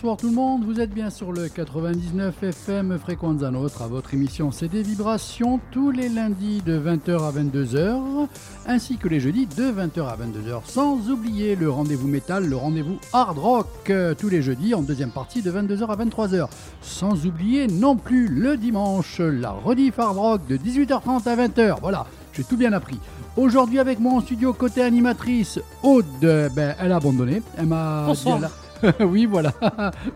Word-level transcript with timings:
Bonsoir 0.00 0.16
tout 0.16 0.28
le 0.28 0.34
monde, 0.34 0.64
vous 0.64 0.78
êtes 0.78 0.94
bien 0.94 1.10
sur 1.10 1.32
le 1.32 1.48
99 1.48 2.44
FM 2.44 3.00
Fréquenza 3.00 3.50
Notre 3.50 3.82
à 3.82 3.88
votre 3.88 4.14
émission 4.14 4.50
des 4.70 4.82
vibrations 4.82 5.58
tous 5.72 5.90
les 5.90 6.08
lundis 6.08 6.62
de 6.64 6.78
20h 6.78 7.20
à 7.20 7.32
22h 7.32 8.28
ainsi 8.68 8.96
que 8.96 9.08
les 9.08 9.18
jeudis 9.18 9.46
de 9.46 9.64
20h 9.64 10.06
à 10.06 10.16
22h 10.16 10.60
sans 10.66 11.10
oublier 11.10 11.56
le 11.56 11.68
rendez-vous 11.68 12.06
métal, 12.06 12.46
le 12.46 12.54
rendez-vous 12.54 13.00
hard 13.12 13.38
rock 13.38 13.66
euh, 13.90 14.14
tous 14.16 14.28
les 14.28 14.40
jeudis 14.40 14.72
en 14.72 14.82
deuxième 14.82 15.10
partie 15.10 15.42
de 15.42 15.50
22h 15.50 15.86
à 15.88 15.96
23h 15.96 16.46
sans 16.80 17.26
oublier 17.26 17.66
non 17.66 17.96
plus 17.96 18.28
le 18.28 18.56
dimanche 18.56 19.18
la 19.18 19.50
rediff 19.50 19.98
hard 19.98 20.16
rock 20.16 20.46
de 20.46 20.58
18h30 20.58 21.28
à 21.28 21.34
20h. 21.34 21.78
Voilà, 21.80 22.06
j'ai 22.34 22.44
tout 22.44 22.56
bien 22.56 22.72
appris. 22.72 23.00
Aujourd'hui 23.36 23.80
avec 23.80 23.98
moi 23.98 24.12
en 24.12 24.20
studio 24.20 24.52
côté 24.52 24.80
animatrice 24.80 25.58
Aude, 25.82 26.06
ben, 26.20 26.76
elle 26.78 26.92
a 26.92 26.96
abandonné, 26.96 27.42
elle 27.56 27.66
m'a 27.66 28.04
Bonsoir. 28.06 28.48
oui, 29.00 29.26
voilà. 29.26 29.52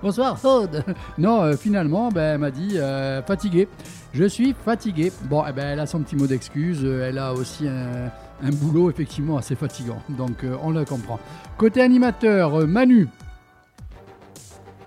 Bonsoir, 0.02 0.38
Aude. 0.44 0.84
Non, 1.18 1.42
euh, 1.42 1.56
finalement, 1.56 2.10
ben, 2.10 2.34
elle 2.34 2.38
m'a 2.38 2.50
dit 2.50 2.78
euh, 2.78 3.22
fatigué. 3.22 3.68
Je 4.12 4.24
suis 4.24 4.54
fatigué. 4.64 5.12
Bon, 5.24 5.44
eh 5.48 5.52
ben, 5.52 5.72
elle 5.72 5.80
a 5.80 5.86
son 5.86 6.00
petit 6.00 6.16
mot 6.16 6.26
d'excuse. 6.26 6.80
Euh, 6.84 7.08
Elle 7.08 7.18
a 7.18 7.32
aussi 7.32 7.66
un, 7.66 8.10
un 8.46 8.50
boulot 8.50 8.90
effectivement 8.90 9.36
assez 9.36 9.54
fatigant. 9.54 10.02
Donc, 10.08 10.44
euh, 10.44 10.56
on 10.62 10.70
le 10.70 10.84
comprend. 10.84 11.18
Côté 11.56 11.80
animateur, 11.80 12.66
Manu. 12.66 13.08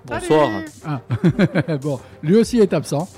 Bonsoir. 0.06 0.50
Ah. 0.86 1.02
bon, 1.82 2.00
lui 2.22 2.36
aussi 2.36 2.60
est 2.60 2.74
absent. 2.74 3.10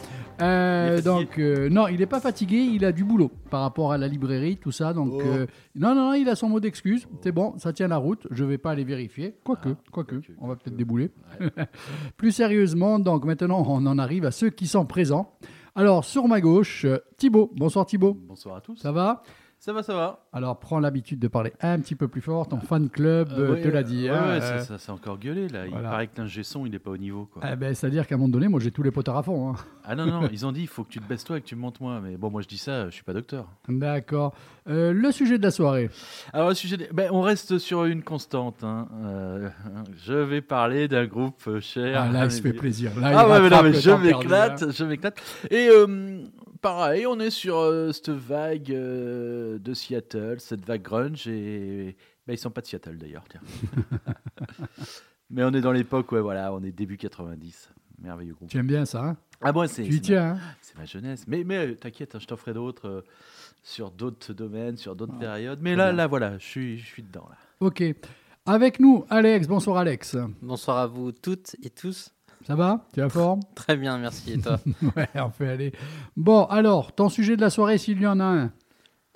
Euh, 0.42 1.02
donc 1.02 1.40
euh, 1.40 1.68
non, 1.70 1.88
il 1.88 1.98
n'est 2.00 2.06
pas 2.06 2.20
fatigué, 2.20 2.58
il 2.58 2.86
a 2.86 2.92
du 2.92 3.04
boulot 3.04 3.32
par 3.50 3.62
rapport 3.62 3.92
à 3.92 3.98
la 3.98 4.08
librairie, 4.08 4.58
tout 4.58 4.72
ça. 4.72 4.94
Donc 4.94 5.14
Oh. 5.16 5.22
euh, 5.22 5.48
non, 5.76 5.96
non, 5.96 6.10
non, 6.10 6.14
il 6.14 6.30
a 6.30 6.36
son 6.36 6.50
mot 6.50 6.60
d'excuse. 6.60 7.08
C'est 7.22 7.32
bon, 7.32 7.58
ça 7.58 7.74
tient 7.74 7.88
la 7.88 7.98
route. 7.98 8.28
Je 8.32 8.44
vais 8.44 8.58
pas 8.58 8.72
aller 8.72 8.84
vérifier. 8.84 9.36
Quoique, 9.44 9.70
Ah, 9.70 9.90
quoique, 9.92 10.16
on 10.40 10.48
va 10.48 10.56
peut-être 10.56 10.76
débouler. 10.76 11.12
Plus 12.18 12.32
sérieusement, 12.32 13.00
donc 13.00 13.26
maintenant 13.26 13.64
on 13.68 13.86
en 13.86 13.98
arrive 13.98 14.26
à 14.26 14.32
ceux 14.32 14.50
qui 14.50 14.68
sont 14.68 14.86
présents. 14.86 15.34
Alors 15.76 16.06
sur 16.06 16.28
ma 16.28 16.42
gauche, 16.42 16.86
Thibaut. 17.18 17.52
Bonsoir 17.56 17.86
Thibaut. 17.86 18.14
Bonsoir 18.28 18.58
à 18.58 18.62
tous. 18.62 18.76
Ça 18.78 18.92
va? 18.92 19.24
Ça 19.60 19.74
va, 19.74 19.82
ça 19.82 19.96
va. 19.96 20.27
Alors 20.38 20.60
prends 20.60 20.80
l'habitude 20.80 21.18
de 21.18 21.28
parler 21.28 21.52
un 21.62 21.80
petit 21.80 21.96
peu 21.96 22.08
plus 22.08 22.22
fort. 22.22 22.48
Ton 22.48 22.60
fan 22.60 22.90
club 22.90 23.30
euh, 23.36 23.54
ouais, 23.54 23.62
te 23.64 23.68
l'a 23.70 23.82
dit. 23.82 24.04
Ouais, 24.04 24.10
hein, 24.12 24.28
ouais, 24.28 24.44
euh, 24.44 24.60
ça, 24.60 24.60
ça, 24.66 24.78
c'est 24.78 24.92
encore 24.92 25.18
gueulé 25.18 25.48
là. 25.48 25.66
Il 25.66 25.72
paraît 25.74 26.06
que 26.06 26.22
l'ingé 26.22 26.44
son, 26.44 26.68
il 26.68 26.76
est 26.76 26.80
pas 26.80 26.92
au 26.92 26.98
niveau 26.98 27.26
quoi. 27.26 27.42
eh 27.52 27.56
ben, 27.56 27.74
C'est-à-dire 27.74 28.06
qu'à 28.06 28.14
un 28.14 28.18
moment 28.20 28.30
donné, 28.30 28.48
moi 28.48 28.60
j'ai 28.60 28.70
tous 28.70 28.84
les 28.84 28.92
potards 28.92 29.18
à 29.18 29.24
fond. 29.24 29.50
hein. 29.50 29.56
Ah 29.84 29.96
non, 29.96 30.06
non, 30.06 30.30
ils 30.32 30.46
ont 30.46 30.52
dit 30.52 30.62
il 30.62 30.68
faut 30.68 30.84
que 30.84 30.90
tu 30.90 31.00
te 31.00 31.08
baisses 31.10 31.24
toi 31.24 31.38
et 31.38 31.42
que 31.42 31.48
tu 31.48 31.56
me 31.56 31.62
montes 31.62 31.82
moi. 31.82 32.00
Mais 32.04 32.18
bon, 32.18 32.30
moi 32.30 32.42
je 32.44 32.48
dis 32.48 32.58
ça, 32.60 32.86
je 32.86 32.92
suis 32.94 33.04
pas 33.04 33.14
docteur. 33.14 33.48
D'accord. 33.68 34.36
Euh, 34.70 34.94
le 34.94 35.12
sujet 35.12 35.38
de 35.40 35.44
la 35.44 35.50
soirée. 35.52 35.90
Alors, 36.34 36.50
au 36.50 36.54
sujet 36.54 36.78
ben, 36.94 37.10
on 37.12 37.22
reste 37.22 37.58
sur 37.58 37.86
une 37.86 38.04
constante. 38.04 38.64
hein. 38.64 38.88
Euh, 39.06 39.50
je 40.06 40.14
vais 40.14 40.42
parler 40.42 40.88
d'un 40.88 41.06
groupe 41.06 41.60
cher. 41.62 42.02
Ah, 42.08 42.12
là, 42.12 42.26
il 42.26 42.32
se 42.32 42.42
fait 42.42 42.54
plaisir. 42.54 42.92
Là, 43.00 43.12
Ah 43.16 43.28
ouais, 43.30 43.40
mais 43.42 43.50
non, 43.50 43.64
mais 43.64 43.72
le 43.72 43.80
je 43.80 43.92
m'éclate, 43.92 44.72
je 44.72 44.84
m'éclate. 44.84 45.20
Et 45.50 45.70
pareil, 46.62 47.08
on 47.08 47.18
est 47.20 47.30
sur 47.30 47.56
cette 47.94 48.10
vague 48.10 48.68
de 48.68 49.74
Seattle, 49.74 50.27
cette 50.40 50.66
vague 50.66 50.82
grunge, 50.82 51.28
et 51.28 51.96
ben, 52.26 52.34
ils 52.34 52.38
sont 52.38 52.52
pas 52.52 52.62
de 52.62 52.68
Seattle 52.68 52.98
d'ailleurs, 52.98 53.24
mais 55.30 55.44
on 55.44 55.52
est 55.52 55.62
dans 55.62 55.72
l'époque, 55.72 56.12
ouais, 56.12 56.22
voilà, 56.22 56.54
on 56.54 56.64
est 56.64 56.72
début 56.72 56.98
90. 56.98 57.70
Merveilleux 58.00 58.36
groupe. 58.36 58.50
Tu 58.50 58.58
aimes 58.60 58.68
bien 58.68 58.86
ça, 58.86 59.04
hein? 59.04 59.18
Ah, 59.42 59.52
moi, 59.52 59.68
c'est 59.68 59.84
Tu 59.84 59.94
ma, 59.94 60.00
tiens, 60.00 60.32
hein? 60.36 60.40
c'est 60.62 60.78
ma 60.78 60.86
jeunesse. 60.86 61.24
Mais, 61.28 61.44
mais 61.44 61.58
euh, 61.58 61.76
t'inquiète, 61.76 62.14
hein, 62.14 62.20
je 62.22 62.28
t'en 62.28 62.38
ferai 62.38 62.54
d'autres 62.54 62.88
euh, 62.88 63.02
sur 63.64 63.90
d'autres 63.90 64.34
domaines, 64.34 64.78
sur 64.78 64.96
d'autres 64.96 65.14
Ah, 65.18 65.20
périodes. 65.20 65.60
Mais 65.62 65.76
là, 65.76 65.86
bien. 65.88 65.94
là, 65.94 66.08
voilà, 66.08 66.38
je 66.38 66.46
suis, 66.46 66.78
je 66.78 66.86
suis 66.86 67.02
dedans. 67.04 67.26
Là. 67.30 67.36
Ok. 67.60 67.84
Avec 68.46 68.80
nous, 68.80 69.04
Alex. 69.10 69.48
Bonsoir, 69.48 69.78
Alex. 69.78 70.16
Bonsoir 70.44 70.78
à 70.78 70.88
vous 70.88 71.12
toutes 71.12 71.56
et 71.64 71.72
tous. 71.72 72.12
Ça 72.46 72.56
va? 72.56 72.86
Tu 72.94 73.02
à 73.02 73.10
forme? 73.10 73.42
Très 73.56 73.76
bien, 73.76 73.98
merci. 73.98 74.34
Et 74.34 74.40
toi? 74.40 74.60
Ouais, 74.96 75.10
on 75.16 75.32
fait 75.32 75.50
aller. 75.50 75.72
Bon, 76.16 76.46
alors, 76.46 76.94
ton 76.94 77.10
sujet 77.10 77.36
de 77.36 77.42
la 77.42 77.50
soirée, 77.50 77.80
s'il 77.80 78.00
y 78.00 78.06
en 78.08 78.20
a 78.20 78.26
un. 78.26 78.54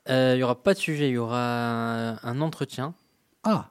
Euh, 0.09 0.33
Il 0.35 0.37
n'y 0.37 0.43
aura 0.43 0.61
pas 0.61 0.73
de 0.73 0.79
sujet, 0.79 1.09
il 1.09 1.13
y 1.13 1.17
aura 1.17 2.15
un 2.25 2.41
entretien. 2.41 2.93
Ah 3.43 3.67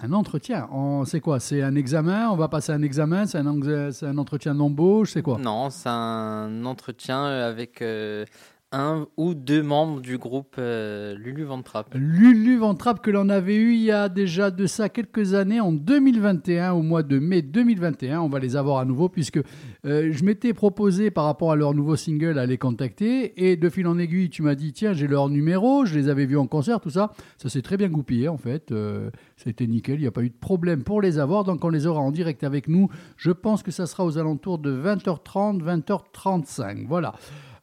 un 0.00 0.12
entretien. 0.12 0.68
C'est 1.06 1.20
quoi? 1.20 1.40
C'est 1.40 1.60
un 1.60 1.74
examen? 1.74 2.28
On 2.30 2.36
va 2.36 2.46
passer 2.46 2.70
un 2.70 2.82
examen? 2.82 3.26
C'est 3.26 3.38
un, 3.38 3.52
exa- 3.52 3.90
c'est 3.90 4.06
un 4.06 4.16
entretien 4.16 4.54
d'embauche? 4.54 5.10
C'est 5.14 5.22
quoi? 5.22 5.38
Non, 5.38 5.70
c'est 5.70 5.88
un 5.88 6.64
entretien 6.64 7.24
avec 7.24 7.82
euh, 7.82 8.24
un 8.72 9.06
ou 9.16 9.34
deux 9.34 9.62
membres 9.62 10.00
du 10.00 10.18
groupe 10.18 10.56
euh, 10.58 11.14
Lulu 11.16 11.44
Ventrap. 11.44 11.94
Lulu 11.94 12.58
Ventrap 12.58 13.00
que 13.00 13.10
l'on 13.10 13.28
avait 13.30 13.56
eu 13.56 13.72
il 13.72 13.82
y 13.82 13.90
a 13.90 14.08
déjà 14.08 14.50
de 14.50 14.66
ça 14.66 14.88
quelques 14.88 15.32
années, 15.34 15.60
en 15.60 15.72
2021, 15.72 16.72
au 16.72 16.82
mois 16.82 17.02
de 17.02 17.18
mai 17.18 17.40
2021. 17.40 18.20
On 18.20 18.28
va 18.28 18.38
les 18.38 18.56
avoir 18.56 18.78
à 18.78 18.84
nouveau 18.84 19.08
puisque 19.08 19.38
euh, 19.86 20.10
je 20.12 20.24
m'étais 20.24 20.52
proposé 20.52 21.10
par 21.10 21.24
rapport 21.24 21.50
à 21.50 21.56
leur 21.56 21.72
nouveau 21.72 21.96
single 21.96 22.38
à 22.38 22.44
les 22.44 22.58
contacter 22.58 23.48
et 23.48 23.56
de 23.56 23.68
fil 23.70 23.86
en 23.86 23.98
aiguille, 23.98 24.28
tu 24.28 24.42
m'as 24.42 24.54
dit 24.54 24.72
tiens 24.72 24.92
j'ai 24.92 25.06
leur 25.06 25.30
numéro, 25.30 25.86
je 25.86 25.94
les 25.94 26.08
avais 26.08 26.26
vus 26.26 26.36
en 26.38 26.46
concert, 26.46 26.80
tout 26.80 26.90
ça. 26.90 27.12
Ça 27.38 27.48
s'est 27.48 27.62
très 27.62 27.78
bien 27.78 27.88
goupillé 27.88 28.28
en 28.28 28.36
fait. 28.36 28.70
Euh, 28.70 29.10
C'était 29.36 29.66
nickel, 29.66 29.96
il 29.96 30.02
n'y 30.02 30.06
a 30.06 30.12
pas 30.12 30.22
eu 30.22 30.30
de 30.30 30.38
problème 30.38 30.82
pour 30.84 31.00
les 31.00 31.18
avoir. 31.18 31.44
Donc 31.44 31.64
on 31.64 31.70
les 31.70 31.86
aura 31.86 32.00
en 32.00 32.10
direct 32.10 32.44
avec 32.44 32.68
nous. 32.68 32.88
Je 33.16 33.30
pense 33.30 33.62
que 33.62 33.70
ça 33.70 33.86
sera 33.86 34.04
aux 34.04 34.18
alentours 34.18 34.58
de 34.58 34.72
20h30, 34.72 35.62
20h35. 35.62 36.86
Voilà. 36.86 37.14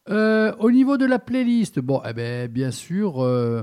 Euh, 0.08 0.52
au 0.60 0.70
niveau 0.70 0.96
de 0.96 1.04
la 1.04 1.18
playlist, 1.18 1.80
bon, 1.80 2.00
eh 2.08 2.12
ben, 2.12 2.48
bien 2.50 2.70
sûr, 2.70 3.24
euh, 3.24 3.62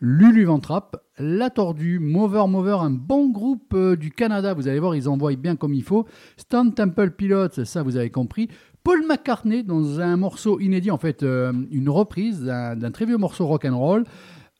Lulu 0.00 0.44
Ventrap, 0.44 1.02
La 1.18 1.48
Tordue, 1.48 1.98
Mover 1.98 2.44
Mover, 2.46 2.76
un 2.80 2.90
bon 2.90 3.30
groupe 3.30 3.72
euh, 3.74 3.96
du 3.96 4.10
Canada. 4.10 4.52
Vous 4.52 4.68
allez 4.68 4.80
voir, 4.80 4.94
ils 4.94 5.08
envoient 5.08 5.34
bien 5.36 5.56
comme 5.56 5.72
il 5.72 5.82
faut. 5.82 6.06
Stone 6.36 6.74
Temple 6.74 7.12
Pilots, 7.12 7.64
ça 7.64 7.82
vous 7.82 7.96
avez 7.96 8.10
compris. 8.10 8.48
Paul 8.84 9.06
McCartney 9.06 9.64
dans 9.64 10.00
un 10.00 10.16
morceau 10.16 10.60
inédit, 10.60 10.90
en 10.90 10.98
fait, 10.98 11.22
euh, 11.22 11.52
une 11.70 11.88
reprise 11.88 12.42
d'un 12.42 12.90
très 12.90 13.06
vieux 13.06 13.16
morceau 13.16 13.46
rock 13.46 13.64
and 13.64 13.78
roll. 13.78 14.04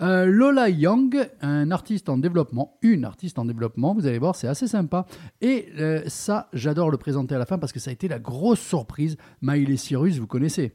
Lola 0.00 0.68
Young, 0.68 1.28
un 1.40 1.72
artiste 1.72 2.08
en 2.08 2.18
développement, 2.18 2.78
une 2.82 3.04
artiste 3.04 3.36
en 3.36 3.44
développement, 3.44 3.94
vous 3.94 4.06
allez 4.06 4.20
voir, 4.20 4.36
c'est 4.36 4.46
assez 4.46 4.68
sympa. 4.68 5.06
Et 5.40 5.66
ça, 6.06 6.48
j'adore 6.52 6.92
le 6.92 6.98
présenter 6.98 7.34
à 7.34 7.38
la 7.38 7.46
fin 7.46 7.58
parce 7.58 7.72
que 7.72 7.80
ça 7.80 7.90
a 7.90 7.92
été 7.94 8.06
la 8.06 8.20
grosse 8.20 8.60
surprise. 8.60 9.16
Miley 9.42 9.76
Cyrus, 9.76 10.18
vous 10.18 10.28
connaissez 10.28 10.72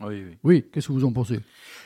Oui, 0.00 0.24
oui. 0.26 0.36
Oui, 0.42 0.64
qu'est-ce 0.72 0.88
que 0.88 0.92
vous 0.92 1.04
en 1.04 1.12
pensez? 1.12 1.38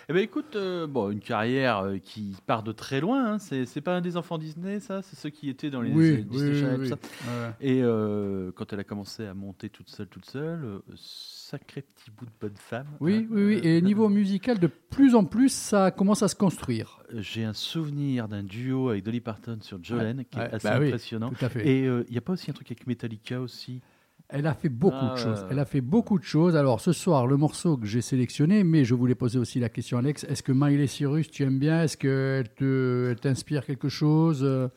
Eh 0.09 0.15
ben 0.15 0.23
écoute, 0.23 0.57
euh, 0.57 0.87
bon, 0.87 1.11
une 1.11 1.21
carrière 1.21 1.81
euh, 1.81 1.99
qui 1.99 2.35
part 2.47 2.63
de 2.63 2.73
très 2.73 3.03
loin. 3.03 3.35
hein. 3.35 3.39
C'est 3.39 3.67
c'est 3.67 3.83
pas 3.83 3.95
un 3.95 4.01
des 4.01 4.17
enfants 4.17 4.39
Disney, 4.39 4.81
ça? 4.81 5.03
C'est 5.03 5.17
ceux 5.17 5.29
qui 5.29 5.51
étaient 5.51 5.69
dans 5.69 5.83
les 5.83 5.91
euh, 5.91 6.23
Disney 6.23 6.59
Channel, 6.59 6.81
tout 6.81 6.87
ça. 6.87 6.95
Ouais. 6.95 7.51
Et 7.61 7.83
euh, 7.83 8.51
quand 8.55 8.73
elle 8.73 8.81
a 8.81 8.85
commencé 8.85 9.27
à 9.27 9.35
monter 9.35 9.69
toute 9.69 9.91
seule, 9.91 10.07
toute 10.07 10.25
seule, 10.25 10.81
sacré 10.97 11.83
petit 11.83 12.11
bout 12.11 12.25
de 12.25 12.31
bonne 12.41 12.57
femme. 12.57 12.87
Oui, 13.01 13.17
hein. 13.17 13.27
oui, 13.31 13.45
oui. 13.45 13.61
Et 13.63 13.83
niveau 13.83 14.09
musical, 14.09 14.59
de 14.59 14.69
plus 14.69 15.15
en 15.15 15.25
plus, 15.25 15.53
ça 15.53 15.91
commence 15.91 16.23
à 16.23 16.29
se 16.29 16.35
construire. 16.35 17.03
J'ai 17.15 17.45
un 17.45 17.53
souvenir 17.53 18.27
d'un 18.27 18.43
duo 18.43 18.89
avec 18.89 19.05
Dolly 19.05 19.21
Parton 19.21 19.59
sur 19.61 19.85
Jolene 19.85 20.25
qui 20.31 20.39
est 20.39 20.55
assez 20.55 20.67
bah 20.67 20.79
oui, 20.81 20.87
impressionnant. 20.87 21.29
Tout 21.29 21.45
à 21.45 21.51
fait. 21.51 21.69
Et 21.69 21.85
il 21.85 22.11
n'y 22.11 22.19
a 22.19 22.23
pas 22.23 22.33
aussi 22.33 22.51
un 22.51 22.55
truc 22.55 22.71
avec 22.71 22.87
Metallica 22.87 23.39
aussi? 23.39 23.83
Elle 24.31 24.47
a 24.47 24.53
fait 24.55 24.69
beaucoup 24.69 24.97
Ah, 25.01 25.15
de 25.15 25.19
choses. 25.19 25.41
ouais. 25.41 25.47
Elle 25.53 25.59
a 25.59 25.65
fait 25.65 25.81
beaucoup 25.81 26.19
de 26.19 26.25
choses. 26.25 26.55
Alors 26.55 26.81
ce 26.83 26.93
soir, 26.93 27.27
le 27.27 27.37
morceau 27.39 27.77
que 27.79 27.87
j'ai 27.87 28.03
sélectionné, 28.03 28.63
mais 28.63 28.85
je 28.85 28.95
voulais 28.95 29.15
poser 29.15 29.39
aussi 29.39 29.59
la 29.59 29.71
question, 29.71 29.97
Alex. 29.99 30.25
Est-ce 30.25 30.43
que 30.43 30.53
Miley 30.53 30.87
Cyrus, 30.87 31.31
tu 31.31 31.45
aimes 31.45 31.59
bien? 31.59 31.83
Est-ce 31.83 31.97
qu'elle 31.97 33.17
t'inspire 33.19 33.65
quelque 33.65 33.89
chose? 33.89 34.41
Euh, 34.43 34.69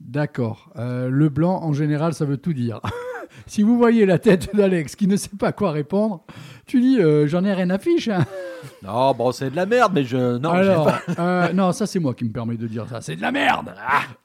D'accord. 0.00 0.70
Euh, 0.76 1.08
le 1.10 1.28
blanc, 1.28 1.60
en 1.62 1.72
général, 1.72 2.14
ça 2.14 2.24
veut 2.24 2.38
tout 2.38 2.52
dire. 2.54 2.80
si 3.46 3.62
vous 3.62 3.76
voyez 3.76 4.06
la 4.06 4.18
tête 4.18 4.54
d'Alex 4.56 4.96
qui 4.96 5.06
ne 5.06 5.16
sait 5.16 5.36
pas 5.38 5.52
quoi 5.52 5.70
répondre, 5.72 6.24
tu 6.66 6.80
dis 6.80 6.98
euh, 7.00 7.26
j'en 7.26 7.44
ai 7.44 7.52
rien 7.52 7.70
à 7.70 7.78
fiche. 7.78 8.08
hein. 8.08 8.24
Non, 8.82 9.12
bon, 9.14 9.32
c'est 9.32 9.50
de 9.50 9.56
la 9.56 9.64
merde, 9.64 9.92
mais 9.94 10.04
je. 10.04 10.36
Non, 10.36 10.50
Alors, 10.50 10.90
euh, 11.18 11.50
non, 11.54 11.72
ça 11.72 11.86
c'est 11.86 11.98
moi 11.98 12.12
qui 12.12 12.24
me 12.24 12.30
permets 12.30 12.56
de 12.58 12.66
dire 12.66 12.86
ça. 12.88 13.00
C'est 13.00 13.16
de 13.16 13.22
la 13.22 13.32
merde. 13.32 13.72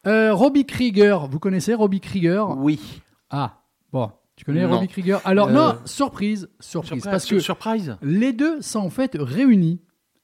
Euh, 0.08 0.34
Robbie 0.34 0.66
Krieger, 0.66 1.28
vous 1.28 1.40
connaissez 1.40 1.74
Robbie 1.74 2.02
Krieger? 2.02 2.58
Oui. 2.58 3.02
Ah, 3.30 3.54
bon, 3.96 4.12
tu 4.36 4.44
connais 4.44 4.64
Non. 4.68 4.76
Robbie 4.76 4.88
Krieger 4.90 5.20
Alors 5.24 5.48
Euh, 5.48 5.54
non, 5.54 5.76
surprise, 5.86 6.50
surprise, 6.60 6.90
Surprise, 6.90 7.04
parce 7.10 7.26
que 7.26 7.40
surprise. 7.40 7.98
les 8.02 8.34
deux 8.34 8.62
sont 8.62 8.80
en 8.80 8.90
fait 8.90 9.16
réunis. 9.18 9.80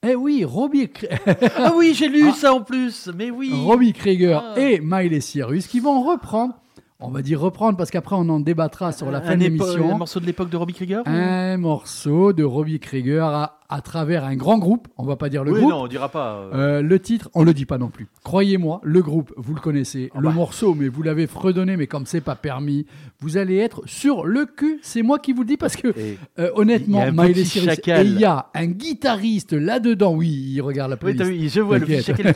Eh 0.06 0.14
oui, 0.14 0.44
Robbie, 0.44 0.90
Ah 1.56 1.72
oui, 1.76 1.94
j'ai 1.94 2.08
lu 2.08 2.24
Ah. 2.28 2.32
ça 2.34 2.52
en 2.52 2.60
plus. 2.60 3.08
Mais 3.16 3.30
oui. 3.30 3.50
Robbie 3.54 3.92
Krieger 3.94 4.42
Ah. 4.54 4.60
et 4.60 4.80
Miley 4.82 5.20
Cyrus 5.20 5.66
qui 5.66 5.80
vont 5.80 6.02
reprendre, 6.02 6.54
on 7.00 7.08
va 7.10 7.22
dire 7.22 7.40
reprendre 7.40 7.78
parce 7.78 7.90
qu'après 7.90 8.16
on 8.16 8.28
en 8.28 8.40
débattra 8.40 8.92
sur 8.92 9.10
la 9.10 9.22
fin 9.22 9.32
un, 9.32 9.36
de 9.36 9.44
épo- 9.44 9.64
l'émission. 9.64 9.94
un 9.94 9.98
morceau 9.98 10.20
de 10.20 10.26
l'époque 10.26 10.50
de 10.50 10.56
Robbie 10.58 10.74
Krieger 10.74 11.02
Un 11.06 11.56
morceau 11.56 12.32
de 12.32 12.44
Robbie 12.44 12.78
Krieger 12.80 13.24
à 13.24 13.60
à 13.72 13.80
travers 13.80 14.24
un 14.24 14.36
grand 14.36 14.58
groupe. 14.58 14.88
On 14.98 15.04
va 15.04 15.16
pas 15.16 15.28
dire 15.28 15.44
le 15.44 15.52
oui, 15.52 15.60
groupe. 15.60 15.70
non, 15.70 15.82
on 15.82 15.86
dira 15.86 16.08
pas. 16.08 16.36
euh, 16.52 16.78
Euh, 16.78 16.82
le 16.82 16.98
titre, 16.98 17.30
on 17.34 17.42
le 17.44 17.54
dit 17.54 17.64
pas 17.64 17.78
non 17.78 17.88
plus. 17.88 18.06
Croyez-moi, 18.22 18.80
le 18.84 19.00
groupe, 19.02 19.32
vous 19.36 19.54
le 19.54 19.60
connaissez. 19.60 20.10
Ah 20.14 20.18
le 20.20 20.28
bah. 20.28 20.34
morceau, 20.34 20.74
mais 20.74 20.88
vous 20.88 21.02
l'avez 21.02 21.26
fredonné, 21.26 21.76
mais 21.76 21.86
comme 21.86 22.06
c'est 22.06 22.20
pas 22.20 22.34
permis, 22.34 22.86
vous 23.20 23.36
allez 23.38 23.56
être 23.56 23.82
sur 23.86 24.24
le 24.24 24.44
cul. 24.46 24.78
C'est 24.82 25.02
moi 25.02 25.18
qui 25.18 25.32
vous 25.32 25.42
le 25.42 25.48
dis 25.48 25.56
parce 25.56 25.76
que, 25.76 25.88
euh, 26.38 26.50
honnêtement, 26.54 27.04
Miley 27.12 27.44
Cyrus, 27.44 27.78
et 27.86 28.00
il 28.02 28.20
y 28.20 28.24
a 28.24 28.46
un 28.54 28.66
guitariste 28.66 29.52
là-dedans. 29.54 30.14
Oui, 30.14 30.28
il 30.54 30.60
regarde 30.60 30.90
la 30.90 30.96
Oui, 31.02 31.14
playlist. 31.14 31.30
vu, 31.42 31.48
je 31.48 31.60
vois 31.60 31.78
le 31.78 31.86
petit 31.86 32.02
chacal 32.02 32.34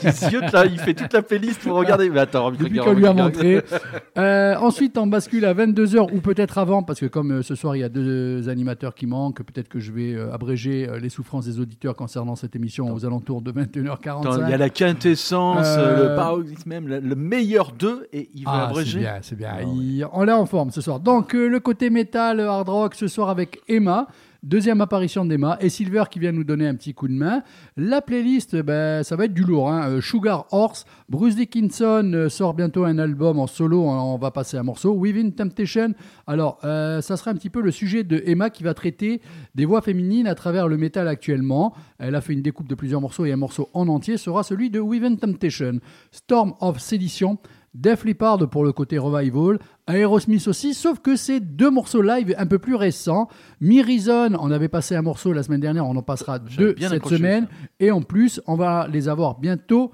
là, 0.53 0.67
il 0.67 0.79
fait 0.79 0.95
toute 0.95 1.13
la 1.13 1.23
playlist 1.23 1.61
pour 1.61 1.75
regarder. 1.77 2.09
Mais 2.11 2.21
attends, 2.21 2.51
Depuis 2.51 2.79
qu'on 2.79 2.93
lui 2.95 3.07
a 3.07 3.13
montré. 3.13 3.63
Euh, 4.19 4.55
ensuite, 4.57 4.97
on 4.97 5.07
bascule 5.07 5.45
à 5.45 5.53
22h 5.53 6.09
ou 6.15 6.21
peut-être 6.21 6.57
avant, 6.57 6.83
parce 6.83 7.01
que 7.01 7.07
comme 7.07 7.43
ce 7.43 7.55
soir 7.55 7.77
il 7.77 7.81
y 7.81 7.85
a 7.85 7.89
deux 7.91 8.49
animateurs 8.49 8.95
qui 8.95 9.07
manquent, 9.07 9.43
peut-être 9.43 9.69
que 9.69 9.79
je 9.79 9.93
vais 9.93 10.17
abréger 10.33 10.89
les 11.01 11.11
souffrances 11.11 11.26
des 11.45 11.61
auditeurs 11.61 11.95
concernant 11.95 12.37
cette 12.37 12.55
émission 12.57 12.93
aux 12.93 13.05
alentours 13.05 13.43
de 13.43 13.53
21h45. 13.53 14.21
Attends, 14.21 14.45
il 14.47 14.51
y 14.51 14.53
a 14.55 14.57
la 14.57 14.71
quintessence, 14.71 15.67
Euh, 15.67 16.11
le 16.11 16.17
paroxysme 16.17 16.69
même, 16.69 16.89
le, 16.89 17.01
le 17.01 17.15
meilleur 17.15 17.73
d'eux, 17.73 18.07
et 18.13 18.29
il 18.35 18.45
va 18.45 18.51
Ah, 18.53 18.61
c'est 18.67 18.71
abréger. 18.71 18.99
bien, 19.01 19.19
c'est 19.23 19.37
bien. 19.37 19.51
Ah 19.61 20.09
On 20.13 20.23
l'a 20.25 20.39
en 20.39 20.47
forme 20.47 20.71
ce 20.71 20.81
soir. 20.81 21.01
Donc, 21.01 21.35
euh, 21.35 21.49
le 21.49 21.61
côté 21.61 21.91
métal, 21.91 22.41
euh, 22.41 22.49
hard 22.51 22.69
rock 22.69 22.95
ce 22.95 23.09
soir 23.09 23.29
avec 23.29 23.61
Emma. 23.69 24.07
Deuxième 24.43 24.81
apparition 24.81 25.25
d'Emma 25.25 25.57
et 25.61 25.69
Silver 25.69 26.05
qui 26.11 26.19
vient 26.19 26.33
nous 26.33 26.45
donner 26.45 26.67
un 26.67 26.75
petit 26.75 26.95
coup 26.95 27.09
de 27.09 27.13
main. 27.13 27.43
La 27.77 28.01
playlist, 28.03 28.57
ben, 28.57 29.03
ça 29.03 29.17
va 29.17 29.25
être 29.25 29.35
du 29.35 29.43
lourd. 29.43 29.71
hein. 29.71 29.89
Euh, 29.91 30.01
Sugar 30.01 30.47
Horse, 30.53 30.85
Bruce 31.09 31.37
Dickinson 31.37 32.11
euh, 32.15 32.29
sort 32.29 32.55
bientôt 32.55 32.85
un 32.85 32.99
album 32.99 33.39
en 33.39 33.47
solo. 33.47 33.83
On, 33.83 34.17
va 34.19 34.31
passer 34.31 34.57
un 34.57 34.63
morceau. 34.63 34.93
Within 34.93 35.31
Temptation. 35.31 35.95
Alors, 36.27 36.59
euh, 36.65 37.01
ça 37.01 37.17
sera 37.17 37.31
un 37.31 37.35
petit 37.35 37.51
peu 37.51 37.61
le 37.61 37.71
sujet 37.71 38.05
de 38.05 38.23
Emma 38.27 38.51
qui 38.51 38.63
va 38.63 38.75
traiter 38.75 39.21
des 39.55 39.65
voix 39.65 39.83
féminines 39.83 40.27
à 40.27 40.35
travers 40.35 40.69
le 40.69 40.77
métal 40.77 41.09
actuellement. 41.09 41.75
Elle 41.99 42.15
a 42.15 42.21
fait 42.21 42.33
une 42.33 42.43
découpe 42.43 42.69
de 42.69 42.75
plusieurs 42.75 43.01
morceaux 43.01 43.25
et 43.25 43.33
un 43.33 43.37
morceau 43.37 43.69
en 43.75 43.89
entier 43.89 44.17
sera 44.17 44.43
celui 44.43 44.71
de 44.71 44.81
Within 44.81 45.17
Temptation. 45.17 45.81
Storm 46.13 46.55
of 46.61 46.79
Sedition. 46.79 47.39
Def 47.79 48.05
Leppard 48.05 48.49
pour 48.49 48.65
le 48.65 48.73
côté 48.73 48.97
revival, 48.97 49.59
Aerosmith 49.87 50.49
aussi, 50.49 50.73
sauf 50.73 50.99
que 51.01 51.15
c'est 51.15 51.41
deux 51.41 51.71
morceaux 51.71 52.01
live 52.01 52.35
un 52.39 52.47
peu 52.47 52.59
plus 52.59 52.75
récents. 52.75 53.29
Mirison, 53.61 54.31
on 54.41 54.51
avait 54.51 54.69
passé 54.69 54.97
un 54.97 55.03
morceau 55.03 55.33
la 55.33 55.43
semaine 55.43 55.61
dernière, 55.61 55.87
on 55.87 55.95
en 55.95 56.03
passera 56.03 56.39
deux 56.39 56.73
bien 56.73 56.89
cette 56.89 57.07
semaine. 57.07 57.45
ça. 57.45 57.51
Et 57.81 57.91
en 57.91 58.01
plus, 58.01 58.41
on 58.47 58.57
va 58.57 58.89
les 58.89 59.09
avoir 59.09 59.39
bientôt 59.39 59.93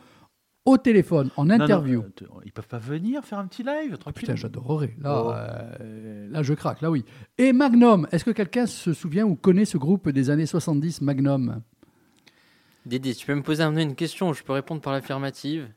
au 0.64 0.78
téléphone, 0.78 1.30
en 1.36 1.44
Non, 1.44 1.58
non, 1.58 1.64
interview. 1.64 2.02
euh, 2.02 2.26
ils 2.44 2.52
peuvent 2.52 2.68
pas 2.68 2.78
venir 2.78 3.24
faire 3.24 3.40
un 3.40 3.48
petit 3.48 3.64
live, 3.64 3.98
tranquille. 3.98 4.20
Putain, 4.20 4.36
j'adorerais. 4.36 4.94
Là, 5.00 5.22
Oh. 5.26 5.32
euh, 5.80 6.28
là, 6.30 6.42
je 6.44 6.54
craque. 6.54 6.82
Là, 6.82 6.90
oui. 6.90 7.04
Et 7.36 7.52
Magnum, 7.52 8.06
est-ce 8.12 8.24
que 8.24 8.30
quelqu'un 8.30 8.66
se 8.66 8.92
souvient 8.92 9.24
ou 9.26 9.34
connaît 9.34 9.64
ce 9.64 9.76
groupe 9.76 10.08
des 10.08 10.30
années 10.30 10.46
70, 10.46 11.00
Magnum? 11.00 11.60
Dédé, 12.86 13.12
tu 13.14 13.26
peux 13.26 13.34
me 13.34 13.42
poser 13.42 13.64
un- 13.64 13.76
une 13.76 13.94
question 13.96 14.32
je 14.32 14.42
peux 14.44 14.52
répondre 14.52 14.80
par 14.80 14.92
l'affirmative 14.92 15.68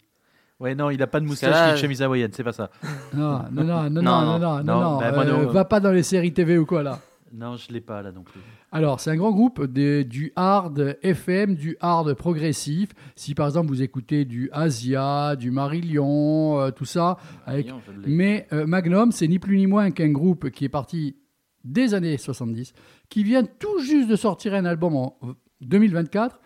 Ouais, 0.59 0.73
non, 0.73 0.89
il 0.89 1.01
a 1.01 1.07
pas 1.07 1.19
de 1.19 1.25
moustache 1.25 1.67
ni 1.67 1.71
de 1.73 1.77
chemise 1.77 2.01
hawaïenne, 2.01 2.31
c'est 2.33 2.43
pas 2.43 2.53
ça. 2.53 2.69
Non, 3.13 3.41
non, 3.51 3.63
non, 3.63 3.89
non, 3.89 3.89
non, 3.89 4.01
non, 4.01 4.01
Non, 4.01 4.39
non, 4.39 4.39
non, 4.39 4.63
non, 4.63 4.63
non, 4.63 4.97
bah, 4.99 5.13
euh, 5.25 5.43
non. 5.45 5.51
Va 5.51 5.65
pas 5.65 5.79
dans 5.81 5.91
les 5.91 6.03
séries 6.03 6.33
TV 6.33 6.57
ou 6.57 6.65
quoi, 6.65 6.81
là. 6.81 6.99
Non, 7.33 7.57
je 7.57 7.69
l'ai 7.73 7.81
pas 7.81 8.01
là 8.01 8.13
non 8.13 8.23
plus. 8.23 8.39
Alors, 8.71 9.01
c'est 9.01 9.09
un 9.11 9.17
grand 9.17 9.31
groupe 9.31 9.65
de- 9.65 10.03
du 10.03 10.31
hard 10.37 10.97
FM, 11.01 11.55
du 11.55 11.75
hard 11.81 12.13
progressif. 12.13 12.89
Si 13.17 13.35
par 13.35 13.47
exemple 13.47 13.67
vous 13.67 13.81
écoutez 13.81 14.23
du 14.23 14.49
Asia, 14.53 15.35
du 15.35 15.51
Marillion, 15.51 16.61
euh, 16.61 16.71
tout 16.71 16.85
ça, 16.85 17.17
avec... 17.45 17.65
Voyons, 17.67 17.81
je 17.85 17.91
l'ai. 18.07 18.15
mais 18.15 18.47
euh, 18.53 18.65
Magnum, 18.65 19.11
c'est 19.11 19.27
ni 19.27 19.39
plus 19.39 19.57
ni 19.57 19.67
moins 19.67 19.91
qu'un 19.91 20.11
groupe 20.11 20.49
qui 20.51 20.63
est 20.63 20.69
parti 20.69 21.17
des 21.65 21.93
années 21.93 22.17
70, 22.17 22.73
qui 23.09 23.23
vient 23.23 23.43
tout 23.43 23.79
juste 23.81 24.07
de 24.09 24.15
sortir 24.15 24.53
un 24.53 24.63
album 24.65 24.95
en 24.95 25.17
2024. 25.61 26.39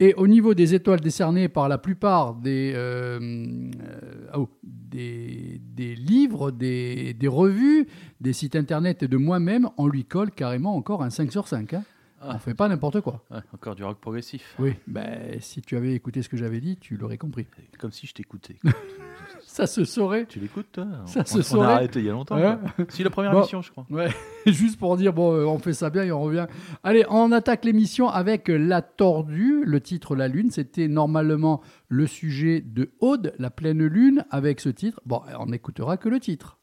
Et 0.00 0.14
au 0.14 0.26
niveau 0.26 0.54
des 0.54 0.74
étoiles 0.74 1.00
décernées 1.00 1.48
par 1.48 1.68
la 1.68 1.78
plupart 1.78 2.34
des, 2.34 2.72
euh, 2.74 3.20
euh, 3.20 4.26
oh, 4.34 4.48
des, 4.62 5.60
des 5.62 5.94
livres, 5.94 6.50
des, 6.50 7.14
des 7.14 7.28
revues, 7.28 7.86
des 8.20 8.32
sites 8.32 8.56
internet 8.56 9.04
et 9.04 9.08
de 9.08 9.16
moi-même, 9.16 9.68
on 9.76 9.86
lui 9.86 10.04
colle 10.04 10.32
carrément 10.32 10.74
encore 10.74 11.02
un 11.02 11.10
5 11.10 11.30
sur 11.30 11.46
5. 11.46 11.74
Hein. 11.74 11.84
Ah. 12.20 12.32
On 12.34 12.38
fait 12.38 12.54
pas 12.54 12.68
n'importe 12.68 13.00
quoi. 13.00 13.24
Ouais, 13.30 13.40
encore 13.52 13.74
du 13.74 13.84
rock 13.84 13.98
progressif. 13.98 14.54
Oui, 14.58 14.74
ben, 14.86 15.40
si 15.40 15.60
tu 15.60 15.76
avais 15.76 15.92
écouté 15.92 16.22
ce 16.22 16.28
que 16.28 16.36
j'avais 16.36 16.60
dit, 16.60 16.76
tu 16.76 16.96
l'aurais 16.96 17.18
compris. 17.18 17.46
Comme 17.78 17.90
si 17.90 18.06
je 18.06 18.14
t'écoutais. 18.14 18.56
Ça 19.52 19.66
se 19.66 19.84
saurait. 19.84 20.24
tu 20.26 20.40
l'écoutes 20.40 20.72
toi 20.72 20.86
Ça 21.04 21.20
on, 21.20 21.24
se 21.26 21.38
on 21.38 21.42
saurait. 21.42 21.66
a 21.66 21.70
arrêté 21.72 21.98
il 21.98 22.06
y 22.06 22.08
a 22.08 22.12
longtemps. 22.12 22.36
Ouais. 22.40 22.56
Si 22.88 23.04
la 23.04 23.10
première 23.10 23.32
Bon. 23.32 23.38
émission, 23.40 23.60
je 23.60 23.70
crois. 23.70 23.84
Ouais, 23.90 24.08
juste 24.46 24.78
pour 24.78 24.96
dire, 24.96 25.12
bon, 25.12 25.34
euh, 25.34 25.44
on 25.44 25.58
fait 25.58 25.74
ça 25.74 25.90
bien 25.90 26.04
et 26.04 26.10
on 26.12 26.22
revient. 26.22 26.46
Allez, 26.82 27.04
on 27.10 27.30
attaque 27.32 27.64
l'émission 27.66 28.08
avec 28.08 28.48
La 28.48 28.80
Tordue, 28.80 29.62
le 29.66 29.80
titre 29.80 30.16
La 30.16 30.28
Lune. 30.28 30.50
C'était 30.50 30.88
normalement 30.88 31.60
le 31.88 32.06
sujet 32.06 32.62
de 32.64 32.92
Aude, 33.00 33.34
La 33.38 33.50
Pleine 33.50 33.84
Lune, 33.84 34.24
avec 34.30 34.60
ce 34.60 34.70
titre. 34.70 35.00
Bon, 35.04 35.20
on 35.38 35.46
n'écoutera 35.46 35.98
que 35.98 36.08
le 36.08 36.18
titre. 36.18 36.58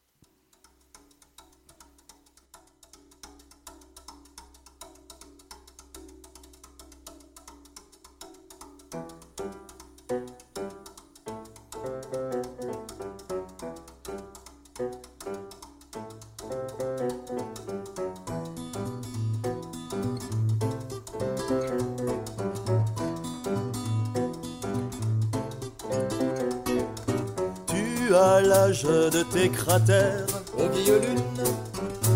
L'âge 28.42 28.84
de 28.84 29.24
tes 29.24 29.50
cratères, 29.50 30.26
Ô 30.58 30.68
vieille 30.70 31.00
lune, 31.02 31.24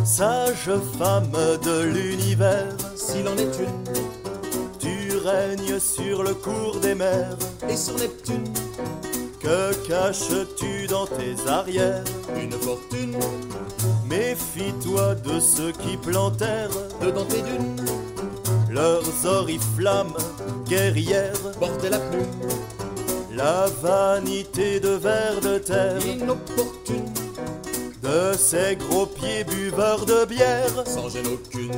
sage 0.05 0.69
femme 0.97 1.31
de 1.63 1.81
l'univers. 1.83 2.67
s'il 2.95 3.27
en 3.27 3.37
est 3.37 3.57
une, 3.59 3.83
Tu 4.79 5.17
règnes 5.17 5.79
sur 5.79 6.23
le 6.23 6.33
cours 6.33 6.77
des 6.81 6.95
mers. 6.95 7.37
et 7.69 7.77
sur 7.77 7.95
Neptune, 7.97 8.43
Que 9.39 9.73
caches-tu 9.87 10.87
dans 10.87 11.05
tes 11.05 11.35
arrières? 11.49 12.03
Une 12.41 12.51
fortune, 12.53 13.15
Méfie-toi 14.09 15.15
de 15.15 15.39
ceux 15.39 15.71
qui 15.71 15.97
plantèrent. 15.97 16.69
Dedans 17.01 17.25
tes 17.25 17.41
dunes, 17.41 17.75
leurs 18.69 19.25
oriflammes 19.25 20.13
guerrières. 20.67 21.33
bordel 21.59 21.91
la 21.91 21.99
plume, 21.99 22.25
La 23.35 23.65
vanité 23.81 24.79
de 24.79 24.89
vers 24.89 25.41
de 25.41 25.57
terre. 25.57 25.97
Inopportune, 26.05 27.11
de 28.03 28.33
ces 28.37 28.75
gros 28.75 29.07
pieds 29.07 29.43
buveurs 29.43 30.05
de 30.05 30.25
bière. 30.25 30.85
sans 30.85 31.09
gêne 31.09 31.25
aucune, 31.27 31.71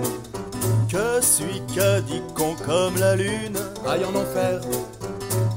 Que 0.90 1.22
suis 1.22 1.62
qu'adicon 1.74 2.56
comme 2.66 2.98
la 2.98 3.16
lune? 3.16 3.58
Aille 3.88 4.04
en 4.04 4.16
enfer, 4.16 4.60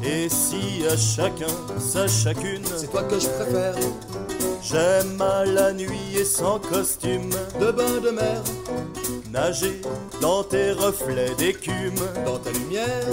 Et 0.04 0.28
si 0.28 0.86
à 0.86 0.96
chacun 0.96 1.52
sa 1.78 2.06
chacune. 2.06 2.64
C'est 2.76 2.90
toi 2.90 3.02
que 3.02 3.18
je 3.18 3.28
préfère, 3.28 3.74
J'aime 4.62 5.20
à 5.20 5.44
la 5.44 5.72
nuit 5.72 6.14
et 6.16 6.24
sans 6.24 6.60
costume. 6.60 7.30
De 7.58 7.72
bain 7.72 8.00
de 8.04 8.10
mer, 8.10 8.42
Nager 9.32 9.80
dans 10.20 10.44
tes 10.44 10.72
reflets 10.72 11.34
d'écume. 11.36 11.94
Dans 12.24 12.38
ta 12.38 12.50
lumière, 12.50 13.06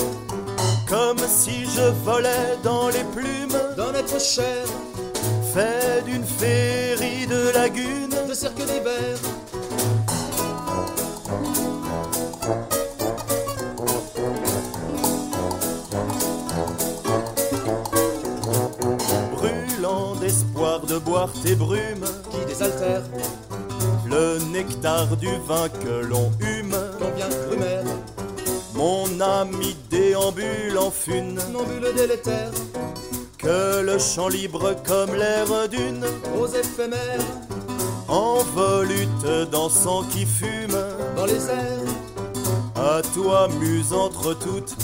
Comme 0.88 1.18
si 1.27 1.65
je 1.65 1.89
volais 2.04 2.58
dans 2.63 2.89
les 2.89 3.04
plumes. 3.15 3.58
D'un 3.75 3.94
être 3.94 4.20
cher, 4.22 4.65
Fait 5.54 6.04
d'une 6.06 6.24
féerie 6.24 7.25
de 7.27 7.51
lagune 7.54 8.15
de 8.27 8.34
cercle 8.34 8.65
des 8.65 8.80
vers, 8.80 9.20
Brûlant 19.34 20.15
d'espoir 20.15 20.82
de 20.82 20.98
boire 21.00 21.30
tes 21.44 21.56
brumes. 21.56 22.06
Qui 22.32 22.46
désaltère, 22.46 23.04
Le 24.06 24.39
nectar 24.51 25.18
du 25.18 25.30
vin 25.48 25.68
que 25.70 26.06
l'on 26.06 26.32
hume. 26.39 26.75
Quand 27.00 27.15
bien 27.15 27.30
brumaire, 27.48 27.84
Mon 28.74 29.20
ami 29.22 29.75
en 30.15 30.91
fune. 30.91 31.39
Nambule 31.51 31.93
délétère, 31.95 32.51
Que 33.38 33.81
le 33.81 34.00
champ 34.00 34.27
libre 34.27 34.75
comme 34.86 35.13
l'air 35.13 35.67
d'une. 35.69 36.05
Aux 36.39 36.48
éphémères, 36.48 37.19
En 38.07 38.38
volute 38.55 39.50
dansant 39.51 40.03
qui 40.03 40.25
fume. 40.25 40.77
Dans 41.15 41.25
les 41.25 41.50
airs, 41.50 42.75
À 42.75 43.01
toi 43.13 43.48
muse 43.60 43.93
entre 43.93 44.34
toutes 44.34 44.75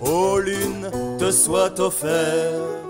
Ô 0.00 0.38
lune 0.38 0.90
te 1.18 1.30
soit 1.30 1.78
offert 1.78 2.81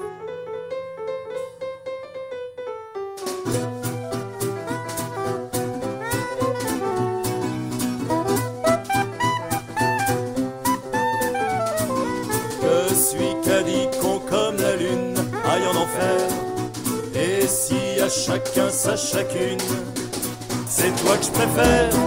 c'est 20.69 20.91
toi 21.03 21.17
que 21.17 21.25
je 21.25 21.31
préfère. 21.31 22.02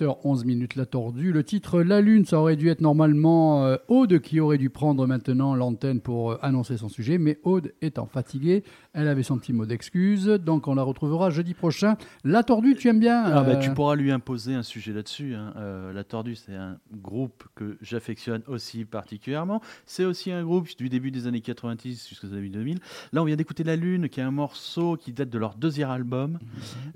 H 0.00 0.16
11 0.24 0.44
minutes 0.44 0.76
la 0.76 0.86
tordue. 0.86 1.32
Le 1.32 1.44
titre 1.44 1.82
La 1.82 2.00
Lune, 2.00 2.24
ça 2.24 2.38
aurait 2.40 2.56
dû 2.56 2.68
être 2.68 2.80
normalement 2.80 3.64
euh, 3.64 3.76
Aude 3.88 4.18
qui 4.20 4.40
aurait 4.40 4.58
dû 4.58 4.70
prendre 4.70 5.06
maintenant 5.06 5.54
l'antenne 5.54 6.00
pour 6.00 6.32
euh, 6.32 6.38
annoncer 6.42 6.76
son 6.76 6.88
sujet, 6.88 7.18
mais 7.18 7.38
Aude 7.44 7.72
étant 7.82 8.06
fatiguée, 8.06 8.64
elle 8.94 9.08
avait 9.08 9.22
son 9.22 9.38
petit 9.38 9.52
mot 9.52 9.66
d'excuse, 9.66 10.26
donc 10.26 10.68
on 10.68 10.74
la 10.74 10.82
retrouvera 10.82 11.30
jeudi 11.30 11.54
prochain. 11.54 11.96
La 12.24 12.42
tordue, 12.42 12.74
tu 12.74 12.88
aimes 12.88 13.00
bien 13.00 13.22
Ah 13.24 13.42
bah, 13.42 13.52
euh, 13.52 13.60
tu 13.60 13.70
pourras 13.74 13.94
lui 13.96 14.10
imposer 14.10 14.54
un 14.54 14.62
sujet 14.62 14.92
là-dessus. 14.92 15.34
hein. 15.34 15.52
La 15.94 16.04
Tordue, 16.04 16.34
c'est 16.36 16.54
un 16.54 16.78
groupe 16.92 17.44
que 17.54 17.76
j'affectionne 17.82 18.42
aussi 18.46 18.84
particulièrement. 18.84 19.60
C'est 19.86 20.04
aussi 20.04 20.32
un 20.32 20.42
groupe 20.42 20.68
du 20.78 20.88
début 20.88 21.10
des 21.10 21.26
années 21.26 21.40
90 21.40 22.08
jusqu'aux 22.08 22.28
années 22.32 22.48
2000. 22.48 22.78
Là, 23.12 23.22
on 23.22 23.24
vient 23.24 23.36
d'écouter 23.36 23.64
La 23.64 23.76
Lune, 23.76 24.08
qui 24.08 24.20
est 24.20 24.22
un 24.22 24.30
morceau 24.30 24.96
qui 24.96 25.12
date 25.12 25.28
de 25.30 25.38
leur 25.38 25.54
deuxième 25.54 25.90
album, 25.90 26.38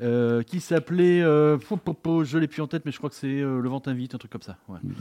euh, 0.02 0.42
qui 0.42 0.60
s'appelait, 0.60 1.20
je 1.20 2.38
l'ai 2.38 2.46
plus 2.46 2.62
en 2.62 2.66
tête, 2.66 2.84
mais 2.86 2.92
je 2.92 2.98
crois 2.98 3.10
que 3.10 3.16
c'est 3.16 3.40
euh, 3.40 3.60
Le 3.60 3.68
Vent 3.68 3.80
t'invite, 3.80 4.14
un 4.14 4.18
truc 4.18 4.30
comme 4.32 4.42
ça. 4.42 4.56
ouais. 4.68 4.78
Mhm. 4.82 4.94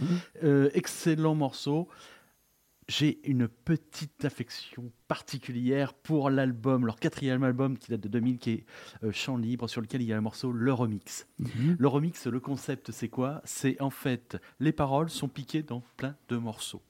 Euh, 0.44 0.70
excellent 0.74 1.36
morceau. 1.36 1.88
J'ai 2.88 3.20
une 3.28 3.48
petite 3.48 4.26
affection 4.26 4.92
particulière 5.08 5.94
pour 5.94 6.30
l'album, 6.30 6.86
leur 6.86 7.00
quatrième 7.00 7.44
album 7.44 7.78
qui 7.78 7.90
date 7.90 8.02
de 8.02 8.08
2000, 8.08 8.38
qui 8.38 8.52
est 8.52 8.66
euh, 9.04 9.12
Chant 9.12 9.38
libre, 9.38 9.68
sur 9.68 9.82
lequel 9.82 10.02
il 10.02 10.08
y 10.08 10.14
a 10.14 10.18
un 10.18 10.22
morceau, 10.22 10.52
le 10.52 10.74
remix. 10.74 11.28
Mhm. 11.40 11.78
Le 11.80 11.88
remix, 11.88 12.28
le 12.28 12.40
concept, 12.40 12.92
c'est 12.92 13.10
quoi? 13.10 13.42
C'est 13.44 13.80
en 13.82 13.90
fait, 13.90 14.38
les 14.60 14.72
paroles 14.72 15.10
sont 15.10 15.28
piquées 15.28 15.64
dans 15.64 15.84
plein 15.98 16.16
de 16.30 16.38
morceaux. 16.38 16.82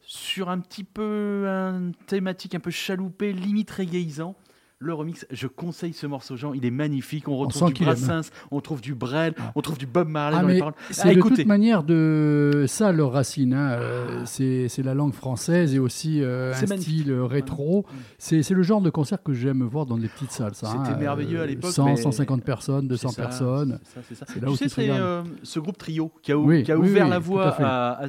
Sur 0.00 0.48
un 0.48 0.58
petit 0.58 0.84
peu 0.84 1.44
un 1.48 1.92
thématique 2.06 2.54
un 2.54 2.60
peu 2.60 2.70
chaloupé, 2.72 3.32
limite 3.32 3.70
régayisant. 3.70 4.36
Le 4.82 4.94
remix, 4.94 5.26
je 5.30 5.46
conseille 5.46 5.92
ce 5.92 6.06
morceau, 6.06 6.36
Jean, 6.36 6.54
il 6.54 6.64
est 6.64 6.70
magnifique. 6.70 7.28
On 7.28 7.36
retrouve 7.36 7.70
du. 7.74 7.84
Brassens, 7.84 8.30
on 8.50 8.62
trouve 8.62 8.80
du 8.80 8.94
Brel, 8.94 9.34
on 9.54 9.60
trouve 9.60 9.76
du 9.76 9.84
Bob 9.84 10.08
Marley 10.08 10.38
Ah, 10.38 10.42
dans 10.42 10.48
les 10.48 10.58
paroles. 10.58 10.72
c'est 10.90 11.10
Ah, 11.10 11.14
de 11.14 11.20
toute 11.20 11.44
manière 11.44 11.82
de 11.82 12.64
ça 12.66 12.90
leur 12.90 13.12
racine. 13.12 13.52
hein. 13.52 13.72
Euh, 13.72 14.22
c'est 14.24 14.82
la 14.82 14.94
langue 14.94 15.12
française 15.12 15.74
et 15.74 15.78
aussi 15.78 16.22
euh, 16.22 16.54
un 16.54 16.60
magnifique. 16.66 16.80
style 17.02 17.10
euh, 17.10 17.26
rétro. 17.26 17.84
C'est 18.16 18.42
c'est 18.42 18.54
le 18.54 18.62
genre 18.62 18.80
de 18.80 18.88
concert 18.88 19.22
que 19.22 19.34
j'aime 19.34 19.62
voir 19.64 19.84
dans 19.84 19.98
des 19.98 20.08
petites 20.08 20.30
salles. 20.32 20.52
hein. 20.62 20.82
C'était 20.86 20.98
merveilleux 20.98 21.40
à 21.40 21.42
Euh, 21.42 21.46
l'époque, 21.46 21.72
100, 21.72 21.84
mais- 21.84 21.96
150 21.96 22.42
personnes, 22.42 22.88
200 22.88 23.10
C'est 23.10 23.16
ça, 23.16 23.22
personnes. 23.22 23.80
c'est 23.84 24.40
là 24.40 24.46
tu 24.46 24.48
où 24.48 24.56
sais, 24.56 24.70
c'est 24.70 24.88
euh, 24.88 25.22
ce 25.42 25.60
groupe 25.60 25.76
trio 25.76 26.10
qui 26.22 26.32
a, 26.32 26.38
ou- 26.38 26.46
Oui, 26.46 26.62
qui 26.62 26.72
a 26.72 26.78
oui, 26.78 26.88
ouvert 26.88 27.04
oui, 27.04 27.10
la 27.10 27.18
voie 27.18 27.48
à 27.62 28.06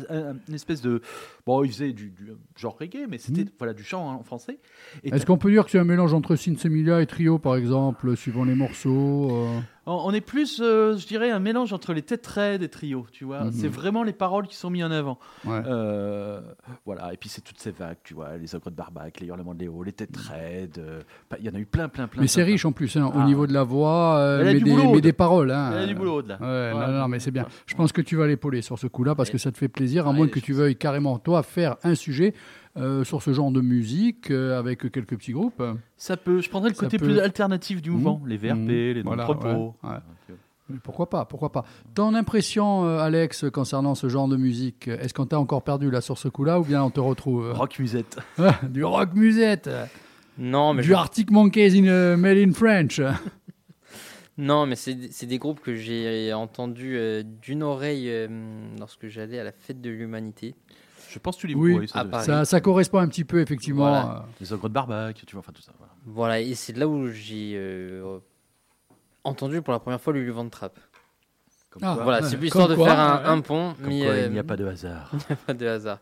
une 0.48 0.56
espèce 0.56 0.82
de. 0.82 1.02
Bon, 1.46 1.64
ils 1.66 1.72
faisaient 1.72 1.92
du, 1.92 2.12
du 2.12 2.28
genre 2.56 2.78
reggae, 2.80 3.08
mais 3.10 3.18
c'était 3.18 3.42
Mhm. 3.42 3.50
voilà, 3.58 3.74
du 3.74 3.84
chant 3.84 4.10
hein, 4.10 4.14
en 4.14 4.24
français. 4.24 4.60
Est-ce 5.04 5.26
qu'on 5.26 5.38
peut 5.40 5.52
dire 5.52 5.66
que 5.66 5.72
c'est 5.72 5.80
un 5.80 5.84
mélange 5.84 6.14
entre 6.14 6.36
Sinsemilia 6.62 7.02
et 7.02 7.08
Trio, 7.08 7.40
par 7.40 7.56
exemple, 7.56 8.16
suivant 8.16 8.44
les 8.44 8.54
morceaux 8.54 9.32
euh, 9.32 9.60
on, 9.88 10.14
est 10.14 10.22
plus, 10.22 10.60
euh, 10.62 10.96
je 10.96 11.08
dirais, 11.08 11.32
un 11.32 11.40
mélange 11.40 11.74
entre 11.74 11.92
les 11.92 12.04
têtes 12.04 12.26
raides 12.28 12.62
et 12.62 12.70
trio, 12.70 13.08
tu 13.12 13.26
vois. 13.26 13.46
Mhm. 13.46 13.52
C'est 13.52 13.68
vraiment 13.68 14.04
les 14.04 14.14
paroles 14.14 14.48
qui 14.48 14.56
sont 14.56 14.70
mises 14.70 14.84
en 14.84 14.92
avant. 14.92 15.18
ouais. 15.44 15.60
Euh, 15.66 16.40
voilà, 16.86 17.12
et 17.14 17.18
puis 17.18 17.30
c'est 17.30 17.42
toutes 17.42 17.58
ces 17.60 17.72
vagues, 17.72 17.98
tu 18.04 18.14
vois, 18.14 18.38
les 18.38 18.54
ogres 18.54 18.70
de 18.70 18.76
Barbac, 18.76 19.20
les 19.20 19.26
hurlements 19.28 19.56
de 19.56 19.60
Léo, 19.62 19.82
les 19.82 19.92
têtes 19.92 20.16
raides. 20.16 20.78
euh, 20.78 21.02
pas- 21.30 21.38
Il 21.40 21.46
y 21.46 21.50
en 21.50 21.56
a 21.56 21.60
eu 21.60 21.66
plein, 21.66 21.90
plein, 21.90 22.08
plein. 22.08 22.22
Mais 22.22 22.28
c'est 22.28 22.44
plein, 22.44 22.52
riche 22.54 22.64
en 22.66 22.72
plus, 22.72 22.96
hein, 22.96 23.08
au 23.08 23.20
Ah. 23.22 23.26
niveau 23.26 23.48
de 23.48 23.54
la 23.54 23.64
voix, 23.64 24.20
Elle 24.40 24.46
mais, 24.46 24.54
des, 24.54 25.02
mais 25.02 25.14
paroles. 25.14 25.50
Hein. 25.52 25.72
y 25.80 25.84
a 25.84 25.88
du 25.88 25.96
boulot 25.96 26.22
là. 26.22 26.38
Ouais, 26.40 26.74
non, 26.74 26.80
Ouais. 26.80 27.00
non, 27.00 27.08
mais 27.08 27.20
c'est 27.20 27.32
bien. 27.32 27.48
Je 27.66 27.74
pense 27.74 27.92
que 27.92 28.02
tu 28.02 28.16
vas 28.16 28.28
l'épauler 28.28 28.62
sur 28.62 28.78
ce 28.78 28.86
coup-là 28.86 29.16
parce 29.16 29.32
que 29.32 29.40
ça 29.40 29.52
te 29.52 29.58
fait 29.58 29.68
plaisir, 29.68 30.08
à 30.08 30.14
moins 30.14 30.28
que 30.28 30.40
tu 30.40 30.54
veuilles 30.54 30.76
carrément, 30.76 31.18
toi, 31.18 31.42
faire 31.42 31.78
un 31.84 31.96
sujet 31.96 32.36
euh, 32.78 33.04
sur 33.04 33.22
ce 33.22 33.34
genre 33.34 33.52
de 33.52 33.62
musique 33.62 34.32
euh, 34.32 34.58
avec 34.58 34.80
quelques 34.92 35.18
petits 35.18 35.34
groupes. 35.34 35.62
Ça 35.98 36.16
peut, 36.18 36.42
je 36.42 36.50
prendrais 36.50 36.70
le 36.70 36.76
côté 36.76 36.98
peut- 36.98 37.06
plus 37.06 37.20
alternatif 37.20 37.82
du 37.82 37.90
mouvement, 37.92 38.20
Mhm. 38.24 38.30
les 38.30 38.38
VRP, 38.38 38.56
Mhm. 38.58 38.68
les 38.68 39.02
Voilà, 39.04 39.26
non-propos. 39.28 39.76
ouais, 39.84 40.78
Pourquoi 40.84 41.10
pas, 41.10 41.26
pourquoi 41.26 41.52
pas. 41.52 41.66
Ton 41.96 42.14
impression, 42.16 42.86
euh, 42.86 43.00
Alex, 43.00 43.46
concernant 43.52 43.94
ce 43.94 44.08
genre 44.08 44.30
de 44.30 44.38
musique, 44.38 44.88
est-ce 44.88 45.14
qu'on 45.14 45.26
t'a 45.26 45.38
encore 45.38 45.64
perdu 45.64 45.92
là 45.92 46.00
sur 46.00 46.18
ce 46.18 46.30
coup-là 46.30 46.62
ou 46.62 46.64
bien 46.64 46.82
on 46.82 46.90
te 46.90 47.02
retrouve 47.02 47.52
Rock 47.52 47.78
musette. 47.80 48.18
Ah, 48.38 48.58
Du 48.70 48.86
rock 48.86 49.14
musette, 49.14 49.70
Non, 50.38 50.74
mais 50.74 50.82
du 50.82 50.88
je- 50.90 50.94
Arctic 50.94 51.30
Monkeys 51.30 51.78
in, 51.78 52.16
made 52.16 52.38
in 52.38 52.54
French. 52.54 53.02
non, 54.38 54.66
mais 54.66 54.76
c'est 54.78 55.12
c'est 55.12 55.26
des 55.26 55.38
groupes 55.40 55.60
que 55.60 55.76
j'ai 55.76 56.32
entendus 56.34 56.96
euh, 56.98 57.22
d'une 57.42 57.64
oreille 57.64 58.10
euh, 58.10 58.28
lorsque 58.80 59.08
j'allais 59.08 59.40
à 59.40 59.44
la 59.44 59.52
fête 59.52 59.82
de 59.82 59.90
l'humanité. 59.90 60.56
Je 61.12 61.20
pense 61.20 61.36
que 61.36 61.42
tu 61.42 61.48
les 61.48 61.56
Oui. 61.56 61.74
vois, 61.78 61.88
ça 61.88 62.06
Ah. 62.12 62.22
Ça, 62.24 62.46
ça 62.46 62.62
correspond 62.62 63.00
un 63.00 63.08
petit 63.08 63.24
peu, 63.26 63.42
effectivement. 63.42 63.90
Voilà. 63.90 64.18
euh, 64.28 64.32
Les 64.40 64.54
ogres 64.54 64.70
de 64.70 64.74
Barbac, 64.74 65.24
tu 65.26 65.34
vois, 65.36 65.40
enfin 65.40 65.52
tout 65.52 65.62
ça. 65.62 65.72
voilà. 65.78 65.94
Voilà, 66.06 66.40
et 66.40 66.56
c'est 66.56 66.76
là 66.78 66.88
où 66.88 67.08
j'ai 67.10 67.54
euh, 67.56 68.20
entendu 69.24 69.62
pour 69.62 69.74
la 69.74 69.80
première 69.80 70.02
fois 70.02 70.14
Lulu 70.14 70.32
Van 70.32 70.48
Trapp. 70.50 70.80
Comme 71.70 71.84
Ah, 71.86 71.94
quoi, 71.96 72.04
Voilà, 72.04 72.22
c'est 72.24 72.38
plus 72.38 72.50
comme 72.50 72.62
histoire 72.62 72.68
de 72.70 72.76
quoi, 72.76 72.88
faire 72.88 73.00
un, 73.00 73.18
ouais. 73.22 73.28
un 73.30 73.42
pont, 73.42 73.74
comme 73.76 73.88
mais 73.88 74.02
quoi, 74.02 74.10
euh, 74.12 74.26
il 74.28 74.32
n'y 74.34 74.40
a 74.40 74.44
pas 74.44 74.58
de 74.58 74.66
hasard. 74.68 75.12
pas 75.48 75.54
de 75.54 75.68
hasard. 75.68 76.00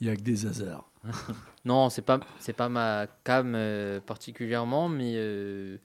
Il 0.00 0.06
y 0.06 0.10
a 0.10 0.16
que 0.16 0.22
des 0.22 0.46
hasards. 0.46 0.84
Non, 1.66 1.90
c'est 1.90 2.00
pas 2.00 2.18
c'est 2.38 2.54
pas 2.54 2.70
ma 2.70 3.06
cam 3.22 3.52
euh, 3.54 4.00
particulièrement, 4.00 4.88
mais 4.88 5.12
euh, 5.16 5.76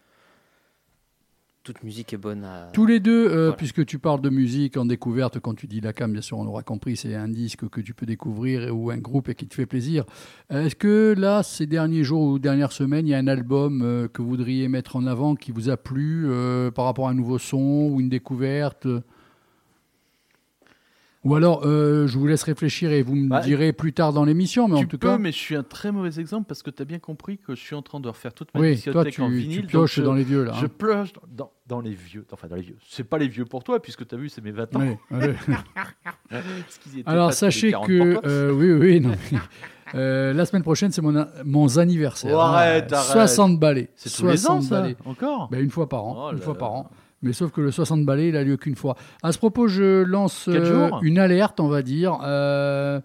toute 1.66 1.84
musique 1.84 2.14
est 2.14 2.18
bonne 2.18 2.44
à. 2.44 2.70
Tous 2.74 2.86
les 2.86 3.00
deux, 3.00 3.28
euh, 3.28 3.36
Voilà. 3.48 3.54
puisque 3.54 3.86
tu 3.86 3.98
parles 3.98 4.22
de 4.22 4.30
musique 4.30 4.78
en 4.78 4.86
découverte, 4.86 5.40
quand 5.40 5.56
tu 5.56 5.66
dis 5.66 5.82
la 5.82 5.94
cam, 5.94 6.12
bien 6.14 6.22
sûr, 6.22 6.38
on 6.38 6.46
aura 6.46 6.62
compris, 6.62 6.96
c'est 6.96 7.16
un 7.16 7.28
disque 7.28 7.68
que 7.70 7.82
tu 7.82 7.94
peux 7.96 8.06
découvrir 8.06 8.74
ou 8.74 8.92
un 8.92 8.98
groupe 8.98 9.30
et 9.30 9.36
qui 9.36 9.48
te 9.48 9.56
fait 9.56 9.66
plaisir. 9.66 10.06
Euh, 10.54 10.66
Est-ce 10.66 10.76
que 10.76 11.16
là, 11.18 11.42
ces 11.42 11.66
derniers 11.66 12.04
jours 12.04 12.22
ou 12.22 12.38
dernières 12.40 12.72
semaines, 12.72 13.08
il 13.08 13.10
y 13.10 13.14
a 13.16 13.18
un 13.18 13.28
album 13.28 13.82
euh, 13.82 14.08
que 14.08 14.22
vous 14.22 14.30
voudriez 14.30 14.68
mettre 14.68 14.96
en 14.96 15.08
avant 15.08 15.36
qui 15.36 15.52
vous 15.52 15.70
a 15.70 15.76
plu 15.78 16.26
euh, 16.28 16.70
par 16.70 16.86
rapport 16.86 17.08
à 17.08 17.12
un 17.12 17.16
nouveau 17.16 17.40
son 17.40 17.90
ou 17.92 18.00
une 18.00 18.10
découverte 18.10 18.88
Ou 21.26 21.36
alors, 21.36 21.66
euh, 21.66 22.06
je 22.08 22.18
vous 22.20 22.28
laisse 22.28 22.44
réfléchir 22.44 22.92
et 22.92 23.02
vous 23.02 23.16
me 23.16 23.28
Bah, 23.30 23.42
direz 23.42 23.74
plus 23.74 23.94
tard 23.94 24.14
dans 24.14 24.24
l'émission, 24.26 24.68
mais 24.68 24.78
tu 24.78 24.86
en 24.86 24.88
tout 24.88 24.98
peux, 25.00 25.08
cas. 25.10 25.18
mais 25.18 25.32
je 25.32 25.38
suis 25.38 25.56
un 25.56 25.64
très 25.64 25.92
mauvais 25.92 26.20
exemple 26.20 26.46
parce 26.48 26.62
que 26.62 26.70
tu 26.70 26.82
as 26.82 26.86
bien 26.86 27.00
compris 27.00 27.40
que 27.40 27.56
je 27.56 27.60
suis 27.60 27.74
en 27.76 27.82
train 27.82 28.00
de 28.00 28.08
refaire 28.08 28.32
toute 28.34 28.54
ma 28.54 28.62
Oui, 28.62 28.80
toi, 28.80 29.04
tu, 29.06 29.22
en 29.22 29.28
tu 29.30 29.34
vinyle. 29.36 29.66
pioches 29.66 29.96
je- 29.96 30.02
dans 30.04 30.14
les 30.14 30.24
vieux, 30.24 30.44
là. 30.44 30.54
Je 30.60 30.66
hein. 30.66 30.70
pioche 30.78 31.14
dans, 31.36 31.52
dans 31.66 31.82
les 31.82 31.96
vieux. 31.96 32.26
Enfin, 32.32 32.48
dans 32.48 32.56
les 32.56 32.62
vieux. 32.62 32.78
C'est 32.88 33.04
pas 33.04 33.18
les 33.18 33.28
vieux 33.28 33.46
pour 33.46 33.64
toi, 33.64 33.82
puisque 33.82 34.08
tu 34.08 34.14
as 34.14 34.18
vu, 34.20 34.30
c'est 34.30 34.44
mes 34.44 34.52
20 34.52 34.76
ans. 34.76 34.80
Oui, 34.82 34.96
oui. 36.32 36.36
Alors 37.06 37.34
sachez 37.34 37.72
40 37.72 37.88
que 37.88 38.20
euh, 38.28 38.52
oui 38.52 38.72
oui 38.72 39.00
non. 39.00 39.12
euh, 39.96 40.34
la 40.34 40.46
semaine 40.46 40.64
prochaine 40.64 40.92
c'est 40.92 41.02
mon, 41.02 41.26
mon 41.44 41.78
anniversaire. 41.78 42.34
Oh, 42.36 42.40
arrête, 42.40 42.92
hein. 42.94 42.98
arrête. 42.98 43.12
60 43.30 43.60
balais. 43.60 43.90
c'est 43.96 44.10
tous 44.12 44.26
les 44.28 44.46
ans, 44.48 44.62
60 44.62 44.64
ça 44.64 44.82
balais. 44.82 44.96
Encore? 45.06 45.50
Ben, 45.50 45.64
une 45.64 45.70
fois 45.70 45.88
par 45.90 46.04
an, 46.06 46.16
Oh 46.18 46.32
une 46.32 46.38
là 46.38 46.44
fois 46.44 46.54
là. 46.54 46.60
par 46.60 46.72
an. 46.74 46.90
Mais 47.26 47.34
sauf 47.34 47.52
que 47.52 47.60
le 47.60 47.72
60 47.72 48.06
balais, 48.06 48.30
il 48.30 48.38
a 48.38 48.44
lieu 48.44 48.56
qu'une 48.56 48.76
fois. 48.76 48.96
À 49.24 49.32
ce 49.32 49.38
propos, 49.38 49.68
je 49.68 50.04
lance 50.04 50.48
euh, 50.48 50.90
une 51.02 51.20
alerte, 51.20 51.60
on 51.60 51.68
va 51.68 51.82
dire. 51.82 52.20
Euh, 52.24 53.02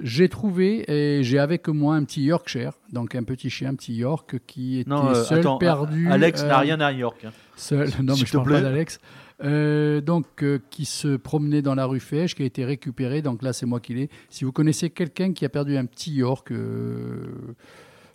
j'ai 0.00 0.28
trouvé 0.28 0.84
et 0.90 1.22
j'ai 1.24 1.38
avec 1.38 1.68
moi 1.68 1.96
un 1.96 2.04
petit 2.04 2.22
Yorkshire, 2.22 2.72
donc 2.92 3.14
un 3.14 3.24
petit 3.24 3.50
chien, 3.50 3.70
un 3.70 3.74
petit 3.74 3.94
York 3.94 4.36
qui 4.46 4.78
était 4.80 4.90
Non, 4.90 5.08
euh, 5.08 5.14
seul, 5.24 5.40
attends, 5.40 5.58
perdu. 5.58 6.08
Alex 6.10 6.42
euh, 6.42 6.48
n'a 6.48 6.58
rien 6.58 6.80
à 6.80 6.92
York. 6.92 7.24
hein. 7.26 7.32
Seul, 7.56 7.88
non 8.02 8.14
mais 8.14 8.24
je 8.24 8.32
te 8.32 8.36
parle 8.36 8.48
pas 8.50 8.60
d'Alex. 8.60 9.00
Euh, 9.44 10.00
donc, 10.00 10.26
euh, 10.42 10.58
qui 10.70 10.84
se 10.84 11.16
promenait 11.16 11.62
dans 11.62 11.74
la 11.76 11.86
rue 11.86 12.00
Fèche, 12.00 12.34
qui 12.34 12.42
a 12.42 12.46
été 12.46 12.64
récupéré. 12.64 13.22
Donc 13.22 13.42
là, 13.42 13.52
c'est 13.52 13.66
moi 13.66 13.78
qui 13.80 13.94
l'ai. 13.94 14.08
Si 14.30 14.44
vous 14.44 14.50
connaissez 14.52 14.90
quelqu'un 14.90 15.32
qui 15.32 15.44
a 15.44 15.48
perdu 15.48 15.76
un 15.76 15.84
petit 15.84 16.12
York, 16.12 16.50
euh, 16.50 17.26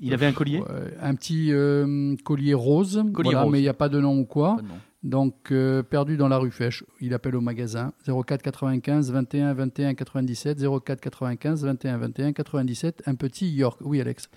Il 0.01 0.13
avait 0.13 0.25
un 0.25 0.33
collier 0.33 0.61
un 1.01 1.15
petit 1.15 1.51
euh, 1.51 2.15
collier 2.25 2.53
rose, 2.53 3.03
Collier 3.13 3.31
voilà, 3.31 3.41
rose. 3.43 3.51
mais 3.51 3.59
il 3.59 3.63
n'y 3.63 3.69
a 3.69 3.73
pas 3.73 3.89
de 3.89 3.99
nom 3.99 4.17
ou 4.19 4.25
quoi. 4.25 4.57
Non. 4.61 4.75
Donc, 5.03 5.51
euh, 5.51 5.83
perdu 5.83 6.15
dans 6.15 6.29
la 6.29 6.37
rue 6.37 6.51
Fèche. 6.51 6.83
Il 7.01 7.13
appelle 7.13 7.35
au 7.35 7.41
magasin 7.41 7.93
04 8.07 8.41
95 8.41 9.11
21 9.11 9.53
21 9.53 9.93
97 9.95 10.57
04 10.83 11.01
95 11.01 11.65
21 11.65 11.97
21 11.97 12.31
97. 12.33 13.03
Un 13.05 13.15
petit 13.15 13.49
York. 13.49 13.79
Oui, 13.81 13.99
Alex. 13.99 14.29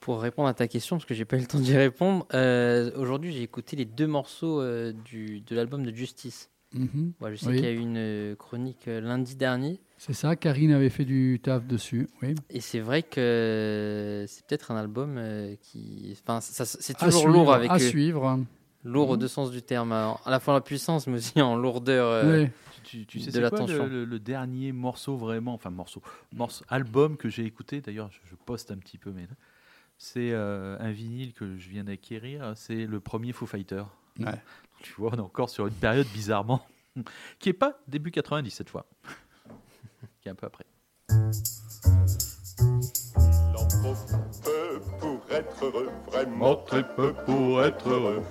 Pour 0.00 0.20
répondre 0.20 0.48
à 0.48 0.54
ta 0.54 0.68
question, 0.68 0.96
parce 0.96 1.06
que 1.06 1.14
j'ai 1.14 1.24
pas 1.24 1.36
eu 1.36 1.40
le 1.40 1.46
temps 1.46 1.58
d'y 1.58 1.76
répondre, 1.76 2.26
euh, 2.32 2.90
aujourd'hui 2.96 3.32
j'ai 3.32 3.42
écouté 3.42 3.74
les 3.76 3.84
deux 3.84 4.06
morceaux 4.06 4.60
euh, 4.60 4.92
du, 5.04 5.40
de 5.40 5.56
l'album 5.56 5.82
de 5.84 5.92
Justice. 5.94 6.50
Mhm. 6.72 7.14
Je 7.30 7.34
sais 7.36 7.46
Oui. 7.48 7.54
qu'il 7.56 7.64
y 7.64 7.68
a 7.68 7.72
eu 7.72 7.78
une 7.78 8.36
chronique 8.36 8.86
euh, 8.88 9.00
lundi 9.00 9.34
dernier. 9.34 9.80
C'est 9.96 10.12
ça, 10.12 10.36
Karine 10.36 10.70
avait 10.70 10.90
fait 10.90 11.04
du 11.06 11.40
taf 11.42 11.66
dessus. 11.66 12.08
Oui. 12.22 12.34
Et 12.50 12.60
c'est 12.60 12.78
vrai 12.78 13.02
que 13.02 14.24
c'est 14.28 14.46
peut-être 14.46 14.70
un 14.70 14.76
album 14.76 15.18
qui. 15.62 16.14
Enfin, 16.22 16.40
c'est 16.40 16.94
À 16.96 17.06
toujours 17.06 17.22
suivre, 17.22 17.32
lourd 17.34 17.52
avec. 17.54 17.70
à 17.70 17.78
suivre. 17.80 18.38
Lourd 18.88 19.10
aux 19.10 19.14
Mhm. 19.14 19.20
deux 19.20 19.28
sens 19.28 19.50
du 19.50 19.62
terme. 19.62 19.92
À 19.92 20.18
à 20.24 20.30
la 20.30 20.40
fois 20.40 20.54
la 20.54 20.60
puissance, 20.60 21.06
mais 21.06 21.18
aussi 21.18 21.40
en 21.40 21.56
lourdeur. 21.56 22.06
euh, 22.08 22.44
Oui. 22.44 22.50
Tu, 22.84 23.04
tu 23.04 23.20
sais, 23.20 23.26
de 23.26 23.32
c'est 23.32 23.40
quoi 23.40 23.50
l'attention. 23.50 23.86
le, 23.86 24.18
dernier 24.18 24.72
morceau 24.72 25.16
vraiment, 25.16 25.52
enfin 25.52 25.68
morceau, 25.68 26.00
morceau, 26.32 26.64
album 26.70 27.18
que 27.18 27.28
j'ai 27.28 27.44
écouté, 27.44 27.82
d'ailleurs 27.82 28.08
je, 28.10 28.18
je 28.30 28.34
poste 28.34 28.70
un 28.70 28.78
petit 28.78 28.96
peu, 28.96 29.10
mais 29.10 29.28
c'est 29.98 30.30
euh, 30.32 30.78
un 30.80 30.90
vinyle 30.90 31.34
que 31.34 31.58
je 31.58 31.68
viens 31.68 31.84
d'acquérir, 31.84 32.52
c'est 32.56 32.86
le 32.86 32.98
premier 33.00 33.32
Foo 33.32 33.44
Fighter. 33.46 33.82
Ouais. 34.20 34.40
Tu 34.80 34.94
vois, 34.96 35.10
on 35.12 35.16
est 35.18 35.20
encore 35.20 35.50
sur 35.50 35.66
une 35.66 35.74
période 35.74 36.06
bizarrement, 36.14 36.62
qui 37.38 37.50
est 37.50 37.52
pas 37.52 37.78
début 37.88 38.10
90 38.10 38.50
cette 38.50 38.70
fois, 38.70 38.86
qui 40.22 40.28
est 40.28 40.32
un 40.32 40.34
peu 40.34 40.46
après. 40.46 40.64
Il 41.10 41.14
en 43.54 43.68
faut 43.68 43.94
peu 44.44 44.80
pour 44.98 45.20
être 45.30 45.64
heureux, 45.64 45.90
vraiment 46.06 46.56
très 46.56 46.82
peu 46.94 47.12
pour 47.26 47.62
être 47.62 47.86
heureux. 47.88 48.22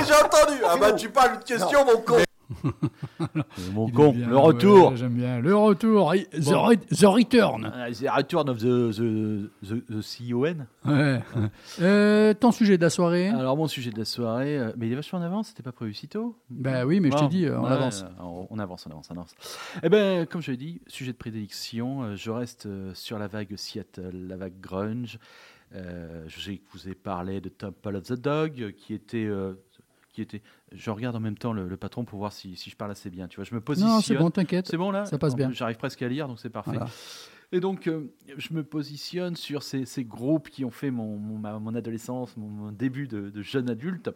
Déjà 0.00 0.24
entendu 0.24 0.58
Ah 0.68 0.76
bah 0.80 0.92
tu 0.92 1.08
parles 1.10 1.38
de 1.38 1.44
question 1.44 1.84
mon 1.84 2.00
con 2.02 2.16
Mon 3.72 3.86
Il 3.88 3.94
con, 3.94 4.12
bien, 4.12 4.28
le 4.28 4.36
retour 4.36 4.90
ouais, 4.90 4.96
J'aime 4.96 5.14
bien. 5.14 5.38
Le 5.40 5.54
retour. 5.54 6.12
The, 6.32 6.40
Bon. 6.44 6.68
re- 6.68 6.76
the 6.88 7.04
Return. 7.04 7.72
Ah, 7.72 7.86
C'est 7.92 8.08
Return 8.10 8.48
of 8.48 8.58
the, 8.58 8.90
the, 8.92 9.50
the, 9.62 9.84
the 9.88 10.02
CON. 10.02 10.66
Ouais. 10.84 11.20
Euh, 11.80 12.34
ton 12.34 12.50
sujet 12.50 12.76
de 12.76 12.82
la 12.82 12.90
soirée? 12.90 13.28
Alors 13.28 13.56
mon 13.56 13.68
sujet 13.68 13.90
de 13.90 13.98
la 13.98 14.04
soirée, 14.04 14.58
euh, 14.58 14.72
mais 14.76 14.88
il 14.88 14.92
est 14.92 14.96
vachement 14.96 15.20
en 15.20 15.22
avance, 15.22 15.48
c'était 15.48 15.62
pas 15.62 15.70
prévu 15.72 15.94
si 15.94 16.08
tôt? 16.08 16.36
Ben 16.50 16.84
oui, 16.84 16.98
mais 17.00 17.10
je 17.12 17.16
t'ai 17.18 17.28
dit, 17.28 17.46
euh, 17.46 17.58
on 17.58 17.64
ouais, 17.64 17.70
avance. 17.70 18.04
On, 18.20 18.46
on 18.50 18.58
avance, 18.58 18.84
on 18.86 18.90
avance, 18.90 19.08
on 19.10 19.14
avance. 19.14 19.34
Eh 19.84 19.88
ben, 19.88 20.26
comme 20.26 20.42
je 20.42 20.50
l'ai 20.50 20.56
dit, 20.56 20.80
sujet 20.88 21.12
de 21.12 21.16
prédilection, 21.18 22.16
je 22.16 22.30
reste 22.32 22.66
sur 22.94 23.18
la 23.18 23.28
vague 23.28 23.54
Seattle, 23.56 24.10
la 24.28 24.36
vague 24.36 24.58
grunge. 24.60 25.18
Euh, 25.72 26.24
je 26.26 26.50
vous 26.72 26.88
ai 26.88 26.94
parlé 26.96 27.40
de 27.40 27.48
Temple 27.48 27.94
of 27.94 28.02
the 28.04 28.14
Dog, 28.14 28.74
qui 28.76 28.92
était, 28.92 29.24
euh, 29.24 29.52
qui 30.26 30.36
était. 30.36 30.42
Je 30.72 30.90
regarde 30.90 31.16
en 31.16 31.20
même 31.20 31.38
temps 31.38 31.52
le, 31.52 31.68
le 31.68 31.76
patron 31.76 32.04
pour 32.04 32.18
voir 32.18 32.32
si, 32.32 32.56
si 32.56 32.70
je 32.70 32.76
parle 32.76 32.90
assez 32.90 33.10
bien. 33.10 33.28
Tu 33.28 33.36
vois, 33.36 33.44
je 33.44 33.54
me 33.54 33.60
positionne. 33.60 33.92
Non, 33.94 34.00
c'est 34.00 34.16
bon, 34.16 34.30
t'inquiète. 34.30 34.66
C'est 34.68 34.76
bon 34.76 34.90
là 34.90 35.04
Ça 35.06 35.18
passe 35.18 35.32
En 35.34 35.36
bien. 35.36 35.50
J'arrive 35.52 35.76
presque 35.76 36.02
à 36.02 36.08
lire, 36.08 36.28
donc 36.28 36.38
c'est 36.38 36.50
parfait. 36.50 36.72
Voilà. 36.72 36.88
Et 37.52 37.58
donc, 37.58 37.88
euh, 37.88 38.06
je 38.36 38.54
me 38.54 38.62
positionne 38.62 39.34
sur 39.34 39.64
ces, 39.64 39.84
ces 39.84 40.04
groupes 40.04 40.50
qui 40.50 40.64
ont 40.64 40.70
fait 40.70 40.92
mon, 40.92 41.16
mon, 41.16 41.36
ma- 41.36 41.58
mon 41.58 41.74
adolescence, 41.74 42.36
mon, 42.36 42.46
mon 42.46 42.70
début 42.70 43.08
de, 43.08 43.28
de 43.28 43.42
jeune 43.42 43.68
adulte. 43.68 44.08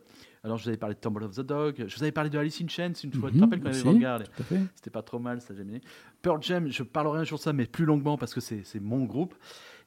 Alors, 0.45 0.57
je 0.57 0.63
vous 0.63 0.69
avais 0.69 0.79
parlé 0.79 0.95
de 0.95 1.01
Temple 1.01 1.25
of 1.25 1.35
the 1.35 1.41
Dog, 1.41 1.85
je 1.89 1.97
vous 1.97 2.03
avais 2.05 2.13
parlé 2.13 2.31
de 2.31 2.39
Alice 2.39 2.61
in 2.63 2.69
Chains 2.69 2.93
une 3.03 3.13
fois. 3.13 3.31
tu 3.31 3.39
te 3.39 3.39
Mhm, 3.39 3.45
rappelles 3.45 3.61
quand 3.61 3.67
on 3.71 3.73
avait 3.73 3.81
si. 3.81 3.89
regardé. 3.89 4.25
C'était 4.77 4.91
pas 4.91 5.03
trop 5.03 5.19
mal, 5.19 5.41
ça 5.41 5.53
j'ai 5.53 5.63
aimé. 5.63 5.81
Pearl 6.23 6.41
Jam, 6.43 6.69
je 6.71 6.85
parlerai 6.85 7.21
un 7.21 7.25
jour 7.25 7.39
de 7.39 7.43
ça, 7.43 7.53
mais 7.53 7.67
plus 7.67 7.87
longuement 7.87 8.17
parce 8.17 8.33
que 8.35 8.41
c'est 8.41 8.63
c'est 8.65 8.79
mon 8.81 9.05
groupe. 9.05 9.35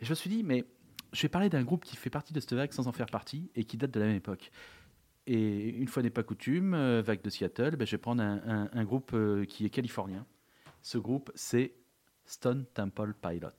Et 0.02 0.06
je 0.06 0.10
me 0.10 0.16
suis 0.16 0.30
dit, 0.30 0.44
mais 0.44 0.66
je 1.14 1.22
vais 1.22 1.30
parler 1.30 1.48
d'un 1.48 1.64
groupe 1.64 1.86
qui 1.86 1.96
fait 1.96 2.10
partie 2.10 2.34
de 2.34 2.42
cette 2.42 2.52
vague 2.54 2.74
sans 2.74 2.88
en 2.88 2.92
faire 2.92 3.06
partie 3.06 3.50
et 3.56 3.64
qui 3.64 3.78
date 3.78 3.92
de 3.92 4.00
la 4.02 4.08
même 4.08 4.18
époque. 4.18 4.52
Et 5.28 5.70
une 5.70 5.88
fois 5.88 6.02
n'est 6.04 6.10
pas 6.10 6.24
coutume, 6.24 6.74
euh, 6.74 7.02
vague 7.06 7.22
de 7.22 7.30
Seattle, 7.30 7.76
ben, 7.76 7.86
je 7.86 7.92
vais 7.92 7.98
prendre 7.98 8.24
un, 8.24 8.40
un- 8.48 8.70
un 8.72 8.84
groupe 8.86 9.12
euh, 9.14 9.44
qui 9.46 9.66
est 9.66 9.70
californien. 9.70 10.26
Ce 10.82 10.98
groupe, 10.98 11.32
c'est 11.36 11.74
Stone 12.26 12.66
Temple 12.74 13.14
Pilot. 13.22 13.50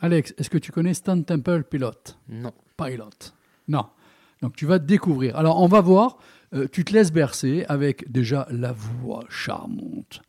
Alex, 0.00 0.32
est-ce 0.38 0.48
que 0.48 0.58
tu 0.58 0.72
connais 0.72 0.94
Stan 0.94 1.20
Temple 1.22 1.64
Pilot? 1.64 1.92
Non. 2.28 2.52
Pilot. 2.76 3.10
Non. 3.66 3.86
Donc 4.40 4.54
tu 4.56 4.64
vas 4.66 4.78
découvrir. 4.78 5.36
Alors 5.36 5.60
on 5.60 5.66
va 5.66 5.80
voir. 5.80 6.18
euh, 6.54 6.68
tu 6.70 6.84
te 6.84 6.92
laisses 6.92 7.12
bercer 7.12 7.64
avec 7.68 8.10
déjà 8.10 8.46
la 8.50 8.72
voix 8.72 9.24
charmante. 9.28 10.22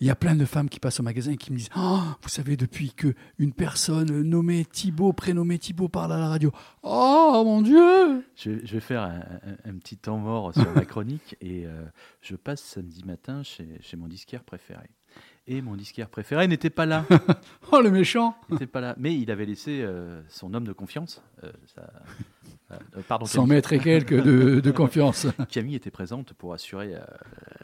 Il 0.00 0.06
y 0.06 0.10
a 0.10 0.14
plein 0.14 0.34
de 0.36 0.44
femmes 0.44 0.68
qui 0.68 0.78
passent 0.80 1.00
au 1.00 1.02
magasin 1.02 1.32
et 1.32 1.36
qui 1.36 1.52
me 1.52 1.58
disent 1.58 1.70
Oh, 1.76 2.00
Vous 2.22 2.28
savez, 2.28 2.56
depuis 2.56 2.92
que 2.92 3.14
une 3.38 3.52
personne 3.52 4.22
nommée 4.22 4.64
Thibaut, 4.64 5.12
prénommée 5.12 5.58
Thibaut, 5.58 5.88
parle 5.88 6.12
à 6.12 6.18
la 6.18 6.28
radio. 6.28 6.52
Oh 6.82 7.42
mon 7.44 7.62
Dieu 7.62 8.24
Je, 8.36 8.64
je 8.64 8.72
vais 8.74 8.80
faire 8.80 9.02
un, 9.02 9.20
un- 9.20 9.70
un 9.70 9.78
petit 9.78 9.96
temps 9.96 10.18
mort 10.18 10.52
sur 10.54 10.70
ma 10.74 10.84
chronique 10.84 11.36
et 11.40 11.66
euh, 11.66 11.82
je 12.20 12.36
passe 12.36 12.62
samedi 12.62 13.04
matin 13.04 13.42
chez, 13.42 13.66
chez 13.80 13.96
mon 13.96 14.06
disquaire 14.06 14.44
préféré. 14.44 14.86
Et 15.50 15.62
mon 15.62 15.74
disquaire 15.76 16.10
préféré 16.10 16.46
n'était 16.46 16.68
pas 16.70 16.84
là. 16.86 17.06
Oh 17.72 17.80
le 17.80 17.90
méchant 17.90 18.36
n'était 18.50 18.66
pas 18.66 18.80
là. 18.80 18.94
Mais 18.98 19.18
il 19.18 19.30
avait 19.30 19.46
laissé 19.46 19.80
euh, 19.82 20.22
son 20.28 20.52
homme 20.54 20.64
de 20.64 20.72
confiance. 20.72 21.22
euh, 21.44 21.50
sa- 21.74 21.80
euh, 21.82 21.88
pardon, 23.08 23.26
100 23.26 23.32
Camille. 23.42 23.54
mètres 23.56 23.72
et 23.72 23.78
quelques 23.78 24.22
de, 24.22 24.60
de 24.60 24.70
confiance. 24.70 25.26
Camille 25.50 25.74
était 25.76 25.90
présente 25.90 26.34
pour 26.34 26.52
assurer 26.52 26.94
euh, 26.94 27.00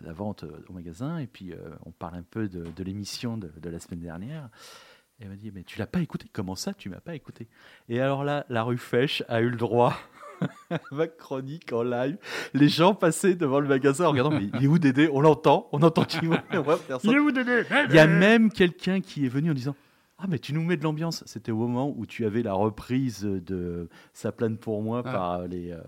la 0.00 0.12
vente 0.12 0.44
euh, 0.44 0.64
au 0.68 0.72
magasin. 0.72 1.18
Et 1.18 1.26
puis, 1.26 1.52
euh, 1.52 1.56
on 1.84 1.90
parle 1.90 2.16
un 2.16 2.22
peu 2.22 2.48
de, 2.48 2.64
de 2.74 2.84
l'émission 2.84 3.36
de, 3.36 3.50
de 3.60 3.70
la 3.70 3.80
semaine 3.80 4.00
dernière. 4.00 4.48
Et 5.20 5.24
elle 5.24 5.28
m'a 5.30 5.36
dit, 5.36 5.52
mais 5.54 5.62
tu 5.62 5.78
l'as 5.78 5.86
pas 5.86 6.00
écouté? 6.00 6.26
Comment 6.32 6.56
ça, 6.56 6.74
tu 6.74 6.88
m'as 6.88 7.00
pas 7.00 7.14
écouté 7.14 7.48
Et 7.88 8.00
alors 8.00 8.24
là, 8.24 8.46
la 8.48 8.62
rue 8.62 8.78
Fèche 8.78 9.22
a 9.28 9.40
eu 9.40 9.48
le 9.50 9.56
droit 9.56 9.96
à 10.70 10.80
ma 10.90 11.06
chronique 11.06 11.72
en 11.72 11.84
live. 11.84 12.16
Les 12.52 12.68
gens 12.68 12.94
passaient 12.94 13.36
devant 13.36 13.60
le 13.60 13.68
magasin 13.68 14.06
en 14.06 14.10
regardant, 14.10 14.32
mais 14.32 14.48
il 14.54 14.64
est 14.64 14.66
où 14.66 14.78
Dédé 14.78 15.08
On 15.12 15.20
l'entend, 15.20 15.68
on 15.70 15.80
entend 15.82 16.04
mais 16.50 16.60
moi, 16.62 16.78
personne. 16.88 17.16
où 17.18 17.30
Dédé? 17.30 17.62
Il 17.90 17.94
y 17.94 17.98
a 18.00 18.06
même 18.08 18.50
quelqu'un 18.50 19.00
qui 19.00 19.24
est 19.24 19.28
venu 19.28 19.52
en 19.52 19.54
disant 19.54 19.76
Ah, 20.18 20.26
mais 20.28 20.38
tu 20.38 20.52
nous 20.54 20.62
mets 20.62 20.76
de 20.76 20.84
l'ambiance. 20.84 21.22
C'était 21.26 21.50
au 21.52 21.56
moment 21.56 21.92
où 21.96 22.06
tu 22.06 22.24
avais 22.24 22.42
la 22.42 22.54
reprise 22.54 23.22
de 23.22 23.88
Ça 24.12 24.30
plane 24.32 24.56
pour 24.58 24.80
moi 24.82 25.02
Ah. 25.04 25.12
par, 25.12 25.46
les, 25.48 25.72
euh, 25.72 25.80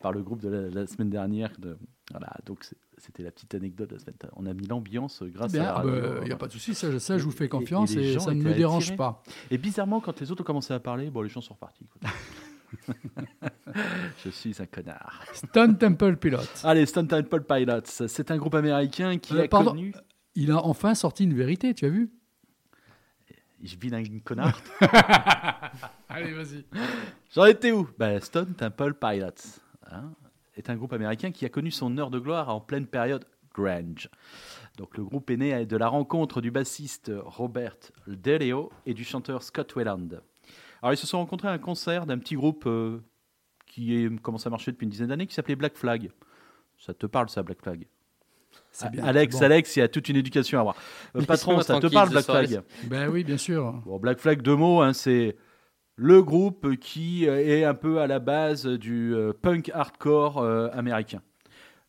par 0.00 0.12
le 0.12 0.22
groupe 0.22 0.40
de 0.42 0.48
la, 0.48 0.68
la 0.68 0.86
semaine 0.86 1.10
dernière. 1.10 1.52
De, 1.58 1.78
voilà, 2.10 2.34
donc 2.44 2.68
c'était 2.96 3.22
la 3.22 3.30
petite 3.30 3.54
anecdote 3.54 3.90
de 3.90 3.94
la 3.94 4.00
semaine. 4.00 4.16
On 4.34 4.46
a 4.46 4.52
mis 4.52 4.66
l'ambiance 4.66 5.22
grâce 5.22 5.54
à 5.54 5.58
la 5.58 5.62
Bien, 5.64 5.72
radio. 5.72 6.22
il 6.22 6.26
n'y 6.26 6.32
a 6.32 6.36
pas 6.36 6.48
de 6.48 6.52
souci, 6.52 6.74
ça, 6.74 6.98
ça 6.98 7.18
je 7.18 7.22
vous 7.24 7.30
fais 7.30 7.48
confiance 7.48 7.92
et 7.94 8.18
ça 8.18 8.34
ne 8.34 8.42
me 8.42 8.52
dérange 8.52 8.82
attirés. 8.84 8.96
pas. 8.96 9.22
Et 9.50 9.58
bizarrement, 9.58 10.00
quand 10.00 10.18
les 10.20 10.32
autres 10.32 10.42
ont 10.42 10.44
commencé 10.44 10.74
à 10.74 10.80
parler, 10.80 11.08
bon, 11.10 11.22
les 11.22 11.28
gens 11.28 11.40
sont 11.40 11.54
repartis. 11.54 11.86
quoi. 11.86 12.10
Je 14.24 14.30
suis 14.30 14.54
un 14.60 14.66
connard. 14.66 15.22
Stone 15.32 15.78
Temple 15.78 16.16
Pilot. 16.16 16.38
Allez, 16.64 16.86
Stone 16.86 17.06
Temple 17.08 17.42
Pilots, 17.42 17.80
c'est 17.84 18.30
un 18.30 18.36
groupe 18.36 18.54
américain 18.54 19.18
qui 19.18 19.34
Euh, 19.36 19.44
a 19.44 19.48
pardon. 19.48 19.70
connu. 19.70 19.94
Il 20.34 20.50
a 20.50 20.64
enfin 20.64 20.94
sorti 20.94 21.24
une 21.24 21.34
vérité, 21.34 21.74
tu 21.74 21.84
as 21.84 21.88
vu? 21.90 22.10
Je 23.62 23.76
vis 23.76 23.94
un 23.94 24.02
connard. 24.20 24.60
Allez, 26.08 26.32
vas-y. 26.32 26.64
J'en 27.34 27.44
étais 27.46 27.72
où? 27.72 27.88
Ben, 27.98 28.20
Stone 28.20 28.54
Temple 28.54 28.94
Pilots 28.94 29.60
hein, 29.90 30.12
est 30.56 30.70
un 30.70 30.76
groupe 30.76 30.92
américain 30.92 31.32
qui 31.32 31.44
a 31.44 31.48
connu 31.48 31.70
son 31.70 31.96
heure 31.98 32.10
de 32.10 32.18
gloire 32.18 32.48
en 32.48 32.60
pleine 32.60 32.86
période 32.86 33.24
grunge. 33.52 34.08
Donc 34.76 34.96
le 34.96 35.04
groupe 35.04 35.28
est 35.30 35.36
né 35.36 35.66
de 35.66 35.76
la 35.76 35.88
rencontre 35.88 36.40
du 36.40 36.50
bassiste 36.50 37.10
Robert 37.16 37.76
Deleo 38.06 38.70
et 38.86 38.94
du 38.94 39.04
chanteur 39.04 39.42
Scott 39.42 39.74
Weiland. 39.74 40.20
Alors 40.80 40.92
ils 40.92 40.98
se 40.98 41.06
sont 41.06 41.18
rencontrés 41.18 41.48
à 41.48 41.52
un 41.52 41.58
concert 41.58 42.06
d'un 42.06 42.18
petit 42.18 42.36
groupe 42.36 42.64
euh, 42.66 43.02
qui 43.66 43.96
est, 43.96 44.22
commence 44.22 44.46
à 44.46 44.50
marcher 44.50 44.70
depuis 44.70 44.84
une 44.84 44.90
dizaine 44.90 45.08
d'années 45.08 45.26
qui 45.26 45.34
s'appelait 45.34 45.56
Black 45.56 45.76
Flag. 45.76 46.12
Ça 46.78 46.94
te 46.94 47.06
parle 47.06 47.28
ça, 47.28 47.42
Black 47.42 47.60
Flag? 47.60 47.88
Bien. 48.88 49.04
Alex, 49.04 49.36
bon. 49.36 49.42
Alex, 49.44 49.76
il 49.76 49.80
y 49.80 49.82
a 49.82 49.88
toute 49.88 50.08
une 50.08 50.16
éducation 50.16 50.58
à 50.58 50.60
avoir. 50.60 50.76
Euh, 51.16 51.22
patron, 51.22 51.60
ça 51.60 51.80
te 51.80 51.86
parle 51.88 52.10
Black 52.10 52.24
Flag 52.24 52.60
Ben 52.84 53.08
oui, 53.08 53.24
bien 53.24 53.36
sûr. 53.36 53.72
Bon, 53.84 53.98
Black 53.98 54.18
Flag, 54.20 54.42
deux 54.42 54.56
mots, 54.56 54.80
hein, 54.82 54.92
c'est 54.92 55.36
le 55.96 56.22
groupe 56.22 56.76
qui 56.76 57.26
euh, 57.28 57.38
est 57.40 57.64
un 57.64 57.74
peu 57.74 58.00
à 58.00 58.06
la 58.06 58.20
base 58.20 58.66
du 58.66 59.14
euh, 59.14 59.32
punk 59.32 59.70
hardcore 59.74 60.38
euh, 60.38 60.68
américain. 60.72 61.20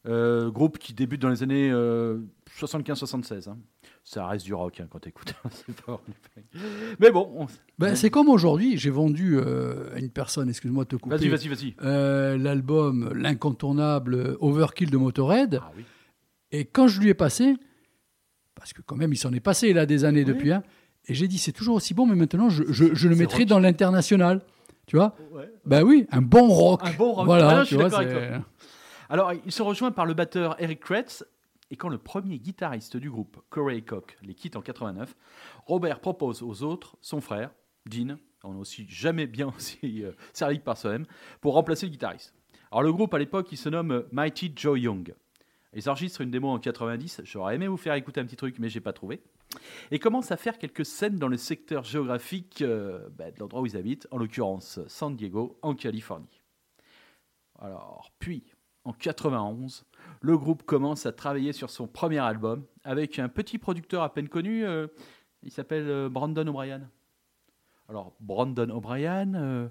Euh, 0.07 0.49
groupe 0.49 0.77
qui 0.79 0.93
débute 0.93 1.21
dans 1.21 1.29
les 1.29 1.43
années 1.43 1.69
euh, 1.71 2.19
75-76. 2.57 3.49
hein. 3.49 3.57
Ça 4.05 4.25
reste 4.25 4.45
du 4.45 4.53
rock 4.53 4.79
hein, 4.79 4.87
quand 4.89 4.99
t'écoutes. 4.99 5.33
C'est 5.51 5.75
pas 5.81 5.99
du 6.07 6.13
punk. 6.33 6.63
Mais 6.99 7.11
bon, 7.11 7.29
on- 7.35 7.47
Ben, 7.77 7.95
c'est 7.95 8.09
comme 8.09 8.29
aujourd'hui, 8.29 8.77
j'ai 8.77 8.89
vendu 8.89 9.37
euh, 9.37 9.93
à 9.93 9.99
une 9.99 10.09
personne, 10.09 10.49
excuse-moi 10.49 10.85
de 10.85 10.89
te 10.89 10.95
couper, 10.95 11.17
vas-y, 11.17 11.27
vas-y, 11.27 11.47
vas-y. 11.49 11.75
euh, 11.83 12.37
l'album, 12.37 13.11
l'incontournable 13.13 14.37
Overkill 14.39 14.89
de 14.89 14.97
Motorhead. 14.97 15.59
Ah 15.61 15.71
oui. 15.77 15.83
Et 16.51 16.65
quand 16.65 16.87
je 16.87 16.99
lui 16.99 17.09
ai 17.09 17.13
passé, 17.13 17.55
parce 18.55 18.73
que 18.73 18.81
quand 18.81 18.95
même 18.95 19.13
il 19.13 19.17
s'en 19.17 19.31
est 19.33 19.39
passé 19.39 19.73
là 19.73 19.85
des 19.85 20.05
années 20.05 20.19
Oui. 20.25 20.25
depuis, 20.33 20.51
hein, 20.51 20.63
et 21.07 21.13
j'ai 21.13 21.27
dit 21.27 21.37
c'est 21.37 21.51
toujours 21.51 21.75
aussi 21.75 21.93
bon, 21.93 22.05
mais 22.05 22.15
maintenant 22.15 22.49
je, 22.49 22.63
je- 22.71 22.93
je 22.93 23.07
le 23.07 23.15
mettrai 23.15 23.45
dans 23.45 23.59
l'international. 23.59 24.41
Tu 24.85 24.95
vois? 24.95 25.15
Ouais. 25.31 25.47
Ben 25.65 25.83
oui, 25.83 26.07
un 26.11 26.21
bon 26.21 26.47
rock. 26.47 26.81
Un 26.83 26.93
bon 26.93 27.11
rock. 27.13 27.25
Voilà, 27.25 27.49
Ah 27.49 27.59
je 27.61 27.67
suis 27.67 27.75
vois, 27.75 27.95
avec 27.95 28.09
c'est- 28.09 28.41
Alors, 29.09 29.33
ils 29.45 29.51
sont 29.51 29.65
rejoints 29.65 29.91
par 29.91 30.07
le 30.07 30.15
batteur 30.15 30.55
Eric 30.59 30.79
Kretz. 30.79 31.23
Et 31.71 31.75
quand 31.75 31.89
le 31.89 31.99
premier 31.99 32.39
guitariste 32.39 32.97
du 32.97 33.11
groupe, 33.11 33.37
Corey 33.51 33.81
Koch, 33.83 34.17
les 34.23 34.33
quitte 34.33 34.55
en 34.55 34.61
89, 34.63 35.15
Robert 35.67 35.99
propose 35.99 36.41
aux 36.41 36.63
autres 36.63 36.97
son 37.01 37.21
frère, 37.21 37.51
Dean, 37.87 38.17
on 38.43 38.53
n'a 38.53 38.59
aussi 38.59 38.87
jamais 38.89 39.27
bien 39.27 39.47
aussi 39.55 40.03
euh, 40.03 40.13
servi 40.33 40.57
par 40.57 40.75
soi-même, 40.75 41.05
pour 41.41 41.53
remplacer 41.53 41.85
le 41.85 41.91
guitariste. 41.91 42.33
Alors 42.71 42.81
le 42.81 42.91
groupe 42.91 43.13
à 43.13 43.19
l'époque, 43.19 43.49
il 43.51 43.57
se 43.57 43.69
nomme 43.69 44.05
Mighty 44.11 44.51
Joe 44.55 44.79
Young. 44.79 45.13
Ils 45.73 45.89
enregistrent 45.89 46.21
une 46.21 46.31
démo 46.31 46.49
en 46.49 46.59
90. 46.59 47.21
J'aurais 47.25 47.55
aimé 47.55 47.67
vous 47.67 47.77
faire 47.77 47.93
écouter 47.93 48.19
un 48.19 48.25
petit 48.25 48.35
truc, 48.35 48.57
mais 48.59 48.69
j'ai 48.69 48.79
pas 48.79 48.93
trouvé. 48.93 49.21
Et 49.91 49.99
commencent 49.99 50.31
à 50.31 50.37
faire 50.37 50.57
quelques 50.57 50.85
scènes 50.85 51.17
dans 51.17 51.27
le 51.27 51.37
secteur 51.37 51.83
géographique 51.83 52.61
euh, 52.61 53.07
bah, 53.17 53.31
de 53.31 53.39
l'endroit 53.39 53.61
où 53.61 53.65
ils 53.65 53.77
habitent, 53.77 54.07
en 54.11 54.17
l'occurrence 54.17 54.79
San 54.87 55.15
Diego, 55.15 55.57
en 55.61 55.75
Californie. 55.75 56.41
Alors, 57.59 58.11
puis, 58.19 58.43
en 58.83 58.93
91, 58.93 59.85
le 60.21 60.37
groupe 60.37 60.63
commence 60.63 61.05
à 61.05 61.11
travailler 61.11 61.53
sur 61.53 61.69
son 61.69 61.87
premier 61.87 62.19
album 62.19 62.63
avec 62.83 63.19
un 63.19 63.29
petit 63.29 63.57
producteur 63.57 64.01
à 64.01 64.13
peine 64.13 64.29
connu. 64.29 64.65
euh, 64.65 64.87
il 65.43 65.51
s'appelle 65.51 65.87
euh, 65.87 66.09
Brandon 66.09 66.47
O'Brien. 66.47 66.89
Alors, 67.87 68.13
Brandon 68.19 68.69
O'Brien, 68.69 69.69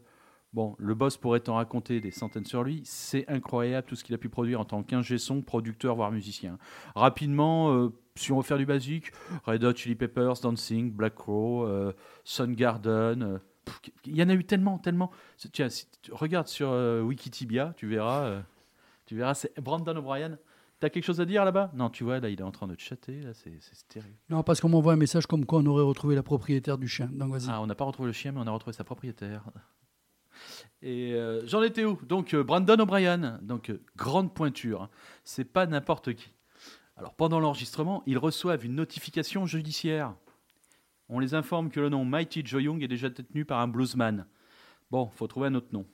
bon, 0.52 0.74
le 0.78 0.94
boss 0.94 1.16
pourrait 1.16 1.48
en 1.48 1.54
raconter 1.54 2.00
des 2.00 2.10
centaines 2.10 2.44
sur 2.44 2.62
lui. 2.64 2.82
C'est 2.84 3.28
incroyable 3.28 3.86
tout 3.86 3.96
ce 3.96 4.04
qu'il 4.04 4.14
a 4.14 4.18
pu 4.18 4.28
produire 4.28 4.60
en 4.60 4.64
tant 4.64 4.82
qu'ingé 4.82 5.18
son, 5.18 5.42
producteur, 5.42 5.94
voire 5.96 6.10
musicien. 6.12 6.58
Rapidement, 6.94 7.72
euh, 7.74 7.90
si 8.16 8.32
on 8.32 8.36
veut 8.38 8.42
faire 8.42 8.58
du 8.58 8.66
basique, 8.66 9.12
Red 9.44 9.64
Hot 9.64 9.74
Chili 9.74 9.94
Peppers, 9.94 10.40
Dancing, 10.42 10.92
Black 10.92 11.14
Crow, 11.14 11.64
euh, 11.66 11.92
Soundgarden. 12.24 13.22
euh, 13.22 13.38
pff, 13.64 13.80
il 14.06 14.16
y 14.16 14.22
en 14.22 14.28
a 14.28 14.34
eu 14.34 14.44
tellement, 14.44 14.78
tellement. 14.78 15.10
Tiens, 15.52 15.68
si 15.68 15.86
tu 16.02 16.12
regardes 16.12 16.48
sur 16.48 16.70
euh, 16.70 17.02
Wikitibia, 17.02 17.74
tu 17.76 17.86
verras. 17.86 18.24
euh, 18.24 18.40
tu 19.06 19.16
verras, 19.16 19.34
c'est 19.34 19.58
Brandon 19.60 19.96
O'Brien. 19.96 20.38
T'as 20.80 20.90
quelque 20.90 21.04
chose 21.04 21.20
à 21.20 21.24
dire 21.24 21.44
là-bas? 21.44 21.72
Non, 21.74 21.90
tu 21.90 22.04
vois, 22.04 22.20
là, 22.20 22.28
il 22.28 22.38
est 22.38 22.44
en 22.44 22.52
train 22.52 22.68
de 22.68 22.74
te 22.76 22.80
chatter. 22.82 23.20
Là, 23.22 23.34
c'est 23.34 23.58
c'est 23.60 23.88
terrible. 23.88 24.14
Non, 24.30 24.44
parce 24.44 24.60
qu'on 24.60 24.68
m'envoie 24.68 24.92
un 24.92 24.96
message 24.96 25.26
comme 25.26 25.44
quoi 25.44 25.58
on 25.58 25.66
aurait 25.66 25.82
retrouvé 25.82 26.14
la 26.14 26.22
propriétaire 26.22 26.78
du 26.78 26.86
chien. 26.86 27.08
Donc 27.12 27.32
vas-y. 27.32 27.46
Ah, 27.48 27.60
on 27.60 27.66
n'a 27.66 27.74
pas 27.74 27.84
retrouvé 27.84 28.06
le 28.06 28.12
chien, 28.12 28.30
mais 28.30 28.38
on 28.40 28.46
a 28.46 28.50
retrouvé 28.52 28.74
sa 28.74 28.84
propriétaire. 28.84 29.42
Et 30.82 31.12
euh, 31.14 31.44
j'en 31.46 31.62
étais 31.62 31.84
où? 31.84 31.98
Donc 32.06 32.34
euh, 32.34 32.44
Brandon 32.44 32.78
O'Brien, 32.78 33.38
donc 33.42 33.70
euh, 33.70 33.82
grande 33.96 34.34
pointure. 34.34 34.82
hein. 34.82 34.90
C'est 35.24 35.44
pas 35.44 35.66
n'importe 35.66 36.14
qui. 36.14 36.30
Alors 36.96 37.14
pendant 37.14 37.40
l'enregistrement, 37.40 38.02
ils 38.06 38.18
reçoivent 38.18 38.64
une 38.64 38.74
notification 38.74 39.46
judiciaire. 39.46 40.14
On 41.08 41.18
les 41.20 41.34
informe 41.34 41.70
que 41.70 41.80
le 41.80 41.88
nom 41.88 42.04
Mighty 42.04 42.42
Joe 42.44 42.62
Young 42.62 42.82
est 42.82 42.88
déjà 42.88 43.08
détenu 43.08 43.44
par 43.44 43.60
un 43.60 43.68
bluesman. 43.68 44.26
Bon, 44.90 45.08
faut 45.10 45.26
trouver 45.26 45.48
un 45.48 45.54
autre 45.54 45.68
nom. 45.72 45.86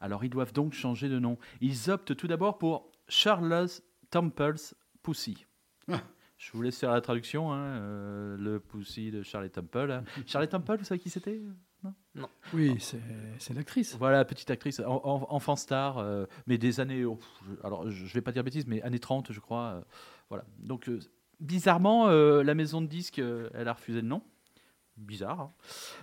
Alors 0.00 0.24
ils 0.24 0.30
doivent 0.30 0.52
donc 0.52 0.72
changer 0.74 1.08
de 1.08 1.18
nom. 1.18 1.38
Ils 1.60 1.90
optent 1.90 2.14
tout 2.16 2.28
d'abord 2.28 2.58
pour 2.58 2.90
Charles 3.08 3.66
Temples 4.10 4.74
Pussy. 5.02 5.46
Ah. 5.90 6.00
Je 6.36 6.52
vous 6.52 6.62
laisse 6.62 6.78
faire 6.78 6.92
la 6.92 7.00
traduction, 7.00 7.52
hein, 7.52 8.36
le 8.36 8.60
Pussy 8.60 9.10
de 9.10 9.22
Charlie 9.24 9.50
Temple. 9.50 9.90
hein. 9.90 10.04
Charlie 10.24 10.48
Temple, 10.48 10.76
vous 10.78 10.84
savez 10.84 11.00
qui 11.00 11.10
c'était? 11.10 11.42
Oui, 12.52 12.74
c'est 13.38 13.54
l'actrice. 13.54 13.94
Voilà, 13.96 14.24
petite 14.24 14.50
actrice, 14.50 14.80
en- 14.80 15.00
en- 15.04 15.26
enfant 15.30 15.54
star, 15.56 15.98
euh, 15.98 16.26
mais 16.46 16.58
des 16.58 16.80
années, 16.80 17.04
oh, 17.04 17.18
je- 17.46 17.66
alors 17.66 17.88
je 17.90 18.12
vais 18.12 18.20
pas 18.20 18.32
dire 18.32 18.42
bêtises, 18.42 18.66
mais 18.66 18.82
années 18.82 18.98
30, 18.98 19.32
je 19.32 19.38
crois. 19.40 19.74
euh, 19.74 19.80
voilà. 20.28 20.44
Donc, 20.58 20.88
euh, 20.88 20.98
bizarrement, 21.40 22.08
euh, 22.08 22.42
la 22.42 22.54
maison 22.54 22.80
de 22.80 22.86
disques, 22.88 23.20
euh, 23.20 23.48
elle 23.54 23.68
a 23.68 23.72
refusé 23.74 24.00
le 24.00 24.08
nom. 24.08 24.22
Bizarre. 24.96 25.40
hein. 25.40 25.52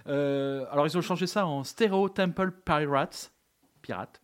Euh, 0.08 0.66
alors, 0.72 0.88
ils 0.88 0.98
ont 0.98 1.02
changé 1.02 1.28
ça 1.28 1.46
en 1.46 1.66
Stereo 1.66 2.08
Temple 2.08 2.52
Pirates. 2.52 3.34
Pirates. 3.82 4.22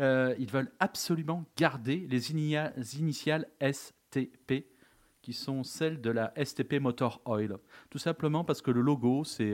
Euh, 0.00 0.34
ils 0.38 0.50
veulent 0.50 0.72
absolument 0.80 1.44
garder 1.56 2.06
les 2.10 2.32
inia- 2.32 2.72
initiales 2.98 3.46
STP, 3.60 4.66
qui 5.22 5.32
sont 5.32 5.62
celles 5.62 6.00
de 6.00 6.10
la 6.10 6.32
STP 6.36 6.80
Motor 6.80 7.20
Oil. 7.26 7.56
Tout 7.90 7.98
simplement 7.98 8.42
parce 8.42 8.62
que 8.62 8.70
le 8.72 8.80
logo, 8.80 9.22
c'est. 9.22 9.52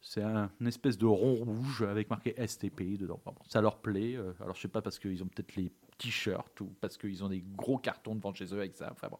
C'est 0.00 0.22
un 0.22 0.50
une 0.60 0.66
espèce 0.66 0.96
de 0.96 1.06
rond 1.06 1.34
rouge 1.34 1.82
avec 1.82 2.08
marqué 2.10 2.34
STP 2.46 2.96
dedans. 2.98 3.20
Ça 3.48 3.60
leur 3.60 3.78
plaît. 3.78 4.16
euh, 4.16 4.32
alors 4.40 4.54
je 4.54 4.62
sais 4.62 4.68
pas 4.68 4.82
parce 4.82 4.98
qu'ils 4.98 5.22
ont 5.22 5.26
peut-être 5.26 5.56
les 5.56 5.72
t-shirts 5.98 6.60
ou 6.60 6.66
parce 6.80 6.96
qu'ils 6.96 7.24
ont 7.24 7.28
des 7.28 7.42
gros 7.56 7.78
cartons 7.78 8.14
devant 8.14 8.32
chez 8.32 8.46
eux 8.54 8.58
avec 8.58 8.76
ça. 8.76 8.88
Enfin 8.92 9.08
bon, 9.08 9.18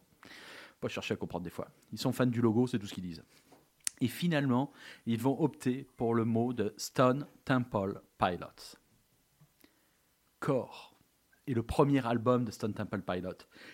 pas 0.81 0.89
chercher 0.89 1.15
à 1.15 1.17
comprendre 1.17 1.45
des 1.45 1.51
fois. 1.51 1.69
Ils 1.93 1.99
sont 1.99 2.13
fans 2.13 2.27
du 2.27 2.41
logo, 2.41 2.67
c'est 2.67 2.79
tout 2.79 2.87
ce 2.87 2.95
qu'ils 2.95 3.05
disent. 3.05 3.23
Et 4.01 4.09
finalement, 4.09 4.73
ils 5.07 5.21
vont 5.21 5.41
opter 5.41 5.87
pour 5.97 6.15
le 6.15 6.25
mot 6.25 6.53
de 6.53 6.73
Stone 6.77 7.27
Temple 7.45 8.01
Pilots. 8.17 8.77
Core 10.39 10.95
est 11.49 11.55
le 11.55 11.63
premier 11.63 12.07
album 12.07 12.45
de 12.45 12.51
Stone 12.53 12.75
Temple 12.75 13.03
Pilot. 13.03 13.33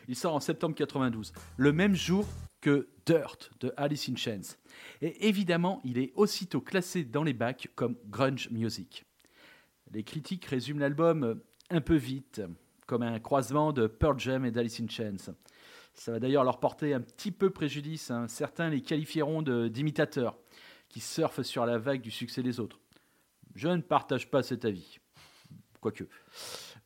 Il 0.08 0.16
sort 0.16 0.34
en 0.34 0.40
septembre 0.40 0.74
92, 0.74 1.32
le 1.56 1.72
même 1.72 1.94
jour 1.94 2.24
que 2.64 2.88
Dirt 3.04 3.50
de 3.60 3.74
Alice 3.76 4.08
in 4.08 4.16
Chains. 4.16 4.56
Et 5.02 5.28
évidemment, 5.28 5.82
il 5.84 5.98
est 5.98 6.12
aussitôt 6.14 6.62
classé 6.62 7.04
dans 7.04 7.22
les 7.22 7.34
bacs 7.34 7.68
comme 7.74 7.98
grunge 8.06 8.48
music. 8.50 9.04
Les 9.92 10.02
critiques 10.02 10.46
résument 10.46 10.80
l'album 10.80 11.42
un 11.68 11.80
peu 11.82 11.94
vite, 11.94 12.40
comme 12.86 13.02
un 13.02 13.20
croisement 13.20 13.74
de 13.74 13.86
Pearl 13.86 14.18
Jam 14.18 14.46
et 14.46 14.50
d'Alice 14.50 14.80
in 14.80 14.88
Chains. 14.88 15.34
Ça 15.92 16.12
va 16.12 16.18
d'ailleurs 16.18 16.42
leur 16.42 16.58
porter 16.58 16.94
un 16.94 17.02
petit 17.02 17.32
peu 17.32 17.50
préjudice. 17.50 18.10
hein. 18.10 18.28
Certains 18.28 18.70
les 18.70 18.80
qualifieront 18.80 19.42
d'imitateurs, 19.68 20.38
qui 20.88 21.00
surfent 21.00 21.42
sur 21.42 21.66
la 21.66 21.76
vague 21.76 22.00
du 22.00 22.10
succès 22.10 22.42
des 22.42 22.60
autres. 22.60 22.80
Je 23.54 23.68
ne 23.68 23.82
partage 23.82 24.30
pas 24.30 24.42
cet 24.42 24.64
avis. 24.64 25.00
Quoique. 25.82 26.04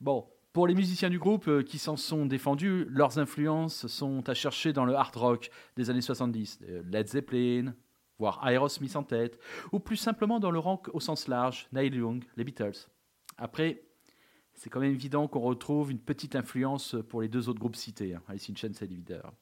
Bon, 0.00 0.28
pour 0.52 0.66
les 0.66 0.74
musiciens 0.74 1.10
du 1.10 1.18
groupe 1.18 1.48
euh, 1.48 1.62
qui 1.62 1.78
s'en 1.78 1.96
sont 1.96 2.26
défendus, 2.26 2.86
leurs 2.88 3.18
influences 3.18 3.86
sont 3.86 4.28
à 4.28 4.34
chercher 4.34 4.72
dans 4.72 4.84
le 4.84 4.94
hard 4.94 5.16
rock 5.16 5.50
des 5.76 5.90
années 5.90 6.00
70, 6.00 6.60
euh, 6.62 6.82
Led 6.90 7.08
Zeppelin, 7.08 7.74
voire 8.18 8.46
Aerosmith 8.46 8.96
en 8.96 9.02
tête, 9.02 9.38
ou 9.72 9.78
plus 9.78 9.96
simplement 9.96 10.40
dans 10.40 10.50
le 10.50 10.58
rock 10.58 10.88
au 10.92 11.00
sens 11.00 11.28
large, 11.28 11.68
Neil 11.72 11.94
Young, 11.94 12.24
les 12.36 12.44
Beatles. 12.44 12.88
Après, 13.36 13.82
c'est 14.54 14.70
quand 14.70 14.80
même 14.80 14.92
évident 14.92 15.28
qu'on 15.28 15.40
retrouve 15.40 15.92
une 15.92 16.00
petite 16.00 16.34
influence 16.34 16.96
pour 17.08 17.22
les 17.22 17.28
deux 17.28 17.48
autres 17.48 17.60
groupes 17.60 17.76
cités, 17.76 18.14
hein, 18.14 18.22
Alice 18.26 18.50
in 18.50 18.56
Chains 18.56 18.72
et 18.80 18.86
Leader. 18.86 19.32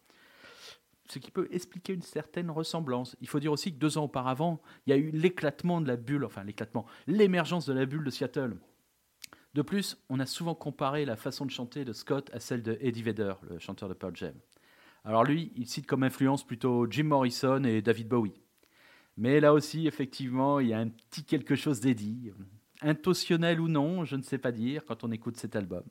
Ce 1.08 1.18
qui 1.18 1.30
peut 1.30 1.48
expliquer 1.52 1.94
une 1.94 2.02
certaine 2.02 2.50
ressemblance. 2.50 3.16
Il 3.20 3.28
faut 3.28 3.38
dire 3.38 3.52
aussi 3.52 3.72
que 3.72 3.78
deux 3.78 3.96
ans 3.96 4.04
auparavant, 4.04 4.60
il 4.86 4.90
y 4.90 4.92
a 4.92 4.96
eu 4.96 5.10
l'éclatement 5.10 5.80
de 5.80 5.86
la 5.86 5.96
bulle, 5.96 6.24
enfin 6.24 6.42
l'éclatement, 6.42 6.84
l'émergence 7.06 7.64
de 7.66 7.72
la 7.72 7.86
bulle 7.86 8.04
de 8.04 8.10
Seattle. 8.10 8.56
De 9.56 9.62
plus, 9.62 9.96
on 10.10 10.20
a 10.20 10.26
souvent 10.26 10.54
comparé 10.54 11.06
la 11.06 11.16
façon 11.16 11.46
de 11.46 11.50
chanter 11.50 11.86
de 11.86 11.94
Scott 11.94 12.28
à 12.34 12.40
celle 12.40 12.62
de 12.62 12.76
Eddie 12.82 13.02
Vedder, 13.02 13.32
le 13.48 13.58
chanteur 13.58 13.88
de 13.88 13.94
Pearl 13.94 14.14
Jam. 14.14 14.34
Alors 15.02 15.24
lui, 15.24 15.50
il 15.56 15.66
cite 15.66 15.86
comme 15.86 16.02
influence 16.02 16.46
plutôt 16.46 16.86
Jim 16.90 17.04
Morrison 17.04 17.64
et 17.64 17.80
David 17.80 18.06
Bowie. 18.06 18.38
Mais 19.16 19.40
là 19.40 19.54
aussi, 19.54 19.86
effectivement, 19.86 20.60
il 20.60 20.68
y 20.68 20.74
a 20.74 20.78
un 20.78 20.88
petit 20.88 21.24
quelque 21.24 21.54
chose 21.54 21.80
d'Eddie. 21.80 22.32
Intentionnel 22.82 23.58
ou 23.58 23.68
non, 23.68 24.04
je 24.04 24.16
ne 24.16 24.22
sais 24.22 24.36
pas 24.36 24.52
dire 24.52 24.84
quand 24.84 25.04
on 25.04 25.10
écoute 25.10 25.38
cet 25.38 25.56
album. 25.56 25.84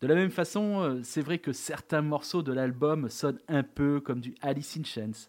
De 0.00 0.06
la 0.06 0.14
même 0.14 0.30
façon, 0.30 0.82
euh, 0.82 1.00
c'est 1.02 1.22
vrai 1.22 1.40
que 1.40 1.52
certains 1.52 2.02
morceaux 2.02 2.44
de 2.44 2.52
l'album 2.52 3.08
sonnent 3.08 3.40
un 3.48 3.64
peu 3.64 3.98
comme 3.98 4.20
du 4.20 4.36
Alice 4.42 4.76
in 4.76 4.84
Chains, 4.84 5.28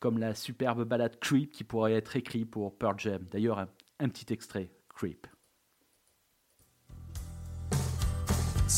comme 0.00 0.16
la 0.16 0.34
superbe 0.34 0.84
ballade 0.84 1.20
Creep 1.20 1.52
qui 1.52 1.64
pourrait 1.64 1.92
être 1.92 2.16
écrite 2.16 2.50
pour 2.50 2.74
Pearl 2.78 2.98
Jam. 2.98 3.26
D'ailleurs, 3.30 3.58
un, 3.58 3.68
un 4.00 4.08
petit 4.08 4.32
extrait, 4.32 4.70
Creep. 4.88 5.26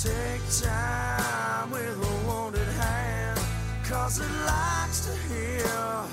Take 0.02 0.42
time 0.62 1.70
with 1.70 1.96
a 1.96 2.28
wounded 2.28 2.68
hand, 2.68 3.40
cause 3.82 4.18
it 4.20 4.30
likes 4.44 5.06
to 5.06 5.12
heal. 5.26 6.06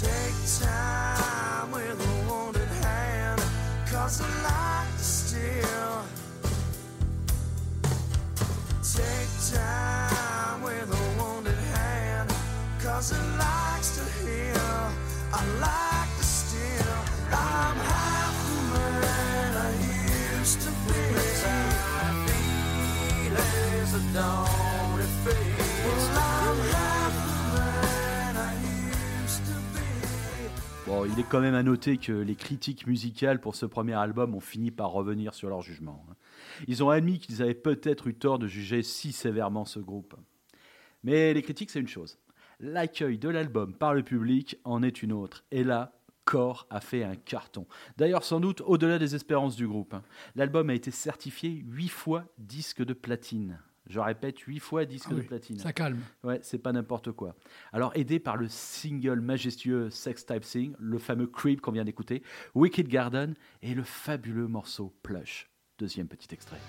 Take 0.00 0.66
time 0.66 1.72
with 1.72 2.00
a 2.00 2.32
wounded 2.32 2.68
hand, 2.82 3.44
cause 3.86 4.20
it 4.20 4.32
likes 4.42 4.96
to 4.96 5.04
steal. 5.04 6.04
Take 8.82 9.60
time 9.60 10.62
with 10.62 10.90
a 10.90 11.22
wounded 11.22 11.58
hand, 11.74 12.32
cause 12.82 13.12
it 13.12 13.38
likes 13.38 13.98
to 13.98 14.04
heal. 14.24 14.90
I 15.34 15.44
like 15.60 15.93
il 31.14 31.20
est 31.20 31.28
quand 31.30 31.40
même 31.40 31.54
à 31.54 31.62
noter 31.62 31.96
que 31.96 32.10
les 32.10 32.34
critiques 32.34 32.88
musicales 32.88 33.40
pour 33.40 33.54
ce 33.54 33.66
premier 33.66 33.92
album 33.92 34.34
ont 34.34 34.40
fini 34.40 34.72
par 34.72 34.90
revenir 34.90 35.32
sur 35.32 35.48
leur 35.48 35.62
jugement. 35.62 36.04
hein. 36.10 36.14
Ils 36.66 36.82
ont 36.82 36.90
admis 36.90 37.20
qu'ils 37.20 37.40
avaient 37.40 37.54
peut-être 37.54 38.08
eu 38.08 38.14
tort 38.14 38.40
de 38.40 38.48
juger 38.48 38.82
si 38.82 39.12
sévèrement 39.12 39.64
ce 39.64 39.78
groupe. 39.78 40.16
Mais 41.04 41.32
les 41.32 41.42
critiques, 41.42 41.70
c'est 41.70 41.78
une 41.78 41.86
chose. 41.86 42.18
L'accueil 42.58 43.16
de 43.18 43.28
l'album 43.28 43.74
par 43.74 43.94
le 43.94 44.02
public 44.02 44.58
en 44.64 44.82
est 44.82 45.04
une 45.04 45.12
autre. 45.12 45.44
Et 45.52 45.62
là, 45.62 46.00
Core 46.24 46.66
a 46.68 46.80
fait 46.80 47.04
un 47.04 47.14
carton. 47.14 47.68
D'ailleurs, 47.96 48.24
sans 48.24 48.40
doute 48.40 48.62
au-delà 48.62 48.98
des 48.98 49.14
espérances 49.14 49.54
du 49.54 49.68
groupe. 49.68 49.94
hein. 49.94 50.02
L'album 50.34 50.68
a 50.68 50.74
été 50.74 50.90
certifié 50.90 51.62
huit 51.64 51.90
fois 51.90 52.24
disque 52.38 52.84
de 52.84 52.92
platine. 52.92 53.60
Je 53.86 54.00
répète, 54.00 54.38
huit 54.40 54.60
fois 54.60 54.86
disque 54.86 55.08
Ah 55.10 55.14
de 55.14 55.20
platine. 55.20 55.58
Ça 55.58 55.72
calme. 55.72 56.00
Ouais, 56.22 56.38
c'est 56.42 56.58
pas 56.58 56.72
n'importe 56.72 57.12
quoi. 57.12 57.36
Alors, 57.72 57.92
aidé 57.94 58.18
par 58.18 58.36
le 58.36 58.48
single 58.48 59.20
majestueux 59.20 59.90
Sex 59.90 60.24
Type 60.24 60.42
Thing, 60.42 60.74
le 60.78 60.98
fameux 60.98 61.26
Creep 61.26 61.60
qu'on 61.60 61.72
vient 61.72 61.84
d'écouter, 61.84 62.22
Wicked 62.54 62.88
Garden 62.88 63.34
et 63.62 63.74
le 63.74 63.82
fabuleux 63.82 64.48
morceau 64.48 64.94
Plush. 65.02 65.50
Deuxième 65.78 66.08
petit 66.08 66.32
extrait. 66.32 66.60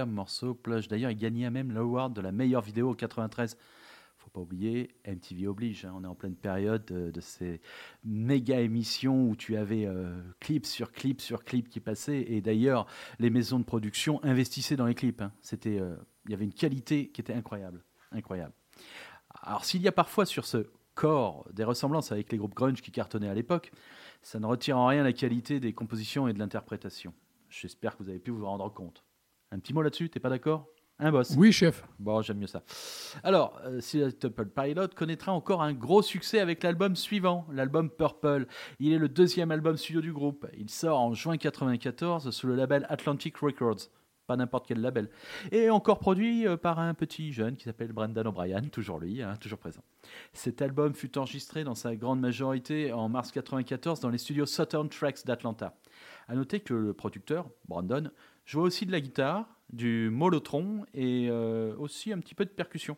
Superbe 0.00 0.12
morceau, 0.12 0.54
Plush. 0.54 0.88
D'ailleurs, 0.88 1.10
il 1.10 1.18
gagnait 1.18 1.50
même 1.50 1.72
l'award 1.72 2.14
de 2.14 2.22
la 2.22 2.32
meilleure 2.32 2.62
vidéo 2.62 2.90
en 2.90 2.94
93. 2.94 3.58
Faut 4.16 4.30
pas 4.30 4.40
oublier, 4.40 4.90
MTV 5.06 5.46
oblige. 5.46 5.84
hein, 5.84 5.92
on 5.94 6.04
est 6.04 6.06
en 6.06 6.14
pleine 6.14 6.36
période 6.36 6.86
de, 6.86 7.20
ces 7.20 7.60
méga 8.04 8.60
émissions 8.60 9.28
où 9.28 9.36
tu 9.36 9.56
avais 9.56 9.84
euh, 9.84 10.22
clip 10.40 10.64
sur 10.64 10.92
clip 10.92 11.20
sur 11.20 11.44
clip 11.44 11.68
qui 11.68 11.80
passaient. 11.80 12.24
Et 12.32 12.40
d'ailleurs, 12.40 12.86
les 13.18 13.28
maisons 13.28 13.58
de 13.58 13.64
production 13.64 14.24
investissaient 14.24 14.76
dans 14.76 14.86
les 14.86 14.94
clips. 14.94 15.20
hein. 15.20 15.32
C'était, 15.42 15.78
euh, 15.78 15.96
il 16.24 16.30
y 16.30 16.34
avait 16.34 16.44
une 16.44 16.54
qualité 16.54 17.08
qui 17.08 17.20
était 17.20 17.34
incroyable, 17.34 17.84
incroyable. 18.10 18.54
Alors, 19.42 19.66
s'il 19.66 19.82
y 19.82 19.88
a 19.88 19.92
parfois 19.92 20.24
sur 20.24 20.46
ce 20.46 20.70
corps 20.94 21.46
des 21.52 21.64
ressemblances 21.64 22.10
avec 22.10 22.32
les 22.32 22.38
groupes 22.38 22.54
grunge 22.54 22.80
qui 22.80 22.90
cartonnaient 22.90 23.28
à 23.28 23.34
l'époque, 23.34 23.70
ça 24.22 24.40
ne 24.40 24.46
retire 24.46 24.78
en 24.78 24.86
rien 24.86 25.02
la 25.02 25.12
qualité 25.12 25.60
des 25.60 25.74
compositions 25.74 26.26
et 26.26 26.32
de 26.32 26.38
l'interprétation. 26.38 27.12
J'espère 27.50 27.96
que 27.96 28.02
vous 28.02 28.08
avez 28.08 28.18
pu 28.18 28.30
vous 28.30 28.46
rendre 28.46 28.72
compte. 28.72 29.04
Un 29.52 29.58
petit 29.58 29.74
mot 29.74 29.82
là-dessus, 29.82 30.08
t'es 30.08 30.20
pas 30.20 30.28
d'accord? 30.28 30.68
Un 31.02 31.10
boss 31.10 31.34
Oui, 31.36 31.50
chef. 31.50 31.82
Bon, 31.98 32.20
j'aime 32.20 32.38
mieux 32.38 32.46
ça. 32.46 32.62
Alors, 33.24 33.58
euh, 33.64 34.10
Temple 34.12 34.46
Pilot 34.46 34.88
connaîtra 34.94 35.32
encore 35.32 35.62
un 35.62 35.72
gros 35.72 36.02
succès 36.02 36.40
avec 36.40 36.62
l'album 36.62 36.94
suivant, 36.94 37.46
l'album 37.50 37.88
Purple. 37.88 38.46
Il 38.78 38.92
est 38.92 38.98
le 38.98 39.08
deuxième 39.08 39.50
album 39.50 39.78
studio 39.78 40.02
du 40.02 40.12
groupe. 40.12 40.46
Il 40.58 40.68
sort 40.68 41.00
en 41.00 41.14
juin 41.14 41.38
94 41.38 42.30
sous 42.30 42.46
le 42.46 42.54
label 42.54 42.86
Atlantic 42.90 43.38
Records. 43.38 43.88
Pas 44.26 44.36
n'importe 44.36 44.66
quel 44.68 44.80
label. 44.82 45.08
Et 45.50 45.70
encore 45.70 45.98
produit 45.98 46.46
euh, 46.46 46.58
par 46.58 46.78
un 46.78 46.92
petit 46.92 47.32
jeune 47.32 47.56
qui 47.56 47.64
s'appelle 47.64 47.92
Brendan 47.92 48.26
O'Brien, 48.26 48.60
toujours 48.60 49.00
lui, 49.00 49.22
hein, 49.22 49.36
toujours 49.40 49.58
présent. 49.58 49.82
Cet 50.34 50.60
album 50.60 50.94
fut 50.94 51.16
enregistré 51.18 51.64
dans 51.64 51.74
sa 51.74 51.96
grande 51.96 52.20
majorité 52.20 52.92
en 52.92 53.08
mars 53.08 53.32
94 53.32 54.00
dans 54.00 54.10
les 54.10 54.18
studios 54.18 54.46
Southern 54.46 54.88
Tracks 54.88 55.24
d'Atlanta. 55.24 55.74
À 56.28 56.34
noter 56.34 56.60
que 56.60 56.74
le 56.74 56.92
producteur, 56.92 57.48
Brandon, 57.66 58.10
jouait 58.50 58.64
aussi 58.64 58.86
de 58.86 58.92
la 58.92 59.00
guitare, 59.00 59.46
du 59.72 60.10
molotron 60.10 60.84
et 60.94 61.28
euh, 61.30 61.76
aussi 61.76 62.12
un 62.12 62.18
petit 62.18 62.34
peu 62.34 62.44
de 62.44 62.50
percussion. 62.50 62.96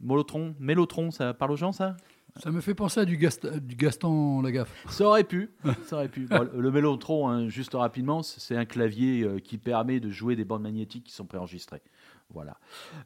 Molotron, 0.00 0.56
mélotron, 0.58 1.10
ça 1.10 1.34
parle 1.34 1.52
aux 1.52 1.56
gens 1.56 1.72
ça? 1.72 1.96
Ça 2.36 2.50
me 2.50 2.60
fait 2.60 2.74
penser 2.74 3.00
à 3.00 3.04
du, 3.04 3.16
Gast- 3.16 3.58
du 3.58 3.74
Gaston 3.74 4.40
Lagaffe. 4.40 4.72
Ça 4.88 5.04
aurait 5.04 5.24
pu, 5.24 5.50
ça 5.84 5.96
aurait 5.96 6.08
pu. 6.08 6.26
Bon, 6.26 6.48
le 6.54 6.70
mélotron, 6.70 7.28
hein, 7.28 7.48
juste 7.48 7.74
rapidement, 7.74 8.22
c'est 8.22 8.56
un 8.56 8.64
clavier 8.64 9.22
euh, 9.22 9.38
qui 9.40 9.58
permet 9.58 9.98
de 9.98 10.10
jouer 10.10 10.36
des 10.36 10.44
bandes 10.44 10.62
magnétiques 10.62 11.04
qui 11.04 11.12
sont 11.12 11.26
préenregistrées. 11.26 11.82
Voilà. 12.30 12.56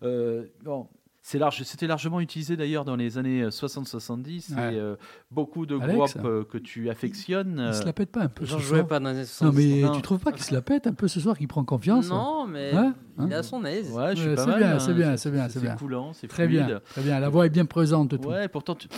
Euh, 0.02 0.46
bon, 0.62 0.88
c'est 1.26 1.38
large, 1.38 1.62
c'était 1.62 1.86
largement 1.86 2.20
utilisé 2.20 2.54
d'ailleurs 2.54 2.84
dans 2.84 2.96
les 2.96 3.16
années 3.16 3.46
60-70 3.46 4.54
Ouais. 4.54 4.74
et 4.74 4.78
euh, 4.78 4.96
beaucoup 5.30 5.64
de 5.64 5.78
Alex 5.80 5.96
groupes 6.16 6.26
euh, 6.26 6.44
que 6.44 6.58
tu 6.58 6.90
affectionnes. 6.90 7.64
Il 7.68 7.74
se 7.74 7.80
euh, 7.80 7.86
la 7.86 7.92
pète 7.94 8.10
pas 8.12 8.20
un 8.24 8.28
peu 8.28 8.44
J'en 8.44 8.58
ce 8.58 8.62
jouais 8.62 8.78
soir 8.80 8.88
pas 8.88 9.00
dans 9.00 9.10
les 9.10 9.20
Non, 9.20 9.24
70. 9.24 9.56
mais 9.74 9.80
Non. 9.82 9.92
tu 9.92 10.02
trouves 10.02 10.18
pas 10.18 10.32
qu'il 10.32 10.42
se 10.42 10.52
la 10.52 10.60
pète 10.60 10.86
un 10.86 10.92
peu 10.92 11.08
ce 11.08 11.20
soir, 11.20 11.38
qu'il 11.38 11.48
prend 11.48 11.64
confiance 11.64 12.10
Non, 12.10 12.46
mais 12.46 12.74
Ouais, 12.74 12.90
il 13.20 13.32
est 13.32 13.34
hein. 13.34 13.38
à 13.38 13.42
son 13.42 13.64
aise. 13.64 13.90
Ouais, 13.92 14.14
je 14.14 14.20
suis 14.20 14.28
Ouais, 14.30 14.34
pas 14.36 14.44
c'est 14.44 14.50
mal. 14.50 14.58
bien, 14.58 14.74
hein. 14.74 14.78
c'est 14.78 14.92
bien, 14.94 15.16
c'est 15.16 15.30
bien, 15.30 15.48
c'est 15.48 15.60
bien. 15.60 15.76
coulant, 15.76 16.12
c'est 16.12 16.28
Très 16.28 16.44
fluide. 16.46 16.66
bien, 16.66 16.80
très 16.90 17.00
bien. 17.02 17.18
La 17.18 17.30
voix 17.30 17.46
est 17.46 17.50
bien 17.50 17.64
présente. 17.64 18.20
Tout. 18.20 18.28
Ouais, 18.28 18.46
pourtant, 18.48 18.74
tu- 18.74 18.88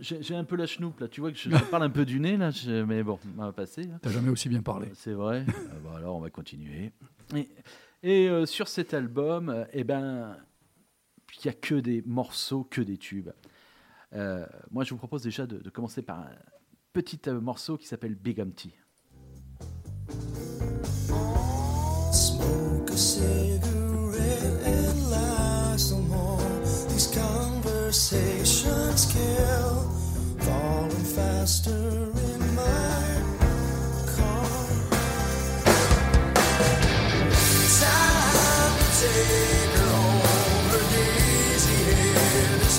j'ai 0.00 0.34
un 0.34 0.44
peu 0.44 0.56
la 0.56 0.64
chnoupe 0.66 0.98
là. 1.00 1.08
Tu 1.08 1.20
vois 1.20 1.30
que 1.30 1.36
je, 1.36 1.50
je 1.50 1.56
parle 1.70 1.82
un 1.82 1.90
peu 1.90 2.06
du 2.06 2.20
nez 2.20 2.38
là, 2.38 2.50
je- 2.50 2.84
mais 2.84 3.02
bon, 3.02 3.18
on 3.36 3.42
va 3.42 3.52
passer. 3.52 3.82
hein. 3.92 3.98
T'as 4.00 4.10
jamais 4.10 4.30
aussi 4.30 4.48
bien 4.48 4.62
parlé. 4.62 4.88
C'est 4.94 5.12
vrai. 5.12 5.44
Bah 5.84 5.90
alors, 5.98 6.16
on 6.16 6.20
va 6.20 6.30
continuer. 6.30 6.90
Et, 7.34 7.48
et, 8.02 8.28
euh, 8.30 8.46
sur 8.46 8.66
cet 8.68 8.94
album, 8.94 9.50
euh, 9.50 9.64
eh 9.74 9.84
ben, 9.84 10.36
il 11.36 11.48
n'y 11.48 11.50
a 11.50 11.54
que 11.54 11.74
des 11.74 12.02
morceaux, 12.02 12.64
que 12.64 12.80
des 12.80 12.96
tubes. 12.96 13.30
Euh, 14.12 14.46
moi, 14.70 14.84
je 14.84 14.90
vous 14.90 14.98
propose 14.98 15.22
déjà 15.22 15.46
de, 15.46 15.68
commencer 15.70 16.02
par 16.02 16.20
un 16.20 16.30
petit 16.92 17.20
euh, 17.26 17.40
morceau 17.40 17.76
qui 17.76 17.86
s'appelle 17.86 18.14
Big 18.14 18.40
Empty. 18.40 18.74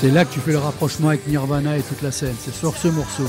C'est 0.00 0.12
là 0.12 0.24
que 0.24 0.32
tu 0.32 0.38
fais 0.38 0.52
le 0.52 0.58
rapprochement 0.58 1.08
avec 1.08 1.26
Nirvana 1.26 1.76
et 1.76 1.82
toute 1.82 2.02
la 2.02 2.12
scène. 2.12 2.36
C'est 2.38 2.54
sur 2.54 2.76
ce 2.76 2.86
morceau. 2.86 3.24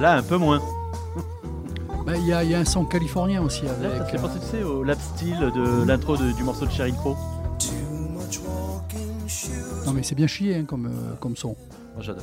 Là, 0.00 0.16
un 0.16 0.22
peu 0.22 0.36
moins. 0.38 0.60
Bah, 2.06 2.16
Il 2.16 2.26
y, 2.26 2.32
a- 2.32 2.42
y 2.42 2.54
a 2.54 2.58
un 2.58 2.64
son 2.64 2.84
californien 2.86 3.42
aussi 3.42 3.64
Là, 3.66 3.72
ça 3.80 3.86
avec. 4.02 4.08
fait 4.08 4.18
penser, 4.18 4.38
tu 4.40 4.46
sais, 4.46 4.62
au 4.62 4.82
lap 4.82 4.98
style 5.00 5.38
de 5.54 5.84
l'intro 5.86 6.16
du 6.16 6.42
morceau 6.42 6.64
de 6.66 6.70
Sheryl 6.70 6.94
Crow. 6.94 7.16
Non 9.86 9.92
mais 9.92 10.02
c'est 10.02 10.14
bien 10.14 10.26
chié 10.26 10.56
hein, 10.56 10.64
comme, 10.66 10.86
euh, 10.86 11.14
comme 11.20 11.36
son. 11.36 11.48
Moi, 11.94 12.00
j'adore. 12.02 12.22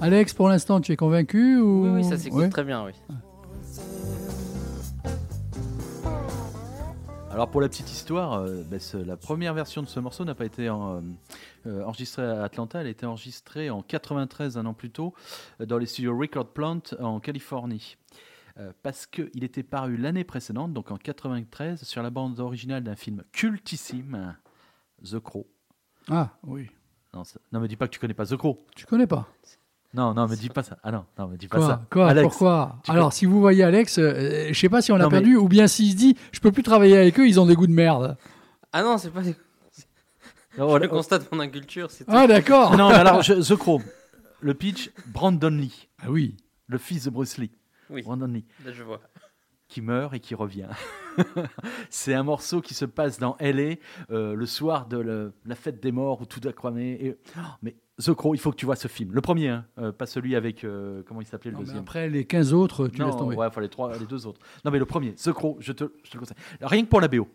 Alex, 0.00 0.32
pour 0.32 0.48
l'instant, 0.48 0.80
tu 0.80 0.92
es 0.92 0.96
convaincu 0.96 1.58
ou... 1.58 1.84
Oui, 1.84 1.90
oui, 1.96 2.04
ça 2.04 2.16
s'écoute 2.16 2.38
Ouais. 2.40 2.48
très 2.48 2.62
bien, 2.64 2.84
oui. 2.84 2.92
Alors 7.38 7.52
pour 7.52 7.60
la 7.60 7.68
petite 7.68 7.88
histoire, 7.92 8.32
euh, 8.32 8.64
ben, 8.64 8.80
la 9.06 9.16
première 9.16 9.54
version 9.54 9.80
de 9.80 9.86
ce 9.86 10.00
morceau 10.00 10.24
n'a 10.24 10.34
pas 10.34 10.44
été 10.44 10.68
en- 10.70 10.96
euh, 10.96 11.00
euh, 11.68 11.84
enregistrée 11.84 12.24
à 12.24 12.42
Atlanta, 12.42 12.80
elle 12.80 12.88
a 12.88 12.90
été 12.90 13.06
enregistrée 13.06 13.70
en 13.70 13.80
93, 13.80 14.58
un 14.58 14.66
an 14.66 14.74
plus 14.74 14.90
tôt, 14.90 15.14
dans 15.60 15.78
les 15.78 15.86
studios 15.86 16.18
Record 16.18 16.48
Plant 16.48 16.80
en 16.98 17.20
Californie. 17.20 17.96
Euh, 18.58 18.72
parce 18.82 19.06
qu'il 19.06 19.44
était 19.44 19.62
paru 19.62 19.96
l'année 19.96 20.24
précédente, 20.24 20.72
donc 20.72 20.90
en 20.90 20.96
93, 20.96 21.84
sur 21.84 22.02
la 22.02 22.10
bande 22.10 22.40
originale 22.40 22.82
d'un 22.82 22.96
film 22.96 23.22
cultissime, 23.30 24.34
The 25.08 25.20
Crow. 25.20 25.46
Ah 26.10 26.30
oui. 26.42 26.68
Non, 27.14 27.22
ça- 27.22 27.38
non, 27.52 27.60
me 27.60 27.68
dis 27.68 27.76
pas 27.76 27.86
que 27.86 27.92
tu 27.92 28.00
connais 28.00 28.14
pas 28.14 28.26
The 28.26 28.36
Crow. 28.36 28.58
Tu 28.74 28.84
connais 28.84 29.06
pas 29.06 29.28
Non, 29.94 30.12
non, 30.14 30.28
me 30.28 30.36
dis 30.36 30.50
pas 30.50 30.62
ça. 30.62 30.76
Ah 30.82 30.92
non, 30.92 31.04
non, 31.18 31.28
me 31.28 31.36
dis 31.36 31.48
pas 31.48 31.56
Quoi 31.58 31.66
ça. 31.66 31.86
Quoi 31.90 32.08
Alex, 32.10 32.28
Pourquoi 32.28 32.76
Alors, 32.88 33.12
si 33.12 33.24
vous 33.24 33.40
voyez 33.40 33.62
Alex, 33.64 33.98
euh, 33.98 34.48
je 34.50 34.58
sais 34.58 34.68
pas 34.68 34.82
si 34.82 34.92
on 34.92 34.96
l'a 34.96 35.04
Non, 35.04 35.10
mais- 35.10 35.16
perdu 35.18 35.36
ou 35.36 35.48
bien 35.48 35.66
s'il 35.66 35.90
se 35.92 35.96
dit 35.96 36.16
je 36.30 36.40
peux 36.40 36.52
plus 36.52 36.62
travailler 36.62 36.96
avec 36.98 37.18
eux, 37.18 37.26
ils 37.26 37.40
ont 37.40 37.46
des 37.46 37.54
goûts 37.54 37.66
de 37.66 37.72
merde. 37.72 38.16
Ah 38.72 38.82
non, 38.82 38.98
c'est 38.98 39.10
pas. 39.10 39.22
Oh, 40.58 40.68
Je 40.74 40.78
le 40.78 40.86
oh, 40.86 40.88
constate 40.88 41.30
mon 41.32 41.40
inculture, 41.40 41.90
c'est 41.90 42.04
tout. 42.04 42.10
Ah 42.14 42.26
d'accord. 42.26 42.76
non, 42.76 42.88
mais 42.90 42.96
alors, 42.96 43.22
je- 43.22 43.34
The 43.34 43.56
Crow. 43.56 43.80
Le 44.40 44.54
pitch, 44.54 44.90
Brandon 45.06 45.48
Lee, 45.50 45.88
Ah 46.02 46.10
oui. 46.10 46.36
le 46.66 46.78
fils 46.78 47.04
de 47.04 47.10
Bruce 47.10 47.38
Lee. 47.38 47.50
Oui, 47.90 48.02
Brandon 48.02 48.26
Lee. 48.26 48.44
là 48.66 48.72
je 48.72 48.82
vois. 48.82 49.00
qui 49.68 49.80
meurt 49.80 50.12
et 50.14 50.20
qui 50.20 50.34
revient. 50.34 50.68
c'est 51.90 52.14
un 52.14 52.22
morceau 52.22 52.60
qui 52.60 52.74
se 52.74 52.84
passe 52.84 53.18
dans 53.18 53.36
LA 53.40 53.76
euh, 54.10 54.34
le 54.34 54.46
soir 54.46 54.86
de 54.86 54.98
le- 54.98 55.32
la 55.46 55.54
fête 55.54 55.82
des 55.82 55.92
morts 55.92 56.20
où 56.20 56.26
tout 56.26 56.40
a 56.46 56.52
cramé. 56.52 56.92
Et... 57.00 57.18
oh, 57.36 57.40
mais 57.62 57.76
The 58.00 58.14
Crow, 58.14 58.34
il 58.34 58.38
faut 58.38 58.50
que 58.52 58.56
tu 58.56 58.64
vois 58.66 58.76
ce 58.76 58.86
film. 58.88 59.10
Le 59.12 59.20
premier, 59.20 59.48
hein, 59.48 59.64
euh, 59.78 59.90
pas 59.92 60.06
celui 60.06 60.36
avec. 60.36 60.62
euh, 60.64 61.02
comment 61.06 61.20
il 61.20 61.26
s'appelait 61.26 61.50
le 61.50 61.54
Non, 61.56 61.60
mais 61.60 61.66
deuxième 61.66 61.82
après 61.82 62.08
les 62.08 62.24
15 62.24 62.52
autres, 62.52 62.86
tu 62.88 63.00
Non, 63.00 63.06
laisses 63.08 63.16
tomber. 63.16 63.34
ouais, 63.36 63.46
enfin 63.46 63.60
les, 63.60 63.68
trois, 63.68 63.96
les 63.98 64.06
deux 64.06 64.26
autres. 64.26 64.40
Non, 64.64 64.70
mais 64.70 64.78
le 64.78 64.86
premier, 64.86 65.14
The 65.14 65.32
Crow, 65.32 65.56
je 65.60 65.72
te, 65.72 65.84
je 66.04 66.10
te 66.10 66.14
le 66.16 66.20
conseille. 66.20 66.36
Rien 66.60 66.82
que 66.84 66.88
pour 66.88 67.00
la 67.00 67.08
BO. 67.08 67.26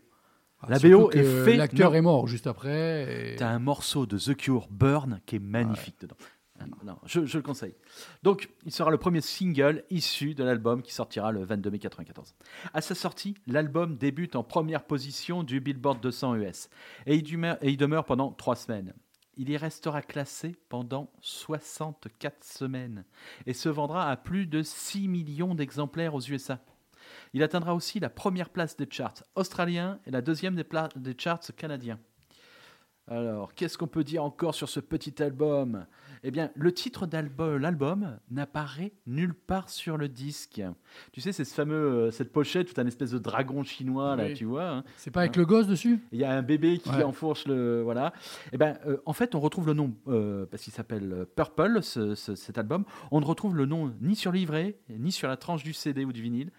Ah, 0.62 0.68
la 0.70 0.80
BO 0.80 1.12
est 1.12 1.24
fait- 1.44 1.58
L'acteur 1.58 1.94
est 1.96 2.02
mort 2.02 2.28
juste 2.28 2.48
après. 2.48 3.34
et- 3.34 3.36
T'as 3.36 3.50
un 3.50 3.60
morceau 3.60 4.06
de 4.06 4.18
The 4.18 4.36
Cure, 4.38 4.68
Burn, 4.72 5.20
qui 5.26 5.36
est 5.36 5.40
magnifique 5.40 5.96
dedans. 6.00 6.16
Ah, 6.60 6.66
Non, 6.86 6.96
je, 7.06 7.26
je 7.26 7.38
le 7.38 7.44
conseille. 7.44 7.74
Donc, 8.22 8.50
il 8.66 8.72
sera 8.72 8.90
le 8.90 8.98
premier 8.98 9.20
single 9.20 9.84
issu 9.90 10.34
de 10.34 10.46
l'album 10.46 10.82
qui 10.82 10.94
sortira 10.94 11.34
le 11.34 11.44
22 11.44 11.72
mai 11.72 11.80
94. 11.80 12.36
À 12.74 12.80
sa 12.80 12.96
sortie, 12.96 13.36
l'album 13.48 13.98
débute 13.98 14.38
en 14.38 14.44
première 14.44 14.84
position 14.86 15.44
du 15.44 15.60
Billboard 15.60 16.00
200 16.00 16.36
US 16.36 16.70
et 17.06 17.16
il, 17.16 17.24
demeure, 17.24 17.58
et 17.62 17.70
il 17.72 17.76
demeure 17.76 18.06
pendant 18.06 18.32
trois 18.32 18.56
semaines. 18.56 18.94
Il 19.36 19.50
y 19.50 19.58
restera 19.58 20.02
classé 20.02 20.56
pendant 20.70 21.12
64 21.22 22.44
semaines 22.44 23.04
et 23.46 23.54
se 23.54 23.70
vendra 23.70 24.10
à 24.10 24.16
plus 24.16 24.46
de 24.46 24.62
6 24.62 25.08
millions 25.08 25.56
d'exemplaires 25.56 26.14
aux 26.14 26.22
USA. 26.22 26.60
Il 27.34 27.44
atteindra 27.44 27.74
aussi 27.74 28.00
la 28.00 28.10
première 28.10 28.50
place 28.50 28.78
des 28.78 28.88
charts 28.90 29.24
australiens 29.36 30.00
et 30.06 30.12
la 30.12 30.22
deuxième 30.22 30.56
des, 30.56 31.16
charts 31.18 31.42
canadiens. 31.58 32.00
Alors, 33.08 33.54
qu'est-ce 33.54 33.78
qu'on 33.78 33.88
peut 33.88 34.04
dire 34.04 34.24
encore 34.24 34.56
sur 34.56 34.70
ce 34.70 34.80
petit 34.80 35.22
album? 35.22 35.86
Eh 36.26 36.32
bien, 36.32 36.52
le 36.56 36.72
titre 36.74 37.06
d'album, 37.06 37.58
l'album 37.58 38.18
n'apparaît 38.32 38.94
nulle 39.06 39.34
part 39.34 39.70
sur 39.70 39.98
le 39.98 40.08
disque. 40.08 40.62
Tu 41.12 41.20
sais, 41.20 41.34
c'est 41.34 41.44
ce 41.44 41.54
fameux, 41.54 41.76
euh, 41.76 42.12
cette 42.12 42.32
pochette, 42.32 42.74
tout 42.74 42.80
un 42.80 42.88
espèce 42.88 43.12
de 43.12 43.18
dragon 43.20 43.62
chinois 43.64 44.16
là, 44.16 44.32
tu 44.34 44.46
vois. 44.46 44.70
hein. 44.70 44.84
C'est 44.96 45.12
pas 45.12 45.20
avec 45.22 45.36
le 45.36 45.46
gosse 45.46 45.68
dessus? 45.68 46.00
Il 46.14 46.20
y 46.20 46.24
a 46.24 46.32
un 46.32 46.42
bébé 46.42 46.78
qui 46.78 46.90
Ouais. 46.92 47.04
enfourche 47.04 47.46
le. 47.46 47.82
Voilà. 47.82 48.14
Et 48.54 48.58
ben, 48.58 48.78
euh, 48.86 48.98
en 49.06 49.12
fait, 49.12 49.36
on 49.36 49.42
retrouve 49.42 49.68
le 49.68 49.74
nom, 49.74 49.94
euh, 50.08 50.46
parce 50.46 50.64
qu'il 50.64 50.72
s'appelle 50.72 51.26
Purple, 51.36 51.84
ce- 51.84 52.16
ce- 52.16 52.36
cet 52.36 52.58
album. 52.58 52.86
On 53.12 53.20
ne 53.20 53.26
retrouve 53.26 53.58
le 53.58 53.66
nom 53.66 53.94
ni 54.00 54.16
sur 54.16 54.32
le 54.32 54.38
livret, 54.38 54.78
ni 54.90 55.12
sur 55.12 55.28
la 55.28 55.36
tranche 55.36 55.64
du 55.64 55.74
CD 55.74 56.06
ou 56.06 56.14
du 56.14 56.22
vinyle. 56.22 56.52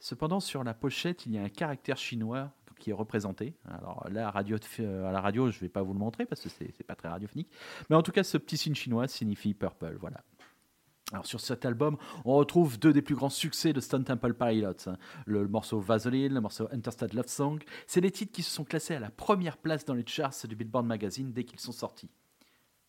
Cependant, 0.00 0.40
sur 0.40 0.64
la 0.64 0.72
pochette, 0.74 1.26
il 1.26 1.32
y 1.32 1.38
a 1.38 1.42
un 1.42 1.48
caractère 1.48 1.96
chinois 1.98 2.50
qui 2.78 2.90
est 2.90 2.94
représenté. 2.94 3.54
Alors 3.68 4.06
là, 4.10 4.32
euh, 4.80 5.04
à 5.08 5.12
la 5.12 5.20
radio, 5.20 5.50
je 5.50 5.56
ne 5.56 5.60
vais 5.60 5.68
pas 5.68 5.82
vous 5.82 5.92
le 5.92 5.98
montrer 5.98 6.26
parce 6.26 6.40
que 6.40 6.48
c'est 6.48 6.72
c'est 6.76 6.84
pas 6.86 6.94
très 6.94 7.08
radiophonique. 7.08 7.50
Mais 7.90 7.96
en 7.96 8.02
tout 8.02 8.12
cas, 8.12 8.22
ce 8.24 8.38
petit 8.38 8.56
signe 8.56 8.74
chinois 8.74 9.08
signifie 9.08 9.54
Purple. 9.54 9.96
Voilà. 10.00 10.22
Alors 11.12 11.24
sur 11.24 11.40
cet 11.40 11.64
album, 11.64 11.96
on 12.24 12.34
retrouve 12.34 12.80
deux 12.80 12.92
des 12.92 13.02
plus 13.02 13.14
grands 13.14 13.30
succès 13.30 13.72
de 13.72 13.80
Stone 13.80 14.04
Temple 14.04 14.34
Pilots. 14.34 14.88
hein. 14.88 14.96
Le, 15.24 15.42
le 15.42 15.48
morceau 15.48 15.78
Vaseline, 15.78 16.34
le 16.34 16.40
morceau 16.40 16.68
Interstate 16.72 17.14
Love 17.14 17.28
Song. 17.28 17.62
C'est 17.86 18.00
des 18.00 18.10
titres 18.10 18.32
qui 18.32 18.42
se 18.42 18.50
sont 18.50 18.64
classés 18.64 18.94
à 18.96 19.00
la 19.00 19.10
première 19.10 19.56
place 19.56 19.84
dans 19.84 19.94
les 19.94 20.04
charts 20.06 20.34
du 20.48 20.56
Billboard 20.56 20.84
Magazine 20.84 21.32
dès 21.32 21.44
qu'ils 21.44 21.60
sont 21.60 21.72
sortis. 21.72 22.10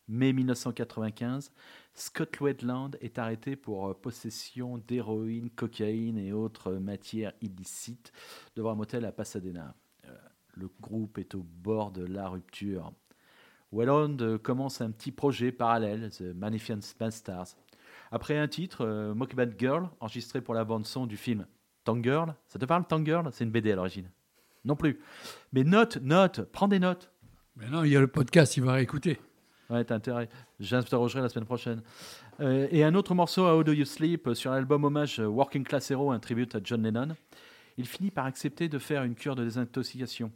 Mai 0.08 0.32
1995, 0.32 1.52
Scott 1.92 2.40
Wedland 2.40 2.96
est 3.02 3.18
arrêté 3.18 3.56
pour 3.56 3.88
euh, 3.88 3.94
possession 3.94 4.78
d'héroïne, 4.78 5.50
cocaïne 5.50 6.16
et 6.16 6.32
autres 6.32 6.72
matières 6.72 7.32
illicites 7.42 8.12
devant 8.56 8.72
un 8.72 8.74
motel 8.74 9.04
à 9.04 9.12
Pasadena. 9.12 9.74
Euh, 10.06 10.16
Le 10.54 10.70
groupe 10.80 11.18
est 11.18 11.34
au 11.34 11.42
bord 11.42 11.90
de 11.90 12.04
la 12.04 12.28
rupture. 12.28 12.92
Welland 13.70 14.16
euh, 14.20 14.38
commence 14.38 14.80
un 14.80 14.90
petit 14.90 15.12
projet 15.12 15.52
parallèle, 15.52 16.08
The 16.10 16.34
Magnificent 16.34 17.10
Stars. 17.10 17.56
Après 18.10 18.38
un 18.38 18.48
titre, 18.48 19.12
Mockbad 19.14 19.54
Girl, 19.58 19.90
enregistré 20.00 20.40
pour 20.40 20.54
la 20.54 20.64
bande-son 20.64 21.06
du 21.06 21.18
film 21.18 21.46
Tank 21.84 22.02
Girl. 22.02 22.34
Ça 22.46 22.58
te 22.58 22.64
parle, 22.64 22.86
Tank 22.86 23.04
Girl? 23.04 23.28
C'est 23.32 23.44
une 23.44 23.50
BD 23.50 23.72
à 23.72 23.76
l'origine. 23.76 24.10
Non 24.64 24.76
plus. 24.76 24.98
Mais 25.52 25.62
note, 25.62 25.98
note, 25.98 26.40
prends 26.50 26.68
des 26.68 26.78
notes. 26.78 27.10
Mais 27.56 27.68
non, 27.68 27.84
il 27.84 27.92
y 27.92 27.96
a 27.96 28.00
le 28.00 28.06
podcast, 28.06 28.56
il 28.56 28.62
va 28.62 28.72
réécouter. 28.72 29.18
Ouais, 29.70 29.84
t'as 29.84 29.96
intérêt. 29.96 30.30
J'interrogerai 30.60 31.20
la 31.20 31.28
semaine 31.28 31.44
prochaine. 31.44 31.82
Euh, 32.40 32.68
et 32.70 32.84
un 32.84 32.94
autre 32.94 33.14
morceau, 33.14 33.46
How 33.46 33.62
Do 33.62 33.72
You 33.72 33.84
Sleep, 33.84 34.28
euh, 34.28 34.34
sur 34.34 34.50
l'album 34.50 34.84
hommage 34.84 35.20
euh, 35.20 35.26
Working 35.26 35.62
Class 35.62 35.90
Hero, 35.90 36.10
un 36.10 36.18
tribute 36.18 36.54
à 36.54 36.60
John 36.64 36.82
Lennon. 36.82 37.14
Il 37.76 37.86
finit 37.86 38.10
par 38.10 38.24
accepter 38.24 38.68
de 38.68 38.78
faire 38.78 39.04
une 39.04 39.14
cure 39.14 39.36
de 39.36 39.44
désintoxication. 39.44 40.32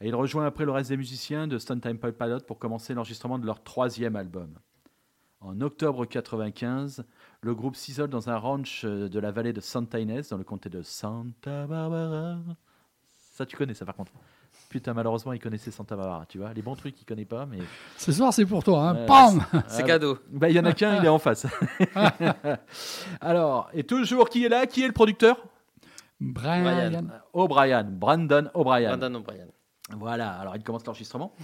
Et 0.00 0.08
il 0.08 0.14
rejoint 0.14 0.44
après 0.44 0.66
le 0.66 0.72
reste 0.72 0.90
des 0.90 0.98
musiciens 0.98 1.48
de 1.48 1.56
Stone 1.58 1.80
Temple 1.80 2.12
Pilot 2.12 2.40
pour 2.40 2.58
commencer 2.58 2.92
l'enregistrement 2.92 3.38
de 3.38 3.46
leur 3.46 3.62
troisième 3.62 4.14
album. 4.14 4.58
En 5.40 5.60
octobre 5.62 6.04
95, 6.04 7.04
le 7.40 7.54
groupe 7.54 7.76
s'isole 7.76 8.10
dans 8.10 8.28
un 8.28 8.36
ranch 8.36 8.84
de 8.84 9.18
la 9.18 9.30
vallée 9.30 9.52
de 9.52 9.60
Santa 9.60 9.98
Ynez, 10.00 10.22
dans 10.30 10.36
le 10.36 10.44
comté 10.44 10.68
de 10.68 10.82
Santa 10.82 11.66
Barbara. 11.66 12.38
Ça, 13.32 13.46
tu 13.46 13.56
connais 13.56 13.74
ça 13.74 13.86
par 13.86 13.94
contre. 13.96 14.12
Putain, 14.68 14.92
malheureusement, 14.92 15.32
il 15.32 15.40
connaissait 15.40 15.70
Santa 15.70 15.96
Barbara, 15.96 16.26
tu 16.26 16.38
vois. 16.38 16.52
Les 16.52 16.60
bons 16.60 16.76
trucs, 16.76 17.00
il 17.00 17.04
connaît 17.06 17.24
pas, 17.24 17.46
mais 17.46 17.58
Ce 17.96 18.12
soir, 18.12 18.34
c'est 18.34 18.44
pour 18.44 18.62
toi. 18.62 18.90
Hein. 18.90 18.94
Ouais, 18.96 19.06
Pam 19.06 19.44
C'est 19.66 19.84
cadeau. 19.84 20.18
bah, 20.30 20.50
il 20.50 20.56
y 20.56 20.60
en 20.60 20.64
a 20.66 20.72
qu'un, 20.72 20.98
il 20.98 21.04
est 21.04 21.08
en 21.08 21.18
face. 21.18 21.46
Alors, 23.20 23.70
et 23.72 23.84
toujours 23.84 24.28
qui 24.28 24.44
est 24.44 24.48
là? 24.48 24.66
Qui 24.66 24.82
est 24.82 24.86
le 24.86 24.92
producteur? 24.92 25.42
Brian. 26.20 26.62
Brian. 26.90 27.06
O'Brien, 27.32 27.84
Brandon 27.84 28.50
O'Brien. 28.54 28.96
Brandon 28.96 29.14
O'Brien. 29.18 29.46
Voilà, 29.96 30.32
alors 30.32 30.54
il 30.54 30.62
commence 30.62 30.84
l'enregistrement. 30.84 31.34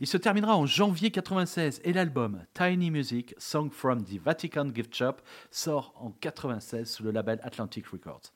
Il 0.00 0.06
se 0.06 0.16
terminera 0.16 0.56
en 0.56 0.64
janvier 0.64 1.10
96 1.10 1.82
et 1.84 1.92
l'album 1.92 2.40
Tiny 2.54 2.90
Music, 2.90 3.34
Song 3.36 3.70
from 3.70 4.04
the 4.04 4.18
Vatican 4.18 4.70
Gift 4.74 4.94
Shop, 4.94 5.16
sort 5.50 5.92
en 5.96 6.10
96 6.10 6.88
sous 6.90 7.02
le 7.02 7.10
label 7.10 7.40
Atlantic 7.42 7.86
Records. 7.88 8.32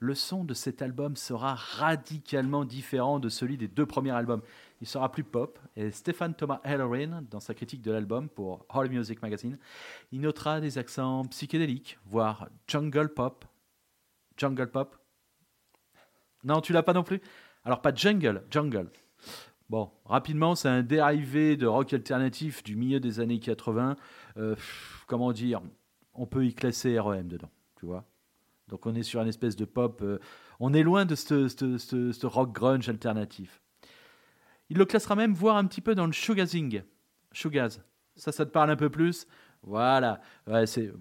Le 0.00 0.14
son 0.14 0.44
de 0.44 0.54
cet 0.54 0.82
album 0.82 1.16
sera 1.16 1.54
radicalement 1.54 2.64
différent 2.64 3.18
de 3.18 3.28
celui 3.28 3.56
des 3.56 3.68
deux 3.68 3.86
premiers 3.86 4.10
albums. 4.10 4.42
Il 4.80 4.86
sera 4.86 5.10
plus 5.10 5.24
pop 5.24 5.58
et 5.76 5.90
Stéphane 5.90 6.34
Thomas 6.34 6.60
Halloran, 6.64 7.22
dans 7.30 7.40
sa 7.40 7.54
critique 7.54 7.82
de 7.82 7.90
l'album 7.90 8.28
pour 8.28 8.66
All 8.68 8.88
Music 8.90 9.22
Magazine, 9.22 9.58
il 10.12 10.20
notera 10.20 10.60
des 10.60 10.78
accents 10.78 11.24
psychédéliques, 11.24 11.98
voire 12.04 12.48
jungle 12.66 13.12
pop. 13.12 13.44
Jungle 14.36 14.70
pop? 14.70 14.96
Non, 16.44 16.60
tu 16.60 16.72
l'as 16.72 16.82
pas 16.82 16.92
non 16.92 17.02
plus? 17.02 17.20
Alors 17.64 17.80
pas 17.80 17.94
jungle, 17.94 18.44
jungle. 18.50 18.90
Bon, 19.68 19.90
rapidement, 20.04 20.54
c'est 20.54 20.68
un 20.68 20.82
dérivé 20.82 21.56
de 21.56 21.66
rock 21.66 21.92
alternatif 21.92 22.62
du 22.62 22.76
milieu 22.76 23.00
des 23.00 23.18
années 23.18 23.40
80. 23.40 23.96
Euh, 24.36 24.54
comment 25.08 25.32
dire? 25.32 25.60
On 26.14 26.26
peut 26.26 26.46
y 26.46 26.54
classer 26.54 26.98
REM 26.98 27.26
dedans, 27.26 27.50
tu 27.80 27.86
vois. 27.86 28.04
Donc 28.68 28.86
on 28.86 28.94
est 28.94 29.02
sur 29.02 29.20
une 29.20 29.28
espèce 29.28 29.56
de 29.56 29.64
pop. 29.64 30.00
euh, 30.02 30.18
on 30.60 30.72
est 30.74 30.82
loin 30.82 31.04
de 31.04 31.14
ce 31.14 32.26
rock 32.26 32.52
grunge 32.52 32.88
alternatif. 32.88 33.62
Il 34.70 34.78
le 34.78 34.84
classera 34.84 35.14
même, 35.14 35.32
voire 35.32 35.56
un 35.56 35.64
petit 35.66 35.80
peu 35.80 35.94
dans 35.94 36.06
le 36.06 36.12
shoegazing. 36.12 36.82
Shoegaz. 37.32 37.80
Ça, 38.16 38.32
ça 38.32 38.46
te 38.46 38.50
parle 38.50 38.70
un 38.70 38.76
peu 38.76 38.90
plus? 38.90 39.26
Voilà. 39.62 40.20
C'est. 40.66 40.92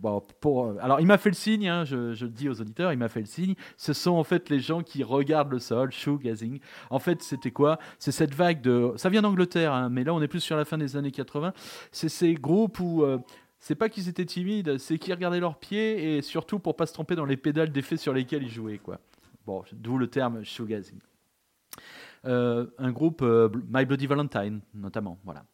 Pour 0.41 0.73
alors, 0.81 0.99
il 0.99 1.05
m'a 1.05 1.17
fait 1.17 1.29
le 1.29 1.35
signe. 1.35 1.67
hein, 1.69 1.83
je, 1.85 2.13
je 2.13 2.25
le 2.25 2.31
dis 2.31 2.49
aux 2.49 2.59
auditeurs, 2.61 2.91
il 2.93 2.97
m'a 2.97 3.09
fait 3.09 3.19
le 3.19 3.25
signe. 3.25 3.55
Ce 3.77 3.93
sont 3.93 4.11
en 4.13 4.23
fait 4.23 4.49
les 4.49 4.59
gens 4.59 4.81
qui 4.81 5.03
regardent 5.03 5.51
le 5.51 5.59
sol, 5.59 5.91
shoegazing. 5.91 6.59
En 6.89 6.99
fait, 6.99 7.21
c'était 7.21 7.51
quoi? 7.51 7.79
C'est 7.99 8.11
cette 8.11 8.33
vague 8.33 8.61
de. 8.61 8.93
Ça 8.97 9.09
vient 9.09 9.21
d'Angleterre, 9.21 9.71
hein, 9.73 9.89
mais 9.89 10.03
là, 10.03 10.13
on 10.13 10.21
est 10.21 10.27
plus 10.27 10.39
sur 10.41 10.57
la 10.57 10.65
fin 10.65 10.77
des 10.77 10.97
années 10.97 11.11
80. 11.11 11.53
C'est 11.91 12.09
ces 12.09 12.33
groupes 12.35 12.79
où. 12.79 13.03
euh, 13.03 13.19
c'est 13.65 13.73
pas 13.73 13.89
qu'ils 13.89 14.09
étaient 14.09 14.27
timides, 14.27 14.77
c'est 14.77 14.99
qu'ils 14.99 15.15
regardaient 15.15 15.39
leurs 15.39 15.57
pieds 15.57 16.17
et 16.17 16.21
surtout 16.21 16.59
pour 16.59 16.75
pas 16.75 16.85
se 16.85 16.93
tromper 16.93 17.15
dans 17.15 17.25
les 17.25 17.35
pédales 17.35 17.71
d'effet 17.71 17.97
sur 17.97 18.13
lesquels 18.13 18.43
ils 18.43 18.49
jouaient. 18.51 18.77
Quoi. 18.77 18.99
Bon, 19.47 19.63
d'où 19.73 19.97
le 19.97 20.07
terme 20.07 20.43
shoegazing. 20.43 20.99
Euh, 22.25 22.67
un 22.77 22.91
groupe, 22.91 23.23
euh, 23.23 23.49
My 23.67 23.85
Bloody 23.85 24.05
Valentine, 24.05 24.61
notamment. 24.75 25.17
Voilà. 25.23 25.45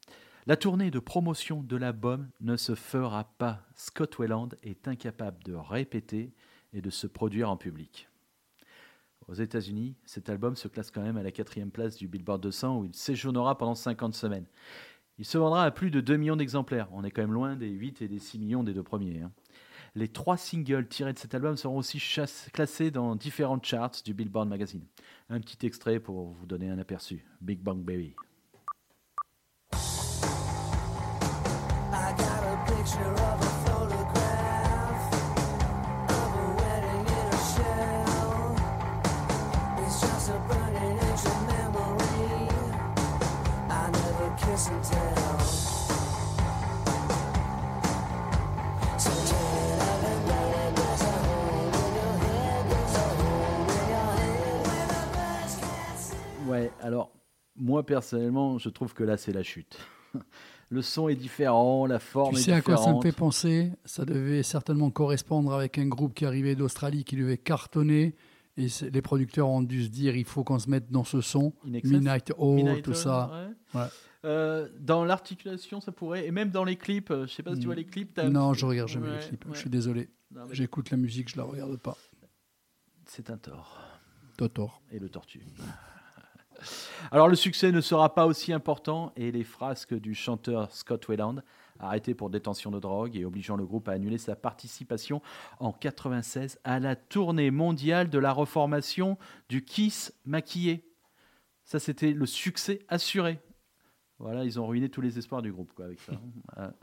La 0.46 0.58
tournée 0.58 0.92
de 0.92 1.00
promotion 1.00 1.64
de 1.64 1.78
l'album 1.78 2.28
ne 2.42 2.58
se 2.58 2.76
fera 2.76 3.24
pas. 3.38 3.62
Scott 3.76 4.20
Weiland 4.20 4.50
est 4.62 4.90
incapable 4.90 5.42
de 5.46 5.54
répéter 5.54 6.34
et 6.74 6.82
de 6.82 6.90
se 6.90 7.08
produire 7.08 7.50
en 7.50 7.56
public. 7.56 8.10
Aux 9.30 9.36
États-Unis, 9.36 9.96
cet 10.04 10.28
album 10.28 10.58
se 10.58 10.68
classe 10.68 10.92
quand 10.92 11.02
même 11.02 11.16
à 11.16 11.24
la 11.24 11.32
quatrième 11.32 11.72
place 11.72 11.96
du 11.96 12.10
Billboard 12.10 12.44
200 12.44 12.80
où 12.80 12.84
il 12.84 12.94
séjournera 12.94 13.58
pendant 13.58 13.76
50 13.76 14.14
semaines. 14.14 14.48
Il 15.18 15.26
se 15.26 15.38
vendra 15.38 15.64
à 15.66 15.72
plus 15.72 15.92
de 15.92 16.02
2 16.02 16.18
millions 16.18 16.36
d'exemplaires. 16.36 16.88
On 16.92 17.04
est 17.04 17.12
quand 17.12 17.22
même 17.22 17.34
loin 17.34 17.56
des 17.56 17.70
8 17.70 18.02
et 18.02 18.08
des 18.08 18.20
6 18.20 18.40
millions 18.40 18.64
des 18.64 18.74
deux 18.74 18.84
premiers. 18.84 19.22
hein. 19.22 19.32
Les 19.94 20.08
trois 20.08 20.38
singles 20.38 20.88
tirés 20.88 21.12
de 21.12 21.20
cet 21.20 21.36
album 21.36 21.58
seront 21.58 21.78
aussi 21.78 22.02
classés 22.54 22.92
dans 22.92 23.16
différentes 23.18 23.66
charts 23.66 24.02
du 24.06 24.14
Billboard 24.14 24.48
Magazine. 24.48 24.86
Un 25.30 25.42
petit 25.42 25.66
extrait 25.66 26.00
pour 26.00 26.32
vous 26.32 26.46
donner 26.46 26.70
un 26.70 26.80
aperçu. 26.80 27.26
Big 27.42 27.60
Bang 27.62 27.84
Baby. 27.84 28.16
Alors, 56.82 57.14
moi 57.56 57.86
personnellement, 57.86 58.58
je 58.58 58.70
trouve 58.70 58.94
que 58.94 59.04
là, 59.04 59.18
c'est 59.18 59.34
la 59.34 59.44
chute. 59.44 59.78
Le 60.70 60.82
son 60.82 61.10
est 61.10 61.16
différent, 61.16 61.86
la 61.86 62.00
forme 62.00 62.34
Tu 62.36 62.40
est 62.40 62.44
sais 62.44 62.54
à 62.54 62.62
quoi 62.62 62.78
ça 62.78 62.84
me 62.84 62.86
différente. 63.00 63.04
fait 63.04 63.12
penser? 63.12 63.72
Ça 63.84 64.06
devait 64.06 64.42
certainement 64.42 64.90
correspondre 64.90 65.54
avec 65.54 65.78
un 65.78 65.86
groupe 65.88 66.14
qui 66.14 66.26
arrivait 66.26 66.56
d'Australie, 66.56 67.04
qui 67.04 67.18
devait 67.18 67.38
cartonner. 67.38 68.16
Et 68.56 68.68
les 68.92 69.02
producteurs 69.02 69.50
ont 69.50 69.62
dû 69.62 69.84
se 69.84 69.90
dire 69.90 70.16
il 70.16 70.24
faut 70.24 70.46
qu'on 70.46 70.60
se 70.60 70.70
mette 70.70 70.90
dans 70.90 71.04
ce 71.04 71.20
son. 71.20 71.54
Midnight 71.66 72.32
Midnight 72.40 72.84
tout 72.84 72.94
ça. 72.94 73.32
ouais. 73.74 73.82
Ouais. 73.82 73.88
Euh, 74.24 74.70
dans 74.80 75.04
l'articulation, 75.04 75.82
ça 75.82 75.92
pourrait, 75.92 76.28
et 76.28 76.32
même 76.32 76.52
dans 76.52 76.64
les 76.64 76.76
clips, 76.76 77.10
euh, 77.10 77.26
je 77.26 77.34
sais 77.34 77.44
pas 77.44 77.56
si 77.56 77.60
tu 77.62 77.66
vois 77.66 77.76
les 77.76 77.86
clips. 77.86 78.18
Non, 78.20 78.54
je 78.54 78.66
regarde 78.68 78.88
jamais 78.88 79.08
Ouais, 79.10 79.20
les 79.20 79.28
clips. 79.28 79.46
Je 79.52 79.58
suis 79.58 79.70
désolé. 79.70 80.10
Mais 80.30 80.42
J'écoute 80.52 80.92
la 80.92 80.98
musique, 80.98 81.30
je 81.30 81.38
la 81.38 81.44
regarde 81.44 81.76
pas. 81.78 81.98
C'est 83.06 83.30
un 83.30 83.38
tort. 83.38 83.82
Totor. 84.38 84.82
et 84.92 85.00
le 85.00 85.10
tortue. 85.10 85.42
Alors 87.12 87.28
le 87.28 87.36
succès 87.36 87.72
ne 87.72 87.82
sera 87.82 88.14
pas 88.14 88.26
aussi 88.26 88.54
important 88.54 89.12
et 89.16 89.32
les 89.32 89.44
frasques 89.44 89.94
du 89.94 90.14
chanteur 90.14 90.72
Scott 90.72 91.08
Weiland, 91.08 91.38
arrêté 91.80 92.14
pour 92.14 92.30
détention 92.30 92.72
de 92.72 92.80
drogue 92.80 93.16
et 93.16 93.26
obligeant 93.26 93.56
le 93.56 93.66
groupe 93.66 93.88
à 93.88 93.94
annuler 93.94 94.18
sa 94.18 94.36
participation 94.36 95.22
en 95.60 95.72
96 95.72 96.60
à 96.64 96.80
la 96.80 96.96
tournée 96.96 97.52
mondiale 97.52 98.10
de 98.10 98.20
la 98.20 98.32
reformation 98.32 99.18
du 99.50 99.64
Kiss 99.64 100.14
maquillé. 100.26 100.86
Ça 101.64 101.80
c'était 101.80 102.12
le 102.12 102.26
succès 102.26 102.80
assuré. 102.88 103.40
Voilà, 104.20 104.46
ils 104.46 104.60
ont 104.60 104.68
ruiné 104.68 104.90
tous 104.90 105.02
les 105.02 105.18
espoirs 105.18 105.42
du 105.42 105.52
groupe 105.52 105.74
quoi, 105.74 105.86
avec 105.86 106.00
ça. 106.00 106.14
Voilà. 106.56 106.74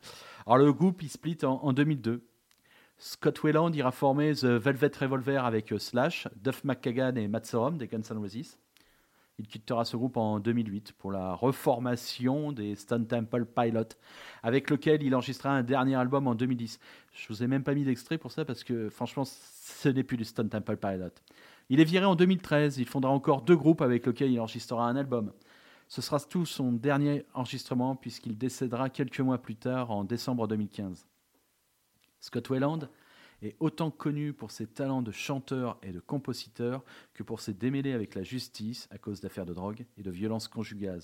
Alors 0.46 0.58
le 0.58 0.72
groupe, 0.72 1.02
il 1.02 1.08
split 1.08 1.38
en, 1.44 1.60
en 1.62 1.72
2002. 1.72 2.26
Scott 2.98 3.44
Weiland 3.44 3.72
ira 3.74 3.92
former 3.92 4.34
The 4.34 4.44
Velvet 4.44 4.90
Revolver 5.00 5.44
avec 5.44 5.72
euh, 5.72 5.78
Slash, 5.78 6.26
Duff 6.34 6.64
McKagan 6.64 7.14
et 7.14 7.28
Matt 7.28 7.46
Sorum 7.46 7.78
des 7.78 7.86
Guns 7.86 8.02
N' 8.10 8.18
Roses. 8.18 8.58
Il 9.38 9.46
quittera 9.46 9.84
ce 9.84 9.96
groupe 9.96 10.16
en 10.16 10.40
2008 10.40 10.92
pour 10.98 11.12
la 11.12 11.34
reformation 11.34 12.50
des 12.50 12.74
Stone 12.74 13.06
Temple 13.06 13.44
Pilots, 13.44 13.94
avec 14.42 14.68
lequel 14.68 15.02
il 15.02 15.14
enregistra 15.14 15.50
un 15.50 15.62
dernier 15.62 15.94
album 15.94 16.26
en 16.26 16.34
2010. 16.34 16.80
Je 17.12 17.28
vous 17.28 17.42
ai 17.44 17.46
même 17.46 17.62
pas 17.62 17.74
mis 17.74 17.84
d'extrait 17.84 18.18
pour 18.18 18.32
ça 18.32 18.44
parce 18.44 18.64
que 18.64 18.88
franchement, 18.88 19.24
ce 19.24 19.88
n'est 19.88 20.02
plus 20.02 20.16
du 20.16 20.24
Stone 20.24 20.48
Temple 20.48 20.76
Pilots. 20.76 21.14
Il 21.70 21.80
est 21.80 21.84
viré 21.84 22.04
en 22.04 22.16
2013. 22.16 22.78
Il 22.78 22.86
fondera 22.86 23.12
encore 23.12 23.42
deux 23.42 23.56
groupes 23.56 23.82
avec 23.82 24.06
lesquels 24.06 24.32
il 24.32 24.40
enregistrera 24.40 24.88
un 24.88 24.96
album. 24.96 25.32
Ce 25.86 26.02
sera 26.02 26.18
tout 26.20 26.44
son 26.44 26.72
dernier 26.72 27.24
enregistrement 27.32 27.96
puisqu'il 27.96 28.36
décédera 28.36 28.90
quelques 28.90 29.20
mois 29.20 29.38
plus 29.38 29.56
tard 29.56 29.90
en 29.90 30.04
décembre 30.04 30.48
2015. 30.48 31.06
Scott 32.20 32.50
Weiland 32.50 32.80
est 33.42 33.56
autant 33.60 33.90
connu 33.90 34.32
pour 34.32 34.50
ses 34.50 34.66
talents 34.66 35.02
de 35.02 35.12
chanteur 35.12 35.78
et 35.82 35.92
de 35.92 36.00
compositeur 36.00 36.84
que 37.14 37.22
pour 37.22 37.40
ses 37.40 37.54
démêlés 37.54 37.92
avec 37.92 38.14
la 38.14 38.22
justice 38.22 38.88
à 38.90 38.98
cause 38.98 39.20
d'affaires 39.20 39.46
de 39.46 39.54
drogue 39.54 39.86
et 39.96 40.02
de 40.02 40.10
violences 40.10 40.48
conjugales. 40.48 41.02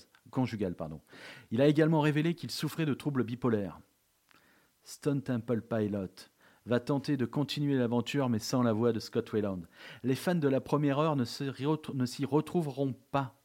Il 1.51 1.61
a 1.61 1.67
également 1.67 2.01
révélé 2.01 2.35
qu'il 2.35 2.51
souffrait 2.51 2.85
de 2.85 2.93
troubles 2.93 3.23
bipolaires. 3.23 3.79
Stone 4.83 5.21
Temple 5.21 5.61
Pilot 5.61 6.29
va 6.65 6.79
tenter 6.79 7.17
de 7.17 7.25
continuer 7.25 7.75
l'aventure 7.75 8.29
mais 8.29 8.39
sans 8.39 8.63
la 8.63 8.73
voix 8.73 8.91
de 8.91 8.99
Scott 8.99 9.31
Weiland. 9.31 9.61
Les 10.03 10.15
fans 10.15 10.35
de 10.35 10.47
la 10.47 10.61
première 10.61 10.99
heure 10.99 11.15
ne 11.15 11.25
s'y 11.25 12.25
retrouveront 12.25 12.93
pas. 13.11 13.39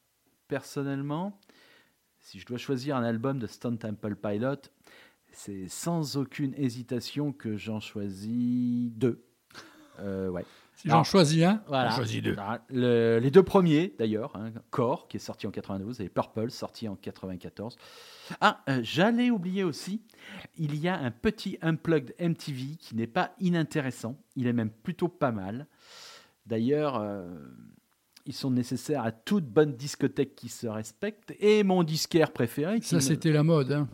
Personnellement, 0.49 1.38
si 2.18 2.38
je 2.38 2.47
dois 2.47 2.59
choisir 2.59 2.97
un 2.97 3.05
album 3.05 3.38
de 3.38 3.47
Stone 3.47 3.78
Temple 3.78 4.16
Pilot, 4.16 4.62
c'est 5.32 5.68
sans 5.68 6.16
aucune 6.16 6.54
hésitation 6.56 7.32
que 7.32 7.56
j'en 7.56 7.80
choisis 7.80 8.90
deux. 8.92 9.24
Euh, 10.00 10.28
ouais. 10.30 10.44
Si 10.74 10.88
j'en 10.88 11.04
choisis 11.04 11.42
un, 11.44 11.62
Voilà. 11.66 11.90
j'en 11.90 11.96
choisis 11.96 12.22
deux. 12.22 12.34
Le- 12.70 13.18
les 13.18 13.30
deux 13.30 13.42
premiers, 13.42 13.94
d'ailleurs, 13.98 14.34
hein, 14.34 14.50
Core, 14.70 15.08
qui 15.08 15.18
est 15.18 15.20
sorti 15.20 15.46
en 15.46 15.50
92, 15.50 16.00
et 16.00 16.08
Purple, 16.08 16.50
sorti 16.50 16.88
en 16.88 16.96
94. 16.96 17.76
Ah, 18.40 18.62
euh, 18.70 18.80
j'allais 18.82 19.30
oublier 19.30 19.62
aussi, 19.62 20.00
il 20.56 20.74
y 20.76 20.88
a 20.88 20.98
un 20.98 21.10
petit 21.10 21.58
Unplugged 21.60 22.14
MTV 22.18 22.76
qui 22.78 22.96
n'est 22.96 23.06
pas 23.06 23.34
inintéressant. 23.40 24.16
Il 24.36 24.46
est 24.46 24.54
même 24.54 24.70
plutôt 24.70 25.08
pas 25.08 25.32
mal. 25.32 25.66
D'ailleurs, 26.46 26.96
euh, 26.98 27.28
ils 28.24 28.32
sont 28.32 28.50
nécessaires 28.50 29.02
à 29.04 29.12
toute 29.12 29.44
bonne 29.44 29.76
discothèque 29.76 30.34
qui 30.34 30.48
se 30.48 30.66
respecte. 30.66 31.34
Et 31.40 31.62
mon 31.62 31.82
disquaire 31.82 32.32
préféré, 32.32 32.80
qui 32.80 32.88
Ça, 32.88 33.00
c'était 33.00 33.32
la 33.32 33.42
mode. 33.42 33.72
hein. 33.72 33.88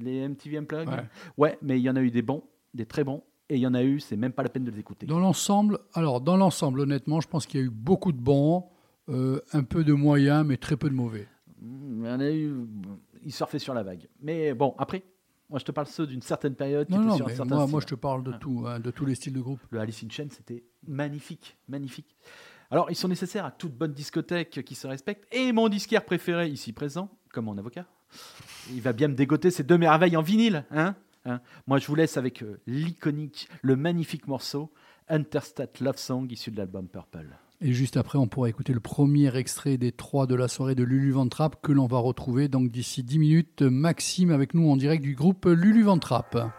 Les 0.00 0.28
MTV 0.28 0.58
Unplugged 0.58 0.88
Ouais. 0.88 1.04
ouais, 1.36 1.58
mais 1.62 1.78
il 1.78 1.82
y 1.82 1.90
en 1.90 1.96
a 1.96 2.00
eu 2.00 2.10
des 2.10 2.22
bons, 2.22 2.42
des 2.74 2.86
très 2.86 3.04
bons. 3.04 3.22
Et 3.50 3.54
il 3.56 3.60
y 3.60 3.66
en 3.66 3.72
a 3.74 3.82
eu, 3.82 3.98
c'est 3.98 4.16
même 4.16 4.32
pas 4.32 4.42
la 4.42 4.50
peine 4.50 4.64
de 4.64 4.70
les 4.70 4.78
écouter. 4.78 5.06
Dans 5.06 5.18
l'ensemble, 5.20 5.78
alors 5.94 6.20
dans 6.20 6.36
l'ensemble, 6.36 6.80
honnêtement, 6.80 7.20
je 7.22 7.28
pense 7.28 7.46
qu'il 7.46 7.60
y 7.60 7.62
a 7.62 7.66
eu 7.66 7.70
beaucoup 7.70 8.12
de 8.12 8.20
bons, 8.20 8.66
euh, 9.08 9.40
un 9.54 9.62
peu 9.62 9.84
de 9.84 9.94
moyens, 9.94 10.44
mais 10.44 10.58
très 10.58 10.76
peu 10.76 10.90
de 10.90 10.94
mauvais. 10.94 11.26
Mm, 11.62 12.04
Il 12.04 12.06
y 12.06 12.12
en 12.12 12.20
a 12.20 12.30
eu, 12.30 12.52
ils 13.24 13.32
surfaient 13.32 13.58
sur 13.58 13.72
la 13.72 13.82
vague. 13.82 14.06
Mais 14.20 14.52
bon, 14.52 14.74
après, 14.76 15.02
moi 15.48 15.58
je 15.58 15.64
te 15.64 15.72
parle 15.72 15.86
ceux 15.86 16.06
d'une 16.06 16.20
certaine 16.20 16.54
période 16.56 16.90
Non, 16.90 16.98
non, 16.98 17.16
sur 17.16 17.26
mais 17.26 17.66
moi, 17.66 17.80
je 17.80 17.86
te 17.86 17.94
parle 17.94 18.22
de 18.22 18.32
Ah. 18.34 18.38
tout, 18.38 18.64
hein, 18.66 18.80
de 18.80 18.90
tous 18.90 19.06
les 19.06 19.14
styles 19.14 19.32
de 19.32 19.40
groupe. 19.40 19.60
Le 19.70 19.80
Alice 19.80 20.04
in 20.04 20.10
Chains, 20.10 20.28
c'était 20.30 20.62
magnifique, 20.86 21.56
magnifique. 21.68 22.16
Alors, 22.70 22.90
ils 22.90 22.96
sont 22.96 23.08
nécessaires 23.08 23.46
à 23.46 23.50
toute 23.50 23.72
bonne 23.72 23.94
discothèque 23.94 24.62
qui 24.62 24.74
se 24.74 24.86
respecte. 24.86 25.26
Et 25.34 25.52
mon 25.52 25.70
disquaire 25.70 26.04
préféré, 26.04 26.48
ici 26.48 26.74
présent, 26.74 27.08
comme 27.32 27.46
mon 27.46 27.56
avocat, 27.56 27.86
il 28.74 28.80
va 28.80 28.92
bien 28.92 29.08
me 29.08 29.14
dégoter 29.14 29.50
ces 29.50 29.62
deux 29.62 29.78
merveilles 29.78 30.16
en 30.16 30.22
vinyle. 30.22 30.64
Hein 30.70 30.94
Hein 31.28 31.40
Moi, 31.66 31.78
je 31.78 31.86
vous 31.86 31.94
laisse 31.94 32.16
avec 32.16 32.42
euh, 32.42 32.60
l'iconique, 32.66 33.48
le 33.62 33.76
magnifique 33.76 34.26
morceau 34.26 34.72
Interstate 35.08 35.80
Love 35.80 35.96
Song 35.96 36.30
issu 36.30 36.50
de 36.50 36.56
l'album 36.56 36.88
Purple. 36.88 37.36
Et 37.60 37.72
juste 37.72 37.96
après, 37.96 38.18
on 38.18 38.28
pourra 38.28 38.48
écouter 38.48 38.72
le 38.72 38.80
premier 38.80 39.34
extrait 39.36 39.78
des 39.78 39.90
trois 39.90 40.26
de 40.26 40.34
la 40.34 40.46
soirée 40.46 40.74
de 40.74 40.84
Lulu 40.84 41.10
Ventrap 41.10 41.60
que 41.60 41.72
l'on 41.72 41.86
va 41.86 41.98
retrouver 41.98 42.48
donc 42.48 42.70
d'ici 42.70 43.02
10 43.02 43.18
minutes. 43.18 43.62
Maxime 43.62 44.30
avec 44.30 44.54
nous 44.54 44.70
en 44.70 44.76
direct 44.76 45.02
du 45.02 45.14
groupe 45.14 45.46
Lulu 45.46 45.82
Ventrap. 45.82 46.52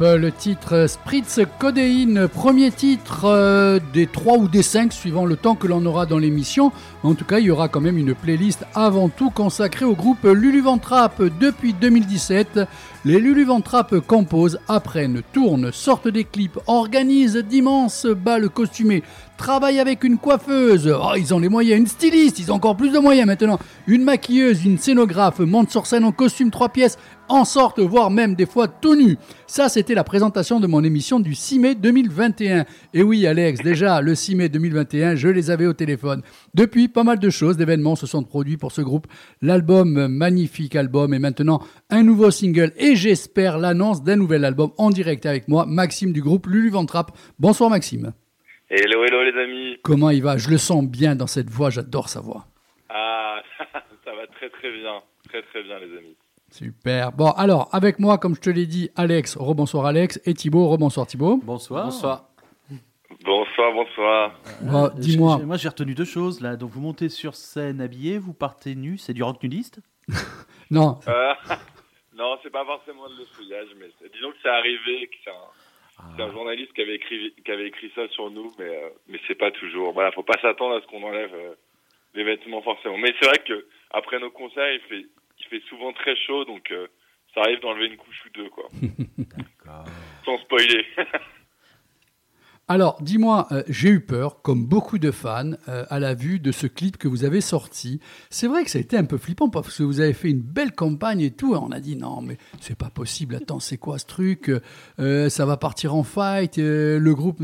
Le 0.00 0.28
titre 0.28 0.86
Spritz 0.86 1.40
Codéine, 1.58 2.28
premier 2.28 2.70
titre 2.70 3.24
euh, 3.24 3.80
des 3.94 4.06
3 4.06 4.36
ou 4.36 4.48
des 4.48 4.62
5 4.62 4.92
suivant 4.92 5.24
le 5.24 5.34
temps 5.36 5.54
que 5.54 5.66
l'on 5.66 5.86
aura 5.86 6.04
dans 6.04 6.18
l'émission. 6.18 6.72
En 7.02 7.14
tout 7.14 7.24
cas, 7.24 7.38
il 7.38 7.46
y 7.46 7.50
aura 7.50 7.68
quand 7.68 7.80
même 7.80 7.96
une 7.96 8.14
playlist 8.14 8.66
avant 8.74 9.08
tout 9.08 9.30
consacrée 9.30 9.86
au 9.86 9.94
groupe 9.94 10.24
Lulu 10.24 10.60
Ventrap. 10.60 11.22
Depuis 11.40 11.72
2017, 11.72 12.60
les 13.06 13.18
Lulu 13.18 13.44
Ventrap 13.44 13.98
composent, 14.00 14.58
apprennent, 14.68 15.22
tournent, 15.32 15.72
sortent 15.72 16.08
des 16.08 16.24
clips, 16.24 16.58
organisent 16.66 17.36
d'immenses 17.36 18.04
balles 18.04 18.50
costumées, 18.50 19.04
travaillent 19.36 19.80
avec 19.80 20.04
une 20.04 20.18
coiffeuse. 20.18 20.92
Oh, 20.92 21.12
ils 21.16 21.34
ont 21.34 21.38
les 21.38 21.48
moyens, 21.48 21.80
une 21.80 21.86
styliste, 21.86 22.38
ils 22.38 22.50
ont 22.50 22.56
encore 22.56 22.76
plus 22.76 22.90
de 22.90 22.98
moyens 22.98 23.26
maintenant. 23.26 23.58
Une 23.86 24.02
maquilleuse, 24.02 24.64
une 24.64 24.78
scénographe, 24.78 25.38
montent 25.40 25.70
sur 25.70 25.86
scène 25.86 26.04
en 26.04 26.12
costume 26.12 26.50
3 26.50 26.70
pièces, 26.70 26.98
en 27.28 27.44
sortent, 27.44 27.80
voire 27.80 28.10
même 28.10 28.34
des 28.34 28.46
fois 28.46 28.68
tout 28.68 28.94
nus. 28.94 29.16
Ça, 29.46 29.68
c'était 29.68 29.94
la 29.94 30.04
présentation 30.04 30.60
de 30.60 30.66
mon 30.66 30.82
émission 30.84 31.20
du 31.20 31.34
6 31.34 31.58
mai 31.58 31.74
2021. 31.74 32.64
Et 32.94 33.02
oui, 33.02 33.26
Alex, 33.26 33.62
déjà, 33.62 34.00
le 34.00 34.14
6 34.14 34.36
mai 34.36 34.48
2021, 34.48 35.16
je 35.16 35.28
les 35.28 35.50
avais 35.50 35.66
au 35.66 35.72
téléphone. 35.72 36.22
Depuis, 36.54 36.88
pas 36.88 37.04
mal 37.04 37.18
de 37.18 37.30
choses, 37.30 37.56
d'événements 37.56 37.96
se 37.96 38.06
sont 38.06 38.22
produits 38.22 38.56
pour 38.56 38.72
ce 38.72 38.80
groupe. 38.80 39.06
L'album, 39.42 40.08
magnifique 40.08 40.76
album, 40.76 41.14
et 41.14 41.18
maintenant 41.18 41.60
un 41.90 42.02
nouveau 42.02 42.30
single, 42.30 42.72
et 42.76 42.96
j'espère 42.96 43.58
l'annonce 43.58 44.02
d'un 44.02 44.16
nouvel 44.16 44.44
album 44.44 44.70
en 44.78 44.90
direct 44.90 45.26
avec 45.26 45.48
moi, 45.48 45.66
Maxime 45.66 46.12
du 46.12 46.22
groupe 46.22 46.46
Lulu 46.46 46.70
Ventrap. 46.70 47.16
Bonsoir 47.38 47.70
Maxime. 47.70 48.12
Hello, 48.68 49.04
hello 49.04 49.22
les 49.22 49.40
amis. 49.40 49.76
Comment 49.82 50.10
il 50.10 50.22
va? 50.22 50.36
Je 50.38 50.50
le 50.50 50.58
sens 50.58 50.84
bien 50.84 51.14
dans 51.14 51.26
cette 51.28 51.50
voix, 51.50 51.70
j'adore 51.70 52.08
sa 52.08 52.20
voix. 52.20 52.46
Ah, 52.88 53.40
ça 54.04 54.14
va 54.14 54.26
très 54.26 54.50
très 54.50 54.72
bien. 54.72 55.02
Très 55.28 55.42
très 55.42 55.62
bien 55.62 55.78
les 55.78 55.96
amis. 55.96 56.16
Super. 56.50 57.12
Bon, 57.12 57.30
alors, 57.32 57.68
avec 57.72 57.98
moi, 57.98 58.18
comme 58.18 58.34
je 58.34 58.40
te 58.40 58.50
l'ai 58.50 58.66
dit, 58.66 58.90
Alex, 58.96 59.36
rebonsoir 59.36 59.86
Alex, 59.86 60.20
et 60.24 60.34
Thibaut, 60.34 60.66
rebonsoir 60.68 61.06
Thibaut. 61.06 61.40
Bonsoir. 61.42 61.84
Bonsoir. 61.86 62.24
Bonsoir, 63.24 63.72
bonsoir. 63.72 64.40
Bon, 64.62 64.84
Euh, 64.84 64.90
dis-moi. 64.96 65.36
j'ai- 65.40 65.46
Moi, 65.46 65.56
j'ai 65.56 65.68
retenu 65.68 65.94
deux 65.94 66.04
choses 66.04 66.40
là. 66.40 66.56
Donc, 66.56 66.70
vous 66.70 66.80
montez 66.80 67.08
sur 67.08 67.34
scène 67.34 67.80
habillé, 67.80 68.18
vous 68.18 68.32
partez 68.34 68.74
nu. 68.74 68.98
C'est 68.98 69.14
du 69.14 69.22
rock 69.22 69.42
nudiste? 69.42 69.80
Non, 70.70 70.98
Euh, 71.06 71.32
non, 72.16 72.36
c'est 72.42 72.50
pas 72.50 72.64
forcément 72.64 73.08
de 73.08 73.14
le 73.18 73.24
fouillage, 73.26 73.68
mais 73.78 73.86
disons 74.12 74.30
que 74.32 74.36
c'est 74.42 74.48
arrivé, 74.48 75.06
que 75.06 75.14
c'est 75.24 75.30
un, 75.30 75.34
c'est 76.16 76.22
un 76.22 76.32
journaliste 76.32 76.72
qui 76.72 76.82
avait 76.82 76.96
écrit 76.96 77.34
qui 77.44 77.50
avait 77.50 77.68
écrit 77.68 77.90
ça 77.94 78.08
sur 78.08 78.30
nous, 78.30 78.52
mais 78.58 78.64
euh, 78.64 78.88
mais 79.08 79.18
c'est 79.26 79.34
pas 79.34 79.50
toujours. 79.50 79.92
Voilà, 79.92 80.12
faut 80.12 80.22
pas 80.22 80.40
s'attendre 80.40 80.76
à 80.76 80.80
ce 80.80 80.86
qu'on 80.86 81.02
enlève 81.02 81.34
euh, 81.34 81.54
les 82.14 82.24
vêtements 82.24 82.62
forcément. 82.62 82.98
Mais 82.98 83.14
c'est 83.18 83.26
vrai 83.26 83.38
que 83.46 83.66
après 83.90 84.18
nos 84.18 84.30
concerts, 84.30 84.72
il 84.72 84.80
fait 84.80 85.06
il 85.38 85.46
fait 85.46 85.62
souvent 85.68 85.92
très 85.92 86.16
chaud, 86.16 86.44
donc 86.44 86.70
euh, 86.70 86.86
ça 87.34 87.40
arrive 87.42 87.60
d'enlever 87.60 87.86
une 87.86 87.96
couche 87.96 88.24
ou 88.26 88.30
deux, 88.30 88.48
quoi. 88.50 88.68
Sans 90.24 90.38
spoiler. 90.38 90.86
Alors, 92.68 92.98
dis-moi, 93.00 93.46
euh, 93.52 93.62
j'ai 93.68 93.90
eu 93.90 94.00
peur, 94.00 94.42
comme 94.42 94.66
beaucoup 94.66 94.98
de 94.98 95.12
fans, 95.12 95.52
euh, 95.68 95.84
à 95.88 96.00
la 96.00 96.14
vue 96.14 96.40
de 96.40 96.50
ce 96.50 96.66
clip 96.66 96.96
que 96.96 97.06
vous 97.06 97.22
avez 97.22 97.40
sorti. 97.40 98.00
C'est 98.28 98.48
vrai 98.48 98.64
que 98.64 98.70
ça 98.72 98.78
a 98.78 98.80
été 98.80 98.96
un 98.96 99.04
peu 99.04 99.18
flippant 99.18 99.48
parce 99.48 99.78
que 99.78 99.84
vous 99.84 100.00
avez 100.00 100.12
fait 100.12 100.30
une 100.30 100.40
belle 100.40 100.72
campagne 100.72 101.20
et 101.20 101.30
tout. 101.30 101.54
on 101.54 101.70
a 101.70 101.78
dit 101.78 101.94
non, 101.94 102.22
mais 102.22 102.38
c'est 102.60 102.74
pas 102.76 102.90
possible. 102.90 103.36
Attends, 103.36 103.60
c'est 103.60 103.76
quoi 103.76 104.00
ce 104.00 104.06
truc 104.06 104.50
Euh, 104.98 105.28
Ça 105.28 105.46
va 105.46 105.56
partir 105.56 105.94
en 105.94 106.02
fight. 106.02 106.56
le 106.56 107.12
groupe 107.14 107.40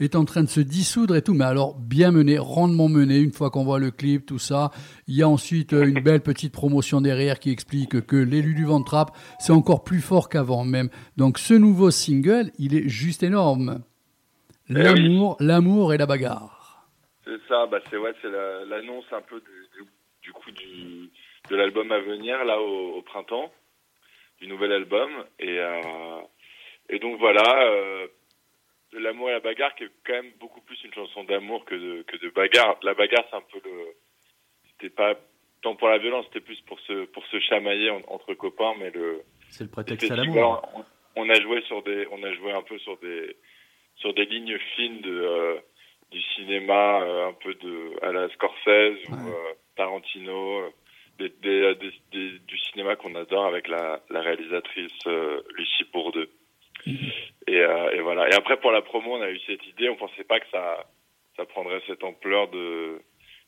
est 0.00 0.16
en 0.16 0.24
train 0.24 0.44
de 0.44 0.48
se 0.48 0.60
dissoudre 0.60 1.14
et 1.16 1.20
tout. 1.20 1.34
Mais 1.34 1.44
alors, 1.44 1.78
bien 1.78 2.10
mené, 2.10 2.38
rondement 2.38 2.88
mené. 2.88 3.18
Une 3.18 3.32
fois 3.32 3.50
qu'on 3.50 3.64
voit 3.64 3.78
le 3.78 3.90
clip, 3.90 4.24
tout 4.24 4.38
ça, 4.38 4.70
il 5.08 5.14
y 5.14 5.22
a 5.22 5.28
ensuite 5.28 5.72
une 5.72 6.00
belle 6.00 6.22
petite 6.22 6.52
promotion 6.54 7.02
derrière 7.02 7.38
qui 7.38 7.50
explique 7.50 8.00
que 8.06 8.16
l'élu 8.16 8.54
du 8.54 8.64
Ventrap, 8.64 9.14
c'est 9.40 9.52
encore 9.52 9.84
plus 9.84 10.00
fort 10.00 10.30
qu'avant 10.30 10.64
même. 10.64 10.88
Donc, 11.18 11.36
ce 11.38 11.52
nouveau 11.52 11.90
single, 11.90 12.50
il 12.58 12.74
est 12.74 12.88
juste 12.88 13.22
énorme. 13.22 13.80
Eh 14.70 14.74
L'amour, 14.74 15.36
l'amour 15.40 15.94
et 15.94 15.98
la 15.98 16.06
bagarre. 16.06 16.86
C'est 17.24 17.40
ça, 17.48 17.66
bah 17.66 17.80
c'est 17.90 17.96
ouais, 17.96 18.12
c'est 18.22 18.30
la- 18.30 18.64
l'annonce 18.64 19.04
un 19.12 19.20
peu 19.22 19.40
du, 19.40 19.46
du- 19.84 19.90
du 20.22 20.32
coup 20.32 20.50
du, 20.50 21.10
de 21.50 21.56
l'album 21.56 21.90
à 21.92 22.00
venir 22.00 22.44
là 22.44 22.60
au, 22.60 22.96
au 22.96 23.02
printemps, 23.02 23.52
du 24.40 24.46
nouvel 24.48 24.72
album 24.72 25.10
et 25.38 25.58
euh, 25.58 26.20
et 26.90 26.98
donc 26.98 27.18
voilà, 27.18 27.42
euh, 27.66 28.06
de 28.92 28.98
l'amour 28.98 29.28
et 29.28 29.32
la 29.32 29.40
bagarre 29.40 29.74
qui 29.74 29.84
est 29.84 29.90
quand 30.06 30.14
même 30.14 30.32
beaucoup 30.40 30.60
plus 30.62 30.82
une 30.84 30.92
chanson 30.94 31.24
d'amour 31.24 31.64
que 31.66 31.74
de 31.74 32.02
que 32.02 32.16
de 32.16 32.30
bagarre. 32.30 32.76
La 32.82 32.94
bagarre 32.94 33.24
c'est 33.30 33.36
un 33.36 33.42
peu 33.52 33.60
le, 33.64 33.86
c'était 34.70 34.94
pas 34.94 35.14
tant 35.62 35.76
pour 35.76 35.88
la 35.88 35.98
violence, 35.98 36.24
c'était 36.26 36.40
plus 36.44 36.60
pour 36.62 36.78
se 36.80 37.04
pour 37.06 37.24
se 37.26 37.38
chamailler 37.40 37.90
en- 37.90 38.02
entre 38.08 38.32
copains, 38.34 38.74
mais 38.78 38.90
le 38.90 39.22
C'est 39.50 39.64
le 39.64 39.70
prétexte 39.70 40.10
à 40.10 40.16
l'amour. 40.16 40.62
On, 40.74 40.84
on 41.26 41.28
a 41.30 41.40
joué 41.40 41.60
sur 41.62 41.82
des, 41.82 42.06
on 42.10 42.22
a 42.22 42.32
joué 42.32 42.52
un 42.52 42.62
peu 42.62 42.78
sur 42.78 42.96
des, 42.98 43.36
sur 43.98 44.14
des 44.14 44.24
lignes 44.26 44.58
fines 44.76 45.00
de, 45.00 45.20
euh, 45.22 45.54
du 46.10 46.20
cinéma, 46.34 47.00
euh, 47.02 47.28
un 47.28 47.32
peu 47.34 47.54
de, 47.54 48.04
à 48.04 48.12
la 48.12 48.28
Scorsese 48.30 48.98
ou 49.08 49.14
euh, 49.28 49.52
Tarantino, 49.76 50.60
euh, 50.60 50.70
des, 51.18 51.28
des, 51.30 51.74
des- 52.12 52.38
du 52.38 52.58
cinéma 52.58 52.96
qu'on 52.96 53.14
adore 53.16 53.46
avec 53.46 53.68
la, 53.68 54.00
la 54.10 54.20
réalisatrice 54.20 54.92
euh, 55.06 55.40
Lucie 55.56 55.84
Bourdeux. 55.92 56.30
Et, 57.48 57.58
euh, 57.60 57.90
et 57.90 58.00
voilà. 58.00 58.28
Et 58.28 58.34
après 58.34 58.56
pour 58.58 58.70
la 58.70 58.82
promo, 58.82 59.16
on 59.16 59.22
a 59.22 59.30
eu 59.30 59.40
cette 59.46 59.66
idée. 59.66 59.88
On 59.88 59.96
pensait 59.96 60.24
pas 60.24 60.38
que 60.38 60.46
ça, 60.52 60.86
ça 61.36 61.44
prendrait 61.44 61.82
cette 61.88 62.04
ampleur 62.04 62.48
de, 62.48 62.98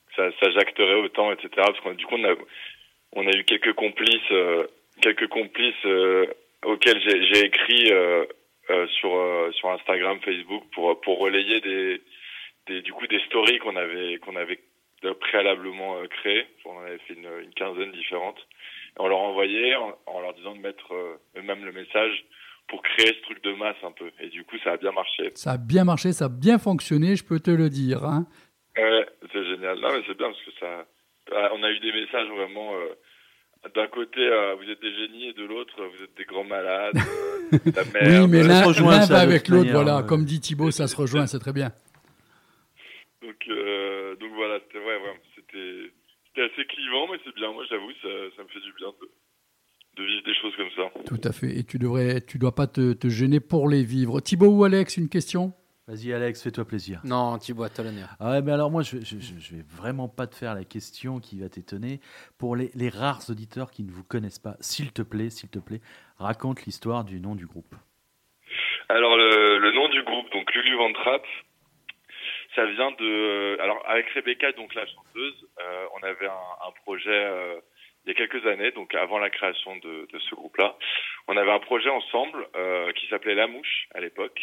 que 0.08 0.14
ça, 0.16 0.30
ça 0.40 0.50
jacterait 0.50 0.94
autant, 0.96 1.30
etc. 1.32 1.48
Parce 1.56 1.80
qu'on 1.80 1.92
du 1.94 2.04
coup 2.06 2.16
on 2.16 2.24
a, 2.24 2.34
on 3.12 3.26
a 3.26 3.30
eu 3.36 3.44
quelques 3.44 3.74
complices, 3.74 4.32
euh, 4.32 4.66
quelques 5.00 5.28
complices 5.28 5.86
euh, 5.86 6.26
auxquels 6.64 7.00
j'ai 7.32 7.44
écrit 7.46 7.92
sur 8.98 9.14
euh, 9.14 9.50
sur 9.52 9.70
Instagram, 9.70 10.18
Facebook 10.22 10.64
pour 10.74 11.00
pour 11.00 11.18
relayer 11.18 11.60
des, 11.60 12.02
des 12.68 12.82
du 12.82 12.92
coup 12.92 13.06
des 13.06 13.20
stories 13.26 13.58
qu'on 13.58 13.76
avait 13.76 14.18
qu'on 14.18 14.36
avait 14.36 14.60
euh, 15.04 15.14
préalablement 15.14 15.96
euh, 15.98 16.06
créées. 16.08 16.46
On 16.64 16.76
en 16.78 16.82
avait 16.82 16.98
fait 17.06 17.14
une, 17.14 17.28
une 17.42 17.54
quinzaine 17.54 17.92
différentes. 17.92 18.38
Et 18.96 19.00
on 19.00 19.08
leur 19.08 19.18
envoyait 19.20 19.74
en, 19.76 19.96
en 20.06 20.20
leur 20.20 20.34
disant 20.34 20.54
de 20.54 20.60
mettre 20.60 20.92
euh, 20.92 21.16
eux-mêmes 21.36 21.64
le 21.64 21.72
message 21.72 22.24
pour 22.68 22.82
créer 22.82 23.08
ce 23.14 23.22
truc 23.22 23.42
de 23.42 23.52
masse 23.54 23.76
un 23.82 23.92
peu. 23.92 24.10
Et 24.20 24.28
du 24.28 24.44
coup, 24.44 24.56
ça 24.64 24.72
a 24.72 24.76
bien 24.76 24.92
marché. 24.92 25.30
Ça 25.34 25.52
a 25.52 25.58
bien 25.58 25.84
marché, 25.84 26.12
ça 26.12 26.26
a 26.26 26.28
bien 26.28 26.58
fonctionné, 26.58 27.16
je 27.16 27.24
peux 27.24 27.40
te 27.40 27.50
le 27.50 27.68
dire. 27.68 28.04
hein. 28.04 28.26
Ouais, 28.76 29.06
c'est 29.32 29.44
génial. 29.44 29.78
Non, 29.80 29.88
mais 29.92 30.02
c'est 30.06 30.16
bien 30.16 30.28
parce 30.30 30.42
que 30.42 30.50
ça, 30.60 30.86
ah, 31.32 31.50
on 31.54 31.62
a 31.62 31.70
eu 31.70 31.78
des 31.80 31.92
messages 31.92 32.28
vraiment. 32.28 32.74
euh, 32.74 32.94
D'un 33.74 33.86
côté, 33.88 34.20
euh, 34.20 34.54
vous 34.54 34.70
êtes 34.70 34.80
des 34.80 34.94
génies, 34.94 35.28
et 35.28 35.32
de 35.34 35.44
l'autre, 35.44 35.74
vous 35.76 36.02
êtes 36.02 36.16
des 36.16 36.24
grands 36.24 36.44
malades. 36.44 36.94
euh, 37.52 37.58
la 37.74 37.82
Oui, 37.82 37.90
merde. 37.92 38.30
mais 38.30 38.42
l'un 38.42 38.72
ça, 38.72 39.14
va 39.14 39.20
avec 39.20 39.48
l'autre, 39.48 39.66
manière, 39.66 39.82
voilà. 39.82 40.02
Comme 40.02 40.24
dit 40.24 40.40
Thibaut, 40.40 40.70
ça 40.70 40.86
se 40.86 40.96
rejoint, 40.96 41.26
c'est 41.26 41.38
très 41.38 41.52
bien. 41.52 41.70
Donc, 43.22 43.36
euh, 43.48 44.16
donc 44.16 44.30
voilà, 44.34 44.58
c'était 44.66 44.78
ouais, 44.78 44.96
ouais, 44.96 45.20
c'était 45.36 45.92
c'était 46.28 46.50
assez 46.52 46.64
clivant, 46.66 47.08
mais 47.12 47.18
c'est 47.24 47.34
bien. 47.34 47.52
Moi, 47.52 47.64
j'avoue, 47.68 47.90
ça, 48.00 48.08
ça 48.36 48.42
me 48.44 48.48
fait 48.48 48.60
du 48.60 48.72
bien 48.78 48.88
de, 48.88 50.02
de 50.02 50.06
vivre 50.06 50.22
des 50.24 50.34
choses 50.34 50.56
comme 50.56 50.70
ça. 50.76 51.00
Tout 51.04 51.28
à 51.28 51.32
fait. 51.32 51.58
Et 51.58 51.64
tu 51.64 51.78
devrais, 51.78 52.22
tu 52.22 52.38
dois 52.38 52.54
pas 52.54 52.66
te, 52.66 52.94
te 52.94 53.08
gêner 53.08 53.40
pour 53.40 53.68
les 53.68 53.84
vivre. 53.84 54.20
Thibaut 54.20 54.48
ou 54.48 54.64
Alex, 54.64 54.96
une 54.96 55.10
question? 55.10 55.52
Vas-y, 55.90 56.12
Alex, 56.12 56.44
fais-toi 56.44 56.64
plaisir. 56.64 57.00
Non, 57.02 57.36
Thibaut, 57.36 57.64
à 57.64 57.82
l'honneur. 57.82 58.10
Ah 58.20 58.30
ouais, 58.30 58.42
mais 58.42 58.52
alors 58.52 58.70
moi, 58.70 58.82
je, 58.82 58.98
je, 58.98 59.18
je, 59.18 59.56
vais 59.56 59.64
vraiment 59.76 60.06
pas 60.08 60.28
te 60.28 60.36
faire 60.36 60.54
la 60.54 60.62
question 60.62 61.18
qui 61.18 61.40
va 61.40 61.48
t'étonner. 61.48 61.98
Pour 62.38 62.54
les, 62.54 62.70
les 62.76 62.90
rares 62.90 63.28
auditeurs 63.28 63.72
qui 63.72 63.82
ne 63.82 63.90
vous 63.90 64.04
connaissent 64.04 64.38
pas, 64.38 64.54
s'il 64.60 64.92
te 64.92 65.02
plaît, 65.02 65.30
s'il 65.30 65.50
te 65.50 65.58
plaît, 65.58 65.80
raconte 66.16 66.64
l'histoire 66.64 67.02
du 67.02 67.18
nom 67.18 67.34
du 67.34 67.44
groupe. 67.44 67.74
Alors 68.88 69.16
le, 69.16 69.58
le 69.58 69.72
nom 69.72 69.88
du 69.88 70.04
groupe, 70.04 70.30
donc 70.30 70.54
Lulu 70.54 70.76
Van 70.76 70.92
Trapp, 70.92 71.26
ça 72.54 72.66
vient 72.66 72.92
de. 72.92 73.60
Alors 73.60 73.82
avec 73.88 74.08
Rebecca, 74.10 74.52
donc 74.52 74.72
la 74.76 74.86
chanteuse, 74.86 75.48
euh, 75.58 75.86
on 75.98 76.06
avait 76.06 76.28
un, 76.28 76.68
un 76.68 76.72
projet 76.84 77.10
euh, 77.10 77.58
il 78.04 78.08
y 78.08 78.10
a 78.12 78.14
quelques 78.14 78.46
années, 78.46 78.70
donc 78.72 78.94
avant 78.94 79.18
la 79.18 79.30
création 79.30 79.76
de, 79.76 80.06
de 80.10 80.18
ce 80.18 80.34
groupe-là, 80.34 80.76
on 81.28 81.36
avait 81.36 81.50
un 81.50 81.58
projet 81.58 81.90
ensemble 81.90 82.46
euh, 82.56 82.92
qui 82.92 83.08
s'appelait 83.08 83.34
La 83.34 83.46
Mouche 83.46 83.88
à 83.94 84.00
l'époque. 84.00 84.40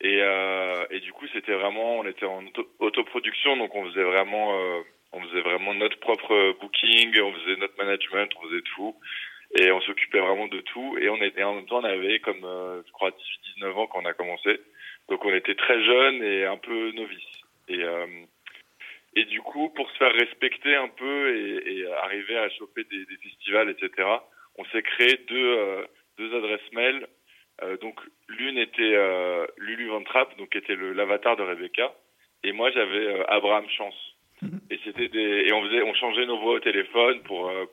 Et, 0.00 0.18
euh, 0.20 0.84
et 0.90 1.00
du 1.00 1.12
coup, 1.12 1.26
c'était 1.32 1.54
vraiment, 1.54 1.98
on 1.98 2.06
était 2.06 2.26
en 2.26 2.44
auto- 2.46 2.68
autoproduction, 2.80 3.56
donc 3.56 3.74
on 3.74 3.86
faisait 3.90 4.02
vraiment, 4.02 4.58
euh, 4.58 4.80
on 5.12 5.20
faisait 5.22 5.40
vraiment 5.40 5.74
notre 5.74 5.98
propre 6.00 6.56
booking, 6.60 7.18
on 7.20 7.32
faisait 7.32 7.56
notre 7.56 7.76
management, 7.78 8.30
on 8.36 8.48
faisait 8.48 8.62
tout, 8.74 8.96
et 9.56 9.70
on 9.70 9.80
s'occupait 9.82 10.20
vraiment 10.20 10.48
de 10.48 10.60
tout. 10.60 10.98
Et 11.00 11.08
on 11.08 11.16
était, 11.22 11.42
en 11.42 11.54
même 11.54 11.66
temps, 11.66 11.78
on 11.80 11.84
avait 11.84 12.18
comme, 12.20 12.44
euh, 12.44 12.82
je 12.86 12.92
crois, 12.92 13.10
18-19 13.58 13.72
ans 13.78 13.86
quand 13.86 14.02
on 14.02 14.06
a 14.06 14.14
commencé, 14.14 14.60
donc 15.08 15.24
on 15.24 15.32
était 15.34 15.54
très 15.54 15.82
jeunes 15.84 16.22
et 16.22 16.44
un 16.44 16.58
peu 16.58 16.90
novices. 16.92 17.40
Et 17.68 17.82
euh, 17.82 18.06
et 19.16 19.24
du 19.26 19.40
coup, 19.40 19.70
pour 19.70 19.88
se 19.90 19.96
faire 19.96 20.12
respecter 20.12 20.74
un 20.74 20.88
peu 20.88 21.36
et, 21.36 21.72
et 21.78 21.86
arriver 22.02 22.36
à 22.36 22.50
choper 22.50 22.84
des, 22.84 23.04
des 23.06 23.16
festivals, 23.22 23.70
etc., 23.70 24.08
on 24.56 24.64
s'est 24.66 24.82
créé 24.82 25.16
deux, 25.28 25.56
euh, 25.58 25.84
deux 26.18 26.34
adresses 26.36 26.72
mail. 26.72 27.06
Euh, 27.62 27.76
donc 27.78 28.00
l'une 28.28 28.58
était 28.58 28.94
euh, 28.94 29.46
Lulu 29.58 29.88
Van 29.88 30.02
Trapp, 30.02 30.36
donc 30.38 30.50
qui 30.50 30.58
était 30.58 30.74
le 30.74 30.92
l'avatar 30.92 31.36
de 31.36 31.42
Rebecca, 31.42 31.94
et 32.42 32.52
moi 32.52 32.70
j'avais 32.72 33.06
euh, 33.06 33.24
Abraham 33.28 33.68
Chance. 33.68 34.14
Et 34.70 34.78
c'était 34.84 35.08
des 35.08 35.44
et 35.46 35.52
on 35.52 35.62
faisait 35.62 35.82
on 35.82 35.94
changeait 35.94 36.26
nos 36.26 36.38
voix 36.38 36.54
au 36.54 36.60
téléphone 36.60 37.22
pour 37.22 37.48
euh, 37.48 37.64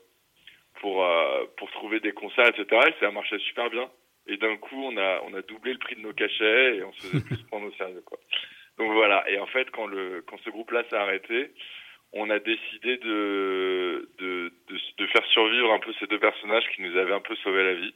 pour 0.79 1.03
euh, 1.03 1.45
pour 1.57 1.69
trouver 1.71 1.99
des 1.99 2.11
concerts, 2.11 2.47
etc. 2.47 2.65
Et 2.87 2.93
ça 2.99 3.11
marchait 3.11 3.39
super 3.39 3.69
bien. 3.69 3.89
Et 4.27 4.37
d'un 4.37 4.55
coup, 4.57 4.81
on 4.83 4.95
a 4.97 5.21
on 5.25 5.33
a 5.33 5.41
doublé 5.41 5.73
le 5.73 5.79
prix 5.79 5.95
de 5.95 6.01
nos 6.01 6.13
cachets 6.13 6.77
et 6.77 6.83
on 6.83 6.93
se 6.93 7.07
faisait 7.07 7.25
plus 7.25 7.43
prendre 7.51 7.67
au 7.67 7.71
sérieux, 7.71 8.03
quoi. 8.05 8.19
Donc 8.77 8.91
voilà. 8.91 9.29
Et 9.29 9.39
en 9.39 9.47
fait, 9.47 9.69
quand 9.71 9.87
le 9.87 10.23
quand 10.27 10.37
ce 10.43 10.49
groupe-là 10.49 10.83
s'est 10.89 10.95
arrêté, 10.95 11.51
on 12.13 12.29
a 12.29 12.39
décidé 12.39 12.97
de, 12.97 14.09
de, 14.19 14.51
de, 14.69 14.79
de 14.97 15.07
faire 15.07 15.25
survivre 15.27 15.71
un 15.71 15.79
peu 15.79 15.93
ces 15.99 16.07
deux 16.07 16.19
personnages 16.19 16.67
qui 16.75 16.81
nous 16.81 16.97
avaient 16.97 17.13
un 17.13 17.21
peu 17.21 17.35
sauvé 17.37 17.63
la 17.63 17.73
vie. 17.73 17.93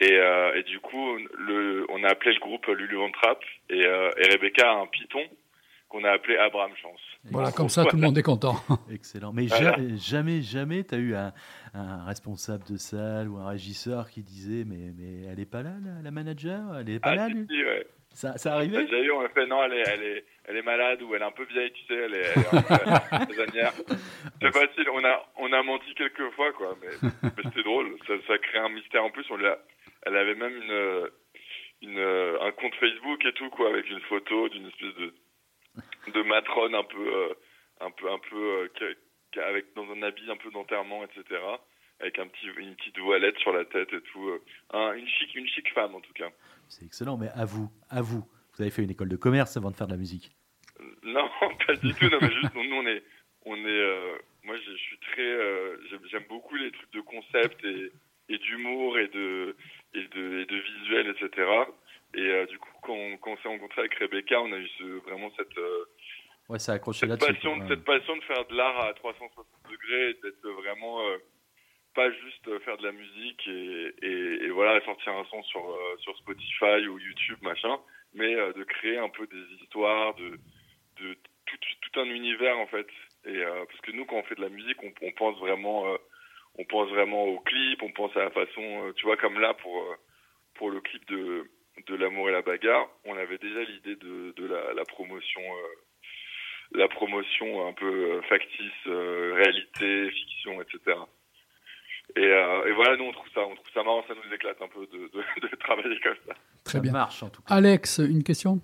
Et, 0.00 0.12
euh, 0.18 0.54
et 0.54 0.62
du 0.62 0.78
coup, 0.80 1.16
le, 1.38 1.84
on 1.90 2.02
a 2.04 2.08
appelé 2.08 2.32
le 2.32 2.40
groupe 2.40 2.66
Lulu 2.66 2.96
Van 2.96 3.10
Trapp 3.10 3.40
et, 3.68 3.84
euh, 3.84 4.10
et 4.16 4.28
Rebecca 4.30 4.70
a 4.70 4.74
un 4.76 4.86
python 4.86 5.22
qu'on 5.90 6.04
a 6.04 6.10
appelé 6.12 6.36
Abraham 6.38 6.70
Chance. 6.80 7.00
Voilà, 7.30 7.50
comme 7.52 7.68
ça, 7.68 7.84
tout 7.84 7.96
le 7.96 8.02
monde 8.02 8.16
est 8.16 8.22
content. 8.22 8.54
Excellent. 8.92 9.32
Mais 9.34 9.46
Voilà. 9.46 9.76
jamais, 9.96 10.40
jamais, 10.40 10.84
tu 10.84 10.94
as 10.94 10.98
eu 10.98 11.14
un, 11.14 11.32
un 11.74 12.04
responsable 12.06 12.64
de 12.70 12.76
salle 12.76 13.28
ou 13.28 13.36
un 13.38 13.48
régisseur 13.50 14.08
qui 14.08 14.22
disait 14.22 14.64
Mais, 14.66 14.92
mais 14.96 15.26
elle 15.30 15.40
est 15.40 15.50
pas 15.50 15.62
là, 15.62 15.72
la, 15.84 16.00
la 16.02 16.10
manager? 16.10 16.60
Elle 16.80 16.88
est 16.90 17.00
pas 17.00 17.10
Ah, 17.10 17.16
là, 17.16 17.26
si, 17.26 17.34
lui? 17.34 17.46
si, 17.50 17.62
ouais. 17.64 17.86
Ça, 18.12 18.38
ça 18.38 18.50
On 18.50 18.52
a 18.52 18.56
arrivait 18.56 18.84
déjà 18.84 18.98
eu, 19.00 19.10
on 19.12 19.20
a 19.20 19.28
fait 19.28 19.46
non, 19.46 19.62
elle 19.64 19.72
est, 19.74 19.82
elle 19.86 20.02
est, 20.02 20.24
elle 20.46 20.56
est 20.56 20.62
malade 20.62 21.00
ou 21.02 21.14
elle 21.14 21.22
est 21.22 21.24
un 21.24 21.30
peu 21.30 21.44
vieille, 21.44 21.70
tu 21.72 21.84
sais, 21.86 21.94
elle 21.94 22.14
est, 22.14 22.24
elle 22.34 22.42
est 22.42 22.54
un 22.56 23.26
peu 23.26 23.34
casanière. 23.34 23.72
C'est 24.42 24.52
facile, 24.52 24.88
on 24.92 25.04
a, 25.04 25.28
on 25.38 25.52
a 25.52 25.62
menti 25.62 25.94
quelques 25.94 26.30
fois, 26.34 26.52
quoi, 26.52 26.76
mais, 26.82 27.08
mais 27.22 27.42
c'était 27.44 27.62
drôle. 27.62 27.94
Ça, 28.08 28.14
ça 28.26 28.38
crée 28.38 28.58
un 28.58 28.68
mystère 28.70 29.04
en 29.04 29.10
plus. 29.10 29.24
On 29.30 29.36
l'a, 29.36 29.58
elle 30.02 30.16
avait 30.16 30.34
même 30.34 30.56
une, 30.56 31.10
une, 31.82 31.98
un 31.98 32.52
compte 32.52 32.74
Facebook 32.76 33.24
et 33.24 33.32
tout, 33.34 33.50
quoi, 33.50 33.68
avec 33.70 33.88
une 33.90 34.00
photo 34.02 34.48
d'une 34.48 34.66
espèce 34.66 34.94
de, 34.96 35.14
de 36.12 36.22
matrone 36.22 36.74
un 36.74 36.84
peu, 36.84 37.14
euh, 37.14 37.34
un 37.80 37.90
peu, 37.90 38.10
un 38.10 38.18
peu, 38.18 38.68
euh, 38.80 38.94
avec 39.46 39.72
dans 39.74 39.88
un 39.90 40.02
habit 40.02 40.30
un 40.30 40.36
peu 40.36 40.50
d'enterrement, 40.50 41.04
etc. 41.04 41.40
Avec 42.00 42.18
un 42.18 42.26
petit, 42.28 42.46
une 42.56 42.74
petite 42.76 42.98
voilette 42.98 43.36
sur 43.38 43.52
la 43.52 43.64
tête 43.66 43.92
et 43.92 44.00
tout. 44.00 44.28
euh. 44.28 44.42
Un- 44.72 44.94
une 44.94 45.06
chic, 45.06 45.34
une 45.34 45.46
chic 45.48 45.70
femme 45.74 45.94
en 45.94 46.00
tout 46.00 46.12
cas. 46.14 46.30
C'est 46.68 46.84
excellent, 46.86 47.16
mais 47.18 47.28
à 47.34 47.44
vous, 47.44 47.70
à 47.90 48.00
vous. 48.00 48.24
Vous 48.54 48.62
avez 48.62 48.70
fait 48.70 48.82
une 48.82 48.90
école 48.90 49.08
de 49.10 49.16
commerce 49.16 49.56
avant 49.56 49.70
de 49.70 49.76
faire 49.76 49.86
de 49.86 49.92
la 49.92 49.98
musique. 49.98 50.30
Non, 51.02 51.28
pas 51.66 51.76
du 51.76 51.92
tout. 51.94 52.08
Non, 52.08 52.18
mais 52.22 52.32
juste, 52.32 52.54
nous, 52.54 52.74
on 52.74 52.86
est, 52.86 53.02
on 53.44 53.54
est. 53.56 53.68
euh, 53.68 54.16
moi, 54.44 54.56
je 54.56 54.72
suis 54.76 54.98
très. 54.98 55.22
j'aime- 55.90 56.06
J'aime 56.10 56.24
beaucoup 56.28 56.54
les 56.56 56.70
trucs 56.72 56.90
de 56.92 57.00
concept 57.02 57.62
et, 57.64 57.92
et 58.30 58.38
d'humour 58.38 58.98
et 58.98 59.08
de, 59.08 59.54
et 59.94 60.06
de, 60.08 60.40
et 60.40 60.46
de 60.46 60.56
visuel, 60.56 61.08
etc. 61.08 61.50
Et 62.14 62.20
euh, 62.20 62.46
du 62.46 62.58
coup, 62.58 62.70
quand, 62.82 62.92
on- 62.94 63.16
quand 63.18 63.32
on 63.32 63.36
s'est 63.38 63.48
rencontré 63.48 63.80
avec 63.82 63.94
Rebecca, 63.94 64.40
on 64.42 64.52
a 64.52 64.58
eu 64.58 64.68
ce, 64.78 64.84
vraiment 65.04 65.30
cette, 65.36 65.56
euh, 65.58 65.84
Ouais, 66.48 66.58
ça 66.58 66.72
a 66.72 66.74
accroché 66.76 67.00
cette 67.00 67.10
là-dessus. 67.10 67.32
passion, 67.34 67.58
quoi. 67.58 67.68
cette 67.68 67.84
passion 67.84 68.16
de 68.16 68.22
faire 68.24 68.44
de 68.46 68.56
l'art 68.56 68.80
à 68.84 68.92
360 68.94 69.46
degrés, 69.70 70.10
et 70.10 70.14
d'être 70.14 70.48
vraiment, 70.62 71.00
euh, 71.06 71.18
pas 71.94 72.10
juste 72.10 72.58
faire 72.60 72.76
de 72.78 72.86
la 72.86 72.92
musique 72.92 73.46
et, 73.48 73.94
et, 74.02 74.44
et 74.44 74.50
voilà 74.50 74.80
sortir 74.84 75.12
un 75.12 75.24
son 75.24 75.42
sur 75.44 75.68
euh, 75.68 75.96
sur 75.98 76.16
Spotify 76.18 76.86
ou 76.88 76.98
YouTube 76.98 77.38
machin, 77.42 77.78
mais 78.14 78.34
euh, 78.34 78.52
de 78.52 78.62
créer 78.64 78.98
un 78.98 79.08
peu 79.08 79.26
des 79.26 79.54
histoires, 79.62 80.14
de 80.14 80.38
de 81.00 81.14
tout, 81.46 81.56
tout 81.82 82.00
un 82.00 82.04
univers 82.06 82.58
en 82.58 82.66
fait. 82.68 82.86
Et 83.26 83.36
euh, 83.44 83.64
parce 83.66 83.80
que 83.80 83.90
nous 83.92 84.04
quand 84.04 84.16
on 84.16 84.22
fait 84.24 84.36
de 84.36 84.40
la 84.42 84.48
musique, 84.50 84.80
on, 84.84 84.92
on 85.02 85.12
pense 85.12 85.38
vraiment 85.40 85.86
on 86.58 86.64
pense 86.64 86.88
vraiment 86.90 87.24
au 87.24 87.38
clip, 87.40 87.82
on 87.82 87.92
pense 87.92 88.16
à 88.16 88.24
la 88.24 88.30
façon, 88.30 88.62
euh, 88.62 88.92
tu 88.96 89.06
vois 89.06 89.16
comme 89.16 89.38
là 89.40 89.54
pour 89.54 89.76
euh, 89.76 89.94
pour 90.54 90.70
le 90.70 90.80
clip 90.80 91.06
de 91.08 91.50
de 91.86 91.94
l'amour 91.96 92.28
et 92.28 92.32
la 92.32 92.42
bagarre, 92.42 92.88
on 93.04 93.16
avait 93.16 93.38
déjà 93.38 93.62
l'idée 93.62 93.96
de 93.96 94.32
de 94.36 94.46
la, 94.46 94.74
la 94.74 94.84
promotion 94.84 95.40
euh, 95.40 95.74
la 96.72 96.88
promotion 96.88 97.66
un 97.66 97.72
peu 97.72 98.20
factice, 98.28 98.86
euh, 98.86 99.32
réalité, 99.34 100.10
fiction, 100.10 100.60
etc. 100.62 100.96
Et, 102.16 102.20
euh, 102.24 102.66
et 102.66 102.72
voilà, 102.72 102.96
nous 102.96 103.04
on 103.04 103.12
trouve 103.12 103.28
ça, 103.34 103.40
on 103.40 103.54
trouve 103.54 103.70
ça 103.74 103.82
marrant, 103.82 104.04
ça 104.08 104.14
nous 104.14 104.34
éclate 104.34 104.60
un 104.62 104.68
peu 104.68 104.86
de, 104.86 104.98
de, 105.08 105.48
de 105.48 105.56
travailler 105.56 105.98
comme 106.00 106.16
ça. 106.26 106.34
Très 106.64 106.78
Ça 106.78 106.80
bien. 106.80 106.92
marche 106.92 107.22
en 107.22 107.28
tout 107.30 107.42
cas. 107.42 107.54
Alex, 107.54 107.98
une 107.98 108.22
question? 108.24 108.60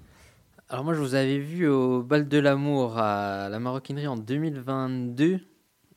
Alors 0.69 0.85
moi, 0.85 0.95
je 0.95 0.99
vous 1.01 1.15
avais 1.15 1.39
vu 1.39 1.69
au 1.69 2.03
bal 2.03 2.29
de 2.29 2.39
l'amour 2.41 2.99
à 2.99 3.49
la 3.49 3.59
maroquinerie 3.61 4.09
en 4.09 4.17
2022, 4.17 5.39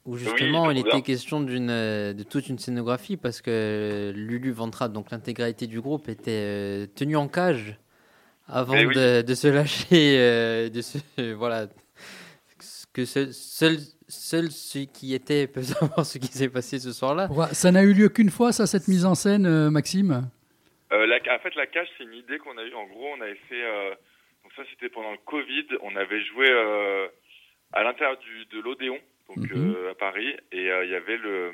où 0.06 0.18
justement 0.18 0.68
Oui, 0.68 0.76
il 0.76 0.80
était 0.88 1.02
question 1.02 1.41
d'une, 1.41 1.70
euh, 1.70 2.14
de 2.14 2.24
toute 2.24 2.50
une 2.50 2.58
scénographie, 2.60 3.18
parce 3.18 3.41
que 3.41 4.12
Lulu 4.16 4.52
Ventrade, 4.52 4.93
donc 4.93 5.12
l'intégralité 5.12 5.68
du 5.68 5.82
groupe, 5.82 6.10
était 6.10 6.32
euh, 6.32 6.86
tenue 6.95 7.16
en 7.18 7.28
cage 7.28 7.78
avant 8.47 8.74
Eh 8.76 8.86
oui. 8.86 8.95
de, 8.95 9.22
de 9.22 9.34
se 9.36 9.47
lâcher, 9.47 10.18
euh, 10.20 10.70
de 10.70 10.82
se, 10.82 10.97
voilà, 11.34 11.68
que 12.93 13.06
seul, 13.06 13.32
seul, 13.34 13.78
seul 14.08 14.50
ceux 14.52 14.86
qui 14.86 15.14
étaient 15.14 15.45
peuvent 15.47 15.64
savoir 15.64 16.06
ce 16.06 16.18
qui 16.18 16.28
s'est 16.28 16.50
passé 16.50 16.80
ce 16.80 16.91
soir-là. 16.91 17.30
Ça 17.54 17.72
n'a 17.72 17.84
eu 17.84 17.93
lieu 17.93 18.10
qu'une 18.10 18.32
fois, 18.32 18.52
ça, 18.52 18.66
cette 18.66 18.88
mise 18.88 19.06
en 19.06 19.14
scène, 19.16 19.45
euh, 19.45 19.70
Maxime? 19.70 20.28
Euh, 20.91 21.06
la, 21.06 21.18
en 21.18 21.39
fait, 21.39 21.54
la 21.56 21.68
cage, 21.68 21.88
c'est 21.97 22.04
une 22.04 22.16
idée 22.16 22.39
qu'on 22.39 22.58
a 22.58 22.64
eue. 22.64 22.74
En 22.74 22.88
gros, 22.88 23.06
on 23.16 23.22
avait 23.22 23.38
fait. 23.47 23.64
euh, 23.64 23.91
donc 24.43 24.52
ça, 24.56 24.64
c'était 24.72 24.89
pendant 24.89 25.12
le 25.12 25.20
Covid. 25.24 25.68
On 25.84 25.95
avait 25.95 26.24
joué 26.26 26.47
euh, 26.50 27.08
à 27.74 27.84
l'intérieur 27.84 28.18
du 28.18 28.45
de 28.58 28.60
l'Odéon, 28.64 28.97
donc 29.30 29.50
Mhm. 29.52 29.76
euh, 29.78 29.92
à 29.92 29.96
Paris, 29.96 30.36
et 30.52 30.70
euh, 30.72 30.84
il 30.86 30.92
y 30.92 30.96
avait 30.96 31.18
le. 31.18 31.54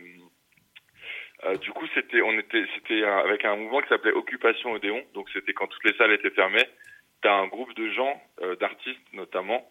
euh, 1.44 1.56
du 1.58 1.72
coup, 1.72 1.86
c'était 1.94 2.22
on 2.22 2.38
était 2.40 2.66
c'était 2.76 3.04
avec 3.04 3.44
un 3.46 3.56
mouvement 3.58 3.82
qui 3.82 3.90
s'appelait 3.90 4.14
Occupation 4.14 4.72
Odéon. 4.72 5.04
Donc 5.14 5.30
c'était 5.34 5.54
quand 5.54 5.68
toutes 5.68 5.84
les 5.86 5.94
salles 5.98 6.14
étaient 6.14 6.30
fermées. 6.32 6.66
T'as 7.22 7.34
un 7.36 7.48
groupe 7.48 7.74
de 7.76 7.90
gens, 7.90 8.22
euh, 8.42 8.56
d'artistes 8.56 9.14
notamment, 9.14 9.70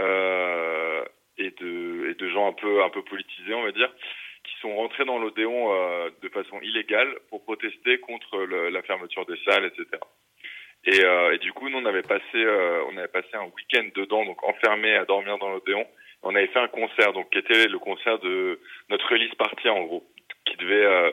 euh, 0.00 1.04
et 1.38 1.50
de 1.52 2.08
et 2.10 2.14
de 2.14 2.28
gens 2.28 2.48
un 2.48 2.52
peu 2.52 2.82
un 2.82 2.90
peu 2.90 3.02
politisés, 3.04 3.54
on 3.54 3.62
va 3.64 3.72
dire, 3.72 3.92
qui 4.44 4.54
sont 4.60 4.74
rentrés 4.76 5.04
dans 5.04 5.18
l'Odéon 5.18 5.72
euh, 5.74 6.10
de 6.22 6.28
façon 6.28 6.60
illégale 6.60 7.08
pour 7.30 7.42
protester 7.44 7.98
contre 8.00 8.38
le- 8.44 8.68
la 8.70 8.82
fermeture 8.82 9.24
des 9.26 9.36
salles, 9.44 9.64
etc. 9.66 9.86
Et, 10.84 11.04
euh, 11.04 11.34
et 11.34 11.38
du 11.38 11.52
coup, 11.52 11.68
nous, 11.68 11.78
on 11.78 11.84
avait 11.86 12.02
passé, 12.02 12.22
euh, 12.36 12.82
on 12.88 12.96
avait 12.96 13.08
passé 13.08 13.28
un 13.34 13.44
week-end 13.46 13.86
dedans, 13.94 14.24
donc 14.24 14.42
enfermé 14.44 14.94
à 14.94 15.04
dormir 15.04 15.36
dans 15.38 15.50
l'Odéon. 15.50 15.86
On 16.22 16.34
avait 16.34 16.48
fait 16.48 16.58
un 16.58 16.68
concert, 16.68 17.12
donc 17.12 17.30
qui 17.30 17.38
était 17.38 17.68
le 17.68 17.78
concert 17.78 18.18
de 18.18 18.60
notre 18.90 19.08
release 19.08 19.34
party 19.36 19.68
en 19.68 19.84
gros, 19.84 20.04
qui 20.44 20.56
devait, 20.56 20.84
euh, 20.84 21.12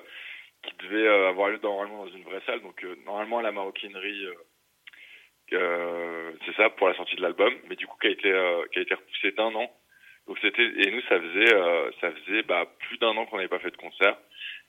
qui 0.63 0.73
devait 0.83 1.07
euh, 1.07 1.29
avoir 1.29 1.49
lieu 1.49 1.59
normalement 1.61 2.05
dans 2.05 2.11
une 2.11 2.23
vraie 2.23 2.41
salle. 2.45 2.61
Donc 2.61 2.83
euh, 2.83 2.95
normalement 3.05 3.39
à 3.39 3.43
la 3.43 3.51
maroquinerie, 3.51 4.25
euh, 4.25 4.33
euh, 5.53 6.31
c'est 6.45 6.55
ça 6.55 6.69
pour 6.71 6.87
la 6.87 6.95
sortie 6.95 7.15
de 7.15 7.21
l'album, 7.21 7.53
mais 7.69 7.75
du 7.75 7.85
coup 7.85 7.97
qui 8.01 8.07
a 8.07 8.11
été, 8.11 8.31
euh, 8.31 8.65
qui 8.71 8.79
a 8.79 8.81
été 8.81 8.95
repoussé 8.95 9.31
d'un 9.31 9.53
an. 9.53 9.71
Donc 10.27 10.39
c'était 10.41 10.63
et 10.63 10.89
nous 10.89 11.01
ça 11.01 11.21
faisait, 11.21 11.91
ça 12.01 12.11
faisait 12.11 12.41
bah, 12.41 12.65
plus 12.79 12.97
d'un 12.97 13.15
an 13.15 13.27
qu'on 13.27 13.37
n'avait 13.37 13.47
pas 13.47 13.59
fait 13.59 13.69
de 13.69 13.77
concert. 13.77 14.17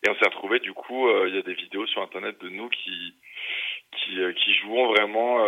Et 0.05 0.11
on 0.11 0.15
s'est 0.17 0.29
retrouvé 0.29 0.59
du 0.61 0.75
coup, 0.75 1.09
il 1.25 1.35
y 1.35 1.39
a 1.39 1.43
des 1.43 1.55
vidéos 1.55 1.87
sur 1.87 2.03
internet 2.03 2.39
de 2.43 2.51
nous 2.51 2.69
qui 2.69 3.15
qui, 3.93 4.19
qui 4.35 4.55
jouons 4.57 4.89
vraiment 4.89 5.43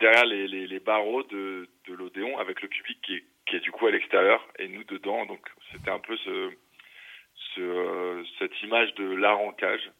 derrière 0.00 0.26
les, 0.26 0.48
les, 0.48 0.66
les 0.66 0.80
barreaux 0.80 1.22
de, 1.22 1.66
de 1.88 1.94
l'Odéon 1.94 2.36
avec 2.36 2.60
le 2.60 2.68
public 2.68 2.98
qui 3.00 3.14
est, 3.14 3.24
qui 3.48 3.56
est 3.56 3.60
du 3.60 3.72
coup 3.72 3.86
à 3.86 3.90
l'extérieur 3.90 4.46
et 4.58 4.68
nous 4.68 4.84
dedans. 4.84 5.26
Donc 5.26 5.40
c'était 5.72 5.90
un 5.90 5.98
peu 5.98 6.16
ce, 6.18 6.50
ce, 7.54 8.24
cette 8.38 8.62
image 8.62 8.94
de 8.94 9.04
l'art 9.14 9.40
en 9.40 9.52
cage. 9.52 9.90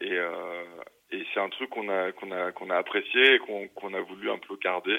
Et, 0.00 0.12
euh, 0.12 0.64
et 1.10 1.24
c'est 1.32 1.40
un 1.40 1.48
truc 1.48 1.70
qu'on 1.70 1.88
a, 1.88 2.12
qu'on 2.12 2.30
a, 2.32 2.52
qu'on 2.52 2.70
a 2.70 2.76
apprécié 2.76 3.34
et 3.34 3.38
qu'on 3.38 3.68
qu'on 3.68 3.94
a 3.94 4.00
voulu 4.00 4.30
un 4.30 4.38
peu 4.38 4.56
garder. 4.56 4.98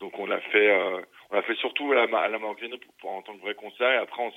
Donc 0.00 0.18
on 0.18 0.26
l'a 0.26 0.40
fait, 0.40 0.70
euh, 0.70 1.00
fait 1.42 1.54
surtout 1.56 1.92
à 1.92 1.94
la, 2.06 2.18
à 2.18 2.28
la 2.28 2.38
pour, 2.78 2.94
pour- 2.98 3.10
en 3.10 3.22
tant 3.22 3.36
que 3.36 3.42
vrai 3.42 3.54
concert. 3.54 3.90
Et 3.92 3.96
après 3.96 4.22
on, 4.22 4.32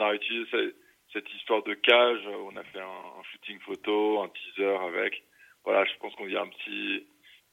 a 0.00 0.08
réutilisé 0.08 0.46
ce- 0.50 0.74
cette 1.12 1.32
histoire 1.34 1.62
de 1.62 1.74
cage. 1.74 2.20
On 2.26 2.56
a 2.56 2.64
fait 2.64 2.80
un, 2.80 3.22
shooting 3.32 3.58
photo, 3.60 4.20
un 4.22 4.28
teaser 4.28 4.76
avec 4.86 5.22
voilà, 5.64 5.84
je 5.84 5.98
pense 5.98 6.14
qu'il 6.16 6.30
y 6.30 6.36
a 6.36 6.40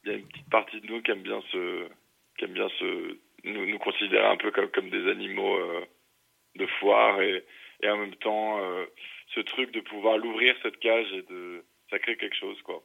y 0.06 0.10
a 0.10 0.14
une 0.14 0.28
petite 0.28 0.50
partie 0.50 0.80
de 0.80 0.88
nous 0.88 1.02
qui 1.02 1.12
aime 1.12 1.22
bien 1.24 1.42
se, 1.52 1.88
qui 2.38 2.46
aime 2.46 2.54
bien 2.54 2.70
se, 2.80 3.18
nous, 3.46 3.66
nous 3.66 3.80
considérer 3.80 4.26
un 4.26 4.38
peu 4.38 4.52
comme, 4.52 4.70
comme 4.72 4.89
des 4.89 5.10
animaux 5.10 5.56
euh, 5.58 5.86
de 6.56 6.66
foire 6.80 7.22
et, 7.22 7.43
et 7.82 7.89
en 7.89 7.98
même 7.98 8.16
temps, 8.16 8.60
euh, 8.62 8.86
ce 9.34 9.39
truc 9.41 9.72
de 9.72 9.82
pouvoir 9.82 10.18
l'ouvrir 10.18 10.56
cette 10.64 10.78
cage 10.80 11.12
et 11.14 11.22
de, 11.24 11.64
ça 11.89 12.00
crée 12.00 12.18
quelque 12.18 12.36
chose 12.36 12.62
quoi. 12.64 12.84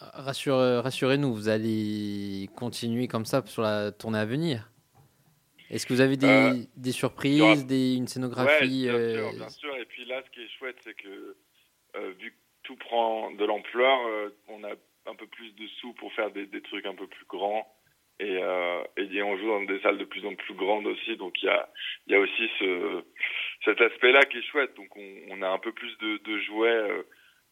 Rassure- 0.00 0.54
euh, 0.54 0.80
Rassurez-nous, 0.80 1.34
vous 1.34 1.48
allez 1.48 2.48
continuer 2.56 3.08
comme 3.08 3.24
ça 3.24 3.44
sur 3.46 3.62
la 3.62 3.90
tournée 3.90 4.18
à 4.20 4.24
venir? 4.26 4.70
Est-ce 5.70 5.86
que 5.86 5.92
vous 5.92 6.00
avez 6.00 6.16
des, 6.16 6.26
Euh, 6.26 6.92
surprises, 6.92 7.40
aura- 7.42 7.56
des, 7.56 7.96
une 7.96 8.06
scénographie 8.06 8.84
bien 8.84 8.94
euh, 8.94 9.14
sûr, 9.30 9.32
bien 9.38 9.48
sûr. 9.48 9.76
Et 9.76 9.84
puis 9.86 10.04
là, 10.06 10.22
ce 10.24 10.30
qui 10.30 10.42
est 10.42 10.48
chouette, 10.58 10.76
c'est 10.84 10.94
que 10.94 11.36
euh, 11.96 12.12
vu 12.20 12.30
que 12.30 12.36
tout 12.62 12.76
prend 12.76 13.32
de 13.32 13.44
l'ampleur, 13.44 13.98
on 14.48 14.62
a 14.64 14.70
un 15.06 15.14
peu 15.14 15.26
plus 15.26 15.50
de 15.56 15.66
sous 15.80 15.92
pour 15.94 16.12
faire 16.12 16.30
des, 16.30 16.46
des 16.46 16.62
trucs 16.62 16.86
un 16.86 16.94
peu 16.94 17.06
plus 17.06 17.24
grands. 17.26 17.66
Et, 18.20 18.38
euh, 18.42 18.82
et 18.96 19.22
on 19.22 19.36
joue 19.36 19.46
dans 19.46 19.62
des 19.62 19.80
salles 19.80 19.98
de 19.98 20.04
plus 20.04 20.26
en 20.26 20.34
plus 20.34 20.54
grandes 20.54 20.86
aussi, 20.88 21.16
donc 21.16 21.40
il 21.42 21.46
y 21.46 21.50
a, 21.50 21.68
y 22.08 22.14
a 22.14 22.20
aussi 22.20 22.50
ce, 22.58 23.04
cet 23.64 23.80
aspect-là 23.80 24.22
qui 24.22 24.38
est 24.38 24.50
chouette. 24.50 24.74
Donc 24.74 24.96
on, 24.96 25.08
on 25.30 25.42
a 25.42 25.48
un 25.48 25.58
peu 25.58 25.72
plus 25.72 25.96
de, 25.98 26.16
de 26.18 26.38
jouets. 26.40 26.68
euh, 26.68 27.02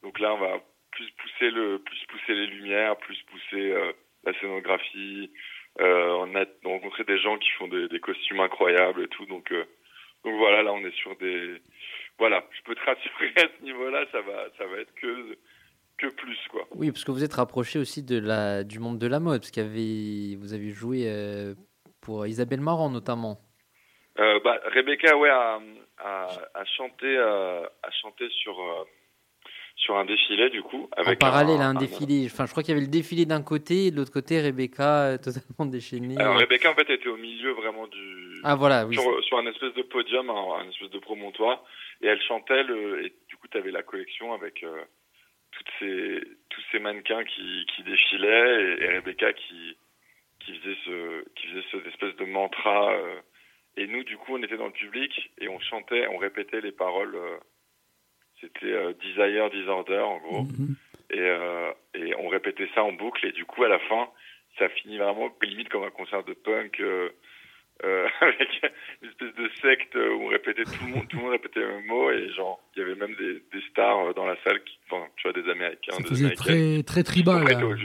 donc 0.03 0.19
là, 0.19 0.35
on 0.35 0.39
va 0.39 0.61
plus 0.91 1.11
pousser 1.13 1.51
le, 1.51 1.79
plus 1.79 2.05
pousser 2.09 2.35
les 2.35 2.47
lumières, 2.47 2.97
plus 2.97 3.21
pousser 3.31 3.71
euh, 3.73 3.93
la 4.25 4.33
scénographie. 4.41 5.31
Euh, 5.81 6.09
on 6.21 6.35
a 6.35 6.45
rencontré 6.65 7.05
des 7.05 7.19
gens 7.19 7.39
qui 7.39 7.51
font 7.51 7.69
des, 7.69 7.89
des 7.89 8.01
costumes 8.01 8.41
incroyables 8.41 9.03
et 9.05 9.09
tout. 9.09 9.27
Donc, 9.27 9.53
euh, 9.53 9.65
donc 10.25 10.35
voilà, 10.37 10.63
là 10.63 10.73
on 10.73 10.85
est 10.85 10.97
sur 10.97 11.15
des, 11.17 11.61
voilà, 12.19 12.45
je 12.51 12.63
peux 12.63 12.75
te 12.75 12.85
rassurer 12.85 13.33
à 13.37 13.49
ce 13.59 13.63
niveau-là, 13.63 14.07
ça 14.11 14.21
va, 14.23 14.49
ça 14.59 14.67
va 14.67 14.79
être 14.79 14.95
que, 14.95 15.37
que 15.99 16.07
plus 16.09 16.39
quoi. 16.51 16.67
Oui, 16.75 16.91
parce 16.93 17.05
que 17.05 17.11
vous 17.11 17.25
êtes 17.25 17.35
rapproché 17.35 17.79
aussi 17.79 18.03
de 18.03 18.19
la, 18.19 18.65
du 18.65 18.79
monde 18.79 18.99
de 18.99 19.07
la 19.07 19.21
mode, 19.21 19.41
parce 19.41 19.57
avait, 19.59 20.37
vous 20.37 20.53
avez 20.55 20.71
joué 20.71 21.05
euh, 21.07 21.55
pour 22.01 22.27
Isabelle 22.27 22.61
Marant 22.61 22.91
notamment. 22.91 23.39
Euh, 24.19 24.41
bah, 24.45 24.61
Rebecca, 24.75 25.17
ouais, 25.17 25.29
a, 25.31 25.61
a, 25.99 26.27
a 26.55 26.65
chanté, 26.65 27.07
euh, 27.07 27.65
a 27.83 27.91
chanté 28.03 28.29
sur, 28.31 28.57
sur 29.77 29.97
un 29.97 30.05
défilé 30.07 30.49
du 30.51 30.63
coup. 30.63 30.89
En 30.97 31.03
Avec 31.03 31.19
parallèle 31.19 31.61
à 31.61 31.67
un 31.67 31.71
un- 31.77 31.79
défilé, 31.79 32.27
enfin 32.27 32.47
je 32.47 32.51
crois 32.51 32.63
qu'il 32.63 32.73
y 32.75 32.77
avait 32.77 32.87
le 32.87 32.91
défilé 32.91 33.27
d'un 33.27 33.43
côté, 33.43 33.87
et 33.87 33.91
de 33.91 33.97
l'autre 33.97 34.13
côté 34.13 34.41
Rebecca 34.41 35.19
totalement 35.23 35.67
déchaînée. 35.71 36.17
Alors 36.19 36.37
Rebecca 36.39 36.71
en 36.71 36.75
fait 36.75 36.89
était 36.91 37.09
au 37.09 37.17
milieu 37.17 37.53
vraiment 37.53 37.87
du, 37.89 38.41
Ah 38.45 38.55
voilà, 38.55 38.87
oui. 38.87 38.95
sur, 38.95 39.23
sur 39.25 39.39
un 39.39 39.47
espèce 39.47 39.75
de 39.75 39.83
podium, 39.83 40.31
un, 40.31 40.61
un 40.61 40.69
espèce 40.71 40.91
de 40.91 40.99
promontoire, 40.99 41.63
et 42.01 42.07
elle 42.07 42.21
chantait 42.23 42.63
le, 42.65 43.05
et 43.07 43.15
du 43.29 43.37
coup 43.37 43.49
tu 43.51 43.59
avais 43.59 43.71
la 43.71 43.83
collection 43.83 44.33
avec 44.33 44.63
euh, 44.63 44.83
toutes 45.57 45.71
ces, 45.79 46.21
tous 46.51 46.63
ces 46.71 46.79
mannequins 46.79 47.25
qui, 47.25 47.67
qui 47.75 47.83
défilaient 47.83 48.63
et, 48.79 48.85
et 48.85 48.89
Rebecca 48.99 49.33
qui, 49.33 49.77
qui 50.41 50.59
faisait 50.59 50.77
ce, 50.85 51.25
qui 51.35 51.47
faisait 51.49 51.65
cette 51.73 51.87
espèce 51.87 52.17
de 52.17 52.25
mantra. 52.27 52.93
euh, 52.93 53.21
et 53.79 53.87
nous 53.87 54.05
du 54.05 54.17
coup 54.17 54.37
on 54.37 54.43
était 54.43 54.57
dans 54.57 54.67
le 54.67 54.73
public 54.73 55.31
et 55.39 55.49
on 55.49 55.59
chantait, 55.61 56.07
on 56.09 56.19
répétait 56.19 56.61
les 56.61 56.73
paroles. 56.73 57.15
euh, 57.17 57.37
c'était 58.41 58.73
euh, 58.73 58.93
Desire, 59.03 59.51
Disorder 59.51 59.99
en 59.99 60.19
gros. 60.19 60.43
Mhm. 60.43 60.77
Et, 61.11 61.21
euh, 61.21 61.73
et 61.95 62.15
on 62.17 62.29
répétait 62.29 62.69
ça 62.75 62.83
en 62.85 62.93
boucle 62.93 63.25
et 63.27 63.33
du 63.33 63.45
coup 63.45 63.65
à 63.65 63.69
la 63.69 63.79
fin 63.79 64.09
ça 64.59 64.69
finit 64.71 64.99
vraiment 64.99 65.31
limite 65.43 65.69
comme 65.69 65.85
un 65.85 65.91
concert 65.91 66.25
de 66.25 66.33
punk 66.35 66.83
euh, 67.85 68.07
avec 68.21 68.49
une 69.03 69.09
espèce 69.09 69.35
de 69.35 69.49
secte 69.61 69.95
où 69.95 70.23
on 70.25 70.29
répétait 70.29 70.65
tout 70.65 70.85
le 70.87 70.95
monde 70.95 71.09
tout 71.09 71.17
le 71.19 71.23
monde 71.25 71.33
répétait 71.33 71.61
le 71.61 71.69
même 71.69 71.87
mot 71.87 72.11
et 72.11 72.31
genre 72.33 72.61
il 72.75 72.81
y 72.81 72.83
avait 72.83 72.95
même 72.95 73.15
des, 73.17 73.35
des 73.53 73.63
stars 73.71 74.07
euh, 74.09 74.13
dans 74.15 74.27
la 74.27 74.37
salle 74.45 74.63
qui 74.65 74.79
enfin 74.91 75.05
tu 75.17 75.29
vois 75.31 75.41
des 75.41 75.49
américains 75.51 75.93
Ça 75.93 75.99
des 76.03 76.09
faisait 76.09 76.25
américaines 76.27 76.83
très, 76.83 76.83
très 76.83 77.03
tribal. 77.03 77.45
Là. 77.45 77.67
Ouais. 77.67 77.77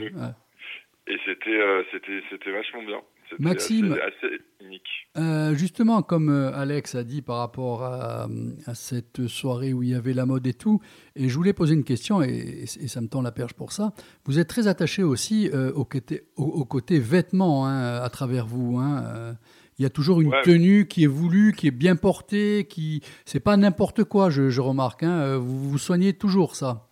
et 1.08 1.18
c'était 1.26 1.50
euh, 1.60 1.82
c'était 1.92 2.22
c'était 2.30 2.52
vachement 2.52 2.82
bien 2.82 3.00
Maxime. 3.38 3.92
assez, 3.94 4.02
assez 4.26 4.40
unique 4.60 5.08
Euh, 5.16 5.54
justement, 5.54 6.02
comme 6.02 6.28
euh, 6.28 6.52
Alex 6.54 6.94
a 6.96 7.02
dit 7.02 7.22
par 7.22 7.38
rapport 7.38 7.82
à, 7.82 8.28
à 8.66 8.74
cette 8.74 9.26
soirée 9.26 9.72
où 9.72 9.82
il 9.82 9.88
y 9.88 9.94
avait 9.94 10.12
la 10.12 10.26
mode 10.26 10.46
et 10.46 10.52
tout, 10.52 10.82
et 11.16 11.30
je 11.30 11.34
voulais 11.34 11.54
poser 11.54 11.72
une 11.74 11.84
question, 11.84 12.20
et, 12.22 12.64
et 12.64 12.66
ça 12.88 13.00
me 13.00 13.08
tend 13.08 13.22
la 13.22 13.32
perche 13.32 13.54
pour 13.54 13.72
ça. 13.72 13.92
Vous 14.26 14.38
êtes 14.38 14.48
très 14.48 14.68
attaché 14.68 15.02
aussi 15.02 15.48
euh, 15.54 15.72
au, 15.72 15.86
côté, 15.86 16.24
au, 16.36 16.44
au 16.44 16.66
côté 16.66 16.98
vêtements 16.98 17.66
hein, 17.66 18.02
à 18.02 18.10
travers 18.10 18.46
vous. 18.46 18.76
hein. 18.78 19.34
Il 19.82 19.84
y 19.84 19.86
a 19.86 19.90
toujours 19.90 20.20
une 20.20 20.28
Ouais. 20.28 20.42
tenue 20.42 20.86
qui 20.86 21.02
est 21.02 21.08
voulue, 21.08 21.52
qui 21.58 21.66
est 21.66 21.72
bien 21.72 21.96
portée, 21.96 22.68
qui 22.70 23.02
c'est 23.24 23.42
pas 23.42 23.56
n'importe 23.56 24.04
quoi, 24.04 24.30
je, 24.30 24.48
je 24.48 24.60
remarque. 24.60 25.02
hein. 25.02 25.18
Euh, 25.22 25.38
Vous, 25.38 25.70
vous 25.70 25.78
soignez 25.78 26.12
toujours 26.16 26.54
ça. 26.54 26.86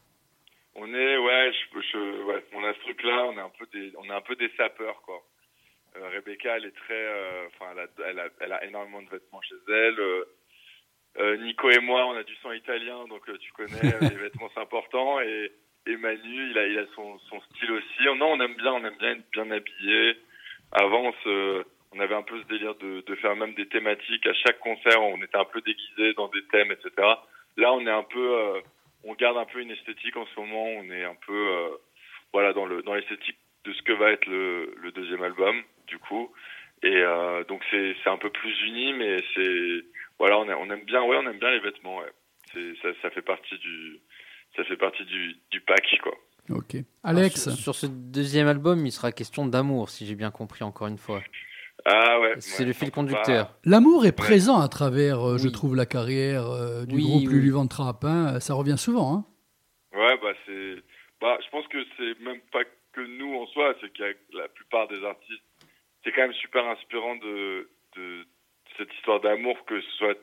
On 0.74 0.92
est, 0.92 1.16
ouais, 1.18 1.52
je, 1.52 1.80
je- 1.92 2.22
ouais, 2.24 2.44
on 2.52 2.64
a 2.64 2.74
ce 2.74 2.80
truc-là, 2.80 3.26
on 3.26 3.38
est 3.38 3.40
un 3.40 3.52
peu 3.56 3.66
des, 3.72 3.92
on 3.96 4.04
est 4.10 4.12
un 4.16 4.20
peu 4.22 4.34
des 4.34 4.50
sapeurs, 4.56 5.00
quoi. 5.02 5.22
Euh, 5.98 6.08
Rebecca, 6.16 6.56
elle 6.56 6.64
est 6.64 6.74
très, 6.84 6.94
euh, 6.94 7.46
enfin, 7.46 7.66
elle, 7.74 7.78
a, 7.78 8.08
elle, 8.10 8.18
a, 8.18 8.28
elle 8.40 8.52
a 8.52 8.64
énormément 8.64 9.02
de 9.02 9.08
vêtements 9.10 9.40
chez 9.42 9.54
elle. 9.68 9.96
Euh, 11.20 11.36
Nico 11.44 11.70
et 11.70 11.78
moi, 11.78 12.06
on 12.06 12.16
a 12.16 12.24
du 12.24 12.34
sang 12.42 12.50
italien, 12.50 13.06
donc 13.08 13.22
tu 13.38 13.52
connais, 13.52 13.82
les 14.00 14.16
vêtements 14.26 14.50
c'est 14.52 14.60
important. 14.62 15.20
Et, 15.20 15.52
et 15.86 15.96
Manu, 15.96 16.50
il 16.50 16.58
a, 16.58 16.66
il 16.66 16.76
a 16.76 16.86
son, 16.96 17.18
son 17.28 17.40
style 17.52 17.70
aussi. 17.70 18.18
Non, 18.18 18.32
on 18.32 18.40
aime 18.40 18.56
bien, 18.56 18.72
on 18.72 18.84
aime 18.84 18.96
bien 18.98 19.12
être 19.12 19.30
bien 19.32 19.48
habillé. 19.52 20.16
Avant, 20.72 21.02
on, 21.08 21.12
se- 21.24 21.64
on 21.92 22.00
avait 22.00 22.14
un 22.14 22.22
peu 22.22 22.40
ce 22.40 22.46
délire 22.46 22.74
de, 22.76 23.02
de 23.06 23.14
faire 23.16 23.34
même 23.36 23.54
des 23.54 23.66
thématiques 23.66 24.26
à 24.26 24.34
chaque 24.34 24.58
concert. 24.60 25.02
On 25.02 25.20
était 25.22 25.36
un 25.36 25.44
peu 25.44 25.60
déguisés 25.60 26.14
dans 26.14 26.28
des 26.28 26.42
thèmes, 26.52 26.70
etc. 26.72 26.90
Là, 27.56 27.72
on 27.72 27.80
est 27.86 27.90
un 27.90 28.04
peu, 28.04 28.38
euh, 28.38 28.60
on 29.04 29.14
garde 29.14 29.36
un 29.38 29.44
peu 29.44 29.60
une 29.60 29.70
esthétique 29.70 30.16
en 30.16 30.26
ce 30.26 30.38
moment. 30.40 30.64
On 30.64 30.90
est 30.90 31.04
un 31.04 31.16
peu, 31.26 31.32
euh, 31.50 31.68
voilà, 32.32 32.52
dans 32.52 32.66
le 32.66 32.82
dans 32.82 32.94
l'esthétique 32.94 33.36
de 33.64 33.72
ce 33.72 33.82
que 33.82 33.92
va 33.92 34.10
être 34.12 34.26
le, 34.26 34.74
le 34.80 34.92
deuxième 34.92 35.22
album, 35.22 35.62
du 35.88 35.98
coup. 35.98 36.32
Et 36.82 36.96
euh, 36.96 37.44
donc 37.44 37.62
c'est 37.70 37.94
c'est 38.02 38.10
un 38.10 38.16
peu 38.18 38.30
plus 38.30 38.58
uni, 38.62 38.92
mais 38.94 39.16
c'est 39.34 39.84
voilà, 40.18 40.38
on, 40.38 40.48
a- 40.48 40.56
on 40.56 40.70
aime 40.70 40.84
bien, 40.84 41.02
ouais, 41.02 41.16
on 41.16 41.28
aime 41.28 41.38
bien 41.38 41.50
les 41.50 41.60
vêtements. 41.60 41.98
Ouais. 41.98 42.12
C'est 42.52 42.74
ça, 42.82 42.88
ça 43.02 43.10
fait 43.10 43.22
partie 43.22 43.58
du 43.58 43.98
ça 44.56 44.64
fait 44.64 44.76
partie 44.76 45.04
du, 45.04 45.36
du 45.50 45.60
pack, 45.60 45.98
quoi. 46.02 46.14
Ok. 46.50 46.76
Alex, 47.04 47.46
Alors, 47.46 47.56
sur, 47.56 47.62
sur 47.62 47.74
ce 47.76 47.86
deuxième 47.86 48.48
album, 48.48 48.84
il 48.86 48.90
sera 48.90 49.12
question 49.12 49.46
d'amour, 49.46 49.90
si 49.90 50.06
j'ai 50.06 50.16
bien 50.16 50.30
compris 50.32 50.64
encore 50.64 50.88
une 50.88 50.98
fois. 50.98 51.20
Ah 51.84 52.20
ouais. 52.20 52.34
C'est 52.40 52.60
ouais, 52.62 52.66
le 52.66 52.72
fil 52.72 52.90
conducteur. 52.90 53.54
l'amour 53.64 54.04
est 54.06 54.12
présent 54.16 54.60
à 54.60 54.68
travers, 54.68 55.20
euh, 55.26 55.38
je 55.38 55.48
trouve, 55.48 55.74
la 55.76 55.86
carrière 55.86 56.46
euh, 56.50 56.84
du 56.84 56.96
Oui, 56.96 57.02
groupe 57.02 57.22
oui. 57.26 57.34
Lulu 57.34 57.50
Van 57.50 57.66
Trapp. 57.66 58.04
hein. 58.04 58.38
Ça 58.40 58.54
revient 58.54 58.76
souvent. 58.78 59.14
Hein. 59.14 59.24
pas- 59.92 59.98
Ouais, 59.98 60.16
bah 60.22 60.32
c'est, 60.46 60.74
bah 61.20 61.38
je 61.44 61.50
pense 61.50 61.66
que 61.68 61.78
c'est 61.96 62.20
même 62.20 62.40
pas 62.52 62.64
que 62.92 63.00
nous 63.00 63.34
en 63.34 63.46
soi, 63.48 63.74
c'est 63.80 63.92
qu'il 63.92 64.04
y 64.04 64.08
a 64.08 64.12
la 64.42 64.48
plupart 64.48 64.88
des 64.88 65.02
artistes, 65.04 65.42
c'est 66.04 66.12
quand 66.12 66.22
même 66.22 66.32
super 66.34 66.64
inspirant 66.66 67.16
de 67.16 67.68
de 67.96 68.24
cette 68.78 68.92
histoire 68.94 69.20
d'amour, 69.20 69.56
que 69.66 69.80
ce 69.80 69.90
soit 69.98 70.16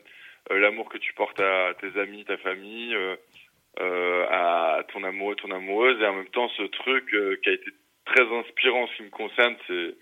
euh, 0.51 0.59
l'amour 0.59 0.87
que 0.89 0.97
tu 0.97 1.13
portes 1.13 1.39
à 1.39 1.73
tes 1.81 1.99
amis, 1.99 2.23
ta 2.23 2.37
famille, 2.37 2.95
euh, 2.95 3.15
euh, 3.81 4.25
à 4.29 4.83
ton 4.93 5.03
amoureux, 5.03 5.35
ton 5.35 5.51
amoureuse, 5.51 6.01
et 6.01 6.05
en 6.07 6.13
même 6.15 6.29
temps 6.29 6.49
ce 6.57 6.63
truc 6.63 7.13
euh, 7.13 7.35
qui 7.43 7.49
a 7.49 7.53
été 7.53 7.71
très 8.05 8.23
inspirant 8.39 8.83
en 8.83 8.87
ce 8.87 8.95
qui 8.97 9.03
me 9.03 9.09
concerne, 9.09 9.55
c'est 9.67 9.95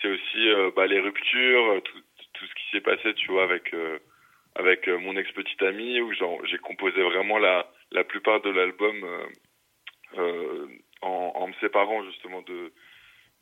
c'est 0.00 0.08
aussi 0.08 0.48
euh, 0.48 0.70
bah, 0.74 0.86
les 0.86 1.00
ruptures, 1.00 1.72
euh, 1.72 1.80
tout, 1.80 1.98
tout 2.34 2.46
ce 2.46 2.54
qui 2.54 2.70
s'est 2.72 2.80
passé, 2.80 3.14
tu 3.14 3.30
vois, 3.30 3.44
avec 3.44 3.72
euh, 3.74 3.98
avec 4.54 4.88
mon 4.88 5.16
ex 5.16 5.30
petite 5.32 5.62
amie, 5.62 6.00
où 6.00 6.12
j'ai 6.12 6.58
composé 6.58 7.02
vraiment 7.02 7.38
la 7.38 7.70
la 7.92 8.04
plupart 8.04 8.40
de 8.40 8.50
l'album 8.50 8.96
en, 11.02 11.32
en 11.34 11.46
me 11.46 11.52
séparant 11.60 12.02
justement 12.04 12.42
de 12.42 12.72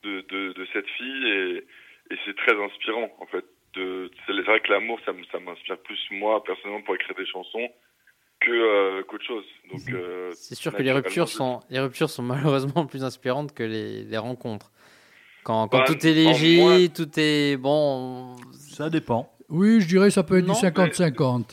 de, 0.02 0.20
de, 0.22 0.52
de 0.52 0.66
cette 0.72 0.88
fille, 0.88 1.28
et, 1.28 1.56
et 2.10 2.18
c'est 2.24 2.36
très 2.36 2.54
inspirant 2.62 3.10
en 3.18 3.26
fait. 3.26 3.44
C'est 3.74 4.32
vrai 4.32 4.60
que 4.60 4.72
l'amour, 4.72 4.98
ça, 5.04 5.12
m'inspire 5.12 5.78
plus 5.78 6.00
moi 6.10 6.42
personnellement 6.44 6.80
pour 6.82 6.94
écrire 6.94 7.14
des 7.14 7.26
chansons 7.26 7.68
que 8.40 8.50
euh, 8.50 9.02
qu'autre 9.04 9.24
chose. 9.24 9.44
Donc 9.70 9.82
euh, 9.90 10.30
C'est 10.34 10.54
sûr 10.54 10.74
que 10.74 10.82
les 10.82 10.92
ruptures, 10.92 11.28
sont, 11.28 11.60
les 11.70 11.80
ruptures 11.80 12.10
sont 12.10 12.22
malheureusement 12.34 12.86
plus 12.86 13.04
inspirantes 13.04 13.52
que 13.52 13.62
les, 13.62 14.02
les 14.04 14.18
rencontres. 14.18 14.70
Quand, 15.46 15.68
quand 15.68 15.78
Bah, 15.78 15.84
tout 15.86 16.04
est 16.04 16.12
léger, 16.12 16.56
moins- 16.56 16.88
tout 16.88 17.08
est 17.16 17.56
bon. 17.56 18.34
Ça 18.52 18.90
dépend. 18.90 19.30
Oui, 19.48 19.80
je 19.80 19.86
dirais 19.86 20.10
ça 20.10 20.24
peut 20.24 20.38
être 20.38 20.46
Non, 20.46 20.54
du 20.54 20.58
50-50. 20.60 21.50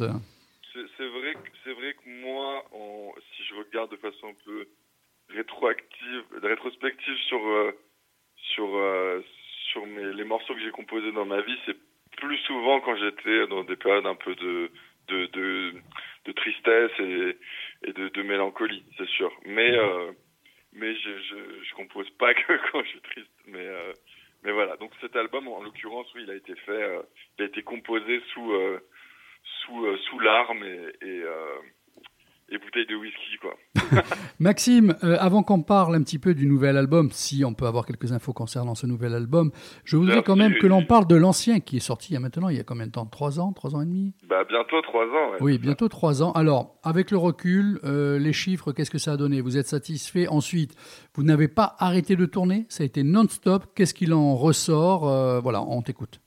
C'est 0.73 1.07
vrai 1.09 1.33
que 1.35 1.49
c'est 1.63 1.73
vrai 1.73 1.93
que 1.93 2.09
moi, 2.25 2.63
en- 2.73 3.13
si 3.35 3.43
je 3.47 3.53
regarde 3.53 3.91
de 3.91 3.97
façon 3.97 4.29
un 4.29 4.37
peu 4.45 4.65
rétroactive, 5.29 6.23
rétrospective 6.41 7.17
sur 7.27 7.37
euh, 7.45 7.71
sur 8.55 8.65
euh, 8.75 9.21
sur 9.71 9.85
mes, 9.85 10.13
les 10.13 10.23
morceaux 10.23 10.53
que 10.55 10.61
j'ai 10.61 10.71
composés 10.71 11.11
dans 11.11 11.25
ma 11.25 11.41
vie, 11.41 11.57
c'est 11.65 11.77
plus 12.17 12.37
souvent 12.47 12.79
quand 12.81 12.95
j'étais 12.97 13.47
dans 13.47 13.63
des 13.63 13.75
périodes 13.75 14.05
un 14.07 14.15
peu 14.15 14.33
de 14.35 14.71
de 15.09 15.25
de, 15.27 15.73
de 16.25 16.31
tristesse 16.31 16.91
et, 16.99 17.37
et 17.87 17.93
de, 17.93 18.09
de 18.09 18.21
mélancolie, 18.23 18.83
c'est 18.97 19.07
sûr. 19.09 19.31
Mais 19.45 19.71
euh, 19.77 20.11
mais 20.75 20.95
je, 20.95 21.19
je 21.21 21.63
je 21.63 21.73
compose 21.75 22.09
pas 22.11 22.33
que 22.33 22.71
quand 22.71 22.83
je 22.83 22.89
suis 22.89 23.01
triste, 23.01 23.31
mais 23.47 23.65
euh, 23.65 23.93
mais 24.43 24.51
voilà. 24.51 24.77
Donc 24.77 24.91
cet 25.01 25.15
album, 25.15 25.47
en 25.47 25.61
l'occurrence, 25.63 26.07
oui, 26.15 26.23
il 26.23 26.31
a 26.31 26.35
été 26.35 26.55
fait, 26.55 26.71
euh, 26.71 27.01
il 27.37 27.43
a 27.43 27.47
été 27.47 27.63
composé 27.63 28.21
sous 28.33 28.51
euh, 28.51 28.79
sous 29.61 29.85
euh, 29.85 29.97
sous 30.09 30.19
larmes 30.19 30.63
et 30.63 31.07
et, 31.07 31.21
euh, 31.23 31.57
et 32.49 32.57
bouteilles 32.57 32.85
de 32.87 32.95
whisky, 32.95 33.37
quoi. 33.41 33.55
Maxime, 34.39 34.95
euh, 35.03 35.17
avant 35.19 35.43
qu'on 35.43 35.61
parle 35.61 35.95
un 35.95 36.03
petit 36.03 36.19
peu 36.19 36.33
du 36.33 36.45
nouvel 36.45 36.77
album, 36.77 37.09
si 37.11 37.43
on 37.45 37.53
peut 37.53 37.65
avoir 37.65 37.85
quelques 37.85 38.11
infos 38.11 38.33
concernant 38.33 38.75
ce 38.75 38.85
nouvel 38.85 39.13
album, 39.13 39.51
je 39.83 39.97
voudrais 39.97 40.23
quand 40.23 40.35
même 40.35 40.53
que 40.59 40.67
l'on 40.67 40.85
parle 40.85 41.07
de 41.07 41.15
l'ancien 41.15 41.59
qui 41.59 41.77
est 41.77 41.81
sorti 41.81 42.11
il 42.11 42.13
y 42.13 42.17
a 42.17 42.19
maintenant, 42.19 42.49
il 42.49 42.57
y 42.57 42.59
a 42.59 42.63
combien 42.63 42.85
de 42.87 42.91
temps? 42.91 43.05
Trois 43.05 43.39
ans 43.39 43.53
Trois 43.53 43.75
ans 43.75 43.81
et 43.81 43.85
demi? 43.85 44.13
Bah 44.27 44.43
bientôt 44.47 44.81
trois 44.81 45.05
ans. 45.05 45.31
ouais. 45.31 45.37
Oui, 45.41 45.57
bientôt 45.57 45.87
trois 45.87 46.21
ans. 46.23 46.31
Alors, 46.33 46.75
avec 46.83 47.11
le 47.11 47.17
recul, 47.17 47.79
euh, 47.83 48.19
les 48.19 48.33
chiffres, 48.33 48.71
qu'est-ce 48.71 48.91
que 48.91 48.97
ça 48.97 49.13
a 49.13 49.17
donné? 49.17 49.41
Vous 49.41 49.57
êtes 49.57 49.67
satisfait? 49.67 50.27
Ensuite, 50.27 50.75
vous 51.15 51.23
n'avez 51.23 51.47
pas 51.47 51.75
arrêté 51.79 52.15
de 52.15 52.25
tourner? 52.25 52.65
Ça 52.69 52.83
a 52.83 52.85
été 52.85 53.03
non-stop? 53.03 53.65
Qu'est-ce 53.75 53.93
qu'il 53.93 54.13
en 54.13 54.35
ressort? 54.35 55.07
Euh, 55.07 55.39
Voilà, 55.39 55.61
on 55.63 55.81
t'écoute. 55.81 56.19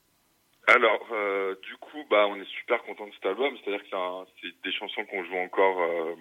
Alors, 0.68 1.06
euh, 1.12 1.54
du 1.62 1.76
coup, 1.76 2.04
bah, 2.10 2.26
on 2.28 2.36
est 2.40 2.50
super 2.58 2.82
content 2.82 3.06
de 3.06 3.12
cet 3.14 3.26
album. 3.26 3.56
C'est-à-dire 3.58 3.82
que 3.88 3.96
c'est 4.42 4.62
des 4.64 4.72
chansons 4.72 5.04
qu'on 5.04 5.24
joue 5.24 5.36
encore, 5.36 5.80
euh, 5.80 6.14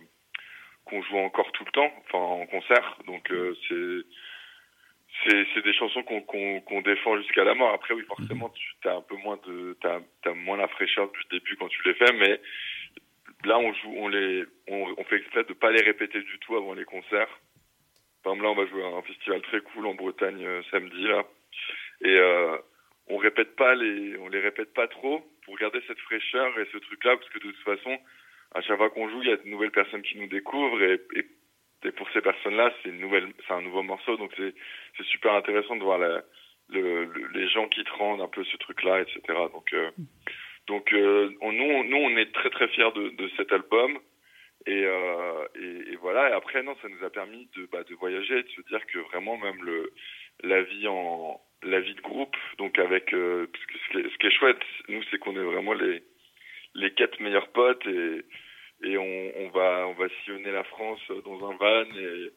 qu'on 0.86 1.02
joue 1.02 1.18
encore 1.18 1.52
tout 1.54 1.66
le 1.66 1.72
temps, 1.72 1.92
enfin 2.06 2.20
en 2.20 2.46
concert. 2.46 2.98
Donc 3.08 3.32
euh, 3.32 3.56
c'est 5.24 5.46
c'est 5.56 5.64
des 5.64 5.74
chansons 5.74 6.04
qu'on 6.04 6.22
qu'on 6.22 6.62
qu'on 6.62 6.82
défend 6.82 7.18
jusqu'à 7.18 7.44
la 7.44 7.56
mort. 7.56 7.74
Après, 7.74 7.94
oui, 7.94 8.04
forcément, 8.04 8.50
tu 8.50 8.88
as 8.88 8.96
un 8.96 9.02
peu 9.02 9.16
moins 9.16 9.40
de 9.48 9.78
t'as 9.82 10.00
as 10.26 10.34
moins 10.34 10.58
la 10.58 10.68
fraîcheur 10.68 11.10
du 11.10 11.24
début 11.32 11.56
quand 11.58 11.70
tu 11.70 11.82
les 11.86 11.96
fais, 11.96 12.14
mais 12.14 12.40
là, 13.46 13.58
on 13.58 13.74
joue, 13.74 13.94
on 13.98 14.08
les, 14.10 14.44
on, 14.68 14.94
on 14.98 15.04
fait 15.06 15.18
exprès 15.18 15.44
de 15.44 15.54
pas 15.54 15.72
les 15.72 15.82
répéter 15.82 16.22
du 16.22 16.40
tout 16.40 16.56
avant 16.56 16.74
les 16.74 16.86
concerts. 16.86 17.40
Par 18.24 18.34
exemple, 18.34 18.44
là, 18.44 18.50
on 18.50 18.56
va 18.56 18.68
jouer 18.68 18.84
à 18.84 18.98
un 18.98 19.02
festival 19.04 19.42
très 19.44 19.62
cool 19.62 19.88
en 19.88 19.96
Bretagne 19.96 20.46
euh, 20.46 20.62
samedi 20.72 21.04
là, 21.04 21.24
et 22.02 22.18
euh, 22.18 22.58
on 23.08 23.18
répète 23.18 23.56
pas 23.56 23.76
les, 23.76 24.18
on 24.18 24.28
les 24.30 24.40
répète 24.40 24.74
pas 24.74 24.88
trop 24.88 25.24
pour 25.46 25.58
garder 25.58 25.80
cette 25.88 26.00
fraîcheur 26.00 26.58
et 26.60 26.68
ce 26.72 26.78
truc-là, 26.78 27.18
parce 27.18 27.30
que 27.30 27.40
de 27.40 27.52
toute 27.52 27.64
façon, 27.64 27.98
à 28.54 28.62
chaque 28.62 28.78
fois 28.78 28.90
qu'on 28.90 29.10
joue, 29.10 29.22
il 29.22 29.30
y 29.30 29.32
a 29.32 29.38
de 29.38 29.48
nouvelles 29.48 29.72
personnes 29.72 30.02
qui 30.02 30.18
nous 30.18 30.28
découvrent 30.28 30.82
et, 30.82 31.02
et, 31.16 31.92
pour 31.92 32.10
ces 32.12 32.22
personnes-là, 32.22 32.74
c'est 32.82 32.90
une 32.90 33.00
nouvelle, 33.00 33.28
c'est 33.48 33.54
un 33.54 33.62
nouveau 33.62 33.84
morceau, 33.84 34.18
donc 34.18 34.32
c'est, 34.38 34.56
c'est 34.98 35.06
super 35.06 35.34
intéressant 35.34 35.76
de 35.76 35.84
voir 35.84 36.00
la, 36.00 36.24
le, 36.70 37.06
le- 37.06 37.28
les 37.28 37.48
gens 37.50 37.68
qui 37.68 37.84
te 37.84 37.92
rendent 37.92 38.22
un 38.22 38.28
peu 38.28 38.44
ce 38.44 38.58
truc-là, 38.58 39.02
etc. 39.02 39.20
Donc, 39.54 39.72
euh, 39.74 39.92
donc 40.68 40.92
euh, 40.94 41.30
nous, 41.44 41.84
nous, 41.84 41.98
on 41.98 42.18
est 42.18 42.34
très 42.34 42.50
très 42.50 42.68
fiers 42.70 42.92
de, 42.96 43.10
de 43.10 43.30
cet 43.38 43.52
album. 43.52 44.00
Et, 44.66 44.84
euh, 44.84 45.46
et 45.62 45.96
voilà. 45.98 46.30
Et 46.30 46.34
après, 46.34 46.64
non, 46.64 46.76
ça 46.82 46.88
nous 46.90 47.04
a 47.06 47.12
permis 47.12 47.48
de, 47.56 47.68
bah, 47.72 47.84
de 47.84 47.94
voyager 47.94 48.40
et 48.40 48.44
de 48.44 48.50
se 48.50 48.62
dire 48.62 48.84
que 48.88 48.98
vraiment 48.98 49.38
même 49.38 49.64
le 49.64 49.94
la 50.42 50.64
vie 50.64 50.88
en 50.88 51.40
la 51.64 51.80
vie 51.80 51.96
de 51.96 52.02
groupe, 52.02 52.36
donc 52.58 52.78
avec 52.80 53.14
euh, 53.14 53.48
parce 53.52 53.66
que 53.66 53.74
ce, 53.78 53.92
qui 53.92 53.98
est, 54.00 54.12
ce 54.12 54.18
qui 54.18 54.28
est 54.28 54.38
chouette, 54.38 54.62
nous, 54.90 55.02
c'est 55.10 55.18
qu'on 55.18 55.36
est 55.36 55.44
vraiment 55.44 55.74
les 55.74 56.04
les 56.76 56.92
quatre 56.94 57.20
meilleurs 57.20 57.50
potes 57.50 57.86
et 57.88 58.26
et 58.84 58.98
on, 58.98 59.32
on 59.38 59.50
va 59.50 59.88
on 59.88 59.94
va 59.94 60.08
sillonner 60.24 60.52
la 60.52 60.64
France 60.64 61.02
dans 61.24 61.50
un 61.50 61.56
van 61.56 61.86
et 61.96 62.32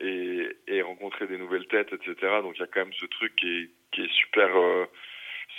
et, 0.00 0.48
et 0.68 0.82
rencontrer 0.82 1.26
des 1.26 1.38
nouvelles 1.38 1.66
têtes, 1.66 1.92
etc. 1.92 2.14
Donc 2.42 2.54
il 2.56 2.60
y 2.60 2.62
a 2.62 2.68
quand 2.68 2.80
même 2.80 2.92
ce 2.92 3.06
truc 3.06 3.34
qui 3.36 3.48
est 3.48 3.70
qui 3.92 4.02
est 4.02 4.12
super 4.12 4.56
euh, 4.56 4.84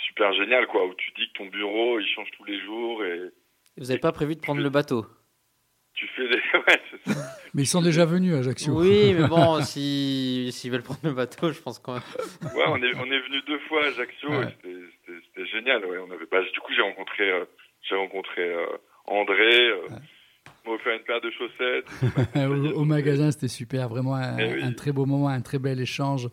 super 0.06 0.32
génial 0.34 0.66
quoi, 0.66 0.86
où 0.86 0.94
tu 0.94 1.10
dis 1.16 1.28
que 1.32 1.38
ton 1.38 1.46
bureau 1.46 1.98
il 1.98 2.06
change 2.08 2.30
tous 2.36 2.44
les 2.44 2.60
jours 2.60 3.04
et 3.04 3.30
Vous 3.76 3.86
n'avez 3.86 4.00
pas 4.00 4.12
prévu 4.12 4.36
de 4.36 4.40
prendre 4.40 4.62
le 4.62 4.70
bateau? 4.70 5.04
Tu 6.00 6.06
fais 6.16 6.28
des 6.28 6.34
ouais 6.66 6.80
c'est 7.04 7.12
ça. 7.12 7.20
Mais 7.54 7.62
ils 7.62 7.66
sont 7.66 7.82
déjà 7.82 8.04
venus 8.04 8.34
à 8.34 8.38
Ajaccio. 8.38 8.72
Oui, 8.80 9.12
mais 9.14 9.28
bon, 9.34 9.60
si- 9.62 10.48
s'ils 10.52 10.70
veulent 10.70 10.82
prendre 10.82 11.00
le 11.04 11.12
bateau, 11.12 11.52
je 11.52 11.60
pense 11.60 11.78
quand 11.78 11.94
même. 11.94 12.02
Ouais, 12.54 12.64
on 12.68 12.76
est, 12.76 12.94
on 12.96 13.04
est 13.04 13.20
venu 13.28 13.40
deux 13.46 13.58
fois 13.68 13.84
à 13.84 13.88
Ajaccio 13.88 14.28
Ouais. 14.30 14.56
et 14.64 14.76
c'était- 15.34 15.46
génial. 15.52 15.84
Ouais, 15.84 15.98
on 15.98 16.10
avait, 16.12 16.26
bah, 16.30 16.38
du 16.42 16.60
coup, 16.60 16.72
j'ai 16.74 16.82
rencontré, 16.82 17.30
euh, 17.30 17.44
j'ai 17.88 17.96
rencontré 17.96 18.42
euh, 18.42 18.66
André. 19.06 19.70
Euh, 19.70 19.88
m'a 20.66 20.72
offert 20.72 20.92
une 20.94 21.04
paire 21.04 21.20
de 21.20 21.30
chaussettes. 21.30 22.74
au, 22.76 22.80
au 22.80 22.84
magasin, 22.84 23.30
c'était 23.30 23.48
super, 23.48 23.88
vraiment 23.88 24.14
un, 24.14 24.36
oui. 24.36 24.62
un 24.62 24.72
très 24.72 24.92
beau 24.92 25.06
moment, 25.06 25.28
un 25.28 25.40
très 25.40 25.58
bel 25.58 25.80
échange. 25.80 26.28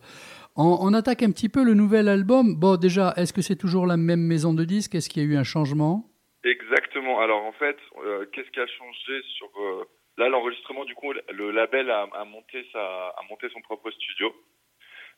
On, 0.56 0.76
on 0.80 0.92
attaque 0.94 1.22
un 1.22 1.30
petit 1.30 1.48
peu 1.48 1.64
le 1.64 1.74
nouvel 1.74 2.08
album. 2.08 2.54
Bon, 2.54 2.76
déjà, 2.76 3.14
est-ce 3.16 3.32
que 3.32 3.42
c'est 3.42 3.56
toujours 3.56 3.86
la 3.86 3.96
même 3.96 4.20
maison 4.20 4.52
de 4.54 4.64
disques? 4.64 4.94
Est-ce 4.94 5.08
qu'il 5.08 5.22
y 5.22 5.26
a 5.26 5.28
eu 5.28 5.36
un 5.36 5.44
changement? 5.44 6.10
Exactement. 6.48 7.20
Alors 7.20 7.44
en 7.44 7.52
fait, 7.52 7.76
euh, 8.04 8.24
qu'est-ce 8.32 8.50
qui 8.50 8.60
a 8.60 8.66
changé 8.66 9.22
sur 9.36 9.50
euh, 9.60 9.84
là 10.16 10.28
l'enregistrement 10.28 10.84
Du 10.84 10.94
coup, 10.94 11.12
le 11.12 11.50
label 11.50 11.90
a, 11.90 12.08
a 12.14 12.24
monté 12.24 12.66
sa, 12.72 13.08
a 13.08 13.22
monté 13.28 13.48
son 13.50 13.60
propre 13.60 13.90
studio. 13.90 14.34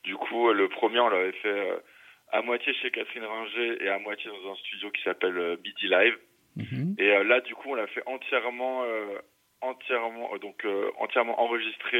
Du 0.02 0.16
coup, 0.16 0.52
le 0.52 0.68
premier 0.68 0.98
on 0.98 1.08
l'avait 1.08 1.32
fait 1.32 1.48
euh, 1.48 1.78
à 2.32 2.42
moitié 2.42 2.74
chez 2.74 2.90
Catherine 2.90 3.24
Ringer 3.24 3.84
et 3.84 3.88
à 3.88 3.98
moitié 3.98 4.30
dans 4.30 4.52
un 4.52 4.56
studio 4.56 4.90
qui 4.90 5.02
s'appelle 5.02 5.56
BD 5.56 5.88
Live. 5.88 6.18
Mhm. 6.56 6.96
Et 6.98 7.08
là, 7.24 7.40
du 7.40 7.54
coup, 7.54 7.70
on 7.70 7.74
l'a 7.74 7.86
fait 7.86 8.02
entièrement, 8.06 8.84
entièrement, 9.60 10.36
donc 10.38 10.66
entièrement 10.98 11.40
enregistré 11.40 11.98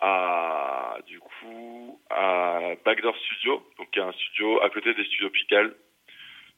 à, 0.00 0.98
du 1.06 1.18
coup, 1.20 2.00
à 2.10 2.74
Backdoor 2.84 3.16
Studio, 3.16 3.62
donc 3.78 3.90
qui 3.90 3.98
est 3.98 4.02
un 4.02 4.12
studio 4.12 4.60
à 4.62 4.70
côté 4.70 4.94
des 4.94 5.04
studios 5.04 5.30
Pigalle, 5.30 5.74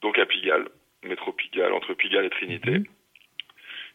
donc 0.00 0.18
à 0.18 0.26
Pigalle, 0.26 0.68
métro 1.04 1.32
Pigalle, 1.32 1.72
entre 1.72 1.94
Pigalle 1.94 2.24
et 2.26 2.30
Trinité. 2.30 2.78
Mhm. 2.78 2.84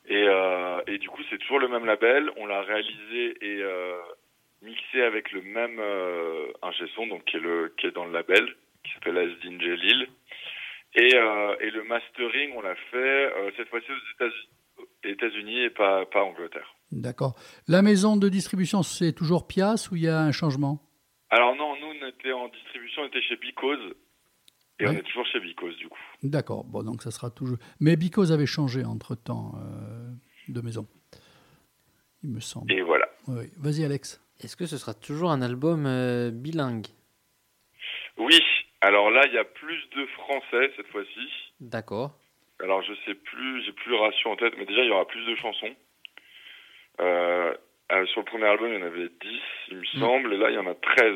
Et, 0.10 0.24
euh, 0.28 0.82
et 0.88 0.98
du 1.00 1.10
coup, 1.10 1.22
c'est 1.30 1.38
toujours 1.38 1.60
le 1.60 1.68
même 1.68 1.86
label. 1.86 2.32
On 2.38 2.46
l'a 2.46 2.62
réalisé 2.62 3.38
et 3.42 3.62
euh, 3.62 3.98
mixé 4.62 5.02
avec 5.02 5.32
le 5.34 5.42
même 5.42 5.80
euh, 5.80 6.48
ingé 6.62 6.86
son, 6.96 7.08
donc 7.08 7.26
qui 7.26 7.38
est 7.38 7.42
le 7.42 7.74
qui 7.78 7.88
est 7.88 7.92
dans 7.92 8.06
le 8.06 8.14
label, 8.14 8.46
qui 8.86 8.94
s'appelle 8.94 9.18
Asdin 9.18 9.60
Jelil. 9.60 10.08
Et, 10.96 11.14
euh, 11.14 11.56
et 11.60 11.70
le 11.72 11.84
mastering, 11.84 12.54
on 12.56 12.62
l'a 12.62 12.76
fait 12.90 13.34
cette 13.58 13.68
fois-ci 13.70 13.88
aux 13.92 14.26
États- 14.26 14.36
États-Unis 15.04 15.64
et 15.64 15.70
pas 15.70 16.06
pas 16.06 16.24
Angleterre. 16.24 16.74
D'accord. 16.94 17.36
La 17.68 17.82
maison 17.82 18.16
de 18.16 18.30
distribution, 18.30 18.84
c'est 18.84 19.12
toujours 19.12 19.46
Pias 19.46 19.90
ou 19.92 19.98
il 19.98 20.04
y 20.04 20.08
a 20.08 20.20
un 20.22 20.32
changement? 20.32 20.80
Alors 21.30 21.54
non, 21.58 21.76
nous 21.82 21.88
on 21.88 22.08
était 22.08 22.32
en 22.32 22.48
distribution, 22.48 23.02
on 23.02 23.08
était 23.08 23.22
chez 23.22 23.36
Because. 23.36 23.94
Et 24.80 24.88
on 24.88 24.92
est 24.92 25.02
toujours 25.02 25.26
chez 25.26 25.40
Because 25.40 25.76
du 25.78 25.88
coup. 25.90 25.98
D'accord. 26.24 26.64
Bon, 26.64 26.84
donc 26.84 27.02
ça 27.02 27.12
sera 27.12 27.30
toujours. 27.32 27.58
Mais 27.80 27.96
Because 27.96 28.32
avait 28.32 28.46
changé 28.46 28.84
entre-temps 28.86 29.54
euh, 29.58 30.10
de 30.50 30.62
maison. 30.62 30.88
Il 32.24 32.30
me 32.32 32.40
semble. 32.40 32.72
Et 32.72 32.82
voilà. 32.82 33.08
Oui. 33.28 33.46
Vas-y, 33.58 33.84
Alex. 33.86 34.22
Est-ce 34.40 34.56
que 34.56 34.66
ce 34.68 34.78
sera 34.78 34.94
toujours 34.94 35.32
un 35.32 35.42
album 35.42 35.86
euh, 35.88 36.30
bilingue? 36.32 36.88
Oui. 38.18 38.40
Alors 38.82 39.10
là, 39.10 39.26
il 39.26 39.34
y 39.34 39.38
a 39.40 39.44
plus 39.44 39.82
de 39.96 40.06
français 40.08 40.72
cette 40.76 40.88
fois-ci. 40.88 41.28
D'accord. 41.60 42.16
Alors 42.62 42.82
je 42.84 42.94
sais 43.06 43.14
plus, 43.16 43.64
j'ai 43.66 43.72
plus 43.72 43.92
le 43.92 43.98
ratio 43.98 44.30
en 44.32 44.36
tête, 44.36 44.54
mais 44.58 44.66
déjà 44.66 44.82
il 44.84 44.88
y 44.88 44.92
aura 44.92 45.06
plus 45.08 45.26
de 45.26 45.36
chansons. 45.36 45.76
Euh, 47.00 47.54
euh, 47.92 48.06
sur 48.08 48.22
le 48.22 48.26
premier 48.26 48.46
album, 48.46 48.70
il 48.72 48.80
y 48.80 48.84
en 48.84 48.86
avait 48.86 49.10
10, 49.10 49.42
il 49.70 49.78
me 49.78 49.82
Mm. 49.82 50.00
semble, 50.00 50.34
et 50.34 50.38
là 50.38 50.50
il 50.50 50.56
y 50.56 50.58
en 50.58 50.68
a 50.68 50.74
13. 50.76 51.16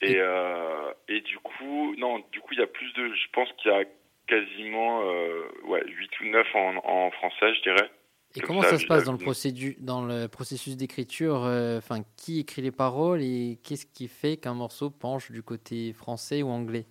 Et, 0.00 0.16
euh, 0.18 0.92
et 1.08 1.20
du 1.22 1.38
coup, 1.38 1.94
non, 1.96 2.20
du 2.32 2.40
coup 2.40 2.52
il 2.54 2.60
y 2.60 2.62
a 2.62 2.66
plus 2.68 2.92
de, 2.92 3.08
je 3.12 3.28
pense 3.32 3.48
qu'il 3.58 3.70
y 3.70 3.74
a 3.74 3.84
quasiment 4.28 5.02
euh, 5.02 5.42
ouais, 5.64 5.82
8 5.86 6.20
ou 6.20 6.24
9 6.26 6.46
en, 6.54 6.76
en 6.84 7.10
français, 7.10 7.54
je 7.54 7.62
dirais. 7.62 7.90
Et 8.36 8.40
Comme 8.40 8.48
comment 8.48 8.62
ça, 8.62 8.70
ça 8.70 8.78
se 8.78 8.86
passe 8.86 9.04
dans 9.04 9.12
le, 9.12 9.18
je- 9.18 9.24
procédu- 9.24 9.76
dans 9.80 10.04
le 10.04 10.28
processus 10.28 10.76
d'écriture 10.76 11.44
euh, 11.44 11.80
qui 12.16 12.40
écrit 12.40 12.62
les 12.62 12.70
paroles 12.70 13.22
et 13.22 13.58
qu'est-ce 13.64 13.86
qui 13.86 14.06
fait 14.06 14.36
qu'un 14.36 14.54
morceau 14.54 14.90
penche 14.90 15.32
du 15.32 15.42
côté 15.42 15.92
français 15.94 16.42
ou 16.42 16.48
anglais? 16.48 16.84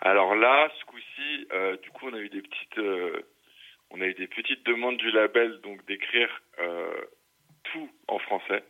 Alors 0.00 0.34
là, 0.34 0.68
ce 0.78 0.84
coup-ci, 0.86 1.46
euh, 1.52 1.76
du 1.78 1.90
coup, 1.90 2.06
on 2.10 2.14
a 2.14 2.18
eu 2.18 2.28
des 2.28 2.42
petites, 2.42 2.78
euh, 2.78 3.22
on 3.90 4.00
a 4.00 4.06
eu 4.06 4.14
des 4.14 4.26
petites 4.26 4.66
demandes 4.66 4.96
du 4.98 5.10
label, 5.12 5.60
donc 5.62 5.84
d'écrire 5.86 6.28
tout 7.72 7.88
en 8.08 8.18
français. 8.18 8.62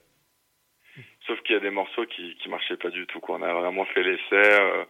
Sauf 1.26 1.40
qu'il 1.42 1.54
y 1.54 1.58
a 1.58 1.60
des 1.60 1.70
morceaux 1.70 2.06
qui 2.06 2.36
qui 2.36 2.48
marchaient 2.48 2.76
pas 2.76 2.90
du 2.90 3.06
tout. 3.06 3.20
Quoi. 3.20 3.36
On 3.36 3.42
a 3.42 3.52
vraiment 3.52 3.84
fait 3.86 4.02
l'essai 4.02 4.60
euh, 4.60 4.84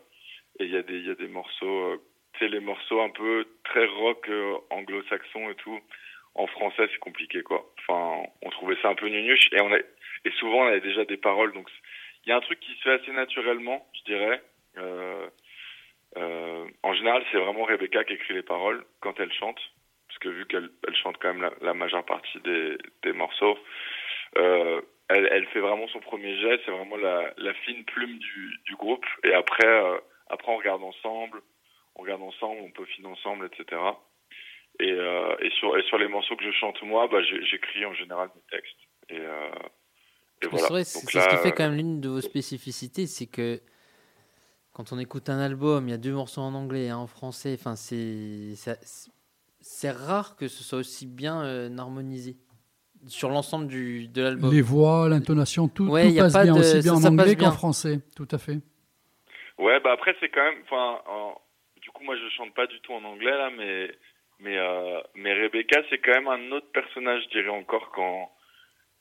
et 0.58 0.64
il 0.64 0.70
y 0.70 0.76
a 0.76 0.82
des 0.82 0.98
il 0.98 1.06
y 1.06 1.10
a 1.10 1.14
des 1.14 1.28
morceaux, 1.28 1.92
euh, 1.92 2.02
tu 2.32 2.40
sais 2.40 2.48
les 2.48 2.60
morceaux 2.60 3.00
un 3.00 3.10
peu 3.10 3.46
très 3.64 3.86
rock 3.86 4.28
euh, 4.28 4.56
anglo-saxon 4.70 5.50
et 5.50 5.54
tout. 5.56 5.80
En 6.34 6.48
français, 6.48 6.88
c'est 6.90 6.98
compliqué 6.98 7.42
quoi. 7.42 7.64
Enfin, 7.78 8.28
on 8.42 8.50
trouvait 8.50 8.76
ça 8.82 8.88
un 8.88 8.94
peu 8.96 9.08
nunuche 9.08 9.48
et 9.52 9.60
on 9.60 9.72
a 9.72 9.78
et 9.78 10.30
souvent 10.38 10.64
on 10.64 10.66
avait 10.66 10.80
déjà 10.80 11.04
des 11.04 11.16
paroles. 11.16 11.52
Donc 11.52 11.68
il 12.24 12.30
y 12.30 12.32
a 12.32 12.36
un 12.36 12.40
truc 12.40 12.58
qui 12.60 12.72
se 12.74 12.82
fait 12.82 12.92
assez 12.92 13.12
naturellement, 13.12 13.86
je 13.94 14.12
dirais. 14.12 14.42
Euh, 14.78 15.28
euh, 16.16 16.66
en 16.82 16.94
général, 16.94 17.24
c'est 17.30 17.38
vraiment 17.38 17.64
Rebecca 17.64 18.04
qui 18.04 18.14
écrit 18.14 18.34
les 18.34 18.42
paroles 18.42 18.84
quand 19.00 19.18
elle 19.20 19.32
chante, 19.32 19.60
parce 20.08 20.18
que 20.18 20.28
vu 20.28 20.46
qu'elle 20.46 20.70
elle 20.86 20.96
chante 20.96 21.18
quand 21.20 21.32
même 21.32 21.42
la, 21.42 21.52
la 21.60 21.74
majeure 21.74 22.04
partie 22.04 22.40
des, 22.40 22.78
des 23.02 23.12
morceaux, 23.12 23.58
elle, 24.36 25.28
elle 25.30 25.46
fait 25.48 25.60
vraiment 25.60 25.86
son 25.88 26.00
premier 26.00 26.40
jet, 26.40 26.60
c'est 26.64 26.70
vraiment 26.70 26.96
la, 26.96 27.32
la 27.36 27.52
fine 27.54 27.84
plume 27.84 28.18
du, 28.18 28.60
du 28.66 28.76
groupe, 28.76 29.04
et 29.22 29.34
après, 29.34 29.66
euh, 29.66 29.98
après 30.28 30.50
on 30.50 30.56
regarde 30.56 30.82
ensemble, 30.82 31.42
on 31.96 32.02
regarde 32.02 32.22
ensemble, 32.22 32.60
on 32.62 32.70
peaufine 32.70 33.06
ensemble, 33.06 33.46
etc. 33.46 33.80
Et, 34.80 34.90
euh, 34.90 35.36
et, 35.40 35.50
sur, 35.50 35.76
et 35.78 35.82
sur 35.84 35.98
les 35.98 36.08
morceaux 36.08 36.36
que 36.36 36.44
je 36.44 36.50
chante 36.52 36.82
moi, 36.82 37.06
bah, 37.08 37.22
j'écris 37.22 37.84
en 37.84 37.94
général 37.94 38.30
mes 38.34 38.42
textes. 38.50 38.76
Et, 39.10 39.18
euh, 39.18 39.50
et 40.42 40.46
voilà. 40.46 40.84
C'est 40.84 40.98
ce 40.98 41.06
qui 41.06 41.36
fait 41.36 41.48
euh, 41.48 41.50
quand 41.52 41.64
même 41.64 41.76
l'une 41.76 42.00
de 42.00 42.08
vos 42.08 42.20
spécificités, 42.20 43.06
c'est 43.06 43.26
que 43.26 43.60
quand 44.72 44.92
on 44.92 44.98
écoute 44.98 45.28
un 45.28 45.38
album, 45.38 45.86
il 45.86 45.92
y 45.92 45.94
a 45.94 45.98
deux 45.98 46.12
morceaux 46.12 46.40
en 46.40 46.54
anglais 46.54 46.86
et 46.86 46.90
un 46.90 46.96
en 46.96 47.06
français. 47.06 47.56
Enfin, 47.56 47.76
c'est 47.76 48.56
rare 49.90 50.34
que 50.34 50.48
ce 50.48 50.64
soit 50.64 50.78
aussi 50.78 51.06
bien 51.06 51.44
euh, 51.44 51.78
harmonisé 51.78 52.36
sur 53.06 53.28
l'ensemble 53.28 53.66
du 53.66 54.08
de 54.08 54.22
l'album. 54.22 54.52
Les 54.52 54.62
voix, 54.62 55.08
l'intonation, 55.08 55.68
tout, 55.68 55.88
Ouais, 55.88 56.08
tout 56.10 56.16
passe 56.18 56.32
pas 56.32 56.44
bien 56.44 56.54
de- 56.54 56.60
aussi 56.60 56.80
bien 56.80 56.96
ça- 56.96 57.08
en 57.08 57.12
anglais 57.12 57.36
qu'en 57.36 57.50
français. 57.52 58.00
Tout 58.16 58.28
à 58.30 58.38
fait. 58.38 58.58
Ouais, 59.58 59.78
bah 59.80 59.92
après 59.92 60.16
c'est 60.20 60.28
quand 60.30 60.42
même, 60.42 60.58
enfin, 60.64 61.00
en- 61.06 61.40
du 61.80 61.90
coup 61.90 62.02
moi 62.04 62.16
je 62.16 62.28
chante 62.36 62.54
pas 62.54 62.66
du 62.66 62.80
tout 62.80 62.92
en 62.92 63.04
anglais 63.04 63.30
là, 63.36 63.50
mais 63.56 63.90
mais 64.40 64.56
euh, 64.58 65.00
mais 65.14 65.32
Rebecca 65.34 65.80
c'est 65.90 65.98
quand 65.98 66.12
même 66.12 66.28
un 66.28 66.50
autre 66.52 66.70
personnage, 66.72 67.22
je 67.24 67.38
dirais 67.40 67.48
encore 67.56 67.90
quand 67.94 68.30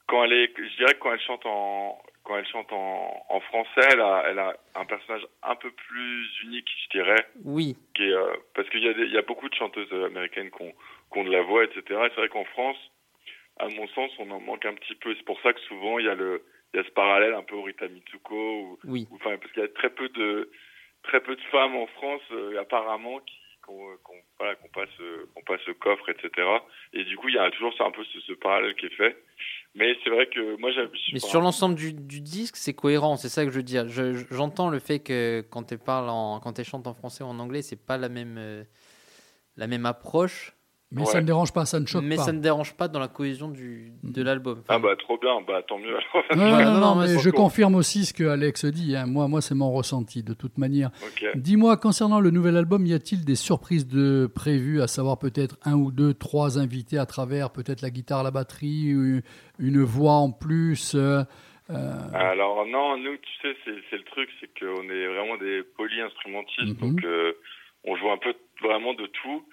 quand 0.08 0.26
elle 0.26 0.34
est, 0.34 0.54
je 0.58 0.78
dirais 0.78 0.94
que 0.96 1.00
quand 1.00 1.14
elle 1.14 1.22
chante 1.22 1.46
en 1.46 1.98
quand 2.24 2.38
elle 2.38 2.48
chante 2.48 2.72
en, 2.72 3.26
en 3.30 3.40
français, 3.42 3.82
elle 3.92 4.00
a 4.02 4.24
elle 4.30 4.40
a 4.40 4.56
un 4.76 4.86
personnage 4.86 5.26
un 5.44 5.56
peu 5.56 5.72
plus 5.72 6.28
unique, 6.44 6.68
je 6.86 6.98
dirais, 7.00 7.26
Oui, 7.44 7.76
qui 7.96 8.04
est, 8.04 8.14
euh, 8.14 8.34
parce 8.54 8.70
qu'il 8.70 8.84
y 8.84 8.88
a 8.88 8.94
des- 8.94 9.04
il 9.06 9.12
y 9.14 9.18
a 9.18 9.22
beaucoup 9.24 9.50
de 9.50 9.56
chanteuses 9.56 9.92
américaines 10.06 10.52
qui 10.52 10.62
ont, 10.64 10.74
qui 11.12 11.20
ont 11.20 11.24
de 11.26 11.32
la 11.32 11.42
voix, 11.42 11.64
etc. 11.64 11.82
Et 11.90 12.10
c'est 12.10 12.16
vrai 12.22 12.30
qu'en 12.30 12.46
France, 12.46 12.78
à 13.58 13.68
mon 13.70 13.88
sens, 13.90 14.12
on 14.20 14.30
en 14.32 14.40
manque 14.40 14.66
un 14.66 14.74
petit 14.74 14.96
peu. 14.96 15.14
C'est 15.16 15.26
pour 15.26 15.40
ça 15.42 15.54
que 15.54 15.60
souvent 15.62 16.00
il 16.00 16.06
y 16.06 16.10
a 16.10 16.16
le 16.16 16.44
il 16.74 16.78
y 16.78 16.80
a 16.80 16.84
ce 16.86 16.92
parallèle 16.92 17.34
un 17.36 17.44
peu 17.44 17.56
au 17.56 17.62
Rita 17.64 17.88
Mitsuko 17.88 18.36
ou 18.62 18.80
oui. 18.86 19.08
ou- 19.12 19.16
enfin 19.16 19.38
parce 19.38 19.52
qu'il 19.54 19.62
y 19.62 19.66
a 19.66 19.70
très 19.70 19.92
peu 19.92 20.10
de 20.10 20.50
très 21.04 21.22
peu 21.22 21.36
de 21.36 21.42
femmes 21.52 21.76
en 21.76 21.86
France 21.88 22.22
euh, 22.32 22.60
apparemment 22.60 23.20
qui 23.20 23.36
qu'on 23.62 23.96
qu'on 24.04 24.16
voilà, 24.40 24.56
passe 24.74 24.90
euh, 25.00 25.30
qu'on 25.36 25.42
passe 25.44 25.66
le 25.68 25.76
coffre 25.76 26.10
etc 26.10 26.30
et 26.94 27.04
du 27.06 27.16
coup 27.16 27.30
il 27.30 27.36
y 27.36 27.38
a 27.38 27.50
toujours 27.52 27.74
un 27.80 27.92
peu 27.92 28.04
ce, 28.06 28.20
ce 28.22 28.34
parallèle 28.34 28.76
qui 28.76 28.88
est 28.88 28.96
fait 28.96 29.16
mais 29.76 29.96
c'est 30.04 30.10
vrai 30.10 30.28
que 30.28 30.56
moi 30.58 30.70
Mais 31.12 31.20
sur 31.20 31.42
l'ensemble 31.42 31.76
du, 31.76 31.94
du 31.94 32.22
disque, 32.22 32.56
c'est 32.58 32.74
cohérent, 32.76 33.16
c'est 33.18 33.30
ça 33.30 33.44
que 33.44 33.50
je 33.52 33.56
veux 33.58 33.64
dire. 33.64 33.88
Je- 33.90 34.14
je- 34.14 34.26
J'entends 34.30 34.70
le 34.70 34.78
fait 34.80 35.00
que 35.00 35.42
quand 35.50 35.64
tu 35.64 35.78
parles 35.80 36.10
en, 36.10 36.40
quand 36.40 36.54
tu 36.54 36.64
chantes 36.64 36.86
en 36.86 36.94
français 36.94 37.24
ou 37.24 37.28
en 37.28 37.40
anglais, 37.40 37.64
c'est 37.64 37.84
pas 37.84 37.98
la 37.98 38.08
même, 38.08 38.36
euh, 38.38 38.64
la 39.58 39.66
même 39.66 39.88
approche, 39.88 40.54
Mais 40.94 41.06
ça 41.06 41.22
ne 41.22 41.26
dérange 41.26 41.52
pas, 41.54 41.66
ça 41.66 41.80
ne 41.80 41.86
choque 41.86 42.04
mais 42.04 42.16
pas. 42.18 42.24
ça 42.24 42.32
ne 42.32 42.40
dérange 42.40 42.74
pas 42.76 42.88
dans 42.88 43.00
la 43.00 43.08
cohésion 43.08 43.50
du, 43.50 43.92
de 44.04 44.20
Mhm. 44.22 44.26
l'album. 44.26 44.64
ah 44.70 44.80
bah 44.80 44.96
trop 44.98 45.18
bien 45.18 45.42
bah 45.48 45.62
tant 45.68 45.78
mieux 45.80 45.98
non, 46.36 46.64
non, 46.64 46.80
non, 46.80 46.96
mais 46.96 47.08
mais 47.14 47.20
je 47.20 47.30
cool. 47.30 47.40
confirme 47.40 47.76
aussi 47.76 48.06
ce 48.06 48.14
que 48.14 48.24
Alex 48.24 48.66
dit. 48.66 48.96
hein. 48.96 49.06
Moi, 49.06 49.28
moi 49.28 49.42
c'est 49.42 49.56
mon 49.56 49.72
ressenti 49.72 50.24
de 50.24 50.34
toute 50.34 50.58
manière. 50.58 50.92
ok 51.04 51.26
Dis-moi, 51.36 51.78
concernant 51.78 52.20
le 52.20 52.30
nouvel 52.32 52.56
album, 52.58 52.86
y 52.86 52.94
a-t-il 52.94 53.26
des 53.26 53.36
surprises 53.36 53.88
de 53.88 54.28
prévues, 54.34 54.82
à 54.82 54.88
savoir 54.88 55.18
peut-être 55.20 55.58
un 55.66 55.74
ou 55.76 55.92
deux, 55.92 56.14
trois 56.14 56.60
invités 56.60 56.98
à 56.98 57.06
travers 57.06 57.50
peut-être 57.52 57.82
la 57.82 57.90
guitare, 57.90 58.24
la 58.24 58.32
batterie, 58.32 58.96
ou 58.96 59.22
une 59.60 59.82
voix 59.84 60.14
en 60.14 60.32
plus 60.32 60.94
euh, 60.96 61.24
euh, 61.70 61.94
alors 62.14 62.66
non 62.66 62.98
nous 62.98 63.16
tu 63.18 63.32
sais 63.42 63.56
c'est 63.64 63.76
c'est 63.90 63.96
le 63.98 64.04
truc 64.04 64.28
c'est 64.42 64.50
qu'on 64.60 64.84
est 64.90 65.08
vraiment 65.08 65.38
des 65.38 65.62
polyinstrumentistes 65.78 66.82
Mhm. 66.82 66.92
donc 66.96 67.06
euh, 67.06 67.32
on 67.86 67.96
joue 67.96 68.10
un 68.12 68.18
peu 68.18 68.34
vraiment 68.62 68.94
de 68.94 69.06
tout 69.08 69.44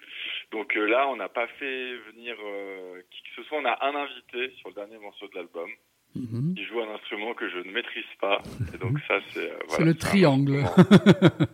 donc 0.51 0.75
euh, 0.77 0.85
là 0.85 1.07
on 1.09 1.15
n'a 1.15 1.29
pas 1.29 1.47
fait 1.47 1.97
venir 2.11 2.35
euh, 2.43 3.01
qui 3.09 3.21
que 3.23 3.29
ce 3.35 3.43
soit 3.43 3.57
on 3.59 3.65
a 3.65 3.77
un 3.85 3.95
invité 3.95 4.53
sur 4.57 4.69
le 4.69 4.75
dernier 4.75 4.97
morceau 4.99 5.27
de 5.27 5.35
l'album 5.35 5.69
mhm. 6.15 6.53
qui 6.55 6.63
joue 6.65 6.81
un 6.81 6.93
instrument 6.95 7.33
que 7.33 7.49
je 7.49 7.57
ne 7.59 7.71
maîtrise 7.71 8.03
pas. 8.19 8.41
Et 8.73 8.77
donc 8.77 8.99
ça, 9.07 9.19
c'est... 9.29 9.49
euh, 9.51 9.57
voilà, 9.69 9.85
le 9.85 9.93
triangle. 9.95 10.57
instrument. 10.57 11.47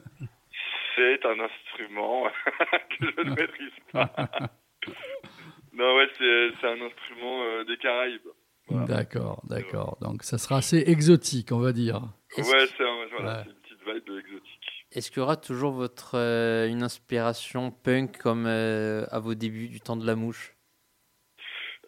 C'est 0.95 1.25
un 1.25 1.39
instrument 1.39 2.23
que 2.99 3.05
je 3.15 3.21
ne 3.21 3.29
maîtrise 3.35 3.71
pas. 3.91 4.11
non, 5.73 5.95
ouais, 5.95 6.07
c'est, 6.17 6.49
c'est 6.59 6.67
un 6.67 6.81
instrument 6.81 7.43
euh, 7.43 7.63
des 7.65 7.77
Caraïbes. 7.77 8.27
Voilà. 8.67 8.85
D'accord, 8.87 9.41
d'accord. 9.47 9.97
Donc 10.01 10.23
ça 10.23 10.37
sera 10.39 10.57
assez 10.57 10.83
exotique, 10.87 11.51
on 11.51 11.59
va 11.59 11.71
dire. 11.71 12.01
Est-ce 12.35 12.51
Ouais, 12.51 12.65
que- 12.65 12.71
c'est, 12.77 12.83
un- 12.83 13.05
voilà, 13.11 13.37
Ouais. 13.37 13.43
c'est 13.45 13.51
une 13.51 13.55
petite 13.77 13.85
vibe 14.07 14.17
exotique. 14.25 14.56
Est-ce 14.97 15.11
qu'il 15.11 15.19
y 15.19 15.23
aura 15.23 15.37
toujours 15.37 15.73
votre, 15.73 16.15
euh, 16.17 16.67
une 16.67 16.81
inspiration 16.81 17.69
punk 17.69 18.17
comme 18.17 18.47
euh, 18.47 19.05
à 19.11 19.19
vos 19.19 19.35
débuts 19.35 19.67
du 19.67 19.79
temps 19.79 19.95
de 19.95 20.07
la 20.07 20.15
mouche? 20.15 20.55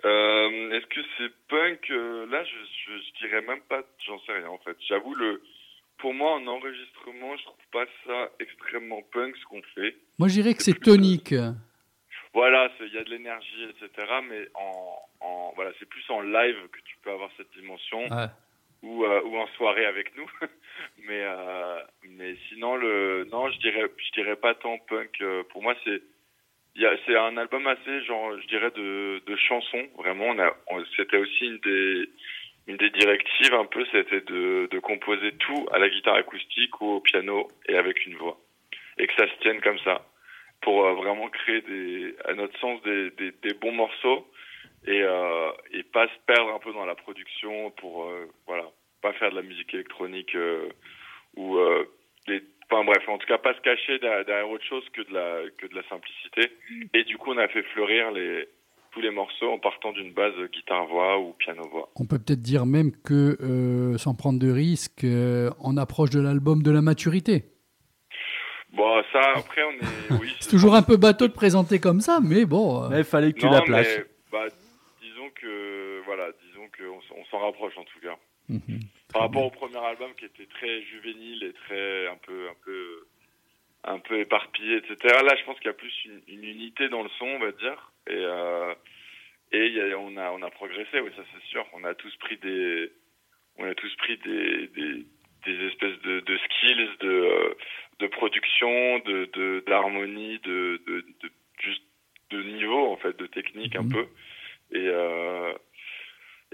Euh, 0.05 0.71
est-ce 0.71 0.85
que 0.85 1.01
c'est 1.17 1.31
punk 1.47 1.89
Euh, 1.89 2.27
Là, 2.27 2.43
je, 2.43 2.51
je, 2.51 2.97
je 2.99 3.25
dirais 3.27 3.41
même 3.41 3.61
pas, 3.61 3.81
j'en 4.05 4.19
sais 4.19 4.33
rien 4.33 4.47
en 4.49 4.59
fait. 4.59 4.77
J'avoue, 4.87 5.15
le, 5.15 5.41
pour 5.97 6.13
moi, 6.13 6.33
en 6.35 6.45
enregistrement, 6.45 7.35
je 7.37 7.43
trouve 7.45 7.67
pas 7.71 7.85
ça 8.05 8.29
extrêmement 8.39 9.01
punk 9.11 9.35
ce 9.37 9.45
qu'on 9.45 9.63
fait. 9.73 9.95
Moi, 10.19 10.27
je 10.27 10.35
dirais 10.35 10.53
que 10.53 10.61
C'est 10.61 10.77
euh, 10.77 10.79
tonique. 10.79 11.33
Voilà, 12.35 12.69
c'est- 12.77 12.85
il 12.85 12.93
y 12.93 12.97
a 12.99 13.03
de 13.03 13.09
l'énergie, 13.09 13.63
etc. 13.71 14.07
Mais 14.29 14.47
en, 14.53 14.99
en 15.21 15.51
voilà, 15.55 15.71
c'est 15.79 15.89
plus 15.89 16.03
en 16.09 16.21
live 16.21 16.57
que 16.71 16.79
tu 16.85 16.95
peux 17.01 17.09
avoir 17.09 17.31
cette 17.37 17.51
dimension. 17.59 18.01
Ouais. 18.03 18.27
Ou, 18.83 19.03
euh, 19.05 19.21
ou 19.23 19.37
en 19.37 19.47
soirée 19.57 19.85
avec 19.85 20.15
nous. 20.15 20.29
mais, 21.07 21.21
euh, 21.23 21.79
mais 22.03 22.35
sinon, 22.49 22.75
le, 22.75 23.25
non, 23.31 23.49
je 23.51 23.59
dirais, 23.59 23.85
je 23.97 24.11
dirais 24.11 24.35
pas 24.35 24.55
tant 24.55 24.77
punk. 24.89 25.21
euh, 25.21 25.43
pour 25.51 25.61
moi, 25.61 25.75
c'est, 25.83 26.01
c'est 27.05 27.15
un 27.17 27.37
album 27.37 27.67
assez, 27.67 28.03
genre, 28.05 28.39
je 28.39 28.47
dirais, 28.47 28.71
de, 28.71 29.21
de 29.25 29.35
chansons. 29.35 29.87
Vraiment, 29.97 30.27
on 30.27 30.39
a, 30.39 30.55
c'était 30.95 31.17
aussi 31.17 31.45
une 31.45 31.59
des, 31.59 32.09
une 32.67 32.77
des 32.77 32.89
directives 32.91 33.53
un 33.53 33.65
peu, 33.65 33.85
c'était 33.91 34.21
de, 34.21 34.67
de 34.71 34.79
composer 34.79 35.31
tout 35.39 35.67
à 35.71 35.79
la 35.79 35.89
guitare 35.89 36.15
acoustique 36.15 36.79
ou 36.81 36.93
au 36.93 36.99
piano 37.01 37.49
et 37.67 37.75
avec 37.75 38.05
une 38.05 38.15
voix. 38.15 38.37
Et 38.97 39.07
que 39.07 39.13
ça 39.15 39.27
se 39.27 39.39
tienne 39.41 39.61
comme 39.61 39.79
ça. 39.79 40.05
Pour 40.61 40.85
euh, 40.85 40.93
vraiment 40.93 41.29
créer 41.29 41.61
des, 41.61 42.15
à 42.25 42.33
notre 42.33 42.57
sens, 42.59 42.81
des, 42.83 43.11
des, 43.11 43.31
des 43.31 43.53
bons 43.53 43.71
morceaux 43.71 44.27
et, 44.85 45.01
euh, 45.01 45.51
et 45.71 45.83
pas 45.83 46.07
se 46.07 46.19
perdre 46.25 46.53
un 46.53 46.59
peu 46.59 46.73
dans 46.73 46.85
la 46.85 46.95
production 46.95 47.71
pour, 47.71 48.03
euh, 48.03 48.27
voilà, 48.45 48.65
pas 49.01 49.13
faire 49.13 49.31
de 49.31 49.35
la 49.35 49.41
musique 49.41 49.73
électronique 49.73 50.35
euh, 50.35 50.69
ou 51.35 51.57
euh, 51.57 51.85
des, 52.27 52.43
enfin 52.71 52.83
bref, 52.83 53.03
en 53.07 53.17
tout 53.17 53.27
cas 53.27 53.37
pas 53.37 53.53
se 53.53 53.61
cacher 53.61 53.99
derrière, 53.99 54.25
derrière 54.25 54.49
autre 54.49 54.65
chose 54.65 54.83
que 54.93 55.01
de 55.01 55.13
la, 55.13 55.49
que 55.57 55.67
de 55.67 55.75
la 55.75 55.83
simplicité. 55.89 56.51
Et 56.93 57.03
du 57.03 57.17
coup, 57.17 57.31
on 57.31 57.37
a 57.37 57.47
fait 57.47 57.63
fleurir 57.73 58.11
les, 58.11 58.47
tous 58.91 59.01
les 59.01 59.11
morceaux 59.11 59.51
en 59.51 59.59
partant 59.59 59.91
d'une 59.91 60.11
base 60.13 60.33
guitare-voix 60.51 61.19
ou 61.19 61.33
piano-voix. 61.33 61.89
On 61.95 62.05
peut 62.05 62.17
peut-être 62.19 62.41
dire 62.41 62.65
même 62.65 62.91
que, 63.03 63.37
euh, 63.41 63.97
sans 63.97 64.15
prendre 64.15 64.39
de 64.39 64.51
risques, 64.51 65.03
euh, 65.03 65.49
on 65.61 65.77
approche 65.77 66.09
de 66.09 66.19
l'album 66.21 66.61
de 66.63 66.71
la 66.71 66.81
maturité. 66.81 67.43
Bon, 68.71 69.01
ça, 69.11 69.21
après, 69.35 69.63
on 69.63 69.71
est, 70.15 70.19
oui. 70.21 70.35
C'est 70.39 70.49
toujours 70.51 70.75
un 70.75 70.83
peu 70.83 70.97
bateau 70.97 71.27
de 71.27 71.33
présenter 71.33 71.79
comme 71.79 72.01
ça, 72.01 72.19
mais 72.21 72.45
bon. 72.45 72.83
euh, 72.83 72.89
Mais 72.89 72.99
il 72.99 73.03
fallait 73.03 73.33
que 73.33 73.39
tu 73.39 73.45
Non, 73.45 73.51
la 73.53 73.61
places. 73.61 73.99
bah, 74.31 74.45
disons 75.01 75.29
que, 75.41 76.01
voilà, 76.05 76.29
disons 76.47 76.67
qu'on 76.77 77.17
on 77.19 77.25
s'en 77.25 77.39
rapproche 77.39 77.75
en 77.77 77.83
tout 77.83 77.99
cas. 77.99 78.15
Par 79.13 79.23
rapport 79.23 79.45
au 79.45 79.49
premier 79.51 79.77
album 79.77 80.13
qui 80.15 80.25
était 80.25 80.45
très 80.45 80.81
juvénile 80.83 81.43
et 81.43 81.53
très 81.53 82.07
un 82.07 82.17
peu 82.17 82.47
un 82.49 82.55
peu 82.65 83.07
un 83.85 83.99
peu 83.99 84.19
éparpillé, 84.19 84.77
etc. 84.77 84.95
Là, 85.23 85.35
je 85.39 85.43
pense 85.45 85.57
qu'il 85.57 85.67
y 85.67 85.69
a 85.69 85.73
plus 85.73 85.93
une, 86.05 86.21
une 86.27 86.43
unité 86.43 86.89
dans 86.89 87.01
le 87.01 87.09
son, 87.17 87.25
on 87.25 87.39
va 87.39 87.51
dire. 87.53 87.91
Et 88.07 88.13
euh, 88.15 88.73
et 89.51 89.65
il 89.67 89.73
y 89.73 89.81
a- 89.81 89.97
on 89.97 90.15
a 90.17 90.31
on 90.31 90.41
a 90.43 90.49
progressé, 90.51 90.99
oui, 90.99 91.09
ça 91.15 91.23
c'est 91.33 91.43
sûr. 91.49 91.65
On 91.73 91.83
a 91.85 91.93
tous 91.95 92.15
pris 92.17 92.37
des 92.37 92.91
on 93.57 93.65
a 93.65 93.73
tous 93.75 93.95
pris 93.97 94.17
des 94.17 94.67
des, 94.67 95.05
des 95.45 95.65
espèces 95.67 95.99
de, 96.01 96.19
de 96.19 96.37
skills 96.37 96.89
de 96.99 97.57
de 97.99 98.07
production, 98.07 98.99
de 98.99 99.63
d'harmonie, 99.65 100.39
de, 100.39 100.81
de 100.87 101.01
de 101.21 101.31
juste 101.61 101.83
de 102.31 102.43
niveau 102.43 102.91
en 102.91 102.97
fait, 102.97 103.17
de 103.17 103.25
technique 103.27 103.75
un 103.75 103.83
Mhm. 103.83 103.91
peu. 103.91 104.07
Et 104.71 104.87
euh, 104.87 105.51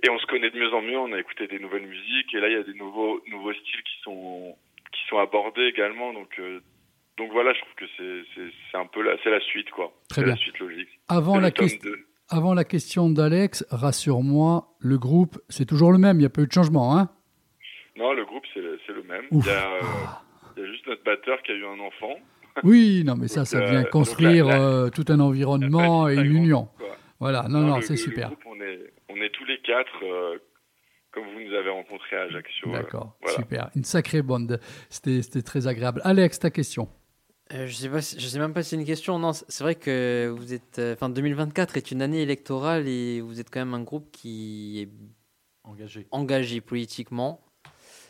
et 0.06 0.10
on 0.10 0.20
se 0.20 0.26
connaît 0.28 0.52
de 0.52 0.58
mieux 0.60 0.74
en 0.74 0.82
mieux, 0.82 0.98
on 1.00 1.12
a 1.14 1.20
écouté 1.20 1.48
des 1.48 1.60
nouvelles 1.60 1.88
musiques 1.88 2.34
et 2.34 2.40
là 2.40 2.48
il 2.48 2.54
y 2.54 2.60
a 2.60 2.64
des 2.64 2.74
nouveaux 2.76 3.22
nouveaux 3.32 3.54
styles 3.54 3.84
qui 3.84 4.02
sont 4.04 4.56
qui 4.94 5.02
sont 5.10 5.18
abordés 5.18 5.64
également 5.66 6.14
donc 6.14 6.30
euh, 6.40 6.60
donc 7.18 7.32
voilà, 7.32 7.54
je 7.54 7.60
trouve 7.62 7.74
que 7.76 7.86
c'est 8.72 8.78
un 8.78 8.86
peu 8.88 9.02
la 9.02 9.16
c'est 9.24 9.30
la 9.32 9.40
suite 9.40 9.70
quoi. 9.72 9.94
Très 10.10 10.22
bien. 10.24 10.32
la 10.34 10.38
suite 10.38 10.60
logique. 10.60 10.90
Avant 11.08 11.40
la, 11.40 11.48
le 11.48 11.54
tome 11.54 11.68
ques- 11.70 11.82
2. 11.82 11.96
avant 12.30 12.54
la 12.54 12.66
question 12.66 13.10
d'Alex, 13.10 13.66
rassure-moi, 13.72 14.68
le 14.80 14.98
groupe, 14.98 15.38
c'est 15.48 15.66
toujours 15.66 15.92
le 15.94 15.98
même, 15.98 16.18
il 16.18 16.20
n'y 16.20 16.26
a 16.26 16.30
pas 16.30 16.42
eu 16.42 16.48
de 16.48 16.52
changement. 16.52 16.98
Hein? 16.98 17.10
Non, 17.96 18.12
le 18.14 18.26
groupe 18.26 18.44
c'est 18.54 18.60
le, 18.60 18.78
le 18.90 19.04
même. 19.04 19.24
Il 19.32 19.46
y 19.46 19.50
a 19.50 19.76
euh, 19.76 19.80
il 20.58 20.64
y 20.64 20.66
a 20.68 20.72
juste 20.72 20.86
notre 20.88 21.04
batteur 21.06 21.42
qui 21.44 21.52
a 21.52 21.56
eu 21.56 21.66
un 21.66 21.80
enfant. 21.80 22.16
oui, 22.64 23.04
non, 23.06 23.16
mais 23.16 23.30
ça, 23.30 23.42
Donc, 23.42 23.48
ça 23.48 23.60
euh, 23.60 23.70
vient 23.72 23.84
construire 23.86 24.48
euh, 24.50 24.90
tout 24.90 25.06
un 25.08 25.20
environnement 25.22 26.10
et 26.10 26.16
une 26.16 26.36
union. 26.36 26.68
quoi. 26.78 26.98
Voilà, 27.22 27.48
non, 27.50 27.62
non, 27.62 27.80
c'est 27.82 27.96
super. 27.96 28.30
Le 28.30 28.36
groupe, 28.36 28.46
on 28.58 28.62
est 28.62 28.92
on 29.16 29.22
est 29.22 29.30
tous 29.32 29.46
les 29.46 29.60
quatre 29.62 30.04
euh, 30.04 30.38
comme 31.12 31.24
vous 31.34 31.40
nous 31.40 31.54
avez 31.56 31.70
rencontrés 31.70 32.18
à 32.18 32.24
Ajaccio. 32.24 32.70
euh, 32.70 32.74
D'accord, 32.74 33.16
voilà. 33.22 33.38
super. 33.38 33.70
Une 33.76 33.86
sacrée 33.86 34.22
bande. 34.22 34.60
C'était 34.90 35.22
très 35.42 35.68
agréable. 35.68 36.02
Alex, 36.04 36.40
ta 36.40 36.50
question 36.50 36.90
Euh, 37.54 37.68
je 37.68 37.74
sais 37.74 37.90
pas, 37.90 38.02
si- 38.02 38.20
je 38.20 38.28
sais 38.28 38.40
même 38.40 38.54
pas 38.54 38.64
si 38.64 38.72
c'est 38.72 38.76
une 38.76 38.86
question. 38.86 39.18
Non, 39.20 39.32
c'est 39.34 39.64
vrai 39.64 39.76
que 39.76 40.34
vous 40.36 40.54
êtes, 40.54 40.80
euh, 40.80 40.94
enfin, 40.94 41.10
2024 41.10 41.78
est 41.78 41.92
une 41.92 42.02
année 42.02 42.22
électorale 42.22 42.88
et 42.88 43.22
vous 43.22 43.40
êtes 43.40 43.50
quand 43.50 43.60
même 43.60 43.74
un 43.76 43.84
groupe 43.84 44.10
qui 44.12 44.82
est 44.82 44.90
Engagé. 45.64 46.06
engagé 46.12 46.60
politiquement. 46.62 47.42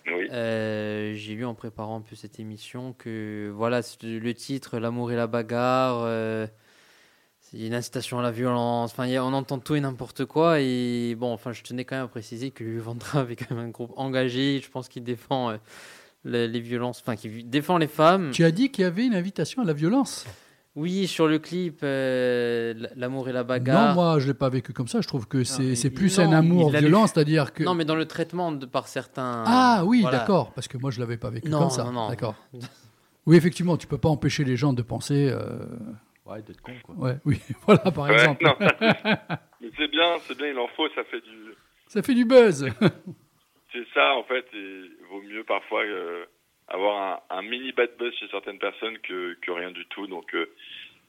Oui. 0.08 0.28
Euh, 0.32 1.14
J'ai 1.16 1.36
lu 1.36 1.46
en 1.46 1.54
préparant 1.56 1.98
un 1.98 2.02
peu 2.02 2.16
cette 2.16 2.40
émission 2.40 2.94
que 2.94 3.52
voilà, 3.54 3.82
le 4.04 4.34
titre, 4.34 4.78
l'amour 4.80 5.12
et 5.12 5.16
la 5.16 5.28
bagarre, 5.28 6.04
euh, 7.56 7.60
c'est 7.60 7.68
une 7.68 7.74
incitation 7.74 8.20
à 8.20 8.22
la 8.22 8.32
violence. 8.32 8.92
Enfin, 8.92 9.06
il 9.06 9.14
y 9.14 9.16
a- 9.16 9.24
on 9.26 9.34
entend 9.34 9.60
tout 9.60 9.76
et 9.76 9.82
n'importe 9.82 10.26
quoi. 10.26 10.60
Et 10.60 11.16
bon, 11.18 11.32
enfin, 11.34 11.52
je 11.54 11.64
tenais 11.64 11.86
quand 11.86 11.96
même 11.96 12.06
à 12.06 12.10
préciser 12.10 12.52
que 12.52 12.80
Vandra 12.80 13.20
avait 13.22 13.36
quand 13.36 13.54
même 13.56 13.66
un 13.66 13.70
groupe 13.70 13.92
engagé. 13.96 14.62
Je 14.64 14.70
pense 14.70 14.88
qu'il 14.90 15.04
défend 15.04 15.52
euh, 15.52 15.58
les, 16.24 16.48
les 16.48 16.60
violences, 16.60 17.02
enfin, 17.02 17.16
qui 17.16 17.44
défend 17.44 17.78
les 17.78 17.88
femmes. 17.88 18.32
Tu 18.32 18.44
as 18.44 18.52
dit 18.52 18.72
qu'il 18.72 18.84
y 18.84 18.86
avait 18.86 19.06
une 19.06 19.16
invitation 19.16 19.62
à 19.62 19.66
la 19.66 19.74
violence 19.74 20.26
Oui, 20.76 21.08
sur 21.08 21.28
le 21.28 21.40
clip, 21.40 21.80
euh, 21.84 22.74
l'amour 22.98 23.30
et 23.30 23.32
la 23.32 23.44
bagarre. 23.44 23.90
Non, 23.90 24.02
moi, 24.02 24.20
je 24.20 24.24
ne 24.26 24.32
l'ai 24.32 24.38
pas 24.38 24.50
vécu 24.50 24.74
comme 24.74 24.88
ça. 24.90 25.00
Je 25.02 25.08
trouve 25.08 25.26
que 25.28 25.44
c'est 25.46 25.64
il- 25.74 25.94
plus 25.94 26.18
non, 26.20 26.26
un 26.26 26.34
amour 26.34 26.72
il 26.74 26.80
violent, 26.80 27.08
c'est-à-dire 27.08 27.54
que. 27.54 27.64
Non, 27.64 27.74
mais 27.76 27.86
dans 27.86 27.96
le 27.96 28.06
traitement 28.06 28.52
de, 28.52 28.66
par 28.66 28.88
certains. 28.90 29.44
Ah 29.48 29.84
oui, 29.86 30.02
Voilà. 30.02 30.18
d'accord, 30.20 30.52
parce 30.52 30.68
que 30.68 30.78
moi, 30.78 30.92
je 30.92 30.98
ne 31.00 31.06
l'avais 31.06 31.18
pas 31.18 31.30
vécu 31.30 31.50
Non, 31.50 31.60
comme 31.60 31.70
ça. 31.70 31.84
non, 31.86 31.92
non. 31.94 32.10
D'accord. 32.10 32.36
Oui, 33.26 33.38
effectivement, 33.38 33.78
tu 33.78 33.88
peux 33.88 33.98
pas 33.98 34.10
empêcher 34.10 34.44
les 34.44 34.56
gens 34.58 34.74
de 34.74 34.82
penser. 34.82 35.30
euh, 35.32 35.66
Ouais, 36.26 36.42
d'être 36.42 36.62
con, 36.62 36.74
quoi. 36.84 36.96
Ouais, 36.96 37.16
oui, 37.26 37.40
voilà, 37.66 37.92
par 37.92 38.06
Ouais, 38.06 38.16
exemple. 38.16 38.44
non, 38.44 38.56
Mais 39.62 39.70
c'est 39.78 39.88
bien, 39.90 40.18
c'est 40.22 40.38
bien, 40.38 40.48
il 40.48 40.58
en 40.60 40.68
faut, 40.70 40.90
ça 40.90 41.04
fait 41.06 41.22
du 41.22 41.54
Ça 41.88 42.02
fait 42.02 42.14
du 42.16 42.26
buzz. 42.26 42.68
C'est 43.72 43.86
ça, 43.94 44.16
en 44.16 44.24
fait, 44.24 44.46
et 44.54 44.58
il 44.58 45.06
vaut 45.12 45.22
mieux 45.22 45.44
parfois 45.44 45.84
euh, 45.84 46.24
avoir 46.70 47.22
un, 47.30 47.38
un 47.38 47.42
mini 47.42 47.74
bad 47.74 47.90
buzz 48.00 48.14
chez 48.16 48.28
certaines 48.32 48.58
personnes 48.58 48.98
que, 49.00 49.34
que 49.42 49.52
rien 49.52 49.70
du 49.72 49.86
tout. 49.88 50.08
Donc 50.08 50.34
euh, 50.34 50.50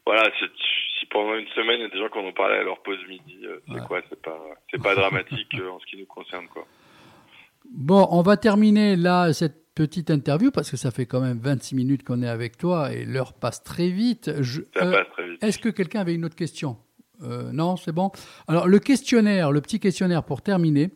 voilà, 0.04 0.28
si 0.40 1.06
pendant 1.06 1.36
une 1.36 1.46
semaine, 1.48 1.78
il 1.78 1.82
y 1.82 1.84
a 1.84 1.88
des 1.88 1.98
gens 1.98 2.08
qui 2.08 2.18
en 2.18 2.24
ont 2.24 2.32
parlé 2.32 2.56
à 2.56 2.64
leur 2.64 2.82
pause 2.82 2.98
midi, 3.08 3.38
euh, 3.44 3.60
c'est 3.68 3.74
Ouais. 3.74 3.80
quoi 3.86 4.00
C'est 4.10 4.20
pas, 4.20 4.40
c'est 4.70 4.82
pas 4.82 4.94
dramatique 4.96 5.54
euh, 5.60 5.70
en 5.70 5.78
ce 5.78 5.86
qui 5.86 5.96
nous 5.96 6.06
concerne, 6.06 6.48
quoi. 6.48 6.66
Bon, 7.70 8.08
on 8.10 8.22
va 8.22 8.36
terminer 8.36 8.96
là 8.96 9.32
cette 9.32 9.62
petite 9.76 10.10
interview 10.10 10.50
parce 10.50 10.70
que 10.70 10.76
ça 10.76 10.90
fait 10.90 11.06
quand 11.06 11.20
même 11.20 11.38
26 11.38 11.76
minutes 11.76 12.02
qu'on 12.02 12.22
est 12.22 12.28
avec 12.28 12.56
toi 12.58 12.92
et 12.92 13.04
l'heure 13.04 13.34
passe 13.34 13.62
très 13.62 13.90
vite. 13.90 14.42
Je- 14.42 14.62
Ça 14.74 14.84
euh, 14.86 14.90
passe 14.92 15.08
très 15.12 15.28
vite. 15.30 15.44
Est-ce 15.44 15.58
que 15.60 15.68
quelqu'un 15.68 16.00
avait 16.00 16.14
une 16.14 16.24
autre 16.24 16.34
question? 16.34 16.78
Euh, 17.22 17.52
Non, 17.52 17.76
c'est 17.76 17.92
bon. 17.92 18.10
Alors, 18.48 18.66
le 18.66 18.78
questionnaire, 18.80 19.52
le 19.52 19.60
petit 19.60 19.78
questionnaire 19.78 20.24
pour 20.24 20.42
terminer. 20.42 20.90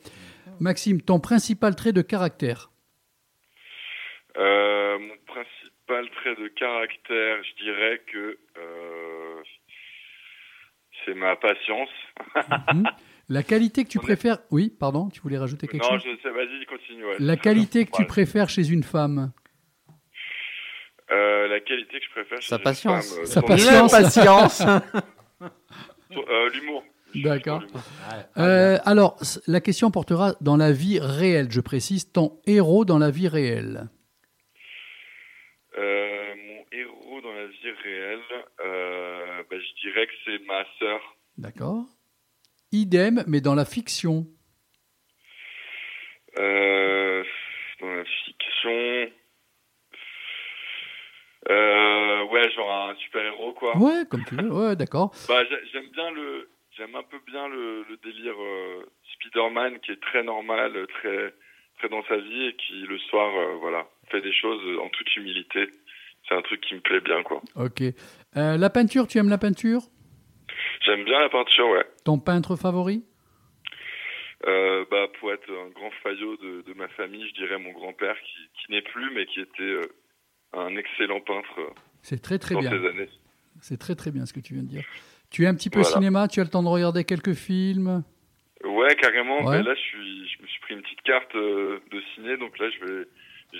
Maxime, 0.58 1.00
ton 1.00 1.20
principal 1.20 1.76
trait 1.76 1.92
de 1.92 2.02
caractère? 2.02 2.70
Euh, 4.36 4.98
mon 4.98 5.14
principal 5.26 6.10
trait 6.10 6.34
de 6.42 6.48
caractère, 6.48 7.36
je 7.44 7.64
dirais 7.64 8.02
que 8.12 8.38
c'est 11.04 11.14
ma 11.14 11.36
patience. 11.36 11.88
La 13.32 13.42
qualité 13.44 13.84
que 13.84 13.88
tu 13.88 13.98
On 13.98 14.02
est- 14.02 14.04
préfères. 14.04 14.38
Oui, 14.50 14.70
pardon, 14.78 15.08
tu 15.08 15.20
voulais 15.20 15.38
rajouter 15.38 15.68
quelque 15.68 15.82
non, 15.84 15.98
chose? 15.98 16.02
je 16.04 16.20
sais, 16.22 16.30
vas-y, 16.34 16.66
continue. 16.66 17.04
ouais. 17.06 17.16
La 17.20 17.36
qualité 17.36 17.84
que 17.84 17.90
tu 17.90 17.96
Voilà. 17.98 18.08
préfères 18.08 18.48
chez 18.48 18.68
une 18.68 18.82
femme? 18.82 19.32
Euh, 21.12 21.46
la 21.48 21.60
qualité 21.60 21.98
que 22.00 22.04
je 22.04 22.10
préfère 22.10 22.40
chez 22.42 22.48
Sa 22.48 22.56
une 22.56 22.62
patience. 22.62 23.08
femme, 23.14 23.22
euh, 23.22 23.26
Sa 23.26 23.42
patience. 23.42 23.92
Patience. 23.92 24.56
son- 26.12 26.24
euh, 26.28 26.50
L'humour. 26.50 26.84
D'accord. 27.14 27.62
Euh, 28.36 28.78
alors, 28.84 29.16
la 29.48 29.60
question 29.60 29.90
portera 29.90 30.34
dans 30.40 30.56
la 30.56 30.70
vie 30.72 30.98
réelle, 31.00 31.50
je 31.50 31.60
précise, 31.60 32.12
ton 32.12 32.40
héros 32.46 32.84
dans 32.84 32.98
la 32.98 33.10
vie 33.10 33.26
réelle. 33.28 33.88
Euh, 35.78 36.34
mon 36.36 36.64
héros 36.72 37.20
dans 37.20 37.32
la 37.32 37.46
vie 37.46 37.70
réelle, 37.82 38.20
euh, 38.64 39.42
bah, 39.50 39.56
je 39.58 39.88
dirais 39.88 40.06
que 40.06 40.12
c'est 40.24 40.46
ma 40.46 40.64
sœur. 40.78 41.00
D'accord 41.38 41.84
Idem, 42.72 43.24
mais 43.26 43.40
dans 43.40 43.54
la 43.54 43.64
fiction. 43.64 44.26
Euh, 46.38 47.24
dans 47.80 47.88
la 47.92 48.04
fiction. 48.04 49.10
Euh, 51.48 52.24
ouais, 52.26 52.50
genre 52.52 52.72
un 52.90 52.94
super 52.96 53.22
héros 53.24 53.52
quoi. 53.54 53.76
Ouais, 53.76 54.02
comme 54.08 54.24
tu 54.24 54.36
veux. 54.36 54.50
Ouais, 54.52 54.76
d'accord. 54.76 55.12
Bah, 55.28 55.42
j'ai- 55.48 55.70
j'aime 55.72 55.88
bien 55.92 56.10
le, 56.12 56.50
j'aime 56.76 56.94
un 56.94 57.02
peu 57.02 57.18
bien 57.26 57.48
le, 57.48 57.84
le 57.88 57.96
délire 58.04 58.34
euh, 58.40 58.84
Spider-Man 59.14 59.80
qui 59.80 59.92
est 59.92 60.00
très 60.00 60.22
normal, 60.22 60.86
très, 61.00 61.34
très 61.78 61.88
dans 61.88 62.04
sa 62.04 62.18
vie 62.18 62.46
et 62.48 62.54
qui 62.56 62.82
le 62.86 62.98
soir, 62.98 63.34
euh, 63.36 63.56
voilà, 63.60 63.88
fait 64.10 64.20
des 64.20 64.32
choses 64.32 64.60
en 64.80 64.88
toute 64.90 65.16
humilité. 65.16 65.68
C'est 66.28 66.34
un 66.34 66.42
truc 66.42 66.60
qui 66.60 66.74
me 66.74 66.80
plaît 66.80 67.00
bien 67.00 67.22
quoi. 67.22 67.40
Ok. 67.56 67.82
La 68.36 68.70
peinture, 68.70 69.08
tu 69.08 69.18
aimes 69.18 69.30
la 69.30 69.38
peinture? 69.38 69.80
J'aime 70.80 71.04
bien 71.04 71.18
la 71.20 71.28
peinture, 71.28 71.68
ouais. 71.70 71.84
Ton 72.04 72.18
peintre 72.18 72.56
favori 72.56 73.04
Euh, 74.46 74.84
bah, 74.90 75.06
pour 75.18 75.32
être 75.32 75.50
un 75.50 75.68
grand 75.70 75.90
faillot 76.02 76.36
de, 76.38 76.62
de 76.62 76.72
ma 76.74 76.88
famille, 76.88 77.26
je 77.28 77.34
dirais 77.34 77.58
mon 77.58 77.72
grand-père 77.72 78.16
qui, 78.22 78.48
qui 78.66 78.72
n'est 78.72 78.80
plus, 78.82 79.10
mais 79.14 79.26
qui 79.26 79.40
était 79.40 79.62
euh, 79.62 79.82
un 80.54 80.74
excellent 80.76 81.20
peintre 81.20 81.72
C'est 82.02 82.22
très 82.22 82.38
très 82.38 82.54
dans 82.54 82.60
bien. 82.60 82.70
C'est 83.60 83.78
très 83.78 83.94
très 83.94 84.10
bien 84.10 84.24
ce 84.24 84.32
que 84.32 84.40
tu 84.40 84.54
viens 84.54 84.62
de 84.62 84.68
dire. 84.68 84.84
Tu 85.30 85.44
es 85.44 85.46
un 85.46 85.54
petit 85.54 85.68
peu 85.70 85.80
Voilà. 85.80 85.94
cinéma, 85.94 86.26
tu 86.28 86.40
as 86.40 86.44
le 86.44 86.48
temps 86.50 86.62
de 86.62 86.68
regarder 86.68 87.04
quelques 87.04 87.34
films 87.34 88.02
Ouais, 88.64 88.94
carrément. 88.96 89.42
Ouais. 89.44 89.62
Là, 89.62 89.74
je, 89.74 89.80
suis, 89.80 90.28
je 90.28 90.42
me 90.42 90.46
suis 90.46 90.60
pris 90.60 90.74
une 90.74 90.82
petite 90.82 91.02
carte 91.02 91.34
euh, 91.34 91.78
de 91.90 92.02
ciné, 92.14 92.36
donc 92.38 92.58
là, 92.58 92.68
je 92.70 92.84
vais, 92.84 93.04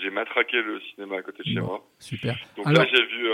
j'ai 0.01 0.09
matraqué 0.09 0.61
le 0.61 0.79
cinéma 0.93 1.17
à 1.17 1.21
côté 1.21 1.43
de 1.43 1.47
chez 1.49 1.59
Bon. 1.59 1.65
moi. 1.67 1.87
Super. 1.99 2.35
Donc 2.57 2.65
Alors, 2.67 2.83
là, 2.83 2.89
j'ai 2.91 3.05
vu 3.05 3.27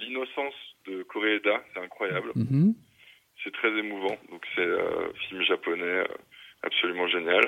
L'innocence 0.00 0.54
de 0.88 1.02
Koreeda, 1.04 1.62
c'est 1.72 1.80
incroyable. 1.80 2.32
mhm. 2.34 2.74
C'est 3.44 3.52
très 3.52 3.70
émouvant. 3.78 4.16
Donc 4.30 4.42
c'est 4.56 4.62
euh, 4.62 5.12
film 5.28 5.42
japonais 5.42 5.82
euh, 5.84 6.04
absolument 6.62 7.06
génial. 7.08 7.44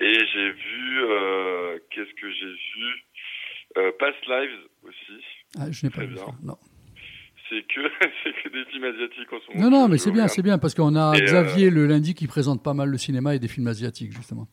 Et 0.00 0.12
j'ai 0.32 0.50
vu, 0.52 1.02
euh, 1.02 1.78
qu'est-ce 1.90 2.12
que 2.20 2.30
j'ai 2.30 2.46
vu? 2.46 3.04
Past 3.98 4.24
Lives 4.28 4.60
aussi. 4.84 5.24
Ah, 5.58 5.70
je 5.70 5.84
n'ai 5.84 5.90
pas 5.90 6.02
vu 6.02 6.14
bien. 6.14 6.24
ça. 6.24 6.32
Non. 6.44 6.56
C'est 7.48 7.62
que, 7.66 7.80
c'est 8.22 8.32
que 8.42 8.48
des 8.50 8.64
films 8.70 8.84
asiatiques 8.84 9.32
en 9.32 9.40
ce 9.40 9.56
moment. 9.56 9.70
Non, 9.70 9.80
non, 9.82 9.88
mais 9.88 9.98
c'est 9.98 10.12
bien, 10.12 10.28
c'est 10.28 10.42
bien, 10.42 10.58
parce 10.58 10.74
qu'on 10.74 10.94
a 10.96 11.16
Et, 11.16 11.22
euh, 11.22 11.24
Xavier 11.24 11.70
le 11.70 11.86
lundi 11.86 12.14
qui 12.14 12.26
présente 12.26 12.62
pas 12.62 12.74
mal 12.74 12.88
le 12.88 12.98
cinéma 12.98 13.34
et 13.34 13.38
des 13.38 13.48
films 13.48 13.66
asiatiques, 13.66 14.12
justement. 14.12 14.46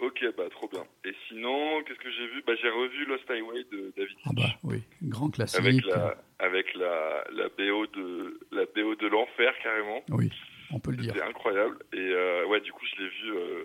Ok, 0.00 0.24
bah 0.36 0.44
trop 0.50 0.68
bien. 0.68 0.84
Et 1.04 1.14
sinon, 1.28 1.82
qu'est-ce 1.82 1.98
que 1.98 2.10
j'ai 2.12 2.26
vu? 2.28 2.42
Bah 2.46 2.52
j'ai 2.60 2.68
revu 2.70 3.04
Lost 3.06 3.28
Highway 3.28 3.64
de 3.72 3.92
David 3.96 4.16
Ah 4.24 4.30
bah 4.34 4.42
oui, 4.62 4.82
grand 5.02 5.30
classique. 5.30 5.58
avec 5.60 5.84
la 5.84 6.16
avec 6.38 6.74
la 6.74 7.24
la 7.32 7.48
BO 7.48 7.86
de 7.88 8.38
la 8.52 8.64
BO 8.66 8.94
de 8.94 9.08
l'enfer 9.08 9.52
carrément. 9.62 10.04
Oui, 10.10 10.30
on 10.72 10.78
peut 10.78 10.92
le 10.92 10.98
dire. 10.98 11.12
C'était 11.14 11.26
incroyable. 11.26 11.76
Et 11.92 11.98
euh, 11.98 12.46
ouais, 12.46 12.60
du 12.60 12.72
coup, 12.72 12.86
je 12.86 13.02
l'ai 13.02 13.08
vu 13.08 13.32
euh, 13.36 13.64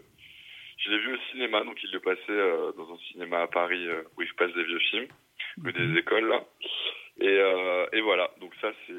je 0.80 0.90
l'ai 0.90 0.98
vu 1.00 1.14
au 1.14 1.18
cinéma. 1.32 1.64
Donc 1.64 1.78
il 1.84 1.92
le 1.92 2.00
passait 2.00 2.22
euh, 2.30 2.72
dans 2.76 2.92
un 2.92 2.98
cinéma 3.12 3.42
à 3.44 3.48
Paris 3.48 3.88
euh, 3.88 4.02
où 4.18 4.24
il 4.24 4.34
passe 4.34 4.54
des 4.54 4.64
vieux 4.64 4.80
films, 4.80 5.08
rue 5.64 5.74
Mhm. 5.74 5.94
des 5.94 6.00
écoles 6.00 6.28
là. 6.30 6.44
Et 7.22 7.28
euh, 7.28 7.86
et 7.94 8.02
voilà. 8.02 8.32
Donc 8.42 8.54
ça 8.62 8.72
c'est 8.88 8.94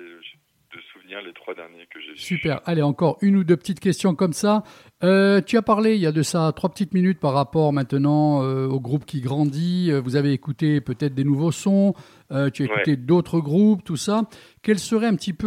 de 0.74 0.80
souvenir 0.92 1.22
les 1.22 1.32
trois 1.32 1.54
derniers 1.54 1.86
que 1.92 1.98
j'ai 2.00 2.12
vus. 2.12 2.18
Super. 2.18 2.60
Allez, 2.66 2.82
encore 2.82 3.16
une 3.22 3.36
ou 3.36 3.44
deux 3.44 3.56
petites 3.56 3.80
questions 3.80 4.14
comme 4.14 4.34
ça. 4.34 4.64
Euh, 5.02 5.40
tu 5.40 5.56
as 5.56 5.62
parlé 5.62 5.94
il 5.94 6.00
y 6.00 6.06
a 6.06 6.12
de 6.12 6.22
ça 6.22 6.52
trois 6.54 6.68
petites 6.68 6.92
minutes 6.92 7.18
par 7.20 7.32
rapport 7.32 7.72
maintenant 7.72 8.42
euh, 8.42 8.66
au 8.66 8.78
groupe 8.78 9.06
qui 9.06 9.20
grandit. 9.22 9.88
Euh, 9.90 10.00
Vous 10.00 10.16
avez 10.16 10.32
écouté 10.32 10.80
peut-être 10.82 11.14
des 11.14 11.24
nouveaux 11.24 11.52
sons. 11.52 11.94
euh, 12.32 12.50
tu 12.50 12.64
as 12.64 12.66
Ouais. 12.66 12.72
écouté 12.74 12.96
d'autres 12.96 13.40
groupes, 13.40 13.82
tout 13.82 13.96
ça. 13.96 14.22
Quels 14.62 14.78
seraient 14.78 15.06
un 15.06 15.14
petit 15.16 15.32
peu 15.32 15.46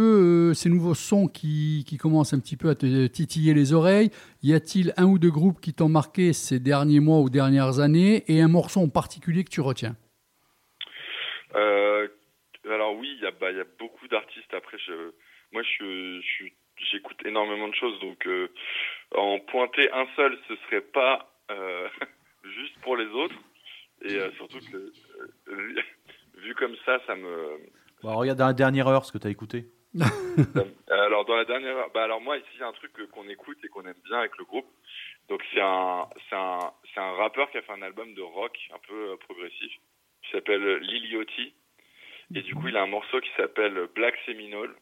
euh, 0.50 0.54
ces 0.54 0.68
nouveaux 0.68 0.94
sons 0.94 1.28
qui, 1.28 1.84
qui 1.86 1.98
commencent 1.98 2.34
un 2.34 2.40
petit 2.40 2.56
peu 2.56 2.68
à 2.70 2.74
te 2.74 3.06
titiller 3.06 3.54
les 3.54 3.72
oreilles? 3.72 4.10
Y 4.42 4.54
a-t-il 4.54 4.92
un 4.96 5.04
ou 5.04 5.20
deux 5.20 5.30
groupes 5.30 5.60
qui 5.60 5.72
t'ont 5.72 5.88
marqué 5.88 6.32
ces 6.32 6.58
derniers 6.58 6.98
mois 7.00 7.20
ou 7.20 7.30
dernières 7.30 7.78
années? 7.78 8.24
Et 8.26 8.40
un 8.40 8.48
morceau 8.48 8.80
en 8.80 8.88
particulier 8.88 9.44
que 9.44 9.50
tu 9.50 9.60
retiens? 9.60 9.94
Euh, 11.54 12.08
alors 12.70 12.94
oui, 12.96 13.10
il 13.16 13.22
y 13.22 13.26
a, 13.26 13.30
bah, 13.30 13.50
il 13.50 13.56
y 13.56 13.60
a 13.60 13.66
beaucoup 13.78 14.06
d'artistes. 14.08 14.52
Après, 14.54 14.78
je, 14.78 15.12
moi, 15.52 15.62
je, 15.62 16.20
je 16.20 16.26
suis- 16.26 16.52
j'écoute 16.90 17.18
énormément 17.24 17.68
de 17.68 17.74
choses, 17.74 17.98
donc 18.00 18.26
euh, 18.26 18.48
en 19.14 19.38
pointer 19.40 19.90
un 19.92 20.06
seul, 20.16 20.38
ce 20.48 20.56
serait 20.66 20.80
pas 20.80 21.32
euh, 21.50 21.88
juste 22.44 22.78
pour 22.80 22.96
les 22.96 23.06
autres. 23.06 23.34
Et 24.04 24.14
euh, 24.16 24.30
surtout 24.32 24.58
que 24.70 24.92
vu 26.38 26.54
comme 26.56 26.76
ça, 26.84 27.00
ça 27.06 27.14
me. 27.14 27.58
Bon, 28.02 28.16
regarde 28.16 28.38
dans 28.38 28.46
la 28.46 28.52
dernière 28.52 28.88
heure 28.88 29.04
ce 29.04 29.12
que 29.12 29.18
tu 29.18 29.26
as 29.26 29.30
écouté. 29.30 29.66
alors 30.90 31.24
dans 31.26 31.36
la 31.36 31.44
dernière, 31.44 31.76
heure- 31.76 31.90
bah 31.92 32.02
alors 32.04 32.20
moi 32.20 32.36
ici, 32.38 32.46
il 32.54 32.60
y 32.60 32.62
a 32.62 32.66
un 32.68 32.72
truc 32.72 32.92
qu'on 33.10 33.28
écoute 33.28 33.58
et 33.62 33.68
qu'on 33.68 33.84
aime 33.84 34.00
bien 34.06 34.18
avec 34.20 34.36
le 34.38 34.44
groupe. 34.44 34.66
Donc 35.28 35.42
c'est 35.52 35.60
un, 35.60 36.08
c'est 36.28 36.34
un, 36.34 36.58
c'est 36.92 37.00
un 37.00 37.12
rappeur 37.12 37.50
qui 37.50 37.58
a 37.58 37.62
fait 37.62 37.72
un 37.72 37.82
album 37.82 38.12
de 38.14 38.22
rock 38.22 38.56
un 38.74 38.78
peu 38.88 39.16
progressif, 39.18 39.72
qui 40.24 40.30
s'appelle 40.32 40.78
Lil 40.78 41.12
Yachty. 41.12 41.54
Et 42.34 42.42
du 42.42 42.54
coup, 42.54 42.68
il 42.68 42.76
a 42.76 42.82
un 42.82 42.86
morceau 42.86 43.20
qui 43.20 43.30
s'appelle 43.36 43.88
Black 43.94 44.14
Seminole. 44.26 44.74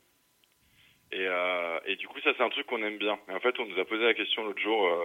Et, 1.12 1.26
euh, 1.26 1.78
et 1.86 1.96
du 1.96 2.06
coup, 2.06 2.20
ça, 2.20 2.32
c'est 2.36 2.42
un 2.42 2.48
truc 2.50 2.66
qu'on 2.66 2.82
aime 2.82 2.98
bien. 2.98 3.18
Et 3.28 3.32
en 3.32 3.40
fait, 3.40 3.58
on 3.58 3.66
nous 3.66 3.78
a 3.80 3.84
posé 3.84 4.04
la 4.04 4.14
question 4.14 4.44
l'autre 4.44 4.60
jour, 4.62 4.86
euh, 4.86 5.04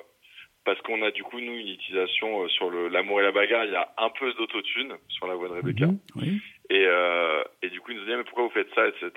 parce 0.63 0.79
qu'on 0.81 1.01
a 1.01 1.09
du 1.11 1.23
coup, 1.23 1.39
nous, 1.39 1.53
une 1.57 1.69
utilisation 1.69 2.43
euh, 2.43 2.47
sur 2.49 2.69
le 2.69 2.87
l'amour 2.89 3.19
et 3.21 3.23
la 3.23 3.31
bagarre. 3.31 3.65
Il 3.65 3.71
y 3.71 3.75
a 3.75 3.91
un 3.97 4.09
peu 4.09 4.31
d'autotune 4.33 4.95
sur 5.09 5.25
la 5.27 5.33
voix 5.35 5.47
de 5.49 5.53
Rebecca. 5.53 5.87
Mhm, 5.87 5.99
Oui. 6.15 6.41
Et, 6.69 6.85
euh, 6.85 7.43
et 7.63 7.69
du 7.69 7.79
coup, 7.81 7.91
ils 7.91 7.97
nous 7.97 8.03
disaient, 8.05 8.17
mais 8.17 8.23
pourquoi 8.23 8.43
vous 8.43 8.51
faites 8.51 8.73
ça, 8.75 8.87
etc. 8.87 9.11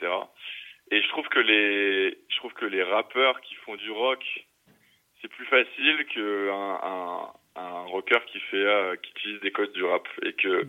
Et 0.90 1.02
je 1.02 1.08
trouve 1.08 1.28
que 1.28 1.40
les, 1.40 2.18
je 2.30 2.36
trouve 2.38 2.54
que 2.54 2.64
les 2.64 2.82
rappeurs 2.82 3.40
qui 3.42 3.54
font 3.56 3.76
du 3.76 3.90
rock, 3.90 4.24
c'est 5.20 5.28
plus 5.28 5.44
facile 5.46 6.06
qu'un 6.14 6.78
un, 6.82 7.32
un 7.56 7.80
rocker 7.82 8.24
qui 8.32 8.40
fait, 8.40 8.56
euh, 8.56 8.96
qui 8.96 9.10
utilise 9.10 9.40
des 9.40 9.50
codes 9.50 9.72
du 9.72 9.84
rap. 9.84 10.08
Et 10.22 10.32
que 10.32 10.66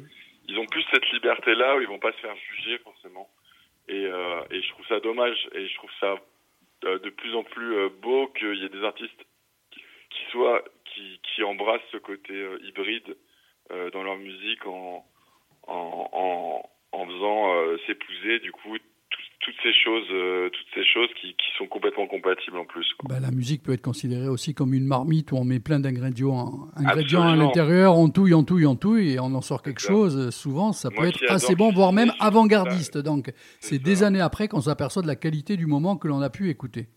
ils 0.49 0.57
ont 0.57 0.65
plus 0.65 0.83
cette 0.91 1.07
liberté-là 1.11 1.75
où 1.75 1.81
ils 1.81 1.87
vont 1.87 1.99
pas 1.99 2.11
se 2.11 2.17
faire 2.17 2.35
juger 2.35 2.79
forcément. 2.79 3.29
Et, 3.87 4.05
euh, 4.05 4.41
je 4.49 4.69
trouve 4.69 4.85
ça 4.87 4.99
dommage. 4.99 5.47
Et 5.53 5.67
je 5.67 5.75
trouve 5.75 5.91
ça 5.99 6.15
euh, 6.85 6.97
de 6.99 7.09
plus 7.09 7.35
en 7.35 7.43
plus 7.43 7.75
euh, 7.75 7.89
beau 8.01 8.27
qu'il 8.29 8.55
y 8.55 8.65
ait 8.65 8.69
des 8.69 8.83
artistes 8.83 9.25
qui, 9.69 10.23
soient, 10.31 10.63
qui, 10.85 11.43
embrassent 11.43 11.81
ce 11.91 11.97
côté 11.97 12.33
hybride 12.63 13.15
dans 13.93 14.03
leur 14.03 14.17
musique 14.17 14.65
en, 14.65 15.05
en, 15.67 16.61
faisant 16.91 17.77
s'épouser 17.87 18.39
du 18.39 18.51
coup 18.51 18.75
toutes 19.41 19.55
ces 19.63 19.73
choses 19.73 20.07
euh, 20.11 20.49
toutes 20.49 20.67
ces 20.73 20.83
choses 20.85 21.09
qui, 21.19 21.33
qui 21.33 21.47
sont 21.57 21.65
complètement 21.67 22.07
compatibles 22.07 22.57
en 22.57 22.65
plus 22.65 22.85
quoi. 22.97 23.07
Bah, 23.09 23.19
la 23.21 23.31
musique 23.31 23.63
peut 23.63 23.71
être 23.73 23.81
considérée 23.81 24.27
aussi 24.27 24.53
comme 24.53 24.73
une 24.73 24.85
marmite 24.85 25.31
où 25.31 25.37
on 25.37 25.43
met 25.45 25.59
plein 25.59 25.79
d'ingrédients, 25.79 26.67
ingrédients 26.75 27.23
à 27.27 27.35
l'intérieur, 27.35 27.97
on 27.97 28.09
touille, 28.09 28.33
on 28.33 28.43
touille, 28.43 28.65
on 28.65 28.75
touille 28.75 29.13
et 29.13 29.19
on 29.19 29.33
en 29.33 29.41
sort 29.41 29.61
quelque 29.61 29.81
chose. 29.81 30.29
Souvent, 30.35 30.73
ça 30.73 30.89
Moi 30.89 31.03
peut 31.03 31.07
être 31.09 31.31
assez 31.31 31.55
bon, 31.55 31.71
voire 31.71 31.93
même 31.93 32.11
avant-gardiste. 32.19 32.97
Donc, 32.97 33.31
c'est 33.59 33.79
des 33.79 34.03
années 34.03 34.21
après 34.21 34.47
qu'on 34.47 34.61
s'aperçoit 34.61 35.01
de 35.01 35.07
la 35.07 35.15
qualité 35.15 35.55
du 35.57 35.65
moment 35.67 35.95
que 35.97 36.07
l'on 36.07 36.21
a 36.21 36.29
pu 36.29 36.49
écouter. 36.49 36.87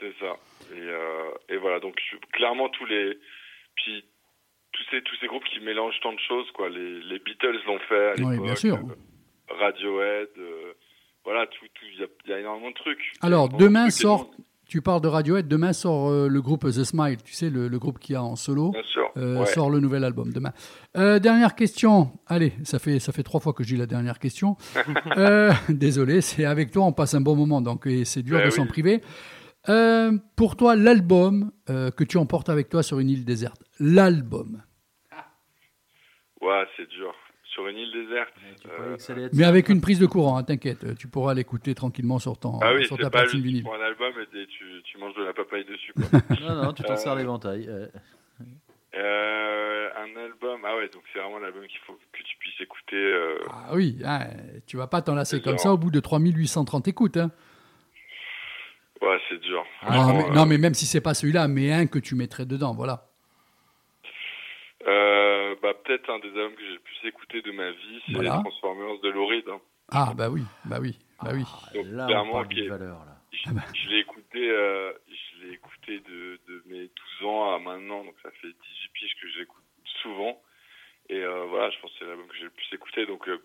c'est 0.00 0.12
ça 0.18 0.36
et, 0.74 0.80
euh, 0.80 1.30
et 1.48 1.56
voilà 1.56 1.80
donc 1.80 1.96
clairement 2.32 2.68
tous 2.68 2.86
les 2.86 3.18
puis 3.76 4.04
tous 4.72 4.82
ces 4.90 5.02
tous 5.02 5.16
ces 5.20 5.26
groupes 5.26 5.44
qui 5.52 5.58
mélangent 5.60 5.98
tant 6.00 6.12
de 6.12 6.20
choses 6.20 6.48
quoi 6.52 6.68
les, 6.68 7.00
les 7.02 7.18
Beatles 7.18 7.58
l'ont 7.66 7.78
fait 7.88 8.10
à 8.10 8.14
Oui, 8.18 8.30
l'époque 8.30 8.44
bien 8.46 8.54
sûr. 8.54 8.76
euh, 8.76 9.54
Radiohead 9.58 10.28
euh, 10.38 10.72
voilà 11.24 11.46
tout 11.46 11.66
il 11.94 12.00
y 12.00 12.02
a, 12.04 12.06
il 12.24 12.30
y 12.30 12.34
a 12.34 12.40
énormément 12.40 12.70
de 12.70 12.74
trucs 12.74 13.12
Alors, 13.20 13.48
demain 13.48 13.90
sort, 13.90 14.30
tu 14.66 14.80
parles 14.82 15.00
de 15.00 15.08
Radiohead, 15.08 15.48
demain 15.48 15.72
sort 15.72 16.08
euh, 16.10 16.28
le 16.28 16.40
groupe 16.42 16.64
The 16.64 16.84
Smile, 16.84 17.18
tu 17.22 17.32
sais, 17.32 17.50
le, 17.50 17.68
le 17.68 17.78
groupe 17.78 17.98
qui 17.98 18.14
a 18.14 18.22
en 18.22 18.36
solo. 18.36 18.70
bien 18.70 18.82
sûr 18.84 19.10
Euh, 19.16 19.40
ouais. 19.40 19.46
sort 19.46 19.70
le 19.70 19.80
nouvel 19.80 20.04
album 20.04 20.32
demain. 20.32 20.52
Euh, 20.96 21.18
dernière 21.18 21.56
question. 21.56 22.12
Allez, 22.28 22.52
ça 22.62 22.78
fait 22.78 23.00
ça 23.00 23.12
fait 23.12 23.24
trois 23.24 23.40
fois 23.40 23.52
que 23.52 23.64
je 23.64 23.74
dis 23.74 23.76
la 23.76 23.86
dernière 23.86 24.18
question. 24.20 24.56
Désolé, 25.68 26.20
c'est 26.20 26.44
avec 26.44 26.70
toi, 26.70 26.84
on 26.84 26.92
passe 26.92 27.14
un 27.14 27.20
bon 27.20 27.34
moment, 27.36 27.60
donc 27.60 27.88
c'est 28.04 28.22
dur 28.22 28.38
Ben 28.38 28.46
de 28.46 28.50
s'en 28.50 28.66
priver. 28.66 29.00
Pour 30.36 30.56
toi, 30.56 30.76
l'album 30.76 31.50
que 31.66 32.04
tu 32.04 32.16
emportes 32.18 32.48
avec 32.48 32.68
toi 32.68 32.82
sur 32.84 32.98
une 33.00 33.10
île 33.10 33.24
déserte, 33.24 33.62
l'album, 33.80 34.62
ouais 36.40 36.64
c'est 36.76 36.88
dur 36.88 37.12
sur 37.52 37.66
une 37.68 37.76
île 37.78 37.92
déserte 37.92 38.32
Tu 38.62 38.68
euh, 38.68 38.94
être 39.24 39.34
mais 39.34 39.44
avec 39.44 39.68
une 39.68 39.80
prise 39.80 39.98
de 39.98 40.06
courant, 40.06 40.36
hein, 40.38 40.42
t'inquiète, 40.44 40.96
tu 40.96 41.08
pourras 41.08 41.34
l'écouter 41.34 41.74
tranquillement 41.74 42.18
sur 42.18 42.38
ton 42.38 42.58
Ah 42.62 42.72
oui, 42.74 42.84
sur 42.86 42.96
c'est 42.96 43.02
ta 43.02 43.10
pas 43.10 43.22
platine 43.22 43.40
vinyle. 43.42 43.62
pour 43.64 43.74
un 43.74 43.80
album 43.80 44.12
et 44.20 44.46
tu, 44.46 44.64
tu 44.84 44.98
manges 44.98 45.14
de 45.16 45.24
la 45.24 45.32
papaye 45.32 45.64
dessus. 45.64 45.92
Quoi. 45.94 46.20
Non, 46.40 46.62
non, 46.64 46.72
tu 46.72 46.82
t'en 46.82 46.92
Euh, 46.92 46.96
sers 46.96 47.14
l'éventail. 47.16 47.66
euh. 47.68 47.86
euh, 48.94 49.88
un 49.96 50.16
album, 50.20 50.60
ah 50.64 50.76
ouais, 50.76 50.88
donc 50.88 51.02
c'est 51.12 51.18
vraiment 51.18 51.38
l'album 51.38 51.62
qu'il 51.66 51.78
faut 51.86 51.92
que 52.12 52.22
tu 52.22 52.36
puisses 52.38 52.60
écouter. 52.60 52.96
euh, 52.96 53.38
Ah 53.50 53.70
oui, 53.74 53.98
hein, 54.04 54.26
tu 54.66 54.76
vas 54.76 54.86
pas 54.86 55.02
t'en 55.02 55.14
lasser 55.14 55.36
C'est 55.36 55.42
comme 55.42 55.54
dur. 55.54 55.60
ça 55.60 55.72
au 55.72 55.78
bout 55.78 55.90
de 55.90 56.00
3830 56.00 56.88
écoutes. 56.88 57.16
Hein. 57.16 57.30
Ouais, 59.02 59.18
c'est 59.28 59.40
dur. 59.40 59.64
non, 59.82 59.92
Franchement, 59.92 60.14
mais, 60.14 60.24
euh, 60.30 60.34
non, 60.34 60.46
mais 60.46 60.58
même 60.58 60.74
si 60.74 60.86
c'est 60.86 61.00
pas 61.00 61.14
celui-là, 61.14 61.48
mais 61.48 61.72
un 61.72 61.86
que 61.86 61.98
tu 61.98 62.14
mettrais 62.14 62.44
dedans, 62.46 62.74
voilà. 62.74 63.09
Euh, 64.86 65.54
bah, 65.62 65.74
peut-être 65.84 66.08
un 66.10 66.18
des 66.20 66.28
albums 66.28 66.54
que 66.54 66.62
j'ai 66.62 66.72
le 66.72 66.78
plus 66.80 67.08
écouté 67.08 67.42
de 67.42 67.52
ma 67.52 67.70
vie, 67.70 68.02
c'est 68.06 68.12
Voilà. 68.14 68.38
Transformers 68.42 68.98
de 69.00 69.08
Lauride. 69.10 69.48
hein. 69.48 69.60
Ah 69.92 70.12
bah 70.16 70.28
oui, 70.30 70.42
bah 70.64 70.78
oui, 70.80 70.96
bah 71.22 71.30
oui. 71.34 71.42
Donc, 71.74 71.86
Là, 71.90 72.04
on 72.04 72.06
clairement, 72.06 72.32
parle 72.32 72.48
qui 72.48 72.54
d'une 72.54 72.64
est- 72.64 72.68
valeur. 72.68 72.98
Là. 73.04 73.16
Je, 73.32 73.38
Ah 73.46 73.50
bah. 73.54 73.62
je 73.74 73.88
l'ai 73.90 73.98
écouté, 73.98 74.50
euh, 74.50 74.92
je 75.08 75.44
l'ai 75.46 75.52
écouté 75.54 75.98
de, 76.00 76.40
de 76.48 76.62
mes 76.66 76.90
12 77.20 77.28
ans 77.28 77.54
à 77.54 77.58
maintenant, 77.58 78.04
donc 78.04 78.14
ça 78.22 78.30
fait 78.40 78.48
18 78.48 78.56
piges 78.92 79.14
que 79.20 79.28
j'écoute 79.36 79.64
souvent. 80.02 80.40
Et 81.08 81.16
euh, 81.22 81.44
voilà, 81.46 81.70
je 81.70 81.78
pense 81.80 81.90
que 81.92 81.98
c'est 81.98 82.04
l'album 82.06 82.26
que 82.28 82.36
j'ai 82.36 82.44
le 82.44 82.50
plus 82.50 82.66
écouté. 82.72 83.06
Donc 83.06 83.28
euh, 83.28 83.38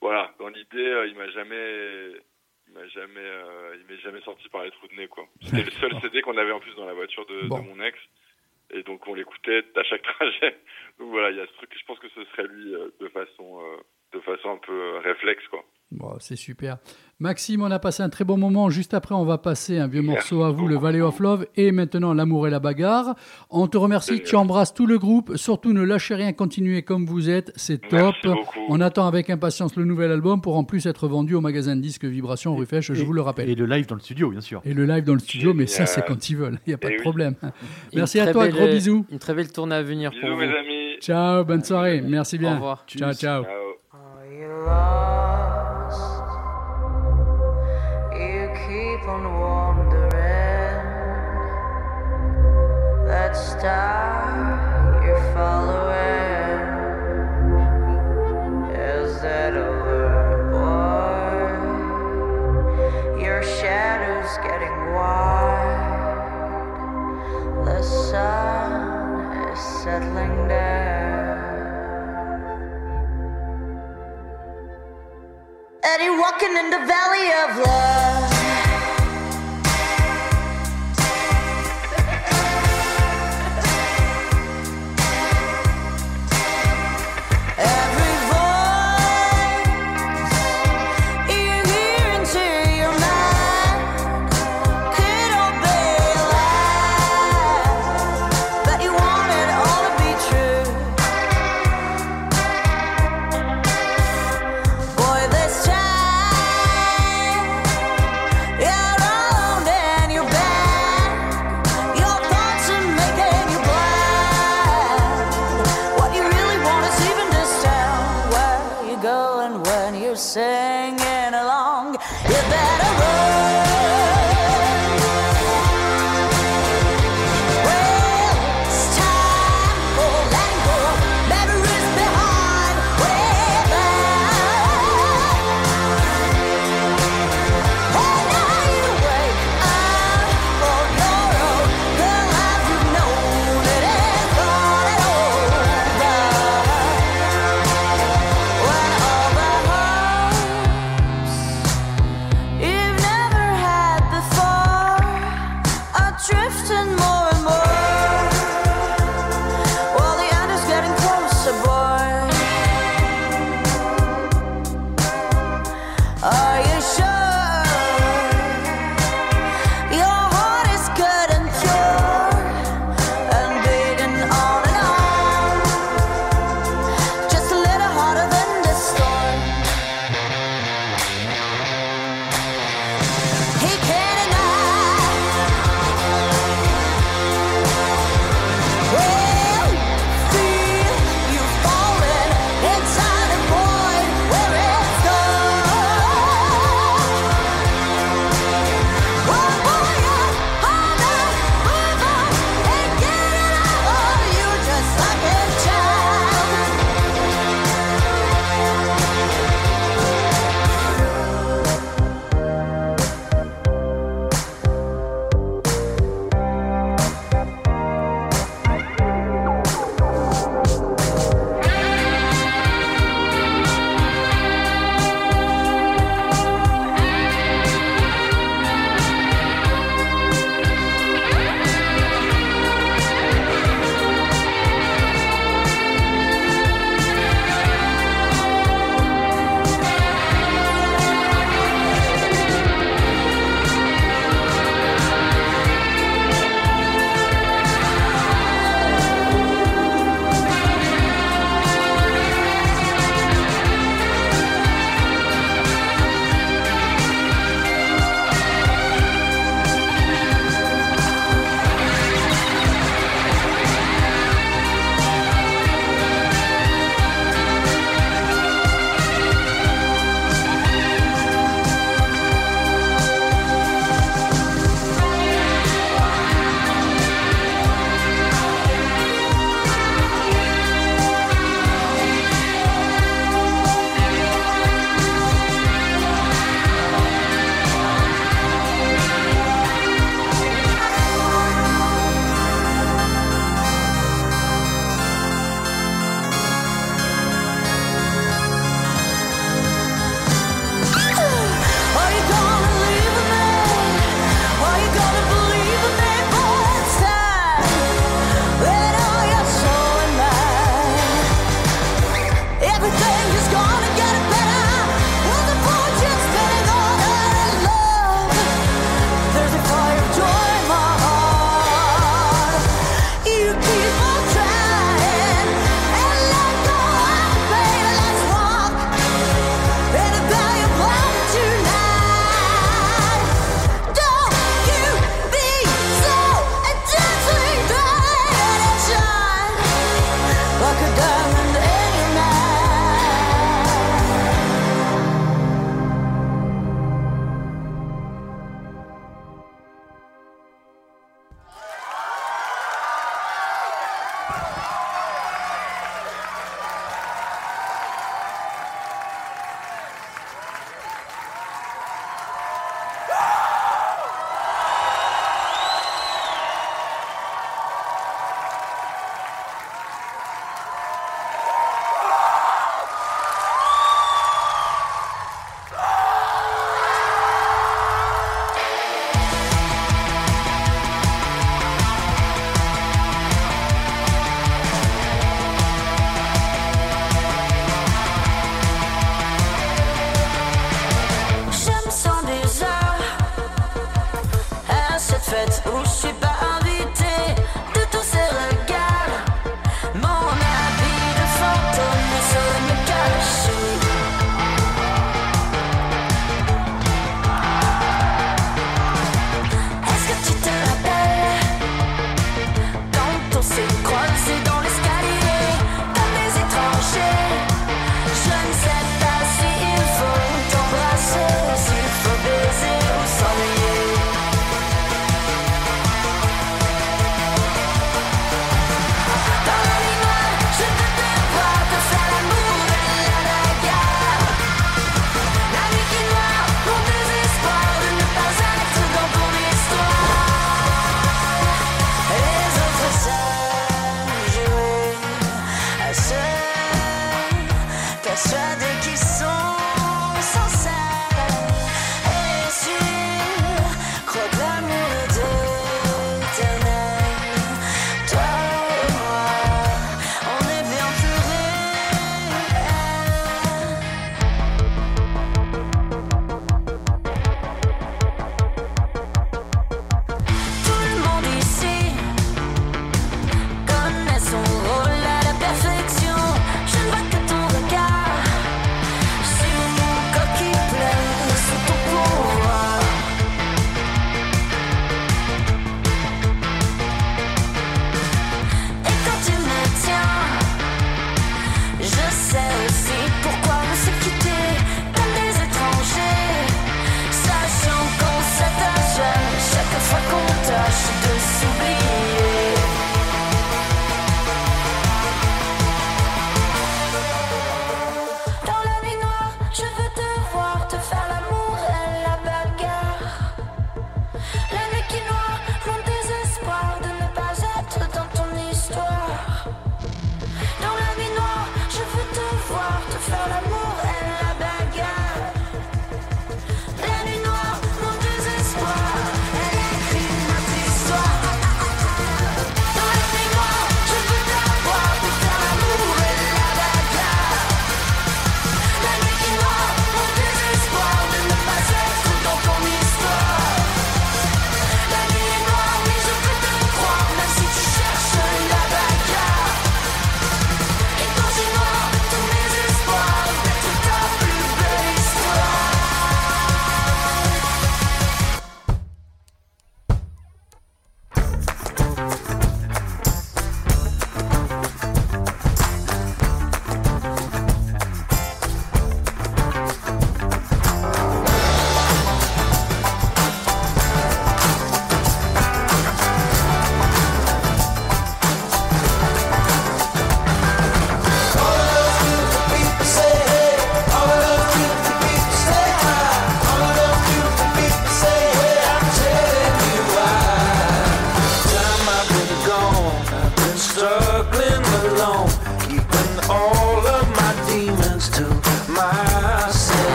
voilà, 0.00 0.34
dans 0.38 0.48
l'idée, 0.48 0.78
euh, 0.86 1.06
il 1.06 1.16
m'a 1.16 1.30
jamais, 1.30 2.12
il 2.68 2.74
m'a 2.74 2.86
jamais, 2.88 3.20
euh, 3.20 3.76
il 3.80 3.86
m'est 3.86 4.00
jamais 4.02 4.20
sorti 4.20 4.48
par 4.50 4.64
les 4.64 4.70
trous 4.70 4.88
de 4.88 4.94
nez 4.94 5.08
quoi. 5.08 5.26
C'était 5.42 5.64
le 5.64 5.70
seul 5.80 6.00
CD 6.02 6.20
qu'on 6.22 6.36
avait 6.36 6.52
en 6.52 6.60
plus 6.60 6.74
dans 6.74 6.86
la 6.86 6.94
voiture 6.94 7.24
de, 7.26 7.46
Bon. 7.48 7.58
de 7.58 7.68
mon 7.68 7.82
ex, 7.82 7.98
et 8.72 8.82
donc 8.82 9.06
on 9.06 9.14
l'écoutait 9.14 9.64
à 9.76 9.82
chaque 9.84 10.02
trajet. 10.18 10.56
Donc 10.98 11.10
voilà, 11.10 11.30
il 11.30 11.36
y 11.36 11.40
a 11.40 11.46
ce 11.46 11.52
truc. 11.54 11.70
Je 11.78 11.84
pense 11.84 11.98
que 11.98 12.08
ce 12.10 12.24
serait 12.24 12.46
lui 12.48 12.74
euh, 12.74 12.88
de 13.00 13.08
façon, 13.08 13.60
euh, 13.62 13.76
de 14.12 14.20
façon 14.20 14.50
un 14.50 14.58
peu 14.58 14.72
euh, 14.72 14.98
réflexe 15.00 15.46
quoi. 15.48 15.64
Bon, 15.92 16.12
c'est 16.20 16.36
super. 16.36 16.78
Maxime, 17.18 17.62
on 17.62 17.70
a 17.70 17.78
passé 17.78 18.02
un 18.02 18.08
très 18.08 18.24
bon 18.24 18.38
moment. 18.38 18.70
Juste 18.70 18.94
après, 18.94 19.14
on 19.14 19.24
va 19.24 19.36
passer 19.38 19.76
un 19.78 19.88
vieux 19.88 20.00
Merci 20.02 20.34
morceau 20.34 20.44
à 20.44 20.52
vous, 20.52 20.68
le. 20.68 20.78
Valley 20.78 21.00
of 21.02 21.18
Love, 21.18 21.46
et 21.56 21.70
maintenant 21.72 22.14
l'amour 22.14 22.46
et 22.46 22.50
la 22.50 22.60
bagarre. 22.60 23.14
On 23.50 23.66
te 23.66 23.76
remercie, 23.76 24.22
tu 24.22 24.36
embrasses 24.36 24.72
tout 24.72 24.86
le 24.86 24.98
groupe. 24.98 25.36
Surtout, 25.36 25.72
ne 25.74 25.82
lâchez 25.82 26.14
rien, 26.14 26.32
continuez 26.32 26.82
comme 26.82 27.04
vous 27.06 27.28
êtes. 27.28 27.52
C'est 27.56 27.78
top. 27.88 28.14
Merci 28.22 28.28
beaucoup. 28.28 28.60
On 28.68 28.80
attend 28.80 29.06
avec 29.06 29.28
impatience 29.30 29.74
le 29.76 29.84
nouvel 29.84 30.12
album 30.12 30.40
pour 30.40 30.56
en 30.56 30.64
plus 30.64 30.86
être 30.86 31.08
vendu 31.08 31.34
au 31.34 31.40
magasin 31.42 31.74
de 31.76 31.80
disques 31.82 32.04
Vibration 32.06 32.54
rue 32.56 32.64
Fèche, 32.66 32.92
je 32.92 33.02
Et- 33.02 33.04
vous 33.04 33.12
le 33.12 33.20
rappelle. 33.20 33.50
Et 33.50 33.54
le 33.56 33.66
live 33.66 33.86
dans 33.86 33.96
le 33.96 34.00
studio, 34.00 34.30
bien 34.30 34.40
sûr. 34.40 34.62
Et 34.64 34.72
le 34.72 34.86
live 34.86 35.04
dans 35.04 35.14
le 35.14 35.18
studio, 35.18 35.52
mais 35.52 35.66
ça, 35.66 35.84
c'est 35.86 36.06
quand 36.06 36.30
ils 36.30 36.36
veulent. 36.36 36.58
Il 36.66 36.70
n'y 36.70 36.74
a 36.74 36.78
pas 36.78 36.88
de 36.90 37.02
problème. 37.02 37.34
Merci 37.94 38.20
à 38.20 38.32
toi, 38.32 38.44
belle- 38.44 38.54
gros 38.54 38.66
bisous. 38.68 39.04
Une 39.10 39.18
très 39.18 39.34
belle 39.34 39.50
tournée 39.52 39.74
à 39.74 39.82
venir 39.82 40.12
pour 40.18 40.30
vous. 40.30 40.36
mes 40.40 40.46
amis. 40.46 40.96
Ciao, 41.00 41.44
bonne 41.44 41.64
soirée. 41.64 42.00
Merci 42.00 42.38
bien. 42.38 42.52
Au 42.52 42.54
revoir. 42.54 42.84
Ciao, 42.86 43.12
ciao. 43.12 43.44
On 49.10 49.24
wandering. 49.40 50.78
That 53.08 53.32
star 53.32 55.02
you're 55.04 55.26
following 55.34 56.60
is 58.70 59.20
that 59.20 59.52
over, 59.56 60.02
boy? 60.52 61.48
Your 63.24 63.42
shadow's 63.42 64.34
getting 64.46 64.76
wide. 64.94 65.88
The 67.64 67.82
sun 67.82 68.70
is 69.50 69.60
settling 69.82 70.36
down. 70.46 71.38
Eddie 75.82 76.10
walking 76.22 76.54
in 76.62 76.70
the 76.70 76.82
valley 76.86 77.26
of 77.42 77.50
love. 77.66 78.09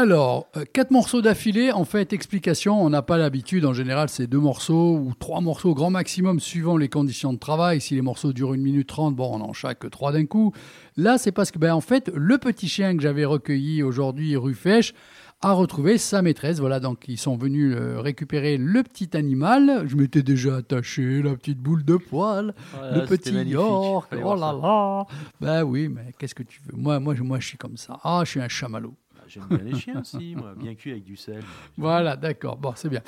Alors, 0.00 0.46
euh, 0.56 0.64
quatre 0.72 0.92
morceaux 0.92 1.20
d'affilée, 1.20 1.72
en 1.72 1.84
fait, 1.84 2.14
explication, 2.14 2.82
on 2.82 2.88
n'a 2.88 3.02
pas 3.02 3.18
l'habitude, 3.18 3.66
en 3.66 3.74
général 3.74 4.08
c'est 4.08 4.26
deux 4.26 4.38
morceaux 4.38 4.96
ou 4.96 5.12
trois 5.12 5.42
morceaux 5.42 5.74
grand 5.74 5.90
maximum 5.90 6.40
suivant 6.40 6.78
les 6.78 6.88
conditions 6.88 7.34
de 7.34 7.38
travail. 7.38 7.82
Si 7.82 7.96
les 7.96 8.00
morceaux 8.00 8.32
durent 8.32 8.54
une 8.54 8.62
minute 8.62 8.88
trente, 8.88 9.14
bon, 9.14 9.30
on 9.30 9.42
en 9.42 9.52
chaque 9.52 9.90
trois 9.90 10.10
d'un 10.10 10.24
coup. 10.24 10.54
Là, 10.96 11.18
c'est 11.18 11.32
parce 11.32 11.50
que, 11.50 11.58
ben, 11.58 11.74
en 11.74 11.82
fait, 11.82 12.10
le 12.14 12.38
petit 12.38 12.66
chien 12.66 12.96
que 12.96 13.02
j'avais 13.02 13.26
recueilli 13.26 13.82
aujourd'hui, 13.82 14.38
Ruffèche, 14.38 14.94
a 15.42 15.52
retrouvé 15.52 15.98
sa 15.98 16.22
maîtresse. 16.22 16.60
Voilà, 16.60 16.80
donc 16.80 17.04
ils 17.06 17.18
sont 17.18 17.36
venus 17.36 17.74
euh, 17.76 18.00
récupérer 18.00 18.56
le 18.56 18.82
petit 18.82 19.14
animal. 19.14 19.86
Je 19.86 19.96
m'étais 19.96 20.22
déjà 20.22 20.56
attaché 20.56 21.20
la 21.20 21.34
petite 21.34 21.58
boule 21.58 21.84
de 21.84 21.98
poil, 21.98 22.54
le 22.94 23.04
petit 23.04 23.32
York. 23.32 24.10
Oh 24.24 24.34
là 24.34 24.54
là. 24.54 25.04
Ben 25.42 25.62
oui, 25.62 25.88
mais 25.88 26.14
qu'est-ce 26.18 26.34
que 26.34 26.42
tu 26.42 26.62
veux? 26.64 26.74
Moi, 26.74 26.98
moi, 27.00 27.14
moi, 27.20 27.38
je 27.38 27.48
suis 27.48 27.58
comme 27.58 27.76
ça. 27.76 27.98
Ah, 28.02 28.22
je 28.24 28.30
suis 28.30 28.40
un 28.40 28.48
chamallow. 28.48 28.94
J'aime 29.32 29.44
bien 29.48 29.60
les 29.64 29.78
chiens 29.78 30.00
aussi, 30.00 30.34
moi, 30.36 30.54
bien 30.58 30.74
cuit 30.74 30.90
avec 30.90 31.04
du 31.04 31.16
sel. 31.16 31.38
Voilà, 31.78 32.16
d'accord. 32.16 32.56
Bon, 32.56 32.72
c'est 32.74 32.88
bien. 32.88 33.00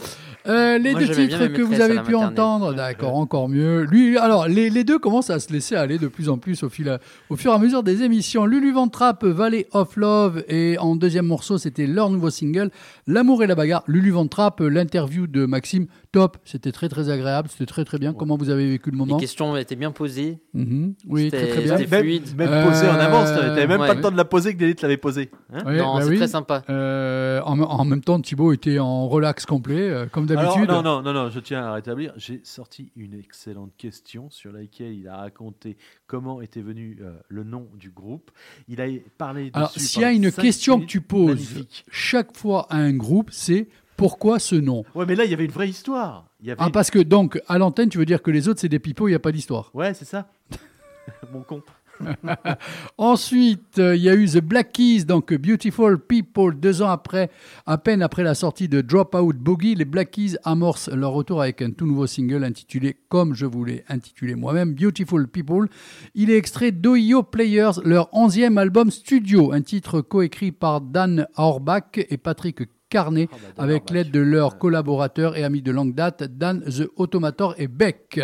Euh, 0.47 0.79
les 0.79 0.93
Moi, 0.93 1.01
deux 1.01 1.09
titres 1.15 1.47
que 1.49 1.63
vous 1.63 1.81
avez 1.81 1.99
pu 2.01 2.15
entendre, 2.15 2.73
d'accord, 2.75 3.17
encore 3.17 3.49
mieux. 3.49 3.83
Lui, 3.83 4.17
alors, 4.19 4.47
les, 4.47 4.71
les 4.71 4.85
deux 4.85 5.01
commencent 5.01 5.31
à 5.31 5.41
se 5.41 5.53
laisser 5.53 5.75
aller 5.75 5.99
de 5.99 6.07
plus 6.07 6.29
en 6.29 6.39
plus 6.39 6.63
au, 6.63 6.69
fil, 6.69 6.97
au 7.29 7.37
fur 7.37 7.51
et 7.51 7.55
à 7.57 7.59
mesure 7.59 7.83
des 7.83 8.03
émissions. 8.03 8.47
Lulu 8.47 8.73
Ventrap, 8.73 9.25
Valley 9.25 9.67
of 9.73 9.97
Love, 9.97 10.45
et 10.49 10.79
en 10.79 10.95
deuxième 10.95 11.27
morceau, 11.27 11.59
c'était 11.59 11.87
leur 11.89 12.09
nouveau 12.11 12.31
single, 12.31 12.71
L'amour 13.09 13.43
et 13.43 13.49
la 13.49 13.57
bagarre. 13.57 13.83
Lulu 13.89 14.11
Ventrap, 14.13 14.61
l'interview 14.61 15.27
de 15.27 15.45
Maxime, 15.45 15.87
top. 16.13 16.37
C'était 16.45 16.71
très, 16.71 16.89
très 16.89 17.11
agréable. 17.11 17.49
C'était 17.51 17.67
très, 17.67 17.85
très 17.85 17.99
bien. 17.99 18.13
Comment 18.13 18.37
vous 18.37 18.49
avez 18.49 18.71
vécu 18.71 18.91
le 18.91 18.95
Les 18.97 18.99
moment 18.99 19.17
questions 19.19 19.57
étaient 19.57 19.75
bien 19.75 19.91
posées. 19.91 20.39
Mhm. 20.55 20.95
Oui, 21.09 21.29
très, 21.31 21.41
C'était- 21.41 21.53
très 21.53 21.63
bien. 21.63 21.77
c'était 21.79 21.91
Même, 21.91 22.01
fluide. 22.05 22.37
même 22.37 22.69
posé 22.69 22.87
en 22.89 22.95
Euh, 22.95 23.01
avance, 23.01 23.29
t'avais 23.35 23.67
même 23.67 23.79
pas 23.79 23.95
le 23.95 24.01
temps 24.01 24.11
de 24.13 24.17
la 24.17 24.25
poser 24.25 24.53
que 24.55 24.59
Délit 24.59 24.77
l'avait 24.83 24.97
posée. 24.97 25.31
Hein 25.53 25.63
non, 25.65 25.95
bah 25.97 26.03
c'est 26.03 26.12
oui. 26.13 26.19
très 26.19 26.29
sympa. 26.29 26.63
Euh, 26.71 27.41
en, 27.43 27.59
en 27.61 27.85
même 27.85 28.03
temps, 28.03 28.21
Thibaut 28.21 28.53
était 28.53 28.79
en 28.79 29.09
relax 29.09 29.47
complet, 29.47 29.91
euh, 29.91 30.07
comme 30.07 30.27
d'habitude. 30.27 30.69
non, 30.69 30.83
non, 30.83 31.03
non, 31.03 31.13
non, 31.13 31.31
je 31.31 31.41
tiens 31.41 31.65
à 31.65 31.75
rétablir. 31.75 32.13
J'ai 32.17 32.41
sorti 32.45 32.93
une 32.97 33.15
excellente 33.15 33.73
question 33.77 34.31
sur 34.31 34.53
laquelle 34.53 34.93
il 34.93 35.09
a 35.09 35.17
raconté 35.17 35.77
comment 36.07 36.41
était 36.41 36.63
venu 36.63 36.99
euh, 37.01 37.13
le 37.29 37.45
nom 37.45 37.69
du 37.75 37.91
groupe. 37.91 38.31
Il 38.69 38.81
a 38.81 38.87
parlé. 39.19 39.51
Alors, 39.55 39.71
s'il 39.71 40.03
y 40.03 40.05
a 40.05 40.13
une 40.13 40.31
question 40.31 40.81
que 40.81 40.87
tu 40.87 41.01
poses 41.01 41.29
Magnifique. 41.29 41.85
chaque 41.91 42.37
fois 42.37 42.67
à 42.71 42.77
un 42.77 42.93
groupe, 42.93 43.31
c'est 43.33 43.69
pourquoi 43.97 44.39
ce 44.39 44.57
nom 44.57 44.85
Ouais, 44.95 45.07
mais 45.07 45.15
là, 45.15 45.25
il 45.25 45.31
y 45.31 45.35
avait 45.35 45.45
une 45.45 45.51
vraie 45.51 45.69
histoire. 45.69 46.27
Il 46.41 46.49
y 46.49 46.51
avait... 46.51 46.61
Ah, 46.63 46.71
parce 46.71 46.91
que 46.91 46.99
donc, 46.99 47.41
à 47.47 47.59
l'antenne, 47.59 47.89
tu 47.89 47.99
veux 47.99 48.05
dire 48.05 48.23
que 48.23 48.31
les 48.31 48.49
autres, 48.49 48.61
c'est 48.61 48.69
des 48.69 48.79
pipeaux, 48.79 49.07
il 49.07 49.13
n'y 49.13 49.17
a 49.17 49.21
pas 49.21 49.33
d'histoire. 49.33 49.71
Ouais, 49.75 49.95
c'est 49.95 50.05
ça. 50.05 50.29
Mon 51.33 51.43
con. 51.43 51.63
Ensuite, 52.99 53.79
euh, 53.79 53.97
il 53.97 54.03
y 54.03 54.09
a 54.09 54.15
eu 54.15 54.27
The 54.27 54.41
Black 54.41 54.73
Keys, 54.73 55.05
donc 55.05 55.33
Beautiful 55.35 55.99
People, 55.99 56.55
deux 56.59 56.83
ans 56.83 56.91
après, 56.91 57.31
à 57.67 57.79
peine 57.79 58.03
après 58.03 58.23
la 58.23 58.35
sortie 58.35 58.69
de 58.69 58.81
Dropout 58.81 59.37
Boogie, 59.37 59.75
les 59.75 59.85
Black 59.85 60.13
Keys 60.13 60.37
amorcent 60.45 60.91
leur 60.91 61.13
retour 61.13 61.43
avec 61.43 61.63
un 61.63 61.71
tout 61.71 61.87
nouveau 61.87 62.07
single 62.07 62.45
intitulé, 62.45 62.97
comme 63.09 63.35
je 63.35 63.47
voulais 63.47 63.85
intituler 63.89 64.35
moi-même, 64.35 64.75
Beautiful 64.75 65.29
People. 65.29 65.69
Il 66.15 66.31
est 66.31 66.37
extrait 66.37 66.73
d'Ohio 66.73 67.23
Players, 67.23 67.81
leur 67.85 68.09
onzième 68.13 68.59
album 68.59 68.91
studio, 68.91 69.53
un 69.53 69.63
titre 69.63 70.01
coécrit 70.01 70.53
par 70.53 70.81
Dan 70.81 71.27
Auerbach 71.37 71.97
et 71.97 72.17
Patrick 72.17 72.63
Carnet, 72.93 73.29
Ah 73.33 73.37
bah, 73.57 73.63
avec 73.65 73.89
l'aide 73.89 74.11
de 74.11 74.21
leurs 74.21 74.59
collaborateurs 74.59 75.35
et 75.39 75.45
amis 75.45 75.63
de 75.63 75.73
longue 75.73 75.95
date, 75.95 76.25
Dan 76.25 76.61
The 76.61 76.91
Automator 76.97 77.55
et 77.57 77.67
Beck. 77.67 78.21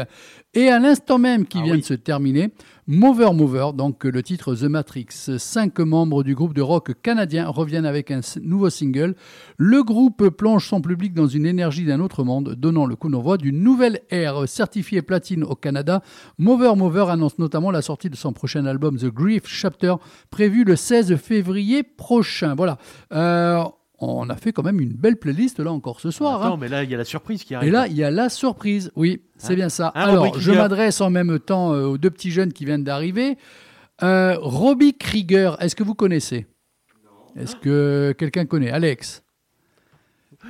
Et 0.52 0.68
à 0.68 0.78
l'instant 0.78 1.18
même 1.18 1.46
qui 1.46 1.58
Ah 1.60 1.64
vient 1.64 1.74
oui. 1.74 1.80
de 1.80 1.84
se 1.86 1.94
terminer, 1.94 2.50
Mover 2.86 3.32
Mover, 3.34 3.68
donc 3.74 4.04
le 4.04 4.22
titre 4.22 4.54
The 4.54 4.64
Matrix. 4.64 5.06
Cinq 5.38 5.78
membres 5.78 6.22
du 6.22 6.34
groupe 6.34 6.52
de 6.52 6.60
rock 6.60 6.92
canadien 7.02 7.48
reviennent 7.48 7.86
avec 7.86 8.10
un 8.10 8.20
nouveau 8.42 8.68
single. 8.68 9.14
Le 9.56 9.82
groupe 9.82 10.28
plonge 10.30 10.66
son 10.68 10.80
public 10.82 11.14
dans 11.14 11.26
une 11.26 11.46
énergie 11.46 11.84
d'un 11.86 12.00
autre 12.00 12.24
monde, 12.24 12.54
donnant 12.54 12.84
le 12.86 12.96
coup 12.96 13.08
d'envoi 13.08 13.38
d'une 13.38 13.62
nouvelle 13.62 14.00
ère. 14.10 14.46
Certifié 14.48 15.00
platine 15.00 15.44
au 15.44 15.54
Canada, 15.54 16.02
Mover 16.38 16.74
Mover 16.76 17.06
annonce 17.08 17.38
notamment 17.38 17.70
la 17.70 17.80
sortie 17.82 18.10
de 18.10 18.16
son 18.16 18.32
prochain 18.34 18.66
album 18.66 18.98
The 18.98 19.06
Grief 19.06 19.44
Chapter, 19.46 19.94
prévu 20.30 20.64
le 20.64 20.76
16 20.76 21.16
février 21.16 21.82
prochain. 21.82 22.54
Voilà. 22.54 22.78
Euh, 23.12 23.62
on 24.00 24.28
a 24.30 24.36
fait 24.36 24.52
quand 24.52 24.62
même 24.62 24.80
une 24.80 24.92
belle 24.92 25.16
playlist 25.16 25.58
là 25.58 25.72
encore 25.72 26.00
ce 26.00 26.10
soir. 26.10 26.42
Attends, 26.42 26.54
hein. 26.54 26.58
mais 26.60 26.68
là, 26.68 26.84
il 26.84 26.90
y 26.90 26.94
a 26.94 26.98
la 26.98 27.04
surprise 27.04 27.42
qui 27.44 27.54
arrive. 27.54 27.68
Et 27.68 27.72
là, 27.72 27.86
il 27.88 27.94
y 27.94 28.04
a 28.04 28.10
la 28.10 28.28
surprise. 28.28 28.92
Oui, 28.94 29.22
c'est 29.36 29.52
Hein 29.52 29.56
bien 29.56 29.68
ça. 29.68 29.88
Alors, 29.88 30.38
je 30.38 30.52
m'adresse 30.52 31.00
en 31.00 31.10
même 31.10 31.38
temps 31.40 31.72
euh, 31.72 31.84
aux 31.84 31.98
deux 31.98 32.10
petits 32.10 32.30
jeunes 32.30 32.52
qui 32.52 32.64
viennent 32.64 32.84
d'arriver. 32.84 33.36
Euh, 34.02 34.36
Robbie 34.38 34.96
Krieger, 34.96 35.56
est-ce 35.60 35.74
que 35.74 35.82
vous 35.82 35.94
connaissez? 35.94 36.46
Est-ce 37.36 37.56
que 37.56 38.14
quelqu'un 38.16 38.46
connaît? 38.46 38.70
Alex? 38.70 39.22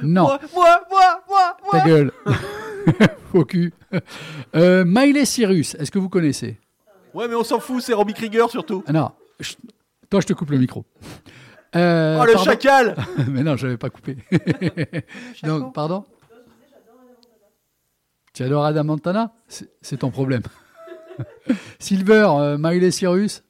Non, 0.02 0.24
Moi, 0.24 0.38
moi, 0.54 0.80
moi, 0.90 1.22
moi, 1.28 1.56
moi. 1.62 1.72
ta 1.80 1.86
gueule. 1.86 2.12
Faux 3.32 3.44
cul. 3.44 3.72
Euh, 4.54 4.84
Miley 4.86 5.24
Cyrus, 5.24 5.74
est-ce 5.76 5.90
que 5.90 5.98
vous 5.98 6.08
connaissez? 6.08 6.58
Ouais, 7.14 7.26
mais 7.26 7.34
on 7.34 7.44
s'en 7.44 7.58
fout, 7.58 7.82
c'est 7.82 7.94
Robbie 7.94 8.14
Krieger 8.14 8.48
surtout. 8.50 8.84
Ah 8.86 8.92
Non, 8.92 9.10
toi, 10.10 10.20
je 10.20 10.26
te 10.26 10.32
coupe 10.34 10.50
le 10.50 10.58
micro. 10.58 10.84
Euh, 11.76 12.18
oh, 12.20 12.24
le 12.24 12.32
pardon 12.32 12.50
chacal 12.50 12.96
Mais 13.28 13.42
non, 13.42 13.56
je 13.56 13.66
n'avais 13.66 13.76
pas 13.76 13.90
coupé. 13.90 14.16
Donc, 15.42 15.74
pardon 15.74 16.04
Tu 18.32 18.42
adores 18.42 18.64
Adam 18.64 18.84
Montana? 18.84 19.32
C'est 19.48 19.98
ton 19.98 20.10
problème. 20.10 20.42
Silver, 21.78 22.28
euh, 22.38 22.56
Miley 22.58 22.90
Cyrus? 22.90 23.42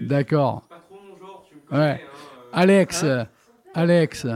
D'accord. 0.00 0.68
Ouais. 1.70 2.04
Alex, 2.52 3.02
euh, 3.04 3.24
Alex. 3.74 4.26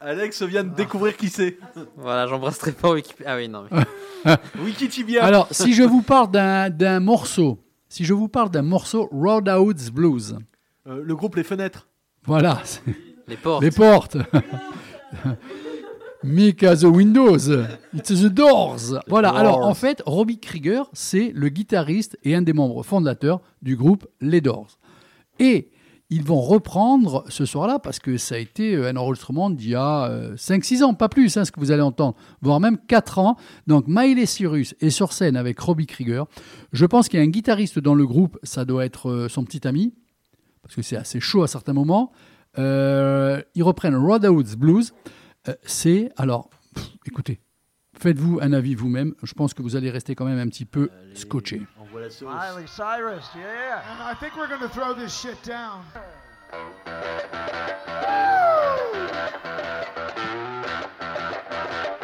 Alex 0.00 0.42
vient 0.42 0.64
de 0.64 0.74
découvrir 0.74 1.16
qui 1.16 1.28
c'est. 1.28 1.58
Voilà, 1.96 2.26
j'embrasserai 2.26 2.72
pas 2.72 2.92
Wikipédia. 2.92 3.32
Ah 3.32 3.36
oui, 3.36 3.48
non. 3.48 3.64
mais- 3.70 4.36
Wikitibia. 4.62 5.24
Alors, 5.24 5.48
si 5.50 5.74
je 5.74 5.82
vous 5.82 6.02
parle 6.02 6.30
d'un 6.30 6.70
d'un 6.70 7.00
morceau, 7.00 7.58
si 7.88 8.04
je 8.04 8.14
vous 8.14 8.28
parle 8.28 8.50
d'un 8.50 8.62
morceau 8.62 9.08
Roadhouse 9.10 9.90
Blues, 9.90 10.38
Euh, 10.86 11.02
le 11.04 11.16
groupe 11.16 11.36
Les 11.36 11.42
Fenêtres. 11.44 11.88
voilà, 12.24 12.62
Les 13.26 13.36
portes. 13.36 13.62
les 13.62 13.70
portes. 13.70 14.16
As 16.62 16.80
the 16.80 16.84
windows, 16.84 17.38
it's 17.94 18.08
the 18.10 18.26
doors. 18.26 19.00
Voilà, 19.06 19.28
doors. 19.28 19.38
alors 19.38 19.66
en 19.66 19.74
fait, 19.74 20.02
Robbie 20.04 20.38
Krieger, 20.40 20.82
c'est 20.92 21.30
le 21.34 21.48
guitariste 21.48 22.18
et 22.24 22.34
un 22.34 22.42
des 22.42 22.52
membres 22.52 22.82
fondateurs 22.82 23.40
du 23.62 23.76
groupe 23.76 24.06
Les 24.20 24.40
Doors. 24.40 24.78
Et 25.38 25.70
ils 26.10 26.24
vont 26.24 26.40
reprendre 26.40 27.24
ce 27.28 27.44
soir-là, 27.44 27.78
parce 27.78 27.98
que 28.00 28.16
ça 28.16 28.34
a 28.36 28.38
été 28.38 28.74
euh, 28.74 28.88
un 28.88 28.96
enregistrement 28.96 29.50
d'il 29.50 29.68
y 29.70 29.74
a 29.74 30.10
5-6 30.36 30.82
ans, 30.82 30.94
pas 30.94 31.08
plus, 31.10 31.36
hein, 31.36 31.44
ce 31.44 31.52
que 31.52 31.60
vous 31.60 31.70
allez 31.70 31.82
entendre, 31.82 32.16
voire 32.40 32.60
même 32.60 32.78
4 32.78 33.18
ans. 33.18 33.36
Donc 33.66 33.84
Miley 33.86 34.24
Cyrus 34.26 34.74
est 34.80 34.90
sur 34.90 35.12
scène 35.12 35.36
avec 35.36 35.60
Robbie 35.60 35.86
Krieger. 35.86 36.24
Je 36.72 36.86
pense 36.86 37.08
qu'il 37.08 37.20
y 37.20 37.22
a 37.22 37.24
un 37.26 37.28
guitariste 37.30 37.78
dans 37.78 37.94
le 37.94 38.06
groupe, 38.06 38.38
ça 38.42 38.64
doit 38.64 38.84
être 38.86 39.10
euh, 39.10 39.28
son 39.28 39.44
petit 39.44 39.68
ami, 39.68 39.92
parce 40.62 40.74
que 40.74 40.82
c'est 40.82 40.96
assez 40.96 41.20
chaud 41.20 41.42
à 41.42 41.48
certains 41.48 41.72
moments. 41.72 42.12
Euh, 42.58 43.42
ils 43.54 43.62
reprennent 43.62 43.96
Roadhouse 43.96 44.56
Blues. 44.56 44.92
Euh, 45.48 45.54
c'est, 45.62 46.10
alors, 46.16 46.50
pff, 46.74 46.86
écoutez, 47.06 47.40
faites-vous 47.98 48.38
un 48.42 48.52
avis 48.52 48.74
vous-même. 48.74 49.14
Je 49.22 49.32
pense 49.34 49.54
que 49.54 49.62
vous 49.62 49.76
allez 49.76 49.90
rester 49.90 50.14
quand 50.14 50.24
même 50.24 50.38
un 50.38 50.48
petit 50.48 50.64
peu 50.64 50.90
scotché. 51.14 51.62
Miley 52.22 52.66
Cyrus, 52.66 53.24
yeah. 53.34 53.82
And 53.90 54.00
I 54.00 54.14
think 54.14 54.36
we're 54.36 54.48
going 54.48 54.60
to 54.60 54.68
throw 54.68 54.94
this 54.94 55.12
shit 55.12 55.36
down. 55.44 55.82
Keep 60.14 61.97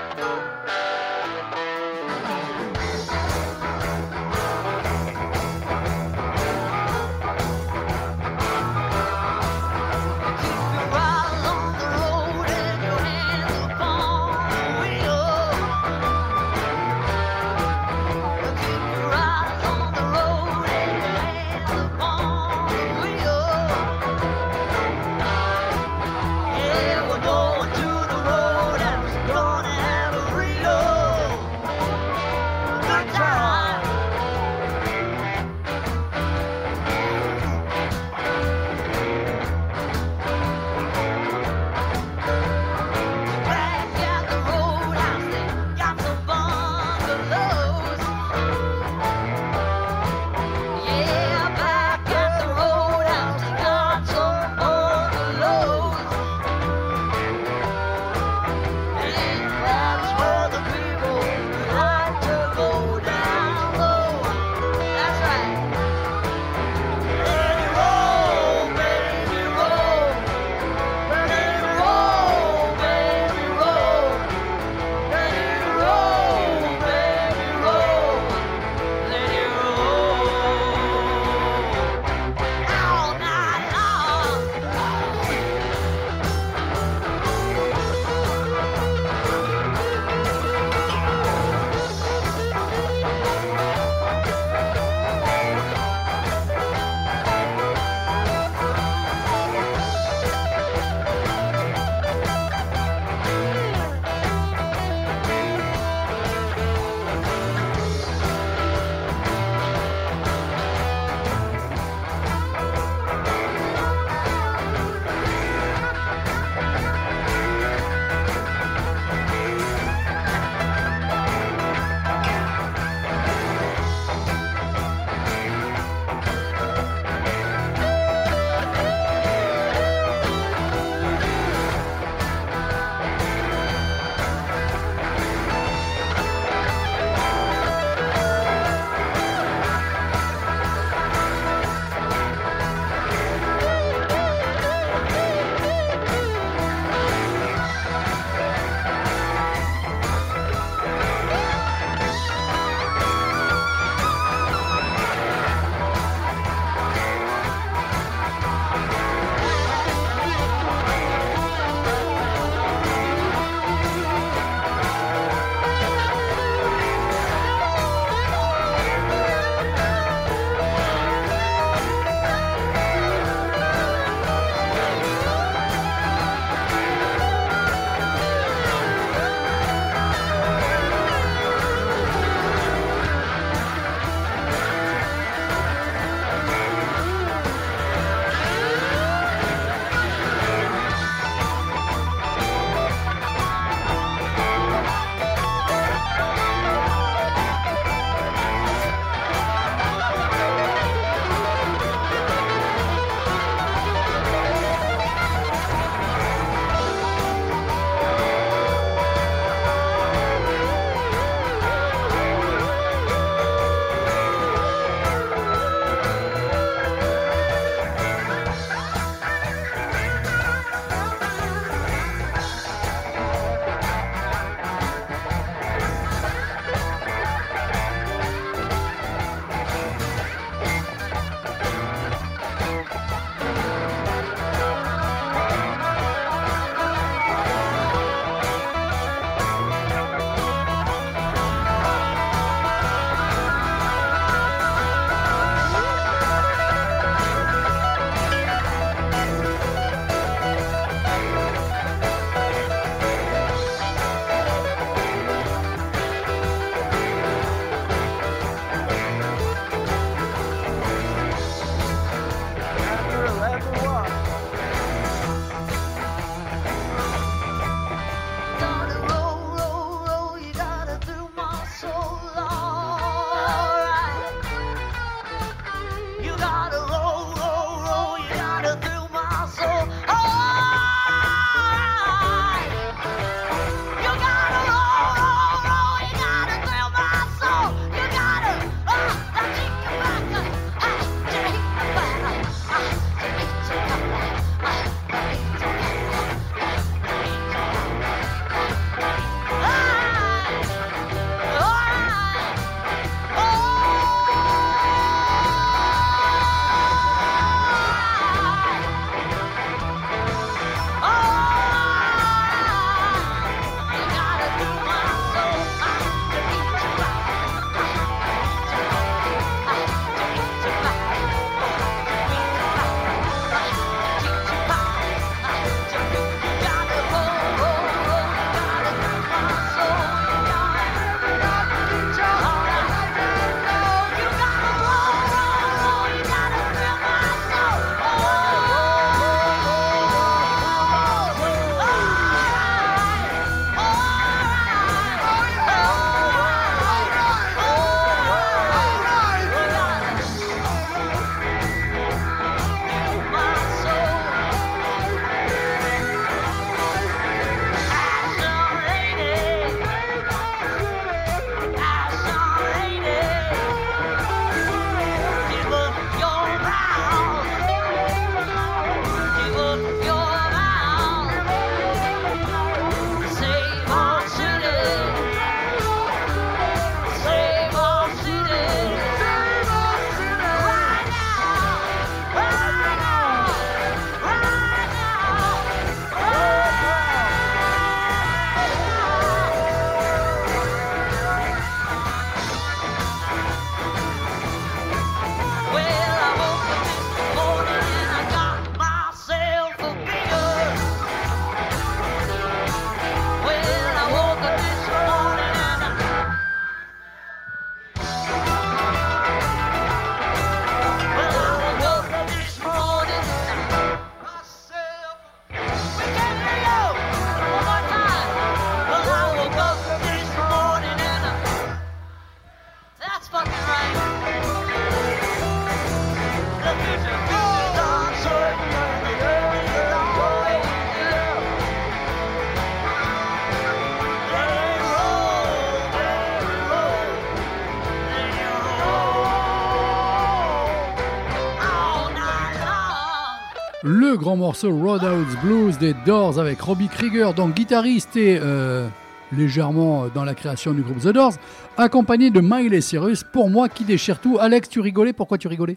morceau 444.37 444.71
Roadhouse 444.77 445.37
Blues 445.43 445.79
des 445.79 445.95
Doors 446.07 446.39
avec 446.39 446.61
Robbie 446.61 446.89
Krieger, 446.89 447.35
donc 447.35 447.55
guitariste 447.55 448.17
et 448.17 448.39
euh, 448.41 448.89
légèrement 449.33 450.09
dans 450.09 450.25
la 450.25 450.35
création 450.35 450.73
du 450.73 450.83
groupe 450.83 450.99
The 451.01 451.09
Doors, 451.09 451.35
accompagné 451.77 452.31
de 452.31 452.41
Miley 452.41 452.81
Cyrus, 452.81 453.25
pour 453.25 453.51
moi 453.51 453.69
qui 453.69 453.85
déchire 453.85 454.21
tout. 454.21 454.39
Alex, 454.41 454.69
tu 454.69 454.81
rigolais? 454.81 455.13
Pourquoi 455.13 455.39
tu 455.39 455.49
rigolais? 455.49 455.77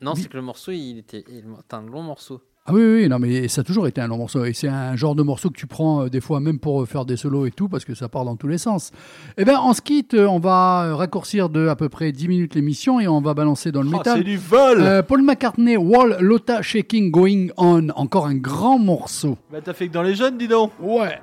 Non, 0.00 0.14
c'est 0.14 0.28
que 0.28 0.36
le 0.36 0.42
morceau, 0.42 0.72
il 0.72 0.98
était 0.98 1.24
il- 1.28 1.44
un 1.70 1.82
long 1.82 2.02
morceau. 2.02 2.40
Ah 2.64 2.70
oui, 2.72 2.80
oui, 2.80 3.08
non, 3.08 3.18
mais 3.18 3.48
ça 3.48 3.62
a 3.62 3.64
toujours 3.64 3.88
été 3.88 4.00
un 4.00 4.06
long 4.06 4.18
morceau. 4.18 4.44
Et 4.44 4.52
c'est 4.52 4.68
un 4.68 4.94
genre 4.94 5.16
de 5.16 5.24
morceau 5.24 5.50
que 5.50 5.58
tu 5.58 5.66
prends 5.66 6.04
euh, 6.04 6.08
des 6.08 6.20
fois 6.20 6.38
même 6.38 6.60
pour 6.60 6.82
euh, 6.82 6.86
faire 6.86 7.04
des 7.04 7.16
solos 7.16 7.44
et 7.46 7.50
tout, 7.50 7.68
parce 7.68 7.84
que 7.84 7.92
ça 7.96 8.08
part 8.08 8.24
dans 8.24 8.36
tous 8.36 8.46
les 8.46 8.56
sens. 8.58 8.92
Eh 9.36 9.44
bien, 9.44 9.58
on 9.60 9.72
se 9.72 9.80
quitte, 9.82 10.14
euh, 10.14 10.26
on 10.28 10.38
va 10.38 10.84
euh, 10.84 10.94
raccourcir 10.94 11.48
de 11.48 11.66
à 11.66 11.74
peu 11.74 11.88
près 11.88 12.12
10 12.12 12.28
minutes 12.28 12.54
l'émission 12.54 13.00
et 13.00 13.08
on 13.08 13.20
va 13.20 13.34
balancer 13.34 13.72
dans 13.72 13.82
le 13.82 13.88
Oh, 13.92 13.96
métal. 13.98 14.18
c'est 14.18 14.22
du 14.24 14.36
vol 14.36 15.02
Paul 15.08 15.22
McCartney, 15.22 15.76
Wall, 15.76 16.16
Lotta, 16.20 16.62
Shaking, 16.62 17.10
Going 17.10 17.48
On. 17.56 17.88
Encore 17.96 18.26
un 18.26 18.36
grand 18.36 18.78
morceau. 18.78 19.36
Bah 19.50 19.58
t'as 19.64 19.72
fait 19.72 19.88
que 19.88 19.92
dans 19.92 20.02
les 20.02 20.14
jeunes, 20.14 20.38
dis 20.38 20.46
donc 20.46 20.70
Ouais. 20.80 21.18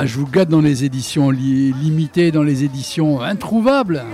Ah, 0.00 0.06
je 0.06 0.16
vous 0.16 0.28
gâte 0.28 0.48
dans 0.48 0.60
les 0.60 0.84
éditions 0.84 1.28
li- 1.30 1.72
limitées, 1.72 2.30
dans 2.30 2.44
les 2.44 2.62
éditions 2.62 3.20
introuvables. 3.20 4.04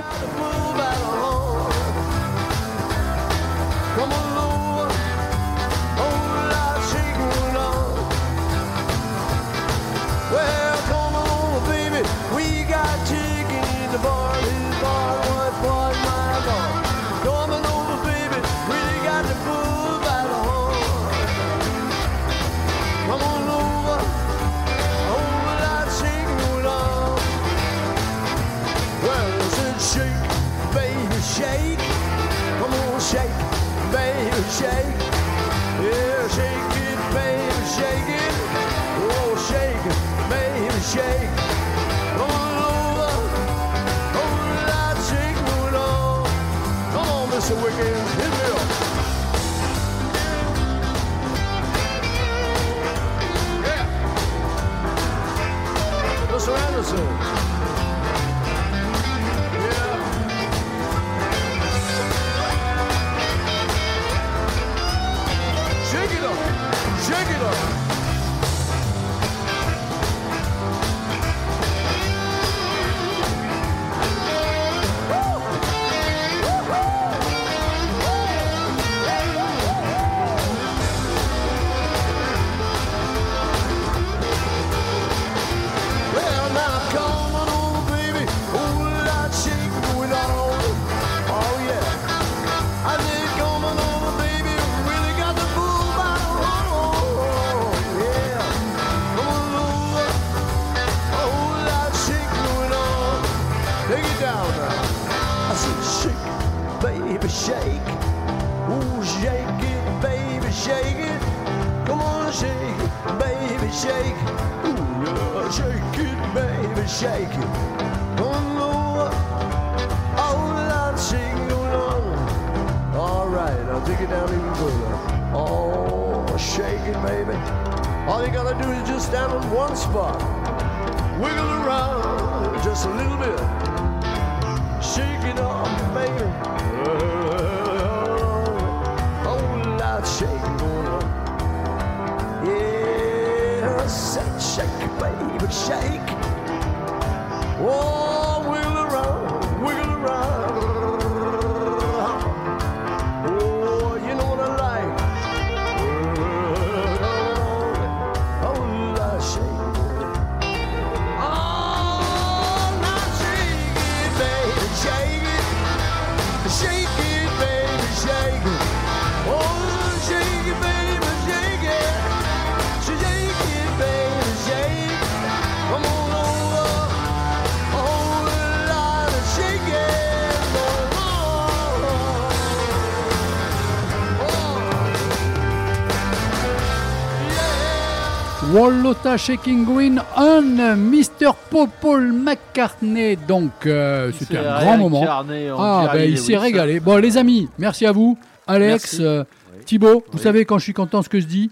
Shaking, 189.17 189.65
Going 189.65 189.97
On. 190.17 190.43
Mr. 190.77 191.33
Paul 191.81 192.13
McCartney. 192.13 193.17
Donc, 193.17 193.51
euh, 193.67 194.11
c'était 194.19 194.39
un 194.39 194.61
grand 194.61 194.79
moment. 194.79 195.05
Ah, 195.09 195.91
ben, 195.93 196.11
il 196.11 196.19
s'est 196.19 196.37
régalé. 196.37 196.81
Bon, 196.81 196.97
les 197.01 197.17
amis, 197.17 197.49
merci 197.59 197.87
à 197.87 197.93
vous. 197.93 198.19
Alex, 198.47 198.99
euh, 199.01 199.25
Thibaut, 199.65 200.05
vous 200.13 200.19
savez 200.19 200.45
quand 200.45 200.59
je 200.59 200.65
suis 200.65 200.75
content 200.75 201.03
ce 201.03 201.09
que 201.09 201.19
je 201.21 201.27
dis 201.27 201.51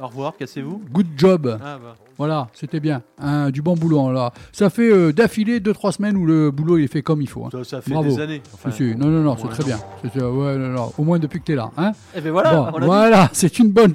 Au 0.00 0.06
revoir, 0.06 0.34
cassez-vous. 0.38 0.82
Good 0.90 1.06
job. 1.16 1.58
Ah 1.62 1.78
bah. 1.82 1.96
Voilà, 2.16 2.46
c'était 2.54 2.78
bien. 2.78 3.02
Hein, 3.20 3.50
du 3.50 3.60
bon 3.60 3.74
boulot. 3.74 4.12
Là. 4.12 4.32
Ça 4.52 4.70
fait 4.70 4.88
euh, 4.88 5.12
d'affilée 5.12 5.58
2-3 5.58 5.96
semaines 5.96 6.16
où 6.16 6.24
le 6.24 6.52
boulot 6.52 6.78
il 6.78 6.84
est 6.84 6.88
fait 6.88 7.02
comme 7.02 7.20
il 7.20 7.28
faut. 7.28 7.44
hein. 7.44 7.48
Ça, 7.50 7.64
ça 7.64 7.80
fait 7.80 7.90
Bravo. 7.90 8.08
des 8.08 8.20
années. 8.20 8.40
Enfin. 8.54 8.70
Non, 8.96 9.08
non, 9.08 9.20
non, 9.22 9.36
c'est 9.36 9.48
très 9.48 9.64
bien. 9.64 9.78
Euh, 10.16 10.30
ouais, 10.30 10.56
non, 10.56 10.68
non, 10.68 10.92
Au 10.96 11.02
moins 11.02 11.18
depuis 11.18 11.40
que 11.40 11.46
tu 11.46 11.52
es 11.52 11.56
là. 11.56 11.70
Hein 11.76 11.90
Eh 12.16 12.20
ben 12.20 12.30
voilà, 12.30 12.70
Bon, 12.70 12.78
voilà, 12.86 13.28
c'est 13.32 13.58
une 13.58 13.70
bonne 13.72 13.92